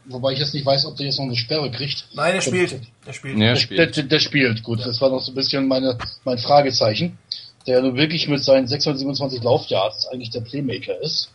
Wobei 0.06 0.32
ich 0.32 0.38
jetzt 0.38 0.54
nicht 0.54 0.64
weiß, 0.64 0.86
ob 0.86 0.96
der 0.96 1.06
jetzt 1.06 1.18
noch 1.18 1.26
eine 1.26 1.36
Sperre 1.36 1.70
kriegt. 1.70 2.08
Nein, 2.14 2.34
der 2.34 2.40
spielt. 2.40 2.80
Der 3.06 3.12
spielt. 3.12 3.38
Der, 3.38 3.56
spielt. 3.56 3.96
Der, 3.96 4.04
der 4.04 4.18
spielt. 4.18 4.62
Gut, 4.62 4.80
ja. 4.80 4.86
das 4.86 5.00
war 5.02 5.10
noch 5.10 5.20
so 5.20 5.32
ein 5.32 5.34
bisschen 5.34 5.68
meine, 5.68 5.98
mein 6.24 6.38
Fragezeichen. 6.38 7.18
Der 7.66 7.82
nun 7.82 7.96
wirklich 7.96 8.28
mit 8.28 8.42
seinen 8.42 8.66
627 8.66 9.42
Laufyards 9.42 10.06
eigentlich 10.08 10.30
der 10.30 10.40
Playmaker 10.40 10.98
ist. 11.02 11.30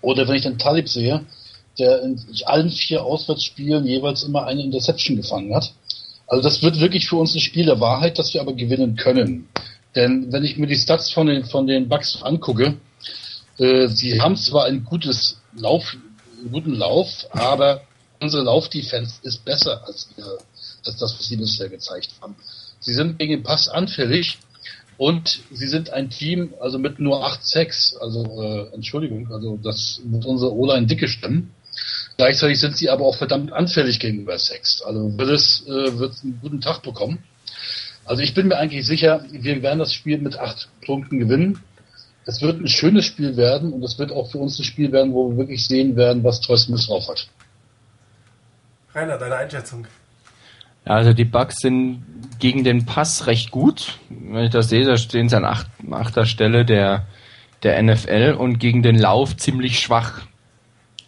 Oder 0.00 0.26
wenn 0.26 0.34
ich 0.34 0.42
den 0.42 0.58
Talib 0.58 0.88
sehe, 0.88 1.24
der 1.78 2.02
in 2.02 2.20
allen 2.46 2.70
vier 2.70 3.04
Auswärtsspielen 3.04 3.86
jeweils 3.86 4.24
immer 4.24 4.46
eine 4.46 4.62
Interception 4.62 5.16
gefangen 5.16 5.54
hat. 5.54 5.72
Also 6.26 6.42
das 6.42 6.62
wird 6.62 6.80
wirklich 6.80 7.08
für 7.08 7.16
uns 7.16 7.34
ein 7.34 7.40
Spiel 7.40 7.66
der 7.66 7.78
Wahrheit, 7.78 8.18
dass 8.18 8.34
wir 8.34 8.40
aber 8.40 8.54
gewinnen 8.54 8.96
können. 8.96 9.48
Denn 9.96 10.32
wenn 10.32 10.44
ich 10.44 10.58
mir 10.58 10.66
die 10.66 10.76
Stats 10.76 11.10
von 11.10 11.26
den, 11.26 11.44
von 11.44 11.66
den 11.66 11.88
Bucks 11.88 12.22
angucke, 12.22 12.76
äh, 13.58 13.88
sie 13.88 14.20
haben 14.20 14.36
zwar 14.36 14.66
ein 14.66 14.84
gutes 14.84 15.38
Lauf, 15.56 15.96
einen 16.38 16.52
guten 16.52 16.74
Lauf, 16.74 17.26
aber 17.30 17.80
unsere 18.20 18.44
Laufdefense 18.44 19.16
ist 19.22 19.44
besser 19.44 19.84
als, 19.86 20.08
ihr, 20.16 20.38
als 20.84 20.96
das, 20.98 21.18
was 21.18 21.26
sie 21.26 21.36
bisher 21.36 21.68
gezeigt 21.68 22.10
haben. 22.20 22.36
Sie 22.78 22.92
sind 22.92 23.18
gegen 23.18 23.32
den 23.32 23.42
Pass 23.42 23.68
anfällig, 23.68 24.38
Und 24.98 25.40
sie 25.52 25.66
sind 25.66 25.90
ein 25.90 26.08
Team, 26.08 26.54
also 26.60 26.78
mit 26.78 26.98
nur 26.98 27.24
8 27.24 27.44
Sacks, 27.44 27.96
also 28.00 28.24
äh, 28.42 28.74
Entschuldigung, 28.74 29.30
also 29.30 29.58
das 29.62 30.00
wird 30.04 30.24
unsere 30.24 30.54
O-Line 30.54 30.86
dicke 30.86 31.08
stimmen. 31.08 31.52
Gleichzeitig 32.16 32.58
sind 32.58 32.76
sie 32.76 32.88
aber 32.88 33.04
auch 33.04 33.16
verdammt 33.16 33.52
anfällig 33.52 34.00
gegenüber 34.00 34.38
Sex. 34.38 34.80
Also 34.80 35.18
Willis 35.18 35.64
äh, 35.66 35.98
wird 35.98 36.14
einen 36.22 36.38
guten 36.40 36.62
Tag 36.62 36.82
bekommen. 36.82 37.18
Also 38.06 38.22
ich 38.22 38.34
bin 38.34 38.48
mir 38.48 38.56
eigentlich 38.56 38.86
sicher, 38.86 39.24
wir 39.30 39.62
werden 39.62 39.80
das 39.80 39.92
Spiel 39.92 40.18
mit 40.18 40.38
acht 40.38 40.68
Punkten 40.84 41.18
gewinnen. 41.18 41.58
Es 42.24 42.40
wird 42.40 42.60
ein 42.60 42.68
schönes 42.68 43.04
Spiel 43.04 43.36
werden 43.36 43.72
und 43.72 43.82
es 43.82 43.98
wird 43.98 44.12
auch 44.12 44.30
für 44.30 44.38
uns 44.38 44.58
ein 44.58 44.64
Spiel 44.64 44.92
werden, 44.92 45.12
wo 45.12 45.30
wir 45.30 45.36
wirklich 45.38 45.66
sehen 45.66 45.96
werden, 45.96 46.24
was 46.24 46.40
Troy 46.40 46.56
Smith 46.56 46.86
drauf 46.86 47.08
hat. 47.08 47.28
Rainer, 48.94 49.18
deine 49.18 49.36
Einschätzung? 49.36 49.86
Ja, 50.86 50.94
also 50.94 51.12
die 51.12 51.24
Bugs 51.24 51.56
sind 51.56 52.04
gegen 52.38 52.62
den 52.62 52.86
Pass 52.86 53.26
recht 53.26 53.50
gut. 53.50 53.98
Wenn 54.08 54.44
ich 54.44 54.50
das 54.50 54.68
sehe, 54.68 54.84
da 54.84 54.96
stehen 54.96 55.28
sie 55.28 55.36
an 55.36 55.44
acht, 55.44 55.66
achter 55.90 56.26
Stelle 56.26 56.64
der, 56.64 57.06
der 57.64 57.82
NFL 57.82 58.36
und 58.38 58.58
gegen 58.58 58.82
den 58.82 58.98
Lauf 58.98 59.36
ziemlich 59.36 59.80
schwach. 59.80 60.22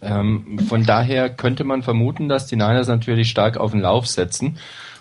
Ähm, 0.02 0.58
von 0.68 0.84
daher 0.84 1.30
könnte 1.30 1.64
man 1.64 1.82
vermuten, 1.82 2.28
dass 2.28 2.46
die 2.46 2.56
Niners 2.56 2.88
natürlich 2.88 3.30
stark 3.30 3.56
auf 3.56 3.70
den 3.70 3.80
Lauf 3.80 4.06
setzen, 4.06 4.58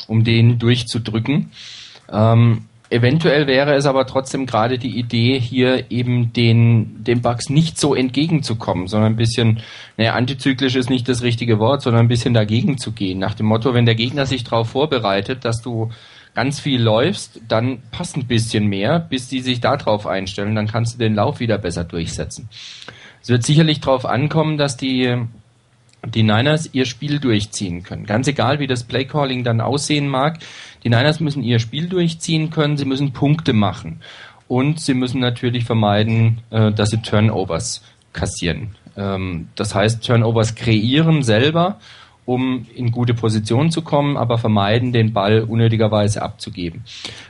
um 0.07 0.23
den 0.23 0.59
durchzudrücken. 0.59 1.51
Ähm, 2.11 2.65
eventuell 2.89 3.47
wäre 3.47 3.75
es 3.75 3.85
aber 3.85 4.05
trotzdem 4.05 4.45
gerade 4.45 4.77
die 4.77 4.97
Idee, 4.97 5.39
hier 5.39 5.91
eben 5.91 6.33
den, 6.33 7.03
den 7.03 7.21
Bugs 7.21 7.49
nicht 7.49 7.77
so 7.77 7.95
entgegenzukommen, 7.95 8.87
sondern 8.87 9.13
ein 9.13 9.17
bisschen, 9.17 9.59
naja, 9.97 10.13
antizyklisch 10.13 10.75
ist 10.75 10.89
nicht 10.89 11.09
das 11.09 11.21
richtige 11.21 11.59
Wort, 11.59 11.81
sondern 11.81 12.05
ein 12.05 12.09
bisschen 12.09 12.33
dagegen 12.33 12.77
zu 12.77 12.91
gehen. 12.91 13.19
Nach 13.19 13.33
dem 13.33 13.47
Motto, 13.47 13.73
wenn 13.73 13.85
der 13.85 13.95
Gegner 13.95 14.25
sich 14.25 14.43
darauf 14.43 14.69
vorbereitet, 14.69 15.43
dass 15.43 15.61
du 15.61 15.91
ganz 16.33 16.59
viel 16.59 16.81
läufst, 16.81 17.41
dann 17.47 17.79
passt 17.91 18.15
ein 18.15 18.27
bisschen 18.27 18.67
mehr, 18.67 18.99
bis 18.99 19.27
die 19.27 19.41
sich 19.41 19.59
darauf 19.59 20.05
einstellen, 20.05 20.55
dann 20.55 20.67
kannst 20.67 20.93
du 20.93 20.99
den 20.99 21.15
Lauf 21.15 21.39
wieder 21.39 21.57
besser 21.57 21.83
durchsetzen. 21.83 22.47
Es 23.23 23.29
wird 23.29 23.43
sicherlich 23.43 23.81
darauf 23.81 24.05
ankommen, 24.05 24.57
dass 24.57 24.77
die 24.77 25.17
die 26.05 26.23
Niners 26.23 26.69
ihr 26.73 26.85
Spiel 26.85 27.19
durchziehen 27.19 27.83
können. 27.83 28.05
Ganz 28.05 28.27
egal, 28.27 28.59
wie 28.59 28.67
das 28.67 28.83
Playcalling 28.83 29.43
dann 29.43 29.61
aussehen 29.61 30.07
mag, 30.07 30.39
die 30.87 30.95
Niners 30.95 31.19
müssen 31.19 31.43
ihr 31.43 31.59
Spiel 31.59 31.89
durchziehen 31.89 32.49
können, 32.49 32.77
sie 32.77 32.85
müssen 32.85 33.11
Punkte 33.11 33.51
machen. 33.51 33.99
Und 34.47 34.79
sie 34.79 34.93
müssen 34.93 35.19
natürlich 35.19 35.65
vermeiden, 35.65 36.39
äh, 36.49 36.71
dass 36.71 36.91
sie 36.91 37.01
Turnovers 37.01 37.83
kassieren. 38.13 38.77
Ähm, 38.95 39.49
das 39.55 39.75
heißt, 39.75 40.01
Turnovers 40.01 40.55
kreieren 40.55 41.23
selber, 41.23 41.79
um 42.23 42.65
in 42.73 42.91
gute 42.91 43.13
Position 43.13 43.69
zu 43.69 43.81
kommen, 43.81 44.15
aber 44.15 44.37
vermeiden, 44.37 44.93
den 44.93 45.11
Ball 45.11 45.41
unnötigerweise 45.41 46.21
abzugeben. 46.21 46.85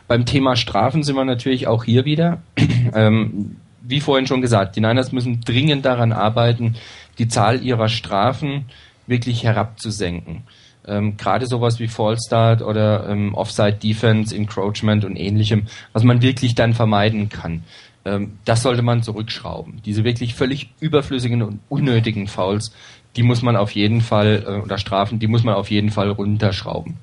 Beim 0.08 0.28
Thema 0.28 0.56
Strafen 0.56 1.02
sind 1.02 1.16
wir 1.16 1.26
natürlich 1.26 1.66
auch 1.66 1.84
hier 1.84 2.06
wieder. 2.06 2.42
Ähm, 2.94 3.58
wie 3.82 4.00
vorhin 4.00 4.28
schon 4.28 4.42
gesagt, 4.42 4.76
die 4.76 4.82
Niners 4.82 5.12
müssen 5.12 5.42
dringend 5.42 5.84
daran 5.84 6.14
arbeiten, 6.14 6.76
die 7.18 7.28
Zahl 7.28 7.62
ihrer 7.62 7.90
Strafen 7.90 8.66
wirklich 9.08 9.44
herabzusenken. 9.44 10.44
Ähm, 10.88 11.18
Gerade 11.18 11.48
sowas 11.48 11.80
wie 11.80 11.88
Fallstart 11.88 12.62
oder 12.62 13.08
ähm, 13.10 13.34
Offside 13.34 13.74
Defense, 13.74 14.36
Encroachment 14.36 15.04
und 15.06 15.16
ähnlichem, 15.16 15.64
was 15.94 16.04
man 16.04 16.22
wirklich 16.22 16.56
dann 16.56 16.74
vermeiden 16.74 17.30
kann. 17.30 17.64
Ähm, 18.06 18.38
das 18.46 18.64
sollte 18.64 18.82
man 18.82 19.04
zurückschrauben. 19.04 19.82
Diese 19.86 20.04
wirklich 20.04 20.34
völlig 20.34 20.70
überflüssigen 20.80 21.42
und 21.44 21.60
unnötigen 21.70 22.28
Fouls, 22.28 22.72
die 23.16 23.24
muss 23.24 23.42
man 23.42 23.56
auf 23.56 23.72
jeden 23.72 24.02
Fall, 24.02 24.44
äh, 24.48 24.64
oder 24.64 24.78
Strafen, 24.78 25.20
die 25.20 25.28
muss 25.28 25.44
man 25.44 25.56
auf 25.56 25.70
jeden 25.70 25.90
Fall 25.90 26.10
runterschrauben. 26.12 26.98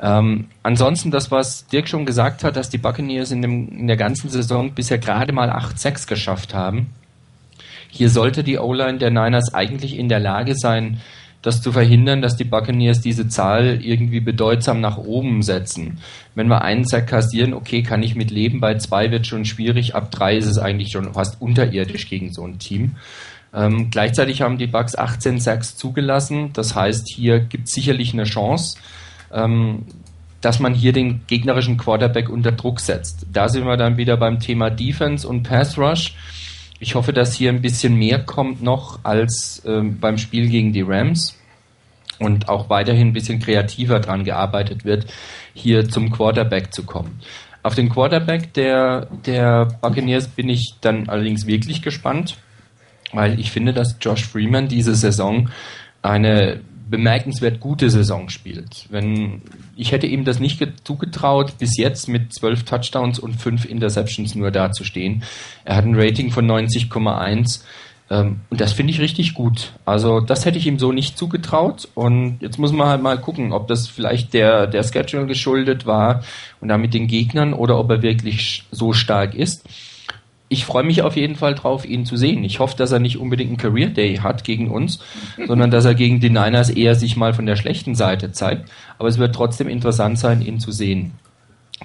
Ähm, 0.00 0.46
ansonsten 0.62 1.10
das, 1.10 1.30
was 1.30 1.66
Dirk 1.66 1.88
schon 1.88 2.06
gesagt 2.06 2.44
hat, 2.44 2.56
dass 2.56 2.70
die 2.70 2.78
Buccaneers 2.78 3.30
in, 3.30 3.42
dem, 3.42 3.68
in 3.68 3.86
der 3.86 3.96
ganzen 3.96 4.30
Saison 4.30 4.72
bisher 4.72 4.98
gerade 4.98 5.32
mal 5.32 5.50
8-6 5.50 6.08
geschafft 6.08 6.54
haben. 6.54 6.88
Hier 7.88 8.08
sollte 8.08 8.42
die 8.42 8.58
O-Line 8.58 8.98
der 8.98 9.10
Niners 9.10 9.52
eigentlich 9.52 9.98
in 9.98 10.08
der 10.08 10.18
Lage 10.18 10.54
sein, 10.56 11.00
das 11.42 11.60
zu 11.60 11.72
verhindern, 11.72 12.22
dass 12.22 12.36
die 12.36 12.44
Buccaneers 12.44 13.00
diese 13.00 13.28
Zahl 13.28 13.80
irgendwie 13.82 14.20
bedeutsam 14.20 14.80
nach 14.80 14.96
oben 14.96 15.42
setzen. 15.42 15.98
Wenn 16.34 16.46
wir 16.46 16.62
einen 16.62 16.84
Sack 16.84 17.08
kassieren, 17.08 17.52
okay, 17.52 17.82
kann 17.82 18.02
ich 18.02 18.14
mit 18.14 18.30
leben, 18.30 18.60
bei 18.60 18.76
zwei 18.76 19.10
wird 19.10 19.26
schon 19.26 19.44
schwierig, 19.44 19.94
ab 19.96 20.10
drei 20.12 20.36
ist 20.36 20.46
es 20.46 20.58
eigentlich 20.58 20.92
schon 20.92 21.12
fast 21.12 21.40
unterirdisch 21.40 22.08
gegen 22.08 22.32
so 22.32 22.46
ein 22.46 22.58
Team. 22.58 22.96
Ähm, 23.52 23.90
gleichzeitig 23.90 24.40
haben 24.40 24.56
die 24.56 24.68
Bucks 24.68 24.94
18 24.94 25.40
Sacks 25.40 25.76
zugelassen, 25.76 26.50
das 26.54 26.74
heißt, 26.74 27.08
hier 27.12 27.40
gibt 27.40 27.68
es 27.68 27.74
sicherlich 27.74 28.14
eine 28.14 28.24
Chance, 28.24 28.78
ähm, 29.32 29.84
dass 30.40 30.58
man 30.58 30.74
hier 30.74 30.92
den 30.92 31.20
gegnerischen 31.26 31.76
Quarterback 31.76 32.28
unter 32.28 32.52
Druck 32.52 32.80
setzt. 32.80 33.26
Da 33.32 33.48
sind 33.48 33.64
wir 33.64 33.76
dann 33.76 33.96
wieder 33.96 34.16
beim 34.16 34.38
Thema 34.38 34.70
Defense 34.70 35.26
und 35.26 35.42
Pass 35.42 35.76
Rush. 35.76 36.14
Ich 36.82 36.96
hoffe, 36.96 37.12
dass 37.12 37.32
hier 37.32 37.50
ein 37.50 37.62
bisschen 37.62 37.94
mehr 37.94 38.18
kommt 38.18 38.60
noch 38.60 38.98
als 39.04 39.62
ähm, 39.64 40.00
beim 40.00 40.18
Spiel 40.18 40.48
gegen 40.48 40.72
die 40.72 40.80
Rams 40.80 41.38
und 42.18 42.48
auch 42.48 42.70
weiterhin 42.70 43.08
ein 43.08 43.12
bisschen 43.12 43.38
kreativer 43.38 44.00
dran 44.00 44.24
gearbeitet 44.24 44.84
wird, 44.84 45.06
hier 45.54 45.88
zum 45.88 46.10
Quarterback 46.10 46.74
zu 46.74 46.82
kommen. 46.82 47.20
Auf 47.62 47.76
den 47.76 47.88
Quarterback 47.88 48.52
der, 48.54 49.06
der 49.24 49.66
Buccaneers 49.80 50.26
bin 50.26 50.48
ich 50.48 50.74
dann 50.80 51.08
allerdings 51.08 51.46
wirklich 51.46 51.82
gespannt, 51.82 52.38
weil 53.12 53.38
ich 53.38 53.52
finde, 53.52 53.72
dass 53.72 53.98
Josh 54.00 54.24
Freeman 54.24 54.66
diese 54.66 54.96
Saison 54.96 55.50
eine 56.02 56.62
bemerkenswert 56.92 57.58
gute 57.58 57.90
Saison 57.90 58.28
spielt. 58.28 58.86
Wenn, 58.90 59.42
ich 59.76 59.90
hätte 59.90 60.06
ihm 60.06 60.24
das 60.24 60.38
nicht 60.38 60.62
zugetraut, 60.84 61.58
bis 61.58 61.76
jetzt 61.76 62.06
mit 62.06 62.32
zwölf 62.32 62.62
Touchdowns 62.62 63.18
und 63.18 63.34
fünf 63.34 63.64
Interceptions 63.64 64.36
nur 64.36 64.52
dazustehen. 64.52 65.24
Er 65.64 65.74
hat 65.74 65.84
ein 65.84 65.98
Rating 65.98 66.30
von 66.30 66.46
90,1 66.48 67.62
ähm, 68.10 68.40
und 68.50 68.60
das 68.60 68.74
finde 68.74 68.92
ich 68.92 69.00
richtig 69.00 69.32
gut. 69.32 69.72
Also 69.86 70.20
das 70.20 70.44
hätte 70.44 70.58
ich 70.58 70.66
ihm 70.66 70.78
so 70.78 70.92
nicht 70.92 71.16
zugetraut 71.16 71.88
und 71.94 72.38
jetzt 72.40 72.58
muss 72.58 72.72
man 72.72 72.88
halt 72.88 73.02
mal 73.02 73.18
gucken, 73.18 73.52
ob 73.52 73.66
das 73.68 73.88
vielleicht 73.88 74.34
der, 74.34 74.66
der 74.66 74.82
Schedule 74.82 75.26
geschuldet 75.26 75.86
war 75.86 76.22
und 76.60 76.68
damit 76.68 76.92
den 76.92 77.08
Gegnern 77.08 77.54
oder 77.54 77.78
ob 77.78 77.90
er 77.90 78.02
wirklich 78.02 78.64
so 78.70 78.92
stark 78.92 79.34
ist 79.34 79.66
ich 80.52 80.66
freue 80.66 80.84
mich 80.84 81.02
auf 81.02 81.16
jeden 81.16 81.34
Fall 81.34 81.54
drauf, 81.54 81.86
ihn 81.86 82.04
zu 82.04 82.16
sehen. 82.16 82.44
Ich 82.44 82.60
hoffe, 82.60 82.76
dass 82.76 82.92
er 82.92 82.98
nicht 82.98 83.18
unbedingt 83.18 83.48
einen 83.48 83.56
Career 83.56 83.88
Day 83.88 84.16
hat 84.16 84.44
gegen 84.44 84.70
uns, 84.70 84.98
sondern 85.46 85.70
dass 85.70 85.86
er 85.86 85.94
gegen 85.94 86.20
die 86.20 86.30
Niners 86.30 86.68
eher 86.68 86.94
sich 86.94 87.16
mal 87.16 87.32
von 87.32 87.46
der 87.46 87.56
schlechten 87.56 87.94
Seite 87.94 88.32
zeigt. 88.32 88.70
Aber 88.98 89.08
es 89.08 89.18
wird 89.18 89.34
trotzdem 89.34 89.68
interessant 89.68 90.18
sein, 90.18 90.42
ihn 90.42 90.60
zu 90.60 90.70
sehen. 90.70 91.12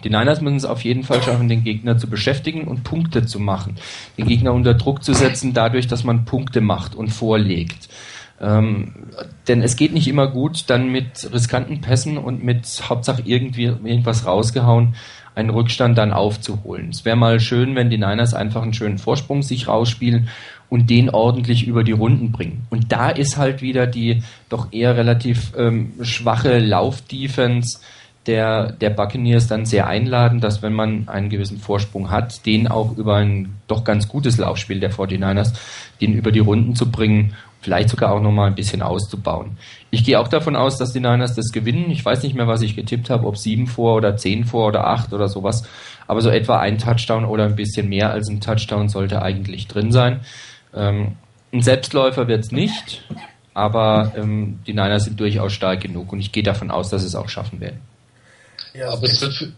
Die 0.03 0.09
Niners 0.09 0.41
müssen 0.41 0.57
es 0.57 0.65
auf 0.65 0.83
jeden 0.83 1.03
Fall 1.03 1.23
schaffen, 1.23 1.47
den 1.47 1.63
Gegner 1.63 1.97
zu 1.97 2.07
beschäftigen 2.07 2.65
und 2.65 2.83
Punkte 2.83 3.25
zu 3.25 3.39
machen. 3.39 3.75
Den 4.17 4.27
Gegner 4.27 4.53
unter 4.53 4.75
Druck 4.75 5.03
zu 5.03 5.13
setzen, 5.13 5.53
dadurch, 5.53 5.87
dass 5.87 6.03
man 6.03 6.25
Punkte 6.25 6.61
macht 6.61 6.93
und 6.93 7.07
vorlegt. 7.07 7.89
Ähm, 8.39 8.93
denn 9.47 9.63
es 9.63 9.75
geht 9.75 9.93
nicht 9.93 10.07
immer 10.07 10.27
gut, 10.27 10.65
dann 10.67 10.91
mit 10.91 11.29
riskanten 11.33 11.81
Pässen 11.81 12.19
und 12.19 12.43
mit 12.43 12.67
Hauptsache 12.87 13.23
irgendwie 13.25 13.63
irgendwas 13.63 14.27
rausgehauen 14.27 14.93
einen 15.37 15.51
Rückstand 15.51 15.97
dann 15.99 16.13
aufzuholen. 16.13 16.89
Es 16.89 17.05
wäre 17.05 17.15
mal 17.15 17.39
schön, 17.39 17.75
wenn 17.75 17.91
die 17.91 17.99
Niners 17.99 18.33
einfach 18.33 18.63
einen 18.63 18.73
schönen 18.73 18.97
Vorsprung 18.97 19.43
sich 19.43 19.67
rausspielen 19.67 20.29
und 20.67 20.89
den 20.89 21.11
ordentlich 21.11 21.67
über 21.67 21.83
die 21.83 21.91
Runden 21.91 22.31
bringen. 22.31 22.65
Und 22.71 22.91
da 22.91 23.09
ist 23.11 23.37
halt 23.37 23.61
wieder 23.61 23.85
die 23.85 24.23
doch 24.49 24.73
eher 24.73 24.97
relativ 24.97 25.53
ähm, 25.55 25.93
schwache 26.01 26.57
Laufdefense 26.57 27.79
der, 28.27 28.73
der 28.73 28.89
Buccaneers 28.89 29.47
dann 29.47 29.65
sehr 29.65 29.87
einladend, 29.87 30.43
dass 30.43 30.61
wenn 30.61 30.73
man 30.73 31.07
einen 31.07 31.29
gewissen 31.29 31.57
Vorsprung 31.57 32.11
hat, 32.11 32.45
den 32.45 32.67
auch 32.67 32.97
über 32.97 33.15
ein 33.15 33.55
doch 33.67 33.83
ganz 33.83 34.07
gutes 34.07 34.37
Laufspiel 34.37 34.79
der 34.79 34.91
49ers, 34.91 35.53
den 36.01 36.13
über 36.13 36.31
die 36.31 36.39
Runden 36.39 36.75
zu 36.75 36.91
bringen 36.91 37.33
vielleicht 37.61 37.89
sogar 37.89 38.11
auch 38.13 38.21
nochmal 38.21 38.47
ein 38.47 38.55
bisschen 38.55 38.81
auszubauen. 38.81 39.57
Ich 39.89 40.03
gehe 40.03 40.19
auch 40.19 40.27
davon 40.27 40.55
aus, 40.55 40.77
dass 40.77 40.93
die 40.93 40.99
Niners 40.99 41.35
das 41.35 41.51
gewinnen. 41.51 41.91
Ich 41.91 42.03
weiß 42.03 42.23
nicht 42.23 42.35
mehr, 42.35 42.47
was 42.47 42.61
ich 42.61 42.75
getippt 42.75 43.09
habe, 43.09 43.27
ob 43.27 43.37
sieben 43.37 43.67
vor 43.67 43.95
oder 43.95 44.15
zehn 44.15 44.45
vor 44.45 44.67
oder 44.67 44.87
acht 44.87 45.13
oder 45.13 45.27
sowas. 45.27 45.67
Aber 46.07 46.21
so 46.21 46.29
etwa 46.29 46.59
ein 46.59 46.77
Touchdown 46.77 47.25
oder 47.25 47.45
ein 47.45 47.55
bisschen 47.55 47.89
mehr 47.89 48.11
als 48.11 48.29
ein 48.29 48.41
Touchdown 48.41 48.89
sollte 48.89 49.21
eigentlich 49.21 49.67
drin 49.67 49.91
sein. 49.91 50.21
Ähm, 50.73 51.13
ein 51.51 51.61
Selbstläufer 51.61 52.27
wird 52.27 52.45
es 52.45 52.51
nicht, 52.51 53.03
aber 53.53 54.13
ähm, 54.15 54.59
die 54.67 54.73
Niners 54.73 55.05
sind 55.05 55.19
durchaus 55.19 55.53
stark 55.53 55.81
genug 55.81 56.13
und 56.13 56.19
ich 56.19 56.31
gehe 56.31 56.43
davon 56.43 56.71
aus, 56.71 56.89
dass 56.89 57.01
sie 57.01 57.07
es 57.07 57.15
auch 57.15 57.29
schaffen 57.29 57.59
werden. 57.59 57.81
Ja, 58.73 58.89
aber, 58.89 59.03
es 59.03 59.21
wird 59.21 59.33
für, 59.33 59.51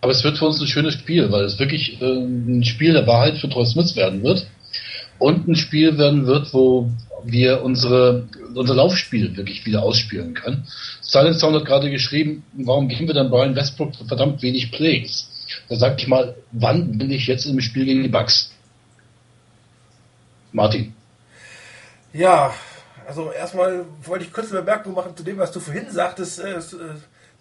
aber 0.00 0.12
es 0.12 0.24
wird 0.24 0.38
für 0.38 0.46
uns 0.46 0.60
ein 0.60 0.66
schönes 0.66 0.94
Spiel, 0.94 1.30
weil 1.30 1.44
es 1.44 1.58
wirklich 1.58 2.00
äh, 2.00 2.04
ein 2.04 2.64
Spiel 2.64 2.92
der 2.92 3.06
Wahrheit 3.06 3.38
für 3.38 3.48
Troy 3.48 3.66
Smith 3.66 3.96
werden 3.96 4.22
wird 4.22 4.46
und 5.18 5.48
ein 5.48 5.56
Spiel 5.56 5.98
werden 5.98 6.26
wird, 6.26 6.52
wo 6.52 6.90
wir 7.24 7.62
unsere, 7.62 8.28
unser 8.54 8.74
Laufspiel 8.74 9.36
wirklich 9.36 9.64
wieder 9.66 9.82
ausspielen 9.82 10.34
können. 10.34 10.66
Silent 11.00 11.38
Sound 11.38 11.56
hat 11.56 11.64
gerade 11.64 11.90
geschrieben, 11.90 12.44
warum 12.52 12.88
geben 12.88 13.06
wir 13.06 13.14
dann 13.14 13.30
Brian 13.30 13.56
Westbrook 13.56 13.94
verdammt 14.06 14.42
wenig 14.42 14.70
Plays? 14.70 15.28
Da 15.68 15.76
sag 15.76 16.00
ich 16.00 16.08
mal, 16.08 16.36
wann 16.52 16.98
bin 16.98 17.10
ich 17.10 17.26
jetzt 17.26 17.46
im 17.46 17.60
Spiel 17.60 17.84
gegen 17.84 18.02
die 18.02 18.08
Bucks? 18.08 18.52
Martin. 20.52 20.94
Ja, 22.12 22.54
also 23.06 23.30
erstmal 23.30 23.84
wollte 24.04 24.24
ich 24.24 24.32
kurz 24.32 24.50
eine 24.50 24.60
Bemerkung 24.60 24.94
machen 24.94 25.16
zu 25.16 25.22
dem, 25.22 25.38
was 25.38 25.52
du 25.52 25.60
vorhin 25.60 25.90
sagtest. 25.90 26.40
Äh, 26.40 26.54
äh, 26.54 26.60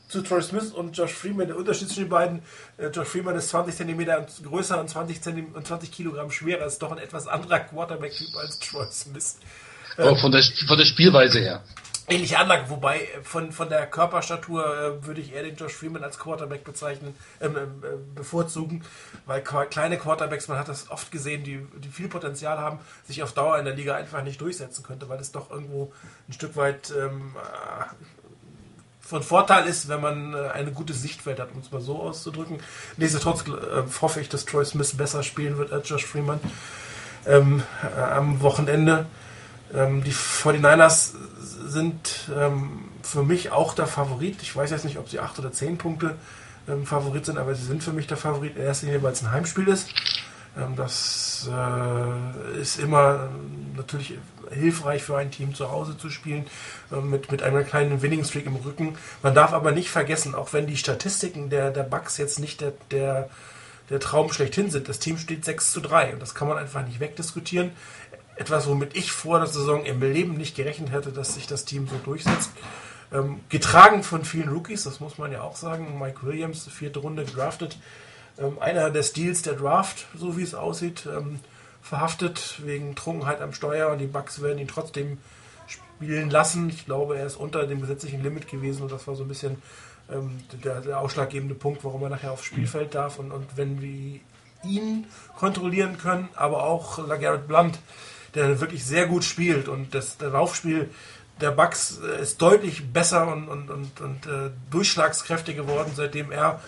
zu 0.07 0.21
Troy 0.21 0.41
Smith 0.41 0.71
und 0.71 0.95
Josh 0.97 1.13
Freeman. 1.13 1.47
Der 1.47 1.57
Unterschied 1.57 1.87
zwischen 1.87 2.03
den 2.03 2.09
beiden, 2.09 2.41
äh, 2.77 2.87
Josh 2.87 3.07
Freeman 3.07 3.35
ist 3.35 3.49
20 3.49 3.75
cm 3.75 4.25
größer 4.43 4.79
und 4.79 4.89
20, 4.89 5.21
cm, 5.21 5.53
und 5.53 5.67
20 5.67 5.91
Kilogramm 5.91 6.31
schwerer, 6.31 6.65
ist 6.65 6.81
doch 6.81 6.91
ein 6.91 6.97
etwas 6.97 7.27
anderer 7.27 7.59
Quarterback-Typ 7.59 8.35
als 8.35 8.59
Troy 8.59 8.85
Smith. 8.91 9.37
Aber 9.97 10.17
von 10.17 10.31
der, 10.31 10.43
von 10.67 10.77
der 10.77 10.85
Spielweise 10.85 11.39
her. 11.39 11.63
Ähnliche 12.07 12.37
Anlage, 12.37 12.69
wobei 12.69 12.99
äh, 12.99 13.23
von, 13.23 13.51
von 13.51 13.67
der 13.67 13.87
Körperstatur 13.87 14.63
äh, 14.63 15.07
würde 15.07 15.21
ich 15.21 15.33
eher 15.33 15.41
den 15.41 15.55
Josh 15.55 15.73
Freeman 15.73 16.03
als 16.03 16.19
Quarterback 16.19 16.63
bezeichnen, 16.63 17.15
ähm, 17.41 17.55
äh, 17.55 17.61
bevorzugen, 18.13 18.83
weil 19.25 19.41
kleine 19.41 19.97
Quarterbacks, 19.97 20.47
man 20.47 20.59
hat 20.59 20.67
das 20.67 20.91
oft 20.91 21.11
gesehen, 21.11 21.43
die, 21.43 21.65
die 21.83 21.89
viel 21.89 22.07
Potenzial 22.07 22.59
haben, 22.59 22.77
sich 23.07 23.23
auf 23.23 23.33
Dauer 23.33 23.57
in 23.57 23.65
der 23.65 23.73
Liga 23.73 23.95
einfach 23.95 24.23
nicht 24.23 24.39
durchsetzen 24.39 24.83
könnte, 24.83 25.09
weil 25.09 25.19
es 25.19 25.31
doch 25.31 25.49
irgendwo 25.49 25.91
ein 26.27 26.33
Stück 26.33 26.55
weit 26.55 26.93
ähm, 26.95 27.33
äh, 27.35 28.14
von 29.05 29.21
Vorteil 29.21 29.67
ist, 29.67 29.87
wenn 29.87 30.01
man 30.01 30.33
äh, 30.33 30.49
eine 30.49 30.71
gute 30.71 30.93
Sichtfeld 30.93 31.39
hat, 31.39 31.49
um 31.53 31.61
es 31.61 31.71
mal 31.71 31.79
so 31.79 32.01
auszudrücken. 32.01 32.57
Nichtsdestotrotz 32.97 33.47
äh, 33.47 34.01
hoffe 34.01 34.19
ich, 34.19 34.29
dass 34.29 34.45
Troy 34.45 34.65
Smith 34.65 34.97
besser 34.97 35.21
spielen 35.21 35.57
wird 35.57 35.71
als 35.71 35.87
Josh 35.87 36.05
Freeman 36.05 36.39
ähm, 37.27 37.61
äh, 37.83 38.01
am 38.01 38.41
Wochenende. 38.41 39.05
Ähm, 39.73 40.03
die 40.03 40.11
49ers 40.13 41.11
sind 41.67 42.29
ähm, 42.35 42.89
für 43.03 43.21
mich 43.21 43.51
auch 43.51 43.75
der 43.75 43.85
Favorit. 43.85 44.41
Ich 44.41 44.55
weiß 44.55 44.71
jetzt 44.71 44.85
nicht, 44.85 44.97
ob 44.97 45.07
sie 45.07 45.19
8 45.19 45.37
oder 45.37 45.51
10 45.51 45.77
Punkte 45.77 46.15
ähm, 46.67 46.87
Favorit 46.87 47.27
sind, 47.27 47.37
aber 47.37 47.53
sie 47.53 47.65
sind 47.65 47.83
für 47.83 47.93
mich 47.93 48.07
der 48.07 48.17
Favorit 48.17 48.55
in 48.55 48.63
erster 48.63 48.87
weil 49.03 49.13
es 49.13 49.21
ein 49.21 49.31
Heimspiel 49.31 49.67
ist. 49.67 49.89
Ähm, 50.57 50.75
das 50.75 51.47
äh, 51.51 52.59
ist 52.59 52.79
immer 52.79 53.29
natürlich 53.75 54.17
hilfreich 54.51 55.03
für 55.03 55.17
ein 55.17 55.31
Team 55.31 55.53
zu 55.53 55.71
Hause 55.71 55.97
zu 55.97 56.09
spielen, 56.09 56.45
äh, 56.91 56.97
mit, 56.97 57.31
mit 57.31 57.43
einer 57.43 57.63
kleinen 57.63 58.01
Winning 58.01 58.23
Streak 58.23 58.45
im 58.45 58.55
Rücken. 58.55 58.97
Man 59.23 59.35
darf 59.35 59.53
aber 59.53 59.71
nicht 59.71 59.89
vergessen, 59.89 60.35
auch 60.35 60.53
wenn 60.53 60.67
die 60.67 60.77
Statistiken 60.77 61.49
der, 61.49 61.71
der 61.71 61.83
Bucks 61.83 62.17
jetzt 62.17 62.39
nicht 62.39 62.61
der, 62.61 62.73
der, 62.91 63.29
der 63.89 63.99
Traum 63.99 64.31
schlechthin 64.31 64.71
sind, 64.71 64.89
das 64.89 64.99
Team 64.99 65.17
steht 65.17 65.45
6 65.45 65.71
zu 65.71 65.81
3 65.81 66.13
und 66.13 66.21
das 66.21 66.35
kann 66.35 66.47
man 66.47 66.57
einfach 66.57 66.85
nicht 66.85 66.99
wegdiskutieren. 66.99 67.71
Etwas, 68.37 68.67
womit 68.67 68.95
ich 68.95 69.11
vor 69.11 69.39
der 69.39 69.47
Saison 69.47 69.85
im 69.85 70.01
Leben 70.01 70.35
nicht 70.35 70.55
gerechnet 70.55 70.91
hätte, 70.91 71.11
dass 71.11 71.35
sich 71.35 71.47
das 71.47 71.63
Team 71.63 71.87
so 71.87 71.95
durchsetzt. 72.03 72.51
Ähm, 73.13 73.39
getragen 73.49 74.03
von 74.03 74.25
vielen 74.25 74.49
Rookies, 74.49 74.83
das 74.83 74.99
muss 74.99 75.17
man 75.17 75.31
ja 75.31 75.41
auch 75.41 75.55
sagen. 75.55 75.99
Mike 75.99 76.25
Williams, 76.25 76.67
vierte 76.67 76.99
Runde 76.99 77.23
gedraftet. 77.23 77.77
Ähm, 78.37 78.59
einer 78.59 78.89
der 78.89 79.03
Steals 79.03 79.41
der 79.41 79.53
Draft, 79.53 80.07
so 80.17 80.37
wie 80.37 80.43
es 80.43 80.53
aussieht. 80.53 81.07
Verhaftet 81.85 82.65
wegen 82.65 82.95
Trunkenheit 82.95 83.41
am 83.41 83.53
Steuer 83.53 83.91
und 83.91 83.99
die 83.99 84.07
Bucks 84.07 84.41
werden 84.41 84.57
ihn 84.57 84.67
trotzdem 84.67 85.19
spielen 85.67 86.31
lassen. 86.31 86.67
Ich 86.69 86.85
glaube, 86.85 87.15
er 87.15 87.27
ist 87.27 87.35
unter 87.35 87.67
dem 87.67 87.79
gesetzlichen 87.79 88.23
Limit 88.23 88.47
gewesen 88.47 88.81
und 88.81 88.91
das 88.91 89.07
war 89.07 89.13
so 89.13 89.23
ein 89.23 89.27
bisschen 89.27 89.61
ähm, 90.11 90.41
der, 90.63 90.81
der, 90.81 90.99
ausschlaggebende 90.99 91.53
Punkt, 91.53 91.83
warum 91.83 92.01
er 92.01 92.09
nachher 92.09 92.31
aufs 92.31 92.45
Spielfeld 92.45 92.95
darf. 92.95 93.19
Und, 93.19 93.31
und 93.31 93.55
wenn 93.55 93.83
wir 93.83 94.19
ihn 94.63 95.05
kontrollieren 95.37 95.99
können, 95.99 96.27
aber 96.33 96.63
auch 96.63 96.97
LaGarrette 96.97 97.47
Blunt, 97.47 97.77
der 98.33 98.59
wirklich 98.59 98.83
sehr 98.83 99.05
gut 99.05 99.23
spielt 99.23 99.67
und 99.67 99.93
das, 99.93 100.17
Laufspiel 100.19 100.89
der 101.39 101.51
Bucks 101.51 101.99
äh, 101.99 102.19
ist 102.19 102.41
deutlich 102.41 102.91
besser 102.91 103.31
und, 103.31 103.47
und, 103.47 103.69
und, 103.69 104.01
und 104.01 104.25
äh, 104.25 104.49
durchschlagskräftig 104.71 105.55
geworden, 105.55 105.91
seitdem 105.93 106.31
er 106.31 106.61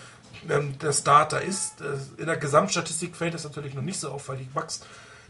ähm, 0.48 0.78
der 0.78 0.92
Starter 0.92 1.42
ist. 1.42 1.80
Äh, 1.80 2.20
in 2.20 2.26
der 2.26 2.36
Gesamtstatistik 2.36 3.16
fällt 3.16 3.34
das 3.34 3.42
natürlich 3.42 3.74
noch 3.74 3.82
nicht 3.82 3.98
so 3.98 4.10
auf, 4.10 4.28
weil 4.28 4.36
die 4.36 4.44
Bucks 4.44 4.82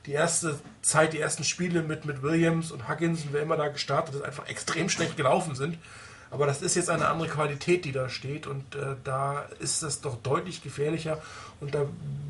die 0.09 0.15
erste 0.15 0.59
Zeit, 0.81 1.13
die 1.13 1.21
ersten 1.21 1.45
Spiele 1.45 1.83
mit, 1.83 2.07
mit 2.07 2.23
Williams 2.23 2.73
und 2.73 2.89
Huggins 2.89 3.25
und 3.25 3.35
wer 3.35 3.43
immer 3.43 3.59
da 3.59 3.69
gestartet 3.69 4.15
ist, 4.15 4.23
einfach 4.23 4.49
extrem 4.49 4.89
schlecht 4.89 5.19
gelaufen 5.19 5.55
sind. 5.55 5.77
Aber 6.31 6.47
das 6.47 6.63
ist 6.63 6.77
jetzt 6.77 6.89
eine 6.89 7.09
andere 7.09 7.29
Qualität, 7.29 7.85
die 7.85 7.93
da 7.93 8.09
steht 8.09 8.47
und 8.47 8.75
äh, 8.75 8.97
da 9.05 9.45
ist 9.61 9.83
das 9.83 10.01
doch 10.01 10.17
deutlich 10.17 10.63
gefährlicher 10.63 11.21
und 11.61 11.75
da 11.75 11.85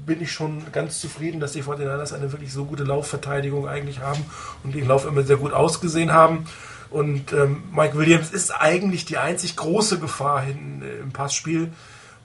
bin 0.06 0.20
ich 0.20 0.32
schon 0.32 0.72
ganz 0.72 1.00
zufrieden, 1.00 1.38
dass 1.38 1.52
die 1.52 1.62
49ers 1.62 2.14
eine 2.14 2.32
wirklich 2.32 2.52
so 2.52 2.64
gute 2.64 2.82
Laufverteidigung 2.82 3.68
eigentlich 3.68 4.00
haben 4.00 4.24
und 4.64 4.74
den 4.74 4.88
Lauf 4.88 5.06
immer 5.06 5.22
sehr 5.22 5.36
gut 5.36 5.52
ausgesehen 5.52 6.12
haben. 6.12 6.46
Und 6.90 7.32
ähm, 7.32 7.62
Mike 7.70 7.96
Williams 7.96 8.30
ist 8.30 8.50
eigentlich 8.50 9.04
die 9.04 9.18
einzig 9.18 9.54
große 9.54 10.00
Gefahr 10.00 10.42
hinten 10.42 10.82
im 10.82 11.12
Passspiel. 11.12 11.70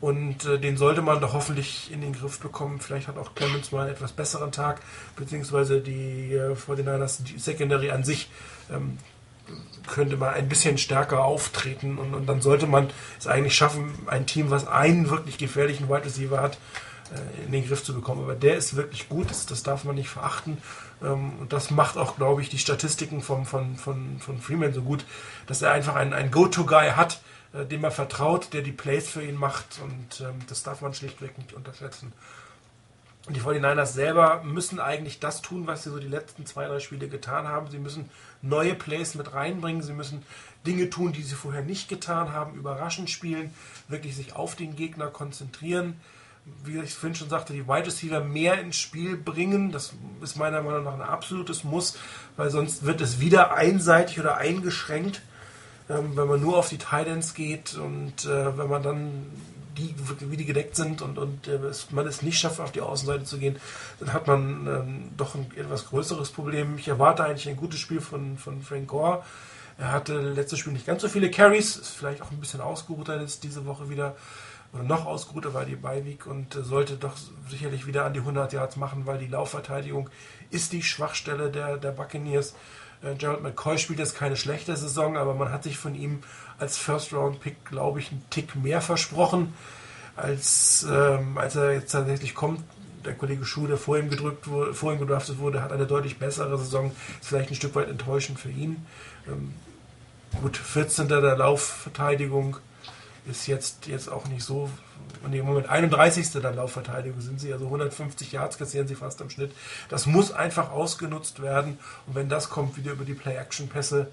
Und 0.04 0.43
äh, 0.43 0.60
den 0.60 0.76
sollte 0.76 1.01
man 1.01 1.22
doch 1.22 1.32
hoffentlich 1.32 1.89
in 1.89 2.01
den 2.01 2.12
Griff 2.12 2.38
bekommen. 2.41 2.82
Vielleicht 2.82 3.08
hat 3.08 3.18
auch 3.18 3.36
Clemens 3.36 3.72
mal 3.72 3.84
einen 3.84 3.91
etwas 3.91 4.12
besseren 4.12 4.51
Tag, 4.51 4.82
beziehungsweise 5.16 5.80
die 5.80 6.34
äh, 6.34 6.56
49ers, 6.56 7.24
die 7.24 7.39
Secondary 7.39 7.89
an 7.89 8.04
sich, 8.04 8.30
ähm, 8.70 8.97
könnte 9.88 10.18
mal 10.18 10.34
ein 10.34 10.49
bisschen 10.49 10.78
stärker 10.78 11.24
auftreten. 11.24 11.97
Und, 11.97 12.14
und, 12.14 12.28
dann 12.28 12.41
sollte 12.41 12.68
man 12.68 12.89
es 13.18 13.28
eigentlich 13.28 13.56
schaffen, 13.56 13.93
ein 14.08 14.26
Team, 14.26 14.49
was 14.49 14.68
einen 14.68 15.10
wirklich 15.10 15.38
gefährlichen 15.38 15.88
Wide 15.88 16.04
Receiver 16.04 16.41
hat, 16.41 16.58
äh, 17.14 17.45
in 17.45 17.54
den 17.54 17.66
Griff 17.66 17.86
zu 17.86 17.93
bekommen. 17.93 18.24
Aber 18.24 18.36
der 18.36 18.58
ist 18.58 18.76
wirklich 18.76 19.08
gut, 19.08 19.30
das, 19.30 19.45
das 19.45 19.64
darf 19.64 19.86
man 19.86 19.95
nicht 19.95 20.10
verachten. 20.10 20.58
Ähm, 21.01 21.32
und 21.39 21.54
das 21.54 21.72
macht 21.72 21.97
auch, 21.97 22.18
glaube 22.18 22.41
ich, 22.41 22.49
die 22.49 22.60
Statistiken 22.60 23.22
vom, 23.22 23.45
von, 23.45 23.78
von, 23.78 24.20
von 24.20 24.38
Freeman 24.41 24.74
so 24.74 24.82
gut, 24.82 25.06
dass 25.47 25.62
er 25.62 25.72
einfach 25.72 25.95
einen, 25.95 26.12
einen 26.12 26.30
Go-To-Guy 26.30 26.89
hat, 26.89 27.22
äh, 27.54 27.66
dem 27.66 27.84
er 27.84 27.91
vertraut, 27.91 28.54
der 28.54 28.62
die 28.62 28.72
Plays 28.72 29.10
für 29.10 29.24
ihn 29.24 29.36
macht 29.36 29.80
und 29.84 30.22
ähm, 30.22 30.39
das 30.49 30.64
darf 30.64 30.82
man 30.82 30.93
schlichtweg 30.93 31.38
nicht 31.38 31.54
unterschätzen. 31.54 32.12
Und 33.26 33.38
die 33.38 33.41
49ers 33.41 33.93
selber 33.93 34.43
müssen 34.43 34.82
eigentlich 34.82 35.20
das 35.20 35.41
tun, 35.41 35.66
was 35.66 35.84
sie 35.84 35.91
so 35.91 35.97
die 35.97 36.10
letzten 36.10 36.45
zwei, 36.45 36.66
drei 36.66 36.80
Spiele 36.80 37.08
getan 37.08 37.47
haben. 37.47 37.70
Sie 37.72 37.80
müssen 37.80 38.10
neue 38.41 38.76
Plays 38.76 39.16
mit 39.16 39.34
reinbringen, 39.34 39.82
sie 39.82 39.93
müssen 39.93 40.24
Dinge 40.68 40.89
tun, 40.89 41.14
die 41.14 41.24
sie 41.24 41.36
vorher 41.36 41.62
nicht 41.62 41.88
getan 41.88 42.34
haben, 42.34 42.56
überraschend 42.56 43.10
spielen, 43.10 43.54
wirklich 43.88 44.16
sich 44.16 44.36
auf 44.36 44.56
den 44.56 44.76
Gegner 44.76 45.08
konzentrieren. 45.08 46.01
Wie 46.66 46.78
ich 46.80 46.93
vorhin 46.95 47.16
schon 47.16 47.30
sagte, 47.30 47.54
die 47.54 47.68
Wide 47.68 47.86
Receiver 47.86 48.20
mehr 48.20 48.60
ins 48.60 48.76
Spiel 48.76 49.16
bringen. 49.16 49.72
Das 49.72 49.93
ist 50.22 50.36
meiner 50.36 50.62
Meinung 50.62 50.84
nach 50.84 50.95
ein 50.95 51.01
absolutes 51.01 51.64
Muss, 51.64 51.97
weil 52.36 52.49
sonst 52.49 52.84
wird 52.84 52.99
es 52.99 53.22
wieder 53.22 53.54
einseitig 53.54 54.20
oder 54.20 54.36
eingeschränkt 54.36 55.22
ähm, 55.89 56.15
wenn 56.15 56.27
man 56.27 56.41
nur 56.41 56.57
auf 56.57 56.69
die 56.69 56.77
Titans 56.77 57.34
geht 57.34 57.75
und 57.75 58.25
äh, 58.25 58.57
wenn 58.57 58.69
man 58.69 58.84
dann 58.84 59.31
die, 59.77 59.95
wie 60.19 60.38
die 60.38 60.45
gedeckt 60.45 60.75
sind 60.75 61.01
und, 61.01 61.17
und 61.17 61.47
äh, 61.47 61.59
man 61.91 62.07
es 62.07 62.21
nicht 62.21 62.39
schafft, 62.39 62.59
auf 62.59 62.71
die 62.71 62.81
Außenseite 62.81 63.23
zu 63.23 63.38
gehen, 63.38 63.57
dann 63.99 64.13
hat 64.13 64.27
man 64.27 64.67
ähm, 64.67 65.11
doch 65.17 65.36
ein 65.36 65.51
etwas 65.55 65.88
größeres 65.88 66.31
Problem. 66.31 66.77
Ich 66.77 66.88
erwarte 66.88 67.23
eigentlich 67.23 67.49
ein 67.49 67.57
gutes 67.57 67.79
Spiel 67.79 68.01
von, 68.01 68.38
von 68.38 68.61
Frank 68.61 68.88
Gore. 68.88 69.23
Er 69.77 69.91
hatte 69.91 70.19
letztes 70.19 70.59
Spiel 70.59 70.73
nicht 70.73 70.86
ganz 70.86 71.01
so 71.01 71.09
viele 71.09 71.31
Carries, 71.31 71.75
ist 71.75 71.95
vielleicht 71.95 72.21
auch 72.21 72.31
ein 72.31 72.39
bisschen 72.39 72.61
ausgeruhter 72.61 73.19
jetzt 73.19 73.43
diese 73.43 73.65
Woche 73.65 73.89
wieder 73.89 74.15
oder 74.73 74.84
noch 74.84 75.05
ausgeruhter 75.05 75.53
war 75.53 75.65
die 75.65 75.75
Beiweek 75.75 76.25
und 76.25 76.55
äh, 76.55 76.63
sollte 76.63 76.95
doch 76.95 77.15
sicherlich 77.47 77.86
wieder 77.86 78.05
an 78.05 78.13
die 78.13 78.19
100 78.19 78.53
Yards 78.53 78.75
machen, 78.75 79.05
weil 79.05 79.19
die 79.19 79.27
Laufverteidigung 79.27 80.09
ist 80.49 80.73
die 80.73 80.81
Schwachstelle 80.81 81.51
der, 81.51 81.77
der 81.77 81.91
Buccaneers. 81.91 82.55
Äh, 83.04 83.16
Gerald 83.16 83.41
McCoy 83.41 83.78
spielt 83.78 83.99
jetzt 83.99 84.16
keine 84.16 84.36
schlechte 84.36 84.76
Saison, 84.76 85.18
aber 85.18 85.34
man 85.34 85.51
hat 85.51 85.64
sich 85.64 85.78
von 85.78 85.95
ihm 85.95 86.24
als 86.58 86.78
First-Round-Pick, 86.78 87.66
glaube 87.66 87.99
ich, 87.99 88.12
einen 88.12 88.26
Tick 88.30 88.56
mehr 88.56 88.82
versprochen, 88.82 89.54
als, 90.16 90.86
ähm, 90.89 91.38
als 91.38 91.56
er 91.56 91.74
jetzt 91.74 91.91
tatsächlich 91.91 92.36
kommt. 92.36 92.62
Der 93.06 93.16
Kollege 93.16 93.43
Schuh, 93.43 93.68
der 93.68 93.78
vor 93.78 93.97
ihm, 93.97 94.10
gedrückt 94.10 94.47
wurde, 94.47 94.74
vor 94.74 94.93
ihm 94.93 94.99
gedraftet 94.99 95.39
wurde, 95.39 95.62
hat 95.62 95.74
eine 95.74 95.86
deutlich 95.86 96.20
bessere 96.20 96.58
Saison. 96.58 96.91
Ist 97.20 97.28
vielleicht 97.28 97.51
ein 97.51 97.55
Stück 97.55 97.75
weit 97.75 97.89
enttäuschend 97.89 98.39
für 98.39 98.50
ihn. 98.50 98.86
Ähm, 99.28 99.54
gut, 100.42 100.55
14. 100.55 101.09
der 101.09 101.36
Laufverteidigung 101.36 102.58
ist 103.30 103.47
jetzt, 103.47 103.88
jetzt 103.88 104.09
auch 104.09 104.28
nicht 104.28 104.43
so 104.43 104.70
und 105.24 105.33
im 105.33 105.45
Moment 105.45 105.70
31. 105.70 106.32
der 106.33 106.51
Laufverteidigung 106.51 107.21
sind 107.21 107.39
sie, 107.39 107.54
also 107.54 107.66
150 107.66 108.32
Yards 108.32 108.58
kassieren 108.58 108.87
sie 108.87 108.95
fast 108.95 109.21
am 109.21 109.29
Schnitt. 109.29 109.51
Das 109.89 110.05
muss 110.05 110.32
einfach 110.32 110.71
ausgenutzt 110.71 111.41
werden 111.41 111.79
und 112.08 112.16
wenn 112.16 112.29
das 112.29 112.50
kommt, 112.50 112.78
wieder 112.78 112.91
über 112.91 113.05
die 113.05 113.13
Play-Action-Pässe 113.13 114.08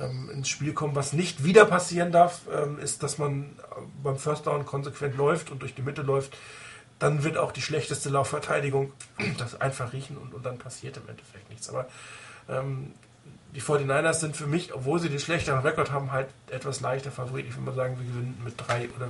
ähm, 0.00 0.30
ins 0.30 0.48
Spiel 0.48 0.72
kommen. 0.72 0.94
Was 0.94 1.12
nicht 1.12 1.44
wieder 1.44 1.64
passieren 1.66 2.12
darf, 2.12 2.40
ähm, 2.52 2.78
ist, 2.78 3.02
dass 3.02 3.18
man 3.18 3.50
beim 4.02 4.16
First 4.16 4.46
Down 4.46 4.64
konsequent 4.66 5.16
läuft 5.16 5.50
und 5.50 5.62
durch 5.62 5.74
die 5.74 5.82
Mitte 5.82 6.02
läuft. 6.02 6.36
Dann 6.98 7.24
wird 7.24 7.36
auch 7.36 7.52
die 7.52 7.62
schlechteste 7.62 8.08
Laufverteidigung 8.08 8.92
das 9.38 9.60
einfach 9.60 9.92
riechen 9.92 10.16
und, 10.16 10.34
und 10.34 10.44
dann 10.44 10.58
passiert 10.58 10.96
im 10.96 11.08
Endeffekt 11.08 11.50
nichts. 11.50 11.68
Aber 11.68 11.86
ähm, 12.48 12.92
die 13.54 13.62
49ers 13.62 14.14
sind 14.14 14.36
für 14.36 14.46
mich, 14.46 14.74
obwohl 14.74 15.00
sie 15.00 15.08
den 15.08 15.18
schlechteren 15.18 15.60
Rekord 15.60 15.90
haben, 15.90 16.12
halt 16.12 16.28
etwas 16.50 16.80
leichter 16.80 17.10
Favorit. 17.10 17.46
Ich 17.46 17.54
würde 17.54 17.70
mal 17.70 17.74
sagen, 17.74 17.98
wir 17.98 18.06
gewinnen 18.06 18.40
mit 18.44 18.54
drei 18.56 18.88
oder 18.96 19.08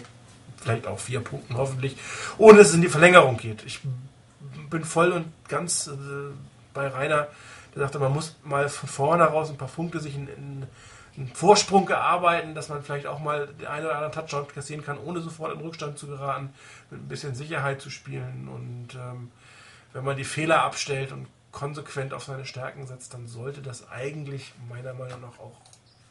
vielleicht 0.66 0.86
auch 0.86 0.98
vier 0.98 1.20
Punkten 1.20 1.56
hoffentlich, 1.56 1.96
ohne 2.38 2.58
dass 2.58 2.68
es 2.68 2.74
in 2.74 2.82
die 2.82 2.88
Verlängerung 2.88 3.36
geht. 3.36 3.64
Ich 3.64 3.80
bin 4.70 4.84
voll 4.84 5.12
und 5.12 5.32
ganz 5.48 5.86
äh, 5.86 5.92
bei 6.74 6.88
Rainer, 6.88 7.28
der 7.74 7.82
sagte, 7.82 7.98
man 7.98 8.12
muss 8.12 8.36
mal 8.44 8.68
von 8.68 8.88
vorne 8.88 9.24
raus 9.24 9.50
ein 9.50 9.56
paar 9.56 9.68
Punkte 9.68 10.00
sich 10.00 10.14
in, 10.16 10.28
in 10.28 10.66
einen 11.16 11.28
Vorsprung 11.28 11.88
erarbeiten, 11.88 12.54
dass 12.54 12.68
man 12.68 12.82
vielleicht 12.82 13.06
auch 13.06 13.20
mal 13.20 13.46
den 13.46 13.66
einen 13.66 13.86
oder 13.86 13.94
anderen 13.94 14.12
Touchdown 14.12 14.48
kassieren 14.48 14.84
kann, 14.84 14.98
ohne 14.98 15.20
sofort 15.20 15.54
in 15.54 15.60
Rückstand 15.60 15.98
zu 15.98 16.06
geraten, 16.06 16.50
mit 16.90 17.00
ein 17.00 17.08
bisschen 17.08 17.34
Sicherheit 17.34 17.80
zu 17.80 17.88
spielen. 17.88 18.48
Und 18.52 18.94
ähm, 18.94 19.30
wenn 19.92 20.04
man 20.04 20.16
die 20.16 20.24
Fehler 20.24 20.62
abstellt 20.62 21.12
und 21.12 21.26
konsequent 21.52 22.12
auf 22.12 22.24
seine 22.24 22.44
Stärken 22.44 22.86
setzt, 22.86 23.14
dann 23.14 23.26
sollte 23.26 23.62
das 23.62 23.88
eigentlich 23.90 24.52
meiner 24.68 24.92
Meinung 24.92 25.22
nach 25.22 25.38
auch 25.38 25.58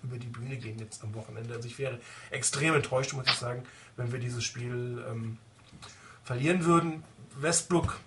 über 0.05 0.17
die 0.17 0.27
Bühne 0.27 0.57
gehen 0.57 0.79
jetzt 0.79 1.03
am 1.03 1.13
Wochenende. 1.15 1.53
Also 1.53 1.67
ich 1.67 1.77
wäre 1.79 1.99
extrem 2.31 2.75
enttäuscht, 2.75 3.13
muss 3.13 3.25
ich 3.27 3.33
sagen, 3.33 3.63
wenn 3.97 4.11
wir 4.11 4.19
dieses 4.19 4.43
Spiel 4.43 5.03
ähm, 5.09 5.37
verlieren 6.23 6.65
würden. 6.65 7.03
Westbrook 7.37 7.99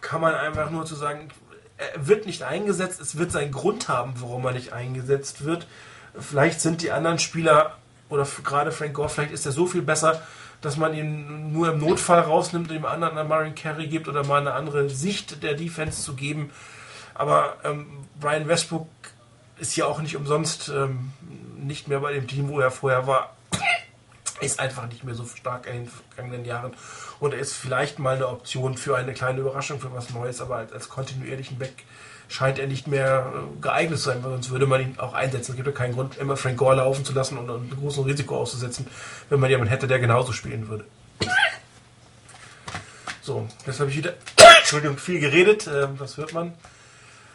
kann 0.00 0.20
man 0.20 0.34
einfach 0.34 0.70
nur 0.70 0.86
zu 0.86 0.94
sagen, 0.94 1.28
er 1.76 2.06
wird 2.06 2.26
nicht 2.26 2.42
eingesetzt, 2.42 3.00
es 3.00 3.16
wird 3.16 3.32
seinen 3.32 3.52
Grund 3.52 3.88
haben, 3.88 4.14
warum 4.16 4.44
er 4.46 4.52
nicht 4.52 4.72
eingesetzt 4.72 5.44
wird. 5.44 5.66
Vielleicht 6.18 6.60
sind 6.60 6.82
die 6.82 6.92
anderen 6.92 7.18
Spieler 7.18 7.78
oder 8.08 8.26
gerade 8.44 8.72
Frank 8.72 8.94
Gore, 8.94 9.08
vielleicht 9.08 9.32
ist 9.32 9.46
er 9.46 9.52
so 9.52 9.66
viel 9.66 9.82
besser, 9.82 10.22
dass 10.60 10.76
man 10.76 10.94
ihn 10.94 11.52
nur 11.52 11.72
im 11.72 11.78
Notfall 11.78 12.20
rausnimmt 12.20 12.70
und 12.70 12.76
dem 12.76 12.84
anderen 12.84 13.18
einen 13.18 13.28
Marion 13.28 13.54
Carey 13.54 13.88
gibt 13.88 14.06
oder 14.06 14.24
mal 14.24 14.40
eine 14.40 14.52
andere 14.52 14.88
Sicht 14.90 15.42
der 15.42 15.54
Defense 15.54 16.02
zu 16.02 16.14
geben. 16.14 16.50
Aber 17.14 17.56
ähm, 17.64 17.86
Brian 18.20 18.46
Westbrook 18.46 18.88
ist 19.58 19.76
ja 19.76 19.86
auch 19.86 20.00
nicht 20.00 20.16
umsonst 20.16 20.68
ähm, 20.68 21.12
nicht 21.56 21.88
mehr 21.88 22.00
bei 22.00 22.12
dem 22.12 22.26
Team, 22.26 22.48
wo 22.48 22.60
er 22.60 22.70
vorher 22.70 23.06
war. 23.06 23.36
Ist 24.40 24.58
einfach 24.58 24.88
nicht 24.88 25.04
mehr 25.04 25.14
so 25.14 25.24
stark 25.24 25.66
in 25.66 25.84
den 25.84 25.88
vergangenen 25.88 26.44
Jahren. 26.44 26.72
Und 27.20 27.32
er 27.32 27.38
ist 27.38 27.52
vielleicht 27.52 28.00
mal 28.00 28.16
eine 28.16 28.26
Option 28.26 28.76
für 28.76 28.96
eine 28.96 29.12
kleine 29.12 29.38
Überraschung, 29.38 29.78
für 29.78 29.94
was 29.94 30.10
Neues, 30.10 30.40
aber 30.40 30.56
als, 30.56 30.72
als 30.72 30.88
kontinuierlichen 30.88 31.58
Back 31.58 31.84
scheint 32.26 32.58
er 32.58 32.66
nicht 32.66 32.88
mehr 32.88 33.32
äh, 33.32 33.60
geeignet 33.60 33.98
zu 33.98 34.06
sein, 34.06 34.24
weil 34.24 34.32
sonst 34.32 34.50
würde 34.50 34.66
man 34.66 34.80
ihn 34.80 34.94
auch 34.98 35.12
einsetzen. 35.14 35.52
Es 35.52 35.56
gibt 35.56 35.68
ja 35.68 35.72
keinen 35.72 35.94
Grund, 35.94 36.16
immer 36.16 36.36
Frank 36.36 36.56
Gore 36.56 36.76
laufen 36.76 37.04
zu 37.04 37.12
lassen 37.12 37.38
und 37.38 37.48
ein 37.48 37.70
großes 37.78 38.04
Risiko 38.04 38.38
auszusetzen, 38.38 38.88
wenn 39.28 39.38
man 39.38 39.50
jemanden 39.50 39.70
hätte, 39.70 39.86
der 39.86 40.00
genauso 40.00 40.32
spielen 40.32 40.68
würde. 40.68 40.84
So, 43.20 43.46
jetzt 43.64 43.78
habe 43.78 43.90
ich 43.90 43.96
wieder, 43.96 44.14
Entschuldigung, 44.58 44.98
viel 44.98 45.20
geredet, 45.20 45.70
das 45.98 46.16
hört 46.16 46.32
man. 46.32 46.54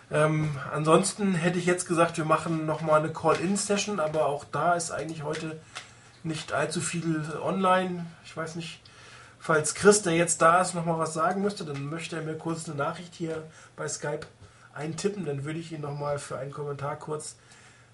Ähm, 0.09 0.55
ansonsten 0.71 1.35
hätte 1.35 1.59
ich 1.59 1.65
jetzt 1.65 1.87
gesagt, 1.87 2.17
wir 2.17 2.25
machen 2.25 2.65
nochmal 2.65 3.01
eine 3.01 3.11
Call-In-Session, 3.11 3.99
aber 3.99 4.27
auch 4.27 4.45
da 4.45 4.73
ist 4.73 4.91
eigentlich 4.91 5.23
heute 5.23 5.59
nicht 6.23 6.53
allzu 6.53 6.79
viel 6.79 7.23
online. 7.41 8.05
Ich 8.23 8.35
weiß 8.35 8.55
nicht, 8.55 8.81
falls 9.39 9.75
Chris, 9.75 10.01
der 10.01 10.13
jetzt 10.13 10.41
da 10.41 10.61
ist, 10.61 10.75
nochmal 10.75 10.99
was 10.99 11.13
sagen 11.13 11.41
müsste, 11.41 11.65
dann 11.65 11.89
möchte 11.89 12.15
er 12.15 12.21
mir 12.21 12.37
kurz 12.37 12.67
eine 12.67 12.77
Nachricht 12.77 13.15
hier 13.15 13.43
bei 13.75 13.87
Skype 13.87 14.27
eintippen, 14.73 15.25
dann 15.25 15.43
würde 15.43 15.59
ich 15.59 15.71
ihn 15.71 15.81
nochmal 15.81 16.19
für 16.19 16.37
einen 16.37 16.51
Kommentar 16.51 16.95
kurz 16.97 17.35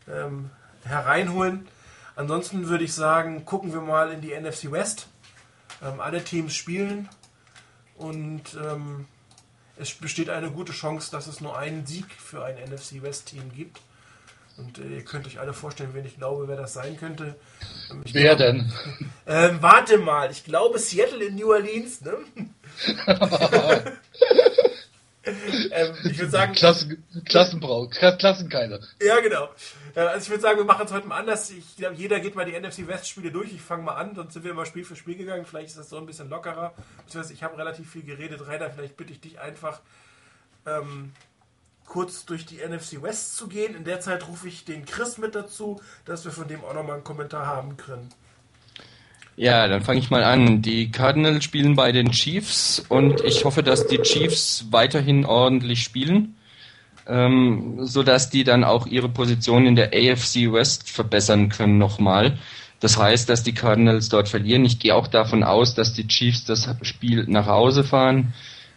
ähm, 0.07 0.51
hereinholen. 0.83 1.67
Ansonsten 2.15 2.67
würde 2.67 2.83
ich 2.83 2.93
sagen, 2.93 3.45
gucken 3.45 3.73
wir 3.73 3.81
mal 3.81 4.11
in 4.11 4.21
die 4.21 4.39
NFC 4.39 4.71
West. 4.71 5.07
Ähm, 5.81 5.99
alle 5.99 6.23
Teams 6.23 6.53
spielen 6.53 7.09
und 7.95 8.55
ähm, 8.55 9.07
es 9.77 9.93
besteht 9.93 10.29
eine 10.29 10.51
gute 10.51 10.71
Chance, 10.71 11.11
dass 11.11 11.27
es 11.27 11.41
nur 11.41 11.57
einen 11.57 11.85
Sieg 11.85 12.05
für 12.17 12.43
ein 12.43 12.55
NFC 12.55 13.01
West 13.01 13.27
Team 13.27 13.51
gibt. 13.53 13.79
Und 14.57 14.77
äh, 14.77 14.97
ihr 14.97 15.03
könnt 15.03 15.25
euch 15.25 15.39
alle 15.39 15.53
vorstellen, 15.53 15.89
wen 15.93 16.05
ich 16.05 16.17
glaube, 16.17 16.47
wer 16.47 16.57
das 16.57 16.73
sein 16.73 16.95
könnte. 16.97 17.35
Ähm, 17.89 18.03
wer 18.11 18.35
glaub, 18.35 18.37
denn? 18.37 18.71
Ähm, 19.25 19.57
warte 19.61 19.97
mal, 19.97 20.29
ich 20.29 20.43
glaube 20.43 20.77
Seattle 20.77 21.23
in 21.23 21.35
New 21.35 21.51
Orleans, 21.51 22.01
ne? 22.01 22.17
ähm, 25.71 25.95
ich 26.03 26.17
würde 26.17 26.31
sagen. 26.31 26.53
Klassen, 26.53 27.03
Klassenbrau, 27.25 27.87
Klassenkeile. 27.87 28.81
Ja, 29.01 29.19
genau. 29.21 29.49
Äh, 29.95 30.01
also 30.01 30.23
ich 30.23 30.29
würde 30.29 30.41
sagen, 30.41 30.57
wir 30.57 30.65
machen 30.65 30.85
es 30.85 30.91
heute 30.91 31.07
mal 31.07 31.19
anders. 31.19 31.49
Ich 31.51 31.75
glaube, 31.77 31.95
jeder 31.95 32.19
geht 32.19 32.35
mal 32.35 32.45
die 32.45 32.59
NFC 32.59 32.87
West 32.87 33.07
Spiele 33.07 33.31
durch. 33.31 33.53
Ich 33.53 33.61
fange 33.61 33.83
mal 33.83 33.95
an, 33.95 34.15
sonst 34.15 34.33
sind 34.33 34.43
wir 34.43 34.51
immer 34.51 34.65
Spiel 34.65 34.85
für 34.85 34.95
Spiel 34.95 35.15
gegangen. 35.15 35.45
Vielleicht 35.45 35.69
ist 35.69 35.77
das 35.77 35.89
so 35.89 35.97
ein 35.97 36.05
bisschen 36.05 36.29
lockerer. 36.29 36.73
Beziehungsweise 37.05 37.33
ich 37.33 37.43
habe 37.43 37.57
relativ 37.57 37.89
viel 37.89 38.03
geredet. 38.03 38.47
Rainer, 38.47 38.69
vielleicht 38.69 38.97
bitte 38.97 39.13
ich 39.13 39.21
dich 39.21 39.39
einfach 39.39 39.81
ähm, 40.65 41.11
kurz 41.85 42.25
durch 42.25 42.45
die 42.45 42.57
NFC 42.57 43.01
West 43.01 43.37
zu 43.37 43.47
gehen. 43.47 43.75
In 43.75 43.83
der 43.83 43.99
Zeit 43.99 44.27
rufe 44.27 44.47
ich 44.47 44.65
den 44.65 44.85
Chris 44.85 45.17
mit 45.17 45.35
dazu, 45.35 45.81
dass 46.05 46.25
wir 46.25 46.31
von 46.31 46.47
dem 46.47 46.63
auch 46.63 46.73
nochmal 46.73 46.95
einen 46.95 47.03
Kommentar 47.03 47.45
haben 47.45 47.77
können. 47.77 48.09
Ja, 49.35 49.67
dann 49.67 49.81
fange 49.81 49.99
ich 49.99 50.11
mal 50.11 50.23
an. 50.23 50.61
Die 50.61 50.91
Cardinals 50.91 51.43
spielen 51.43 51.75
bei 51.75 51.91
den 51.91 52.11
Chiefs 52.11 52.83
und 52.87 53.21
ich 53.21 53.45
hoffe, 53.45 53.63
dass 53.63 53.87
die 53.87 53.97
Chiefs 53.99 54.67
weiterhin 54.69 55.25
ordentlich 55.25 55.83
spielen, 55.83 56.35
ähm, 57.07 57.85
sodass 57.85 58.29
die 58.29 58.43
dann 58.43 58.63
auch 58.63 58.87
ihre 58.87 59.09
Position 59.09 59.65
in 59.65 59.75
der 59.75 59.91
AFC 59.93 60.51
West 60.51 60.89
verbessern 60.89 61.49
können 61.49 61.77
nochmal. 61.77 62.37
Das 62.79 62.97
heißt, 62.97 63.29
dass 63.29 63.43
die 63.43 63.53
Cardinals 63.53 64.09
dort 64.09 64.27
verlieren. 64.27 64.65
Ich 64.65 64.79
gehe 64.79 64.95
auch 64.95 65.07
davon 65.07 65.43
aus, 65.43 65.73
dass 65.73 65.93
die 65.93 66.07
Chiefs 66.07 66.43
das 66.45 66.69
Spiel 66.81 67.25
nach 67.27 67.47
Hause 67.47 67.83
fahren. 67.83 68.33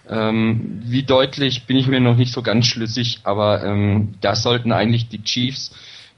Ähm, 0.08 0.82
wie 0.84 1.02
deutlich 1.02 1.64
bin 1.64 1.76
ich 1.76 1.88
mir 1.88 2.00
noch 2.00 2.16
nicht 2.16 2.32
so 2.32 2.42
ganz 2.42 2.66
schlüssig, 2.66 3.20
aber 3.24 3.64
ähm, 3.64 4.14
da 4.20 4.36
sollten 4.36 4.70
eigentlich 4.70 5.08
die 5.08 5.22
Chiefs 5.22 5.74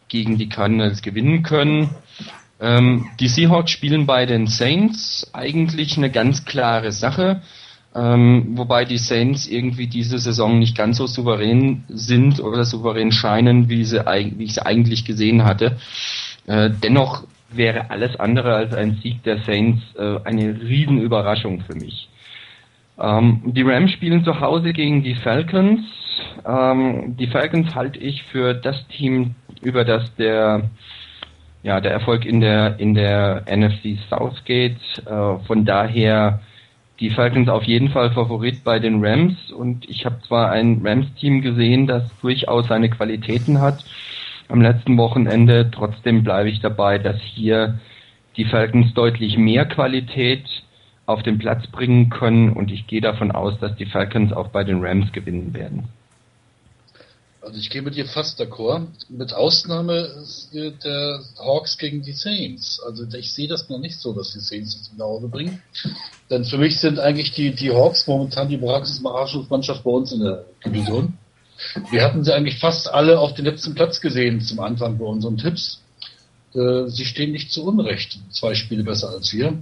gegen 0.08 0.36
die 0.36 0.48
Cardinals 0.48 1.00
gewinnen 1.00 1.42
können. 1.42 1.90
Ähm, 2.60 3.08
die 3.20 3.28
Seahawks 3.28 3.70
spielen 3.70 4.06
bei 4.06 4.26
den 4.26 4.46
Saints 4.46 5.30
eigentlich 5.32 5.96
eine 5.96 6.10
ganz 6.10 6.44
klare 6.44 6.92
Sache, 6.92 7.42
ähm, 7.98 8.56
wobei 8.56 8.84
die 8.84 8.98
Saints 8.98 9.48
irgendwie 9.48 9.88
diese 9.88 10.18
Saison 10.18 10.58
nicht 10.58 10.76
ganz 10.76 10.98
so 10.98 11.06
souverän 11.06 11.84
sind 11.88 12.40
oder 12.40 12.64
souverän 12.64 13.10
scheinen, 13.10 13.68
wie, 13.68 13.84
sie, 13.84 14.00
wie 14.06 14.44
ich 14.44 14.54
sie 14.54 14.64
eigentlich 14.64 15.04
gesehen 15.04 15.44
hatte. 15.44 15.78
Äh, 16.46 16.70
dennoch 16.70 17.24
wäre 17.50 17.90
alles 17.90 18.18
andere 18.20 18.54
als 18.54 18.74
ein 18.74 18.98
Sieg 19.02 19.22
der 19.24 19.38
Saints 19.38 19.82
äh, 19.98 20.18
eine 20.24 20.60
Riesenüberraschung 20.60 21.62
für 21.62 21.74
mich. 21.74 22.08
Ähm, 22.98 23.42
die 23.46 23.62
Rams 23.62 23.90
spielen 23.90 24.22
zu 24.22 24.38
Hause 24.40 24.72
gegen 24.72 25.02
die 25.02 25.14
Falcons. 25.14 25.80
Ähm, 26.46 27.16
die 27.18 27.26
Falcons 27.26 27.74
halte 27.74 27.98
ich 27.98 28.22
für 28.24 28.54
das 28.54 28.86
Team, 28.88 29.34
über 29.62 29.84
das 29.84 30.14
der 30.16 30.70
ja, 31.64 31.80
der 31.80 31.90
Erfolg 31.90 32.24
in 32.24 32.40
der, 32.40 32.78
in 32.78 32.94
der 32.94 33.44
NFC 33.48 33.98
South 34.08 34.44
geht. 34.44 34.78
Äh, 35.04 35.38
von 35.46 35.64
daher 35.64 36.40
die 37.00 37.10
Falcons 37.10 37.48
auf 37.48 37.64
jeden 37.64 37.90
Fall 37.90 38.10
Favorit 38.10 38.64
bei 38.64 38.78
den 38.78 39.04
Rams 39.04 39.52
und 39.52 39.88
ich 39.88 40.04
habe 40.04 40.20
zwar 40.26 40.50
ein 40.50 40.80
Rams-Team 40.84 41.42
gesehen, 41.42 41.86
das 41.86 42.04
durchaus 42.20 42.66
seine 42.68 42.90
Qualitäten 42.90 43.60
hat 43.60 43.84
am 44.48 44.62
letzten 44.62 44.96
Wochenende, 44.96 45.70
trotzdem 45.70 46.24
bleibe 46.24 46.48
ich 46.48 46.60
dabei, 46.60 46.98
dass 46.98 47.20
hier 47.20 47.78
die 48.36 48.46
Falcons 48.46 48.94
deutlich 48.94 49.36
mehr 49.36 49.66
Qualität 49.66 50.44
auf 51.06 51.22
den 51.22 51.38
Platz 51.38 51.66
bringen 51.68 52.10
können 52.10 52.52
und 52.52 52.70
ich 52.70 52.86
gehe 52.86 53.00
davon 53.00 53.30
aus, 53.30 53.58
dass 53.60 53.76
die 53.76 53.86
Falcons 53.86 54.32
auch 54.32 54.48
bei 54.48 54.64
den 54.64 54.84
Rams 54.84 55.12
gewinnen 55.12 55.54
werden. 55.54 55.88
Also 57.48 57.60
ich 57.60 57.70
gehe 57.70 57.80
mit 57.80 57.94
dir 57.94 58.04
fast 58.04 58.38
d'accord, 58.38 58.88
mit 59.08 59.32
Ausnahme 59.32 60.22
der 60.52 61.22
Hawks 61.38 61.78
gegen 61.78 62.02
die 62.02 62.12
Saints. 62.12 62.78
Also 62.84 63.06
ich 63.16 63.32
sehe 63.32 63.48
das 63.48 63.70
noch 63.70 63.78
nicht 63.78 63.98
so, 63.98 64.12
dass 64.12 64.34
die 64.34 64.40
Saints 64.40 64.76
es 64.78 64.90
nach 64.98 65.06
Hause 65.06 65.28
bringen. 65.28 65.62
Denn 66.28 66.44
für 66.44 66.58
mich 66.58 66.78
sind 66.78 66.98
eigentlich 66.98 67.32
die, 67.32 67.54
die 67.54 67.70
Hawks 67.70 68.06
momentan 68.06 68.50
die 68.50 68.56
Überraschungsmannschaft 68.56 69.82
bei 69.82 69.90
uns 69.90 70.12
in 70.12 70.20
der 70.20 70.44
Division. 70.62 71.16
Wir 71.90 72.04
hatten 72.04 72.22
sie 72.22 72.34
eigentlich 72.34 72.58
fast 72.58 72.92
alle 72.92 73.18
auf 73.18 73.32
den 73.32 73.46
letzten 73.46 73.74
Platz 73.74 74.02
gesehen 74.02 74.42
zum 74.42 74.60
Anfang 74.60 74.98
bei 74.98 75.06
unseren 75.06 75.38
Tipps. 75.38 75.80
Äh, 76.54 76.88
sie 76.88 77.06
stehen 77.06 77.32
nicht 77.32 77.50
zu 77.50 77.64
Unrecht 77.64 78.18
zwei 78.30 78.54
Spiele 78.56 78.84
besser 78.84 79.08
als 79.08 79.32
wir. 79.32 79.54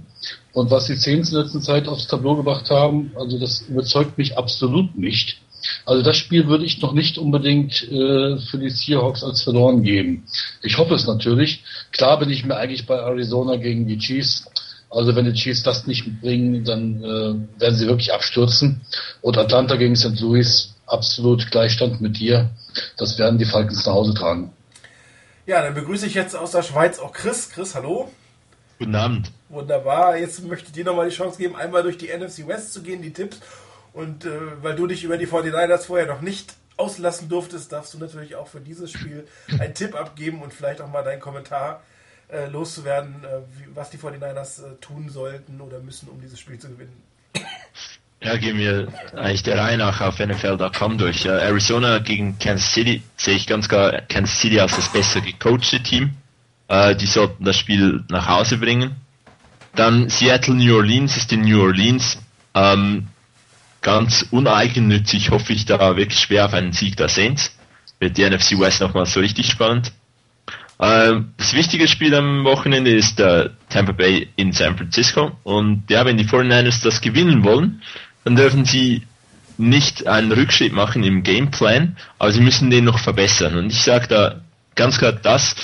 Und 0.51 0.71
was 0.71 0.87
die 0.87 0.97
Saints 0.97 1.29
in 1.29 1.35
der 1.35 1.43
letzten 1.45 1.61
Zeit 1.61 1.87
aufs 1.87 2.07
Tableau 2.07 2.35
gebracht 2.35 2.69
haben, 2.69 3.13
also 3.15 3.39
das 3.39 3.61
überzeugt 3.61 4.17
mich 4.17 4.37
absolut 4.37 4.97
nicht. 4.97 5.39
Also 5.85 6.03
das 6.03 6.17
Spiel 6.17 6.47
würde 6.47 6.65
ich 6.65 6.81
noch 6.81 6.93
nicht 6.93 7.17
unbedingt 7.17 7.83
äh, 7.83 8.37
für 8.37 8.57
die 8.57 8.69
Seahawks 8.69 9.23
als 9.23 9.41
verloren 9.41 9.83
geben. 9.83 10.25
Ich 10.61 10.77
hoffe 10.77 10.93
es 10.93 11.07
natürlich. 11.07 11.63
Klar 11.91 12.19
bin 12.19 12.29
ich 12.29 12.45
mir 12.45 12.57
eigentlich 12.57 12.85
bei 12.85 12.95
Arizona 12.95 13.57
gegen 13.57 13.87
die 13.87 13.97
Chiefs. 13.97 14.45
Also 14.89 15.15
wenn 15.15 15.25
die 15.25 15.33
Chiefs 15.33 15.63
das 15.63 15.85
nicht 15.85 16.21
bringen, 16.21 16.63
dann 16.63 17.03
äh, 17.03 17.59
werden 17.59 17.75
sie 17.75 17.87
wirklich 17.87 18.13
abstürzen. 18.13 18.81
Und 19.21 19.37
Atlanta 19.37 19.75
gegen 19.75 19.95
St. 19.95 20.19
Louis, 20.19 20.75
absolut 20.85 21.51
Gleichstand 21.51 21.99
mit 22.01 22.19
dir. 22.19 22.49
Das 22.97 23.17
werden 23.19 23.37
die 23.37 23.45
Falcons 23.45 23.85
nach 23.85 23.93
Hause 23.93 24.13
tragen. 24.13 24.53
Ja, 25.45 25.61
dann 25.61 25.73
begrüße 25.73 26.07
ich 26.07 26.13
jetzt 26.13 26.35
aus 26.35 26.51
der 26.51 26.63
Schweiz 26.63 26.99
auch 26.99 27.11
Chris. 27.11 27.49
Chris, 27.49 27.75
hallo. 27.75 28.11
Guten 28.79 28.95
Abend. 28.95 29.31
Wunderbar. 29.49 30.17
Jetzt 30.17 30.45
möchte 30.45 30.67
ich 30.67 30.73
dir 30.73 30.85
nochmal 30.85 31.09
die 31.09 31.15
Chance 31.15 31.37
geben, 31.37 31.55
einmal 31.55 31.83
durch 31.83 31.97
die 31.97 32.07
NFC 32.07 32.47
West 32.47 32.73
zu 32.73 32.81
gehen, 32.81 33.01
die 33.01 33.11
Tipps 33.11 33.39
und 33.97 34.25
äh, 34.25 34.29
weil 34.61 34.75
du 34.75 34.85
dich 34.85 35.03
über 35.03 35.17
die 35.17 35.27
49ers 35.27 35.85
vorher 35.85 36.05
noch 36.05 36.21
nicht 36.21 36.53
auslassen 36.77 37.29
durftest, 37.29 37.71
darfst 37.71 37.95
du 37.95 37.97
natürlich 37.97 38.35
auch 38.35 38.47
für 38.47 38.59
dieses 38.59 38.91
Spiel 38.91 39.27
einen 39.59 39.73
Tipp 39.73 39.95
abgeben 39.95 40.43
und 40.43 40.53
vielleicht 40.53 40.81
auch 40.81 40.91
mal 40.91 41.03
deinen 41.03 41.19
Kommentar 41.19 41.81
äh, 42.29 42.45
loszuwerden, 42.45 43.23
äh, 43.23 43.39
wie, 43.57 43.75
was 43.75 43.89
die 43.89 43.97
49ers 43.97 44.61
äh, 44.63 44.75
tun 44.81 45.09
sollten 45.09 45.61
oder 45.61 45.79
müssen, 45.79 46.09
um 46.09 46.21
dieses 46.21 46.39
Spiel 46.39 46.59
zu 46.59 46.69
gewinnen. 46.69 47.01
Ja, 48.21 48.35
gehen 48.37 48.57
wir 48.57 48.87
eigentlich 49.15 49.43
der 49.43 49.57
Reihe 49.57 49.77
nach 49.77 50.01
auf 50.01 50.19
NFL.com 50.19 50.97
durch. 50.97 51.25
Arizona 51.25 51.99
gegen 51.99 52.37
Kansas 52.39 52.73
City 52.73 53.03
sehe 53.15 53.35
ich 53.35 53.47
ganz 53.47 53.69
klar 53.69 54.01
Kansas 54.09 54.39
City 54.39 54.59
als 54.59 54.75
das 54.75 54.91
besser 54.91 55.21
gecoachte 55.21 55.81
Team. 55.81 56.15
Äh, 56.67 56.95
die 56.95 57.07
sollten 57.07 57.45
das 57.45 57.57
Spiel 57.57 58.03
nach 58.09 58.27
Hause 58.27 58.57
bringen. 58.57 58.95
Dann 59.75 60.09
Seattle, 60.09 60.55
New 60.55 60.75
Orleans 60.75 61.17
ist 61.17 61.31
in 61.31 61.41
New 61.41 61.61
Orleans. 61.61 62.19
Ähm, 62.53 63.07
ganz 63.81 64.25
uneigennützig 64.31 65.31
hoffe 65.31 65.53
ich 65.53 65.65
da 65.65 65.95
wirklich 65.95 66.19
schwer 66.19 66.45
auf 66.45 66.53
einen 66.53 66.73
Sieg 66.73 66.97
der 66.97 67.09
Saints. 67.09 67.57
Wird 67.99 68.17
die 68.17 68.29
NFC 68.29 68.59
West 68.59 68.81
nochmal 68.81 69.05
so 69.05 69.19
richtig 69.19 69.47
spannend. 69.47 69.91
Ähm, 70.79 71.33
das 71.37 71.53
wichtige 71.53 71.87
Spiel 71.87 72.13
am 72.13 72.43
Wochenende 72.43 72.91
ist 72.91 73.17
der 73.19 73.51
Tampa 73.69 73.93
Bay 73.93 74.29
in 74.35 74.51
San 74.51 74.77
Francisco. 74.77 75.31
Und 75.43 75.89
ja, 75.89 76.05
wenn 76.05 76.17
die 76.17 76.25
49ers 76.25 76.83
das 76.83 77.01
gewinnen 77.01 77.43
wollen, 77.43 77.81
dann 78.23 78.35
dürfen 78.35 78.65
sie 78.65 79.03
nicht 79.57 80.07
einen 80.07 80.31
Rückschritt 80.31 80.73
machen 80.73 81.03
im 81.03 81.23
Gameplan, 81.23 81.97
aber 82.19 82.31
sie 82.31 82.41
müssen 82.41 82.69
den 82.69 82.85
noch 82.85 82.99
verbessern. 82.99 83.57
Und 83.57 83.71
ich 83.71 83.81
sage 83.81 84.07
da 84.07 84.41
ganz 84.75 84.99
klar 84.99 85.13
das, 85.13 85.55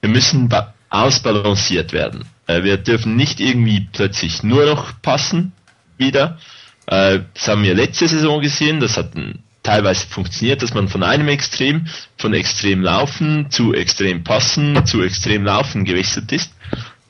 wir 0.00 0.08
müssen 0.08 0.48
ausbalanciert 0.88 1.92
werden. 1.92 2.24
Äh, 2.46 2.62
wir 2.62 2.78
dürfen 2.78 3.16
nicht 3.16 3.40
irgendwie 3.40 3.88
plötzlich 3.92 4.42
nur 4.42 4.64
noch 4.66 5.02
passen 5.02 5.52
wieder. 5.98 6.38
Äh, 6.86 7.20
das 7.34 7.48
haben 7.48 7.62
wir 7.62 7.74
letzte 7.74 8.08
Saison 8.08 8.40
gesehen, 8.40 8.80
das 8.80 8.96
hat 8.96 9.12
teilweise 9.62 10.06
funktioniert, 10.06 10.62
dass 10.62 10.74
man 10.74 10.88
von 10.88 11.02
einem 11.02 11.28
Extrem, 11.28 11.86
von 12.16 12.32
extrem 12.32 12.82
laufen 12.82 13.50
zu 13.50 13.74
extrem 13.74 14.22
passen 14.22 14.86
zu 14.86 15.02
extrem 15.02 15.44
laufen 15.44 15.84
gewechselt 15.84 16.30
ist. 16.32 16.52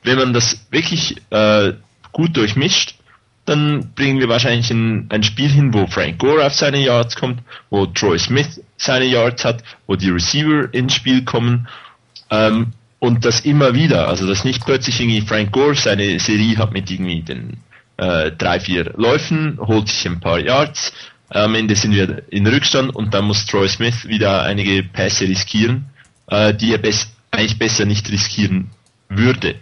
Wenn 0.02 0.18
man 0.18 0.32
das 0.32 0.66
wirklich 0.70 1.16
äh, 1.30 1.74
gut 2.12 2.36
durchmischt, 2.36 2.94
dann 3.44 3.92
bringen 3.94 4.18
wir 4.18 4.28
wahrscheinlich 4.28 4.70
ein, 4.70 5.06
ein 5.10 5.22
Spiel 5.22 5.50
hin, 5.50 5.72
wo 5.72 5.86
Frank 5.86 6.18
Gore 6.18 6.44
auf 6.44 6.54
seine 6.54 6.82
Yards 6.82 7.14
kommt, 7.14 7.42
wo 7.70 7.86
Troy 7.86 8.18
Smith 8.18 8.60
seine 8.76 9.04
Yards 9.04 9.44
hat, 9.44 9.62
wo 9.86 9.94
die 9.94 10.10
Receiver 10.10 10.72
ins 10.72 10.94
Spiel 10.94 11.24
kommen 11.24 11.68
ähm, 12.30 12.72
und 12.98 13.24
das 13.24 13.40
immer 13.40 13.74
wieder. 13.74 14.08
Also 14.08 14.26
dass 14.26 14.44
nicht 14.44 14.64
plötzlich 14.64 15.00
irgendwie 15.00 15.20
Frank 15.20 15.52
Gore 15.52 15.76
seine 15.76 16.18
Serie 16.18 16.56
hat 16.56 16.72
mit 16.72 16.90
irgendwie 16.90 17.22
den 17.22 17.58
äh, 17.96 18.32
drei, 18.32 18.60
vier 18.60 18.92
Läufen, 18.96 19.58
holt 19.60 19.88
sich 19.88 20.06
ein 20.06 20.20
paar 20.20 20.38
Yards, 20.38 20.92
am 21.28 21.54
Ende 21.54 21.74
sind 21.74 21.92
wir 21.92 22.22
in 22.30 22.46
Rückstand 22.46 22.94
und 22.94 23.12
dann 23.12 23.24
muss 23.24 23.46
Troy 23.46 23.68
Smith 23.68 24.06
wieder 24.06 24.42
einige 24.42 24.82
Pässe 24.84 25.24
riskieren, 25.24 25.86
äh, 26.28 26.54
die 26.54 26.72
er 26.72 26.78
bes 26.78 27.12
eigentlich 27.32 27.58
besser 27.58 27.84
nicht 27.84 28.10
riskieren 28.10 28.70
würde. 29.08 29.56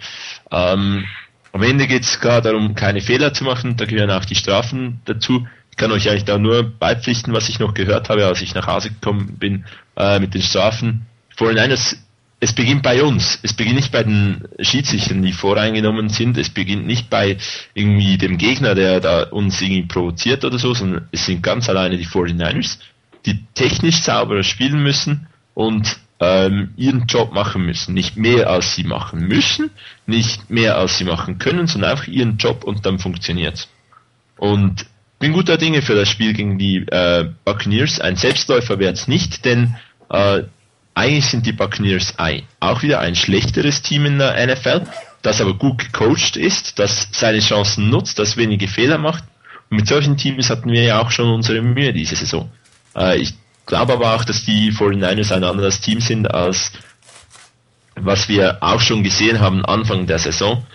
Ähm, 0.51 1.05
am 1.52 1.62
Ende 1.62 1.86
geht 1.86 2.02
es 2.02 2.20
gar 2.20 2.43
darum, 2.43 2.74
keine 2.74 3.01
Fehler 3.01 3.32
zu 3.32 3.44
machen, 3.44 3.77
da 3.77 3.86
gehören 3.86 4.11
auch 4.11 4.24
die 4.24 4.35
Strafen 4.35 5.01
dazu. 5.06 5.47
Ich 5.70 5.77
kann 5.77 5.90
euch 5.90 6.09
eigentlich 6.09 6.24
da 6.24 6.39
nur 6.39 6.62
beipflichten, 6.62 7.32
was 7.32 7.48
ich 7.48 7.59
noch 7.59 7.74
gehört 7.74 8.09
habe, 8.09 8.27
als 8.27 8.43
ich 8.43 8.55
nach 8.55 8.66
Hause 8.66 8.90
gekommen 8.90 9.36
bin 9.39 9.65
äh, 9.97 10.20
mit 10.20 10.35
den 10.35 10.43
Strafen. 10.43 11.06
Vorhin 11.36 11.59
eines 11.59 11.97
es 12.40 12.52
beginnt 12.52 12.82
bei 12.82 13.02
uns. 13.02 13.39
Es 13.43 13.55
beginnt 13.55 13.77
nicht 13.77 13.93
bei 13.93 14.02
den 14.02 14.47
Schiedsrichtern, 14.61 15.23
die 15.23 15.32
voreingenommen 15.32 16.09
sind. 16.09 16.36
Es 16.36 16.51
beginnt 16.51 16.86
nicht 16.86 17.09
bei 17.09 17.39
irgendwie 17.73 18.19
dem 18.19 18.36
Gegner, 18.39 18.74
der 18.74 19.01
da 19.01 19.23
uns 19.24 19.61
irgendwie 19.61 19.86
provoziert 19.86 20.44
oder 20.44 20.59
so, 20.59 20.74
sondern 20.74 21.09
es 21.12 21.27
sind 21.27 21.43
ganz 21.43 21.69
alleine 21.69 21.97
die 21.97 22.06
49ers, 22.06 22.78
die 23.24 23.44
technisch 23.55 24.02
sauberer 24.02 24.43
spielen 24.43 24.82
müssen 24.82 25.27
und 25.55 25.98
ähm, 26.20 26.74
ihren 26.77 27.06
Job 27.06 27.32
machen 27.32 27.65
müssen. 27.65 27.94
Nicht 27.94 28.16
mehr 28.16 28.51
als 28.51 28.74
sie 28.74 28.85
machen 28.85 29.27
müssen, 29.27 29.70
nicht 30.06 30.51
mehr 30.51 30.77
als 30.77 30.98
sie 30.98 31.05
machen 31.05 31.39
können, 31.39 31.66
sondern 31.66 31.93
einfach 31.93 32.09
ihren 32.09 32.36
Job 32.36 32.65
und 32.65 32.85
dann 32.85 32.98
funktioniert's. 32.98 33.69
Und 34.36 34.86
bin 35.19 35.32
guter 35.32 35.56
Dinge 35.56 35.81
für 35.81 35.94
das 35.94 36.09
Spiel 36.09 36.35
gegen 36.35 36.59
die 36.59 36.78
äh, 36.89 37.31
Buccaneers. 37.44 38.01
Ein 38.01 38.16
Selbstläufer 38.16 38.78
wird's 38.78 39.09
nicht, 39.09 39.44
denn 39.44 39.77
äh, 40.11 40.43
eigentlich 40.95 41.27
sind 41.27 41.47
die 41.47 41.53
Buccaneers 41.53 42.19
ein, 42.19 42.43
auch 42.61 42.83
wieder 42.83 43.01
ein 43.01 43.16
schlechteres 43.16 43.83
Team 43.83 44.07
in 44.07 44.19
der 44.19 44.47
NFL, 44.47 44.83
das 45.23 45.41
aber 45.41 45.55
gut 45.55 45.79
gecoacht 45.79 46.37
ist, 46.37 46.79
das 46.79 47.09
seine 47.12 47.41
Chancen 47.41 47.91
nutzt, 47.91 48.19
das 48.19 48.37
wenige 48.37 48.69
Fehler 48.69 48.99
macht. 48.99 49.25
Und 49.71 49.79
mit 49.79 49.89
solchen 49.89 50.16
Teams 50.16 50.51
hatten 50.51 50.71
wir 50.71 50.83
ja 50.83 51.01
auch 51.01 51.11
schon 51.11 51.31
unsere 51.31 51.62
Mühe 51.62 51.93
diese 51.93 52.16
Saison. 52.16 52.51
Äh, 52.95 53.19
ich 53.19 53.35
glaube 53.66 53.95
aber 53.95 54.15
auch, 54.15 54.25
dass 54.25 54.45
die 54.45 54.71
49ers 54.73 55.35
ein 55.35 55.45
anderes 55.45 55.81
Team 55.81 56.01
sind 56.01 56.33
als 56.33 56.73
was 57.97 58.29
wir 58.29 58.59
auch 58.61 58.81
schon 58.81 59.03
gesehen 59.03 59.41
haben 59.41 59.65
Anfang 59.65 60.07
der 60.07 60.19
Saison. 60.19 60.66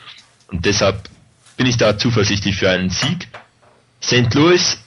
Und 0.48 0.66
deshalb 0.66 1.10
bin 1.58 1.68
ich 1.68 1.78
da 1.78 1.98
zuversichtlich 1.98 2.56
für 2.56 2.70
einen 2.70 2.90
Sieg. 2.90 3.28
St. 4.02 4.34
Louis 4.34 4.78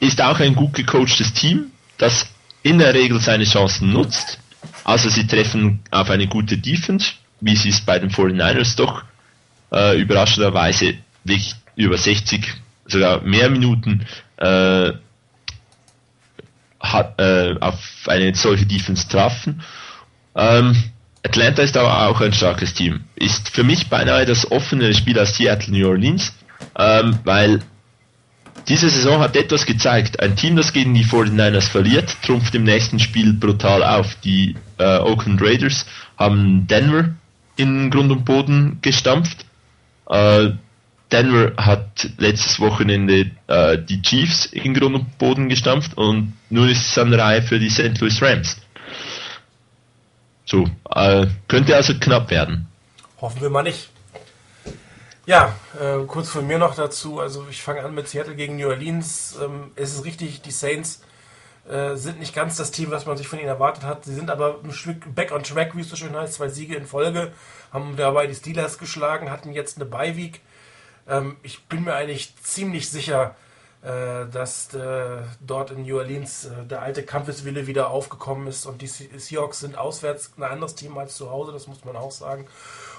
ist 0.00 0.20
auch 0.20 0.40
ein 0.40 0.54
gut 0.54 0.74
gecoachtes 0.74 1.32
Team, 1.32 1.70
das 1.98 2.26
in 2.62 2.78
der 2.78 2.94
Regel 2.94 3.20
seine 3.20 3.44
Chancen 3.44 3.92
nutzt. 3.92 4.38
Also 4.86 5.08
sie 5.08 5.26
treffen 5.26 5.80
auf 5.90 6.10
eine 6.10 6.28
gute 6.28 6.58
Defense, 6.58 7.14
wie 7.40 7.56
sie 7.56 7.70
es 7.70 7.80
bei 7.80 7.98
den 7.98 8.08
49ers 8.08 8.76
doch 8.76 9.02
äh, 9.72 10.00
überraschenderweise 10.00 10.94
wirklich 11.24 11.56
über 11.74 11.98
60, 11.98 12.54
sogar 12.86 13.20
mehr 13.22 13.50
Minuten 13.50 14.06
äh, 14.36 14.92
hat, 16.78 17.20
äh, 17.20 17.56
auf 17.58 17.80
eine 18.06 18.32
solche 18.36 18.64
Defense 18.64 19.08
trafen. 19.08 19.60
Ähm, 20.36 20.76
Atlanta 21.24 21.62
ist 21.62 21.76
aber 21.76 22.06
auch 22.06 22.20
ein 22.20 22.32
starkes 22.32 22.72
Team. 22.72 23.06
Ist 23.16 23.48
für 23.48 23.64
mich 23.64 23.88
beinahe 23.88 24.24
das 24.24 24.48
offenere 24.52 24.94
Spiel 24.94 25.18
als 25.18 25.36
Seattle 25.36 25.76
New 25.76 25.88
Orleans, 25.88 26.32
ähm, 26.78 27.18
weil 27.24 27.58
diese 28.68 28.90
Saison 28.90 29.20
hat 29.20 29.36
etwas 29.36 29.64
gezeigt. 29.64 30.20
Ein 30.20 30.36
Team, 30.36 30.56
das 30.56 30.72
gegen 30.72 30.94
die 30.94 31.04
49ers 31.04 31.68
verliert, 31.68 32.16
trumpft 32.22 32.54
im 32.54 32.64
nächsten 32.64 32.98
Spiel 32.98 33.32
brutal 33.32 33.82
auf. 33.84 34.16
Die 34.24 34.56
äh, 34.78 34.98
Oakland 34.98 35.40
Raiders 35.40 35.86
haben 36.18 36.66
Denver 36.66 37.10
in 37.56 37.90
Grund 37.90 38.10
und 38.10 38.24
Boden 38.24 38.78
gestampft. 38.82 39.46
Äh, 40.08 40.50
Denver 41.12 41.52
hat 41.56 42.10
letztes 42.18 42.58
Wochenende 42.58 43.30
äh, 43.46 43.78
die 43.78 44.02
Chiefs 44.02 44.46
in 44.46 44.74
Grund 44.74 44.96
und 44.96 45.18
Boden 45.18 45.48
gestampft 45.48 45.96
und 45.96 46.34
nun 46.50 46.68
ist 46.68 46.90
es 46.90 46.98
an 46.98 47.10
der 47.10 47.20
Reihe 47.20 47.42
für 47.42 47.60
die 47.60 47.70
St. 47.70 48.00
Louis 48.00 48.20
Rams. 48.20 48.56
So, 50.44 50.68
äh, 50.90 51.26
könnte 51.46 51.76
also 51.76 51.94
knapp 51.94 52.30
werden. 52.30 52.66
Hoffen 53.20 53.40
wir 53.40 53.50
mal 53.50 53.62
nicht. 53.62 53.88
Ja, 55.26 55.56
äh, 55.80 56.04
kurz 56.06 56.28
von 56.28 56.46
mir 56.46 56.56
noch 56.56 56.76
dazu. 56.76 57.18
Also 57.18 57.46
ich 57.50 57.60
fange 57.60 57.82
an 57.82 57.96
mit 57.96 58.08
Seattle 58.08 58.36
gegen 58.36 58.56
New 58.56 58.68
Orleans. 58.68 59.36
Ähm, 59.42 59.72
es 59.74 59.92
ist 59.92 60.04
richtig, 60.04 60.40
die 60.40 60.52
Saints 60.52 61.02
äh, 61.68 61.96
sind 61.96 62.20
nicht 62.20 62.32
ganz 62.32 62.56
das 62.56 62.70
Team, 62.70 62.92
was 62.92 63.06
man 63.06 63.16
sich 63.16 63.26
von 63.26 63.40
ihnen 63.40 63.48
erwartet 63.48 63.82
hat. 63.82 64.04
Sie 64.04 64.14
sind 64.14 64.30
aber 64.30 64.60
ein 64.62 64.70
Stück 64.70 65.12
back 65.16 65.32
on 65.32 65.42
track, 65.42 65.76
wie 65.76 65.80
es 65.80 65.90
so 65.90 65.96
schön 65.96 66.14
heißt. 66.14 66.34
Zwei 66.34 66.48
Siege 66.48 66.76
in 66.76 66.86
Folge, 66.86 67.32
haben 67.72 67.96
dabei 67.96 68.28
die 68.28 68.36
Steelers 68.36 68.78
geschlagen, 68.78 69.32
hatten 69.32 69.52
jetzt 69.52 69.78
eine 69.78 69.86
Bye-Week. 69.86 70.42
Ähm, 71.08 71.36
ich 71.42 71.64
bin 71.64 71.82
mir 71.82 71.94
eigentlich 71.94 72.36
ziemlich 72.36 72.88
sicher, 72.88 73.34
äh, 73.82 74.26
dass 74.30 74.72
äh, 74.74 75.22
dort 75.40 75.72
in 75.72 75.82
New 75.82 75.98
Orleans 75.98 76.44
äh, 76.44 76.64
der 76.66 76.82
alte 76.82 77.02
Kampfeswille 77.02 77.66
wieder 77.66 77.90
aufgekommen 77.90 78.46
ist 78.46 78.64
und 78.64 78.80
die 78.80 78.86
Seahawks 78.86 79.58
sind 79.58 79.76
auswärts 79.76 80.32
ein 80.36 80.44
anderes 80.44 80.76
Team 80.76 80.96
als 80.96 81.16
zu 81.16 81.32
Hause, 81.32 81.50
das 81.50 81.66
muss 81.66 81.84
man 81.84 81.96
auch 81.96 82.12
sagen. 82.12 82.46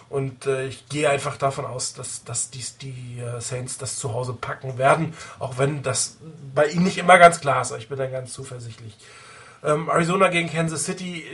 Und 0.09 0.45
äh, 0.45 0.67
ich 0.67 0.87
gehe 0.87 1.09
einfach 1.09 1.37
davon 1.37 1.65
aus, 1.65 1.93
dass, 1.93 2.23
dass 2.23 2.49
die, 2.49 2.63
die 2.81 3.19
äh, 3.19 3.41
Saints 3.41 3.77
das 3.77 3.97
zu 3.97 4.13
Hause 4.13 4.33
packen 4.33 4.77
werden, 4.77 5.13
auch 5.39 5.57
wenn 5.57 5.83
das 5.83 6.17
bei 6.55 6.67
ihnen 6.67 6.85
nicht 6.85 6.97
immer 6.97 7.17
ganz 7.17 7.41
klar 7.41 7.61
ist. 7.61 7.71
Ich 7.77 7.89
bin 7.89 7.97
dann 7.97 8.11
ganz 8.11 8.31
zuversichtlich. 8.31 8.97
Ähm, 9.63 9.89
Arizona 9.89 10.29
gegen 10.29 10.49
Kansas 10.49 10.85
City. 10.85 11.25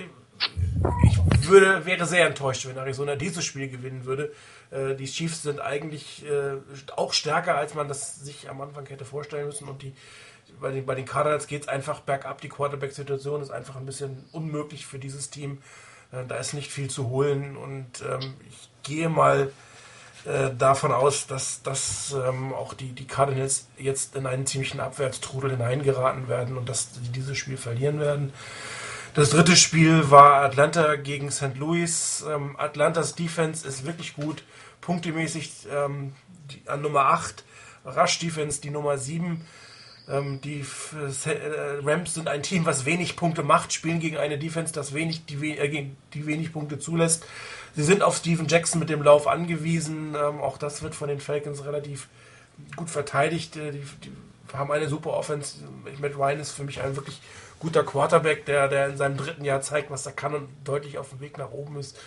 Ich 1.04 1.48
würde, 1.48 1.86
wäre 1.86 2.06
sehr 2.06 2.26
enttäuscht, 2.26 2.66
wenn 2.66 2.78
Arizona 2.78 3.16
dieses 3.16 3.46
Spiel 3.46 3.70
gewinnen 3.70 4.06
würde. 4.06 4.34
Äh, 4.72 4.96
die 4.96 5.06
Chiefs 5.06 5.44
sind 5.44 5.60
eigentlich 5.60 6.26
äh, 6.26 6.56
auch 6.96 7.14
stärker, 7.14 7.56
als 7.56 7.76
man 7.76 7.88
das 7.88 8.16
sich 8.22 8.50
am 8.50 8.60
Anfang 8.62 8.88
hätte 8.88 9.06
vorstellen 9.06 9.46
müssen. 9.46 9.68
Und 9.68 9.84
die, 9.84 9.94
bei 10.60 10.72
den, 10.72 10.86
bei 10.86 10.96
den 10.96 11.06
Cardinals 11.06 11.48
geht 11.48 11.64
es 11.64 11.68
einfach 11.68 12.00
bergab. 12.00 12.42
Die 12.42 12.50
Quarterback-Situation 12.50 13.42
ist 13.42 13.52
einfach 13.52 13.76
ein 13.76 13.86
bisschen 13.86 14.26
unmöglich 14.32 14.86
für 14.86 15.00
dieses 15.00 15.30
Team. 15.30 15.60
Äh, 16.14 16.26
da 16.28 16.36
ist 16.38 16.54
nicht 16.54 16.72
viel 16.72 16.90
zu 16.90 17.10
holen 17.10 17.58
und 17.58 18.04
ähm, 18.08 18.36
ich 18.48 18.70
gehe 18.84 19.10
mal 19.10 19.52
äh, 20.26 20.52
davon 20.58 20.92
aus, 20.92 21.28
dass, 21.28 21.64
dass 21.64 22.14
ähm, 22.14 22.54
auch 22.54 22.74
die, 22.74 22.94
die 22.94 23.08
Cardinals 23.08 23.68
jetzt 23.78 24.16
in 24.16 24.26
einen 24.26 24.46
ziemlichen 24.46 24.80
Abwärtstrudel 24.80 25.52
hineingeraten 25.52 26.30
werden 26.30 26.58
und 26.58 26.70
dass 26.70 26.94
sie 26.94 27.12
dieses 27.12 27.38
Spiel 27.38 27.58
verlieren 27.58 28.00
werden. 28.00 28.32
Das 29.16 29.30
dritte 29.30 29.56
Spiel 29.56 30.10
war 30.10 30.42
Atlanta 30.42 30.96
gegen 30.96 31.30
St. 31.30 31.56
Louis. 31.58 32.24
Ähm, 32.28 32.56
Atlantas 32.58 33.16
Defense 33.16 33.68
ist 33.68 33.86
wirklich 33.86 34.16
gut, 34.16 34.44
punktemäßig 34.82 35.68
ähm, 35.72 36.14
die, 36.50 36.68
an 36.68 36.82
Nummer 36.82 37.08
8. 37.08 37.44
Rush 37.86 38.20
Defense 38.20 38.62
die 38.62 38.70
Nummer 38.70 38.98
7. 38.98 39.46
Ähm, 40.10 40.42
die 40.42 40.60
äh, 40.62 41.80
Rams 41.84 42.14
sind 42.14 42.28
ein 42.28 42.44
Team, 42.44 42.66
was 42.66 42.86
wenig 42.86 43.16
Punkte 43.16 43.44
macht, 43.44 43.72
spielen 43.72 44.00
gegen 44.00 44.18
eine 44.18 44.38
Defense, 44.38 44.74
das 44.74 44.94
wenig, 44.94 45.26
die, 45.26 45.58
äh, 45.58 45.88
die 46.14 46.26
wenig 46.26 46.52
Punkte 46.52 46.80
zulässt. 46.80 47.26
Sie 47.76 47.84
sind 47.84 48.04
auf 48.04 48.18
Steven 48.18 48.48
Jackson 48.48 48.80
mit 48.80 48.90
dem 48.90 49.02
Lauf 49.02 49.28
angewiesen. 49.28 50.16
Ähm, 50.16 50.42
auch 50.42 50.58
das 50.58 50.84
wird 50.84 50.94
von 50.94 51.08
den 51.08 51.20
Falcons 51.20 51.66
relativ 51.66 52.08
gut 52.76 52.90
verteidigt. 52.90 53.56
Äh, 53.56 53.72
die, 53.72 53.84
die, 54.04 54.12
haben 54.54 54.72
eine 54.72 54.88
super 54.88 55.14
Offense. 55.14 55.58
Matt 56.00 56.16
Ryan 56.16 56.40
ist 56.40 56.52
für 56.52 56.64
mich 56.64 56.80
ein 56.82 56.96
wirklich 56.96 57.20
guter 57.60 57.84
Quarterback, 57.84 58.46
der, 58.46 58.68
der 58.68 58.90
in 58.90 58.98
seinem 58.98 59.18
dritten 59.18 59.44
Jahr 59.46 59.62
zeigt, 59.62 59.90
was 59.90 60.06
er 60.06 60.12
kann 60.12 60.36
und 60.36 60.50
deutlich 60.64 61.00
auf 61.00 61.10
dem 61.10 61.22
Weg 61.22 61.40
nach 61.40 61.52
oben 61.52 61.80
ist. 61.80 61.98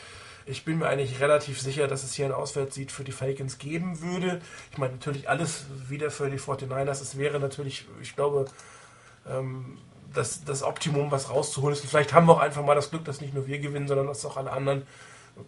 Ich 0.46 0.64
bin 0.64 0.78
mir 0.78 0.86
eigentlich 0.86 1.20
relativ 1.20 1.60
sicher, 1.60 1.88
dass 1.88 2.04
es 2.04 2.14
hier 2.14 2.26
ein 2.26 2.32
Auswärtssieg 2.32 2.90
für 2.90 3.04
die 3.04 3.12
Falcons 3.12 3.58
geben 3.58 4.00
würde. 4.00 4.40
Ich 4.70 4.78
meine, 4.78 4.94
natürlich 4.94 5.28
alles 5.28 5.66
wieder 5.88 6.10
für 6.10 6.30
die 6.30 6.38
49ers. 6.38 7.02
Es 7.02 7.18
wäre 7.18 7.40
natürlich, 7.40 7.86
ich 8.00 8.14
glaube, 8.14 8.46
ähm, 9.28 9.78
das, 10.14 10.44
das 10.44 10.62
Optimum, 10.62 11.10
was 11.10 11.30
rauszuholen 11.30 11.74
ist. 11.74 11.82
Und 11.82 11.90
vielleicht 11.90 12.12
haben 12.12 12.26
wir 12.26 12.34
auch 12.34 12.40
einfach 12.40 12.64
mal 12.64 12.76
das 12.76 12.90
Glück, 12.90 13.04
dass 13.04 13.20
nicht 13.20 13.34
nur 13.34 13.46
wir 13.46 13.58
gewinnen, 13.58 13.88
sondern 13.88 14.06
dass 14.06 14.24
auch 14.24 14.36
alle 14.36 14.52
anderen 14.52 14.86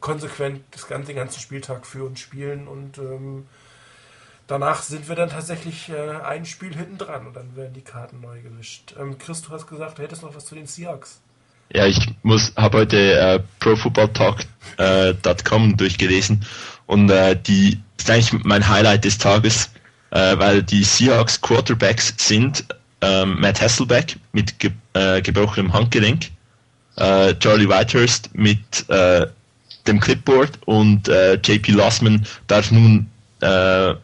konsequent 0.00 0.64
das 0.72 0.86
ganze, 0.86 1.08
den 1.08 1.16
ganzen 1.16 1.40
Spieltag 1.40 1.86
für 1.86 2.04
uns 2.04 2.20
spielen 2.20 2.68
und 2.68 2.98
ähm, 2.98 3.46
danach 4.46 4.82
sind 4.82 5.08
wir 5.08 5.16
dann 5.16 5.30
tatsächlich 5.30 5.88
äh, 5.88 6.10
ein 6.10 6.44
Spiel 6.44 6.76
hinten 6.76 6.98
dran 6.98 7.26
und 7.26 7.34
dann 7.34 7.56
werden 7.56 7.72
die 7.72 7.82
Karten 7.82 8.20
neu 8.20 8.40
gemischt. 8.40 8.94
Ähm, 8.98 9.18
Chris, 9.18 9.42
du 9.42 9.50
hast 9.50 9.66
gesagt, 9.66 9.98
du 9.98 10.02
hättest 10.02 10.22
noch 10.22 10.34
was 10.34 10.44
zu 10.44 10.54
den 10.54 10.66
Seahawks. 10.66 11.20
Ja, 11.73 11.86
ich 11.86 11.99
muss 12.23 12.53
habe 12.57 12.78
heute 12.78 13.19
äh, 13.19 13.40
profootballtalk.com 13.61 14.45
äh, 14.78 15.77
durchgelesen 15.77 16.45
und 16.86 17.11
äh, 17.11 17.36
die 17.36 17.78
ist 17.99 18.11
eigentlich 18.11 18.45
mein 18.45 18.66
Highlight 18.66 19.05
des 19.05 19.19
Tages, 19.19 19.70
äh, 20.11 20.39
weil 20.39 20.62
die 20.62 20.82
Seahawks 20.82 21.40
Quarterbacks 21.40 22.15
sind 22.16 22.65
ähm, 23.03 23.39
Matt 23.40 23.61
Hasselbeck 23.61 24.16
mit 24.32 24.59
ge 24.59 24.70
äh, 24.95 25.20
gebrochenem 25.20 25.73
Handgelenk, 25.73 26.31
äh, 26.97 27.35
Charlie 27.35 27.69
Whitehurst 27.69 28.31
mit 28.32 28.89
äh, 28.89 29.27
dem 29.86 30.01
Clipboard 30.01 30.59
und 30.65 31.09
äh, 31.09 31.35
JP 31.35 31.73
Lossman 31.73 32.27
darf 32.47 32.70
nun 32.70 33.11
äh, 33.40 33.95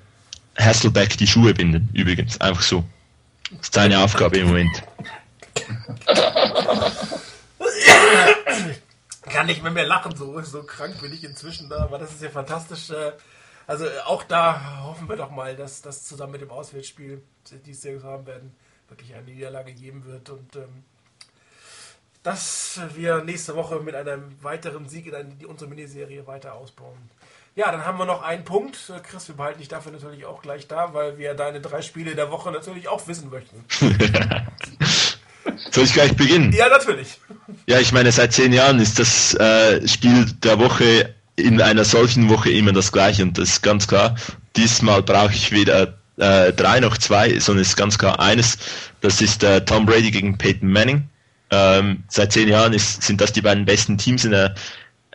Hasselbeck 0.59 1.17
die 1.17 1.27
Schuhe 1.27 1.55
binden, 1.55 1.89
übrigens, 1.95 2.41
einfach 2.41 2.63
so. 2.63 2.85
Das 3.51 3.61
ist 3.63 3.75
seine 3.75 3.99
Aufgabe 3.99 4.39
im 4.39 4.49
Moment. 4.49 4.83
Kann 9.35 9.47
nicht 9.47 9.65
mehr, 9.65 9.73
mehr 9.73 9.87
lachen, 9.87 10.15
so, 10.15 10.41
so 10.43 10.63
krank 10.63 11.01
bin 11.01 11.13
ich 11.13 11.25
inzwischen 11.25 11.69
da, 11.69 11.83
aber 11.83 11.99
das 11.99 12.13
ist 12.13 12.23
ja 12.23 12.31
fantastisch. 12.31 12.91
Äh, 12.91 13.13
also 13.67 13.87
auch 14.05 14.23
da 14.23 14.85
hoffen 14.85 15.09
wir 15.09 15.17
doch 15.17 15.31
mal, 15.31 15.57
dass 15.57 15.83
das 15.83 16.05
zusammen 16.05 16.33
mit 16.33 16.41
dem 16.41 16.51
Auswärtsspiel, 16.51 17.21
die 17.67 17.71
es 17.73 17.83
sehr 17.83 18.01
haben 18.05 18.27
werden, 18.27 18.55
wirklich 18.89 19.13
eine 19.13 19.25
Niederlage 19.25 19.73
geben 19.73 20.05
wird 20.05 20.31
und 20.31 20.55
ähm, 20.55 20.85
dass 22.23 22.81
wir 22.95 23.25
nächste 23.25 23.57
Woche 23.57 23.81
mit 23.81 23.97
einem 23.97 24.41
weiteren 24.43 24.89
Sieg 24.89 25.07
in 25.07 25.15
eine, 25.15 25.49
unsere 25.49 25.69
Miniserie 25.69 26.27
weiter 26.29 26.55
ausbauen. 26.55 26.97
Ja, 27.57 27.73
dann 27.73 27.85
haben 27.85 27.99
wir 27.99 28.07
noch 28.07 28.23
einen 28.23 28.45
Punkt. 28.45 28.93
Chris, 29.03 29.29
wir 29.29 29.37
behalten 29.37 29.59
dich 29.59 29.69
dafür 29.69 29.93
natürlich 29.93 30.27
auch 30.27 30.43
gleich 30.43 30.69
da, 30.69 30.95
weil 30.95 31.19
wir 31.19 31.35
deine 31.35 31.61
drei 31.61 31.83
Spiele 31.83 32.15
der 32.15 32.31
Woche 32.31 32.51
natürlich 32.51 32.89
auch 32.89 33.07
wissen 33.09 33.31
möchten. 33.31 33.65
Soll 35.71 35.85
ich 35.85 35.93
gleich 35.93 36.15
beginnen? 36.17 36.53
Ja, 36.53 36.69
natürlich. 36.69 37.19
Ja, 37.67 37.79
ich 37.81 37.93
meine, 37.93 38.13
seit 38.13 38.33
zehn 38.33 38.53
Jahren 38.53 38.79
ist 38.79 38.99
das 38.99 39.35
äh, 39.35 39.87
Spiel 39.87 40.27
der 40.43 40.59
Woche 40.59 41.15
in 41.37 41.61
einer 41.61 41.85
solchen 41.85 42.29
Woche 42.29 42.51
immer 42.51 42.73
das 42.73 42.93
gleiche 42.93 43.23
und 43.23 43.39
das 43.39 43.51
ist 43.51 43.63
ganz 43.63 43.89
klar. 43.89 44.15
Diesmal 44.57 45.03
brauche 45.03 45.33
ich 45.33 45.51
weder 45.51 45.99
äh, 46.17 46.53
drei 46.53 46.81
noch 46.81 46.97
zwei, 46.97 47.39
sondern 47.39 47.63
es 47.63 47.71
ist 47.71 47.77
ganz 47.77 47.99
klar 47.99 48.21
eines. 48.21 48.59
Das 49.01 49.21
ist 49.21 49.43
äh, 49.43 49.65
Tom 49.65 49.87
Brady 49.87 50.11
gegen 50.11 50.39
Peyton 50.39 50.71
Manning. 50.71 51.09
Ähm, 51.51 52.05
seit 52.09 52.33
zehn 52.33 52.49
Jahren 52.49 52.73
ist, 52.73 53.03
sind 53.03 53.21
das 53.21 53.33
die 53.33 53.43
beiden 53.43 53.65
besten 53.65 53.99
Teams 53.99 54.25
in 54.25 54.31
der 54.31 54.55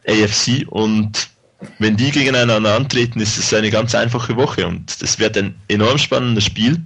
AFC 0.08 0.66
und 0.68 1.30
wenn 1.78 1.98
die 1.98 2.12
gegeneinander 2.12 2.76
antreten, 2.76 3.20
ist 3.20 3.38
es 3.38 3.54
eine 3.54 3.70
ganz 3.70 3.94
einfache 3.94 4.36
Woche 4.38 4.66
und 4.66 5.02
das 5.02 5.20
wird 5.20 5.38
ein 5.38 5.56
enorm 5.68 5.98
spannendes 5.98 6.46
Spiel. 6.46 6.82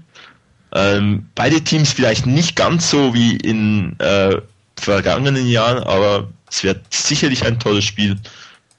Ähm, 0.74 1.30
beide 1.36 1.62
Teams 1.62 1.94
vielleicht 1.94 2.26
nicht 2.26 2.56
ganz 2.56 2.90
so 2.90 3.14
wie 3.14 3.36
in 3.38 3.98
äh, 4.00 4.42
vergangenen 4.76 5.48
Jahren, 5.48 5.84
aber 5.84 6.30
es 6.50 6.64
wird 6.64 6.82
sicherlich 6.94 7.46
ein 7.46 7.60
tolles 7.60 7.86
Spiel. 7.86 8.18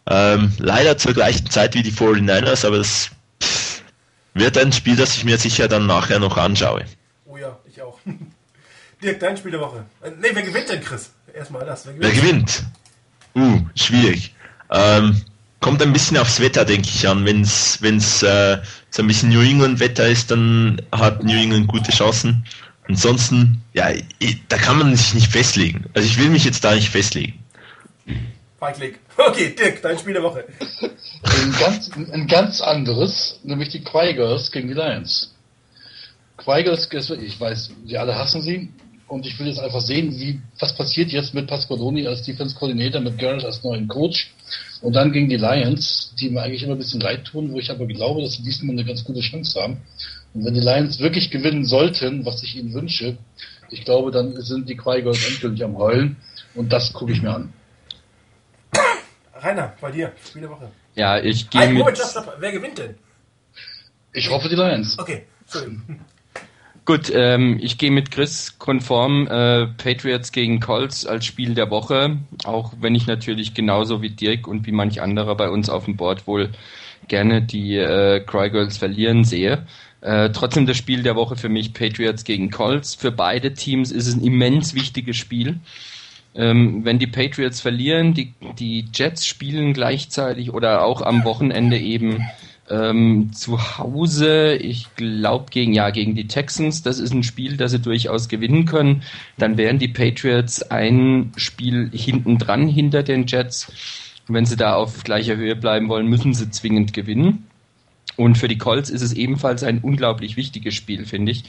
Ähm, 0.07 0.53
leider 0.59 0.99
zur 0.99 1.15
gleichen 1.15 1.49
Zeit 1.49 1.75
wie 1.75 1.83
die 1.83 1.93
49ers, 1.93 2.67
aber 2.67 2.77
es 2.77 3.11
wird 4.35 4.59
ein 4.59 4.73
Spiel, 4.73 4.97
das 4.97 5.17
ich 5.17 5.25
mir 5.25 5.39
sicher 5.39 5.69
dann 5.69 5.87
nachher 5.87 6.19
noch 6.19 6.37
anschaue. 6.37 6.85
Oh 7.27 7.37
ja, 7.37 7.59
ich 7.69 7.81
auch. 7.81 7.99
Dirk, 9.03 9.21
dein 9.21 9.37
Spiel 9.37 9.53
der 9.53 9.61
Woche. 9.61 9.85
Äh, 10.03 10.11
ne, 10.11 10.29
wer 10.33 10.43
gewinnt 10.43 10.69
denn, 10.69 10.81
Chris? 10.81 11.11
Erstmal 11.33 11.65
das. 11.65 11.87
Wer 11.87 11.95
gewinnt? 11.95 12.15
Wer 12.15 12.23
gewinnt? 12.23 12.65
Uh, 13.37 13.61
schwierig. 13.75 14.35
Ähm, 14.71 15.23
kommt 15.65 15.81
ein 15.81 15.95
bisschen 15.95 16.19
aufs 16.19 16.41
Wetter, 16.41 16.67
denke 16.67 16.91
ich, 16.95 17.09
an. 17.09 17.25
Wenn 17.25 17.41
es 17.41 17.81
äh, 18.23 18.59
so 18.91 19.03
ein 19.03 19.07
bisschen 19.07 19.31
New 19.31 19.41
England-Wetter 19.41 20.07
ist, 20.07 20.31
dann 20.31 20.83
hat 20.93 21.25
New 21.25 21.35
England 21.35 21.69
gute 21.69 21.91
Chancen. 21.91 22.45
Ansonsten, 22.87 23.63
ja, 23.73 23.89
da 24.51 24.59
kann 24.59 24.77
man 24.77 24.95
sich 24.95 25.15
nicht 25.15 25.33
festlegen. 25.33 25.87
Also 25.95 26.07
ich 26.07 26.19
will 26.19 26.29
mich 26.29 26.45
jetzt 26.45 26.65
da 26.65 26.75
nicht 26.75 26.91
festlegen. 26.91 27.43
Feigling. 28.61 28.97
Okay, 29.17 29.55
Dirk, 29.59 29.81
dein 29.81 29.99
Spiel 29.99 30.13
der 30.13 30.23
Woche. 30.23 30.45
Ein 31.23 31.55
ganz, 31.59 31.91
ein 32.13 32.27
ganz 32.27 32.61
anderes, 32.61 33.41
nämlich 33.43 33.71
die 33.71 33.83
Quigers 33.83 34.53
gegen 34.53 34.69
die 34.69 34.75
Lions. 34.75 35.35
Quigers, 36.37 36.91
ich 36.93 37.41
weiß, 37.41 37.71
sie 37.87 37.97
alle 37.97 38.19
hassen 38.19 38.43
sie. 38.43 38.69
Und 39.15 39.27
ich 39.27 39.39
will 39.39 39.47
jetzt 39.47 39.61
einfach 39.61 39.81
sehen, 39.81 40.11
wie, 40.19 40.41
was 40.59 40.75
passiert 40.75 41.13
jetzt 41.13 41.35
mit 41.35 41.47
Pasqualoni 41.47 42.05
als 42.05 42.25
Defense 42.25 42.57
Coordinator, 42.57 43.01
mit 43.01 43.17
Garrett 43.17 43.45
als 43.45 43.63
neuen 43.63 43.87
Coach. 43.87 44.35
Und 44.83 44.95
dann 44.95 45.13
gegen 45.13 45.29
die 45.29 45.37
Lions, 45.37 46.13
die 46.19 46.31
mir 46.31 46.43
eigentlich 46.43 46.65
immer 46.65 46.73
ein 46.73 46.79
bisschen 46.79 47.01
leid 47.01 47.25
tun, 47.25 47.53
wo 47.53 47.61
ich 47.61 47.71
aber 47.71 47.87
glaube, 47.87 48.23
dass 48.23 48.33
sie 48.33 48.43
diesmal 48.43 48.73
eine 48.73 48.85
ganz 48.85 49.05
gute 49.05 49.21
Chance 49.21 49.63
haben. 49.63 49.77
Und 50.35 50.45
wenn 50.45 50.55
die 50.55 50.61
Lions 50.61 50.99
wirklich 50.99 51.31
gewinnen 51.31 51.65
sollten, 51.65 52.27
was 52.27 52.43
ich 52.43 52.57
ihnen 52.57 52.75
wünsche, 52.75 53.17
ich 53.71 53.85
glaube, 53.85 54.11
dann 54.11 54.35
sind 54.43 54.69
die 54.69 54.77
Quigers 54.77 55.25
endgültig 55.29 55.63
am 55.63 55.79
Heulen. 55.79 56.17
Und 56.57 56.73
das 56.73 56.93
gucke 56.93 57.13
ich 57.13 57.23
mir 57.23 57.37
an. 57.37 57.53
Rainer, 59.37 59.75
bei 59.81 59.93
dir, 59.93 60.11
Spiel 60.27 60.41
der 60.41 60.51
Woche. 60.51 60.73
Ja, 60.97 61.21
ich 61.21 61.49
gehe 61.51 61.69
mit... 61.69 61.79
Moment, 61.79 62.01
wer 62.41 62.51
gewinnt 62.51 62.79
denn? 62.79 62.97
Ich 64.13 64.29
hoffe 64.29 64.49
die 64.49 64.57
Lions. 64.57 64.99
Okay, 64.99 65.23
Entschuldigung. 65.45 66.01
Gut, 66.87 67.11
ähm, 67.15 67.59
ich 67.63 67.79
gehe 67.79 67.91
mit 67.91 68.11
Chris 68.11 68.59
konform 68.59 69.27
äh, 69.27 69.67
Patriots 69.69 70.33
gegen 70.33 70.61
Colts 70.61 71.07
als 71.07 71.25
Spiel 71.25 71.55
der 71.55 71.71
Woche, 71.71 72.19
auch 72.45 72.75
wenn 72.79 72.95
ich 72.95 73.07
natürlich 73.07 73.55
genauso 73.55 74.03
wie 74.03 74.11
Dirk 74.11 74.47
und 74.47 74.67
wie 74.67 74.73
manch 74.73 75.01
anderer 75.01 75.35
bei 75.35 75.49
uns 75.49 75.71
auf 75.71 75.87
dem 75.87 75.97
Board 75.97 76.27
wohl 76.27 76.51
gerne 77.09 77.41
die 77.41 77.77
äh, 77.79 78.21
Cry 78.21 78.51
Girls 78.51 78.77
verlieren 78.77 79.25
sehe. 79.25 79.67
Äh, 80.03 80.29
trotzdem 80.31 80.67
das 80.67 80.77
Spiel 80.77 81.03
der 81.03 81.17
Woche 81.17 81.37
für 81.37 81.49
mich 81.49 81.73
Patriots 81.73 82.25
gegen 82.25 82.51
Colts. 82.51 82.95
Für 82.95 83.11
beide 83.11 83.55
Teams 83.55 83.91
ist 83.91 84.07
es 84.07 84.17
ein 84.17 84.23
immens 84.23 84.75
wichtiges 84.75 85.17
Spiel. 85.17 85.61
Ähm, 86.35 86.85
wenn 86.85 86.99
die 86.99 87.07
Patriots 87.07 87.63
verlieren, 87.63 88.13
die, 88.13 88.35
die 88.59 88.85
Jets 88.93 89.27
spielen 89.27 89.73
gleichzeitig 89.73 90.53
oder 90.53 90.85
auch 90.85 91.01
am 91.01 91.25
Wochenende 91.25 91.79
eben 91.79 92.27
ähm, 92.71 93.33
zu 93.33 93.79
Hause, 93.79 94.55
ich 94.55 94.95
glaube 94.97 95.47
gegen 95.51 95.75
ja 95.75 95.91
gegen 95.91 96.15
die 96.15 96.29
Texans, 96.29 96.83
das 96.83 96.99
ist 96.99 97.13
ein 97.13 97.23
Spiel, 97.23 97.57
das 97.57 97.73
sie 97.73 97.81
durchaus 97.81 98.29
gewinnen 98.29 98.65
können. 98.65 99.03
Dann 99.37 99.57
wären 99.57 99.79
die 99.79 99.89
Patriots 99.89 100.63
ein 100.63 101.33
Spiel 101.37 101.91
hinten 101.93 102.39
dran 102.39 102.69
hinter 102.69 103.03
den 103.03 103.27
Jets. 103.27 103.73
Wenn 104.27 104.47
sie 104.47 104.57
da 104.57 104.75
auf 104.75 105.05
gleicher 105.05 105.37
Höhe 105.37 105.57
bleiben 105.57 105.89
wollen, 105.89 106.09
müssen 106.09 106.33
sie 106.33 106.51
zwingend 106.51 106.95
gewinnen. 106.95 107.47
Und 108.17 108.39
für 108.39 108.49
die 108.49 108.59
Colts 108.59 108.91
ist 108.91 109.03
es 109.03 109.13
ebenfalls 109.13 109.65
ein 109.65 109.81
unglaublich 109.81 110.37
wichtiges 110.37 110.75
Spiel, 110.75 111.05
finde 111.05 111.33
ich. 111.33 111.45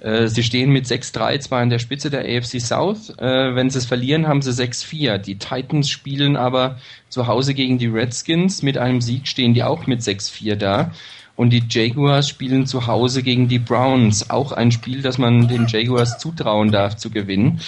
Äh, 0.00 0.28
sie 0.28 0.42
stehen 0.42 0.70
mit 0.70 0.86
6-3 0.86 1.40
zwar 1.40 1.60
an 1.60 1.70
der 1.70 1.78
Spitze 1.78 2.10
der 2.10 2.20
AFC 2.20 2.60
South. 2.60 3.10
Äh, 3.18 3.54
wenn 3.54 3.70
sie 3.70 3.78
es 3.78 3.86
verlieren, 3.86 4.28
haben 4.28 4.42
sie 4.42 4.52
6-4. 4.52 5.18
Die 5.18 5.38
Titans 5.38 5.90
spielen 5.90 6.36
aber 6.36 6.78
zu 7.08 7.26
Hause 7.26 7.54
gegen 7.54 7.78
die 7.78 7.86
Redskins. 7.86 8.62
Mit 8.62 8.78
einem 8.78 9.00
Sieg 9.00 9.26
stehen 9.26 9.54
die 9.54 9.64
auch 9.64 9.86
mit 9.86 10.00
6-4 10.00 10.56
da. 10.56 10.92
Und 11.34 11.50
die 11.50 11.62
Jaguars 11.68 12.28
spielen 12.28 12.66
zu 12.66 12.86
Hause 12.86 13.22
gegen 13.22 13.48
die 13.48 13.60
Browns. 13.60 14.30
Auch 14.30 14.52
ein 14.52 14.72
Spiel, 14.72 15.02
das 15.02 15.18
man 15.18 15.48
den 15.48 15.66
Jaguars 15.68 16.18
zutrauen 16.18 16.72
darf 16.72 16.96
zu 16.96 17.10
gewinnen. 17.10 17.60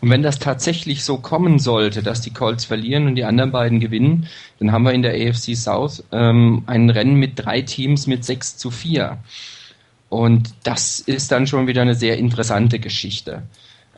Und 0.00 0.10
wenn 0.10 0.22
das 0.22 0.38
tatsächlich 0.38 1.02
so 1.02 1.18
kommen 1.18 1.58
sollte, 1.58 2.02
dass 2.02 2.20
die 2.20 2.30
Colts 2.32 2.64
verlieren 2.64 3.06
und 3.06 3.16
die 3.16 3.24
anderen 3.24 3.50
beiden 3.50 3.80
gewinnen, 3.80 4.28
dann 4.60 4.70
haben 4.70 4.84
wir 4.84 4.92
in 4.92 5.02
der 5.02 5.14
AFC 5.14 5.56
South 5.56 6.04
ähm, 6.12 6.62
ein 6.66 6.90
Rennen 6.90 7.16
mit 7.16 7.32
drei 7.34 7.62
Teams 7.62 8.06
mit 8.06 8.24
6 8.24 8.56
zu 8.56 8.70
4. 8.70 9.18
Und 10.08 10.54
das 10.62 11.00
ist 11.00 11.30
dann 11.32 11.46
schon 11.46 11.66
wieder 11.66 11.82
eine 11.82 11.94
sehr 11.94 12.18
interessante 12.18 12.78
Geschichte. 12.78 13.42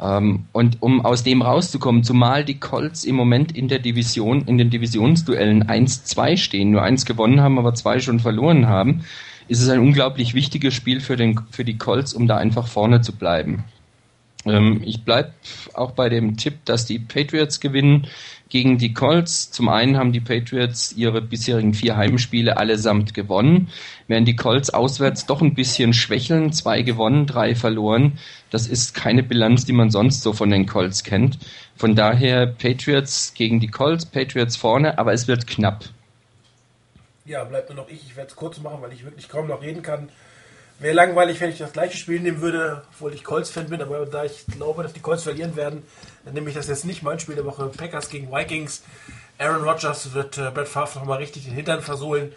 Ähm, 0.01 0.47
und 0.53 0.79
um 0.81 1.05
aus 1.05 1.23
dem 1.23 1.43
rauszukommen, 1.43 2.05
zumal 2.05 2.45
die 2.45 2.59
Colts 2.59 3.05
im 3.05 3.17
Moment 3.17 3.57
in 3.57 3.69
der 3.69 3.79
Division, 3.79 4.47
in 4.47 4.59
den 4.59 4.71
Divisionsduellen 4.71 5.65
1-2 5.65 6.37
stehen, 6.37 6.71
nur 6.71 6.83
eins 6.83 7.05
gewonnen 7.05 7.41
haben, 7.41 7.59
aber 7.59 7.75
zwei 7.75 8.01
schon 8.01 8.19
verloren 8.19 8.67
haben, 8.67 9.05
ist 9.49 9.61
es 9.61 9.69
ein 9.69 9.81
unglaublich 9.81 10.35
wichtiges 10.35 10.75
Spiel 10.75 11.01
für, 11.01 11.17
den, 11.17 11.41
für 11.51 11.65
die 11.65 11.77
Colts, 11.77 12.15
um 12.15 12.27
da 12.27 12.37
einfach 12.37 12.67
vorne 12.67 13.03
zu 13.03 13.13
bleiben. 13.13 13.65
Ähm, 14.47 14.81
ich 14.85 15.05
bleibe 15.05 15.33
auch 15.75 15.93
bei 15.93 16.09
dem 16.09 16.37
Tipp, 16.37 16.65
dass 16.65 16.87
die 16.87 16.99
Patriots 16.99 17.61
gewinnen 17.61 18.07
gegen 18.51 18.77
die 18.77 18.93
Colts. 18.93 19.51
Zum 19.51 19.69
einen 19.69 19.97
haben 19.97 20.13
die 20.13 20.21
Patriots 20.21 20.93
ihre 20.93 21.23
bisherigen 21.23 21.73
vier 21.73 21.97
Heimspiele 21.97 22.59
allesamt 22.59 23.15
gewonnen, 23.15 23.69
während 24.09 24.29
die 24.29 24.37
Colts 24.37 24.71
auswärts 24.71 25.25
doch 25.25 25.41
ein 25.41 25.55
bisschen 25.55 25.95
schwächeln. 25.95 26.53
Zwei 26.53 26.83
gewonnen, 26.83 27.27
drei 27.27 27.55
verloren. 27.55 28.19
Das 28.51 28.67
ist 28.67 28.95
keine 28.95 29.23
Bilanz, 29.23 29.65
die 29.65 29.73
man 29.73 29.91
sonst 29.91 30.23
so 30.23 30.33
von 30.33 30.51
den 30.51 30.67
Colts 30.67 31.05
kennt. 31.05 31.39
Von 31.77 31.95
daher 31.95 32.47
Patriots 32.47 33.33
gegen 33.35 33.61
die 33.61 33.69
Colts, 33.69 34.05
Patriots 34.05 34.57
vorne, 34.57 34.99
aber 34.99 35.13
es 35.15 35.29
wird 35.29 35.47
knapp. 35.47 35.85
Ja, 37.25 37.45
bleibt 37.45 37.71
nur 37.71 37.77
noch 37.77 37.89
ich. 37.89 38.03
Ich 38.05 38.17
werde 38.17 38.29
es 38.29 38.37
kurz 38.37 38.61
machen, 38.61 38.83
weil 38.83 38.93
ich 38.93 39.05
wirklich 39.05 39.29
kaum 39.29 39.47
noch 39.47 39.63
reden 39.63 39.83
kann. 39.83 40.09
Wäre 40.81 40.95
langweilig, 40.95 41.39
wenn 41.41 41.51
ich 41.51 41.59
das 41.59 41.73
gleiche 41.73 41.99
Spiel 41.99 42.21
nehmen 42.21 42.41
würde, 42.41 42.83
obwohl 42.95 43.13
ich 43.13 43.23
Colts-Fan 43.23 43.69
bin, 43.69 43.83
aber 43.83 44.07
da 44.07 44.25
ich 44.25 44.47
glaube, 44.47 44.83
dass 44.83 44.95
die 44.95 45.01
Colts 45.01 45.25
verlieren 45.25 45.55
werden, 45.55 45.83
dann 46.25 46.33
nehme 46.33 46.49
ich 46.49 46.57
das 46.57 46.69
jetzt 46.69 46.87
nicht 46.87 47.03
mein 47.03 47.21
Spiel 47.21 47.35
der 47.35 47.45
Woche. 47.45 47.67
Packers 47.67 48.09
gegen 48.09 48.33
Vikings. 48.33 48.83
Aaron 49.39 49.63
Rodgers 49.63 50.15
wird 50.15 50.39
äh, 50.39 50.51
Brett 50.51 50.69
Favre 50.69 50.99
nochmal 50.99 51.19
richtig 51.19 51.45
den 51.45 51.53
Hintern 51.53 51.83
versohlen 51.83 52.33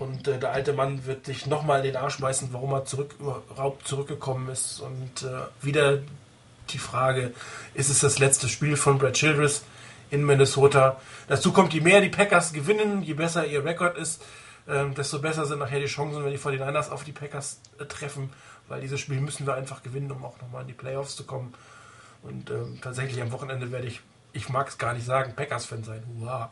und 0.00 0.26
äh, 0.26 0.38
der 0.38 0.52
alte 0.52 0.72
Mann 0.72 1.06
wird 1.06 1.28
dich 1.28 1.46
nochmal 1.46 1.78
in 1.78 1.92
den 1.92 1.96
Arsch 1.96 2.18
beißen, 2.18 2.48
warum 2.52 2.72
er 2.72 2.84
zurück, 2.84 3.14
überhaupt 3.20 3.86
zurückgekommen 3.86 4.48
ist. 4.48 4.80
Und 4.80 5.22
äh, 5.22 5.64
wieder 5.64 6.00
die 6.70 6.78
Frage, 6.78 7.32
ist 7.74 7.88
es 7.88 8.00
das 8.00 8.18
letzte 8.18 8.48
Spiel 8.48 8.76
von 8.76 8.98
Brad 8.98 9.14
Childress 9.14 9.64
in 10.10 10.26
Minnesota? 10.26 11.00
Dazu 11.28 11.52
kommt, 11.52 11.72
je 11.72 11.80
mehr 11.80 12.00
die 12.00 12.08
Packers 12.08 12.52
gewinnen, 12.52 13.02
je 13.02 13.14
besser 13.14 13.46
ihr 13.46 13.64
Rekord 13.64 13.96
ist, 13.96 14.22
ähm, 14.68 14.94
desto 14.94 15.20
besser 15.20 15.46
sind 15.46 15.58
nachher 15.58 15.80
die 15.80 15.86
Chancen, 15.86 16.24
wenn 16.24 16.32
die 16.32 16.38
49ers 16.38 16.90
auf 16.90 17.04
die 17.04 17.12
Packers 17.12 17.60
äh, 17.78 17.84
treffen, 17.84 18.32
weil 18.68 18.80
dieses 18.80 19.00
Spiel 19.00 19.20
müssen 19.20 19.46
wir 19.46 19.54
einfach 19.54 19.82
gewinnen, 19.82 20.10
um 20.10 20.24
auch 20.24 20.40
nochmal 20.40 20.62
in 20.62 20.68
die 20.68 20.74
Playoffs 20.74 21.16
zu 21.16 21.24
kommen. 21.24 21.54
Und 22.22 22.50
ähm, 22.50 22.78
tatsächlich 22.82 23.20
am 23.22 23.30
Wochenende 23.32 23.70
werde 23.70 23.86
ich, 23.86 24.00
ich 24.32 24.48
mag 24.48 24.68
es 24.68 24.78
gar 24.78 24.94
nicht 24.94 25.06
sagen, 25.06 25.34
Packers-Fan 25.36 25.84
sein. 25.84 26.02
Hurra. 26.18 26.50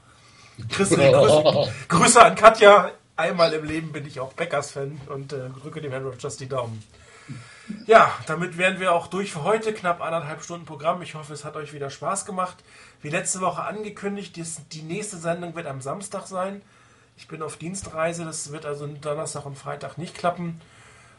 Grüße, 0.68 0.96
Grüße, 0.96 1.72
Grüße 1.88 2.22
an 2.22 2.34
Katja. 2.36 2.92
Einmal 3.16 3.52
im 3.52 3.64
Leben 3.64 3.92
bin 3.92 4.06
ich 4.06 4.20
auch 4.20 4.34
Packers-Fan 4.34 5.00
und 5.08 5.32
äh, 5.32 5.48
drücke 5.60 5.80
dem 5.80 5.90
Herrn 5.90 6.04
Rogers 6.04 6.36
die 6.36 6.48
Daumen. 6.48 6.82
Ja, 7.86 8.12
damit 8.26 8.58
wären 8.58 8.78
wir 8.78 8.92
auch 8.92 9.06
durch 9.06 9.32
für 9.32 9.42
heute. 9.42 9.72
Knapp 9.72 10.02
anderthalb 10.02 10.42
Stunden 10.42 10.66
Programm. 10.66 11.00
Ich 11.02 11.14
hoffe, 11.14 11.32
es 11.32 11.44
hat 11.44 11.56
euch 11.56 11.72
wieder 11.72 11.90
Spaß 11.90 12.26
gemacht. 12.26 12.58
Wie 13.00 13.08
letzte 13.08 13.40
Woche 13.40 13.62
angekündigt, 13.62 14.36
die 14.36 14.82
nächste 14.82 15.16
Sendung 15.16 15.54
wird 15.54 15.66
am 15.66 15.80
Samstag 15.80 16.26
sein. 16.26 16.60
Ich 17.16 17.28
bin 17.28 17.42
auf 17.42 17.56
Dienstreise. 17.56 18.24
Das 18.24 18.52
wird 18.52 18.66
also 18.66 18.86
Donnerstag 18.86 19.46
und 19.46 19.56
Freitag 19.56 19.98
nicht 19.98 20.16
klappen. 20.16 20.60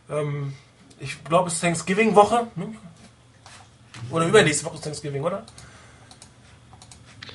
Ähm, 0.10 0.54
ich 1.00 1.24
glaube, 1.24 1.48
es 1.48 1.56
ist 1.56 1.62
Thanksgiving-Woche. 1.62 2.48
Hm? 2.56 2.78
Oder 4.12 4.28
übernächste 4.28 4.66
Woche 4.66 4.76
ist 4.76 4.84
Thanksgiving, 4.84 5.24
oder? 5.24 5.44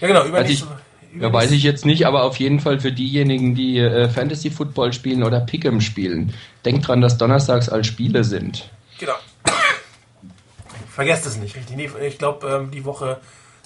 Ja, 0.01 0.09
genau, 0.09 0.25
übernächste 0.25 0.67
Woche. 0.67 0.81
Ja, 1.19 1.33
weiß 1.33 1.51
ich 1.51 1.65
jetzt 1.65 1.85
nicht, 1.85 2.07
aber 2.07 2.23
auf 2.23 2.37
jeden 2.37 2.61
Fall 2.61 2.79
für 2.79 2.93
diejenigen, 2.93 3.57
die 3.57 3.79
äh, 3.79 4.09
Fantasy 4.09 4.51
Football 4.51 4.93
spielen 4.93 5.25
oder 5.25 5.45
Pick'em 5.45 5.81
spielen. 5.81 6.35
Denkt 6.65 6.87
dran, 6.87 7.01
dass 7.01 7.19
Donnerstags 7.19 7.69
als 7.69 7.89
Spiele 7.89 8.23
sind. 8.23 8.71
Genau. 8.99 9.17
Vergesst 10.91 11.27
es 11.27 11.37
nicht, 11.37 11.57
richtig. 11.57 11.77
Ich 12.01 12.19
glaube, 12.19 12.47
ähm, 12.49 12.71
die 12.71 12.85
Woche 12.85 13.21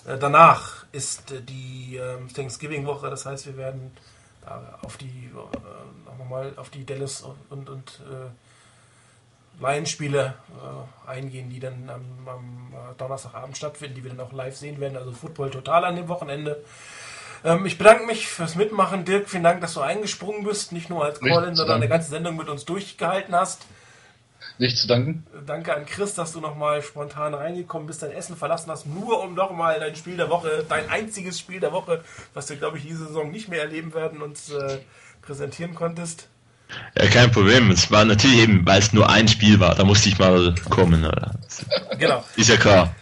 äh, 0.07 0.16
danach 0.19 0.87
ist 0.93 1.33
äh, 1.33 1.43
die 1.43 1.97
ähm, 1.97 2.33
Thanksgiving-Woche. 2.33 3.11
Das 3.11 3.27
heißt, 3.27 3.47
wir 3.47 3.59
werden 3.59 3.91
auf 4.83 4.97
die 4.97 5.07
äh, 5.07 6.19
nochmal 6.19 6.53
auf 6.57 6.71
die 6.71 6.85
Dallas 6.85 7.23
und, 7.23 7.37
und, 7.51 7.71
und 7.71 8.01
äh, 8.11 9.62
Lions-Spiele 9.62 10.35
äh, 11.07 11.11
eingehen, 11.11 11.51
die 11.51 11.61
dann 11.61 11.89
am, 11.89 12.29
am 12.29 12.73
äh, 12.73 12.95
Donnerstagabend 12.99 13.57
stattfinden, 13.57 13.95
die 13.95 14.05
wir 14.05 14.11
dann 14.11 14.21
auch 14.21 14.33
live 14.33 14.57
sehen 14.57 14.81
werden. 14.81 14.97
Also 14.97 15.12
Football 15.12 15.51
total 15.51 15.85
an 15.85 15.97
dem 15.97 16.09
Wochenende. 16.09 16.65
Ähm, 17.45 17.66
ich 17.66 17.79
bedanke 17.79 18.07
mich 18.07 18.27
fürs 18.27 18.55
Mitmachen. 18.57 19.05
Dirk, 19.05 19.29
vielen 19.29 19.45
Dank, 19.45 19.61
dass 19.61 19.75
du 19.75 19.81
eingesprungen 19.81 20.45
bist. 20.45 20.73
Nicht 20.73 20.91
nur 20.91 21.05
als 21.05 21.21
Call-In, 21.21 21.55
sondern 21.55 21.77
eine 21.77 21.89
ganze 21.89 22.11
Sendung 22.11 22.37
mit 22.37 22.49
uns 22.49 22.65
durchgehalten 22.65 23.35
hast. 23.35 23.66
Nicht 24.59 24.78
zu 24.78 24.86
danken. 24.86 25.26
Danke 25.47 25.74
an 25.74 25.85
Chris, 25.85 26.14
dass 26.14 26.32
du 26.32 26.40
nochmal 26.40 26.81
spontan 26.82 27.35
reingekommen 27.35 27.89
bist, 27.89 28.02
dein 28.02 28.12
Essen 28.12 28.36
verlassen 28.36 28.70
hast, 28.70 28.86
nur 28.86 29.22
um 29.22 29.35
nochmal 29.35 29.81
dein 29.81 29.97
Spiel 29.97 30.16
der 30.16 30.31
Woche, 30.31 30.64
dein 30.68 30.89
einziges 30.89 31.40
Spiel 31.40 31.59
der 31.59 31.72
Woche, 31.72 32.05
was 32.35 32.48
wir, 32.51 32.56
glaube 32.56 32.78
ich, 32.78 32.85
diese 32.85 33.06
Saison 33.06 33.31
nicht 33.31 33.48
mehr 33.48 33.62
erleben 33.62 33.93
werden, 33.94 34.22
uns 34.22 34.51
äh, 34.51 34.78
präsentieren 35.22 35.74
konntest. 35.74 36.28
Ja, 36.97 37.06
kein 37.06 37.31
Problem. 37.31 37.70
Es 37.70 37.90
war 37.90 38.05
natürlich 38.05 38.39
eben, 38.39 38.64
weil 38.64 38.78
es 38.78 38.93
nur 38.93 39.09
ein 39.09 39.28
Spiel 39.28 39.59
war, 39.59 39.74
da 39.74 39.85
musste 39.85 40.09
ich 40.09 40.18
mal 40.18 40.55
kommen. 40.70 41.05
Oder? 41.05 41.35
Genau. 41.98 42.24
Ist 42.36 42.48
ja 42.48 42.56
klar. 42.56 42.94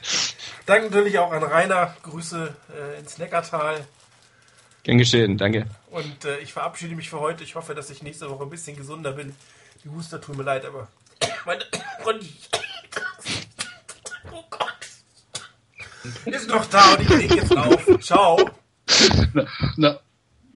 Danke 0.66 0.86
natürlich 0.86 1.18
auch 1.18 1.32
an 1.32 1.42
Rainer. 1.42 1.94
Grüße 2.02 2.54
äh, 2.74 2.98
ins 2.98 3.18
Neckartal. 3.18 3.84
Gern 4.84 4.98
geschehen, 4.98 5.38
danke. 5.38 5.66
Und 5.90 6.24
äh, 6.24 6.38
ich 6.38 6.52
verabschiede 6.52 6.94
mich 6.94 7.10
für 7.10 7.20
heute. 7.20 7.44
Ich 7.44 7.54
hoffe, 7.54 7.74
dass 7.74 7.90
ich 7.90 8.02
nächste 8.02 8.30
Woche 8.30 8.42
ein 8.44 8.50
bisschen 8.50 8.76
gesunder 8.76 9.12
bin. 9.12 9.34
Die 9.84 9.88
Huster 9.90 10.20
tun 10.20 10.36
mir 10.36 10.44
leid, 10.44 10.64
aber 10.64 10.88
meine 11.44 11.64
Oh 14.32 14.44
Gott. 14.50 14.86
Ist 16.24 16.48
noch 16.48 16.66
da 16.66 16.94
und 16.94 17.00
ich 17.02 17.08
leg 17.08 17.34
jetzt 17.34 17.56
auf. 17.56 18.00
Ciao. 18.00 18.50
Na, 19.32 19.46
na. 19.76 20.00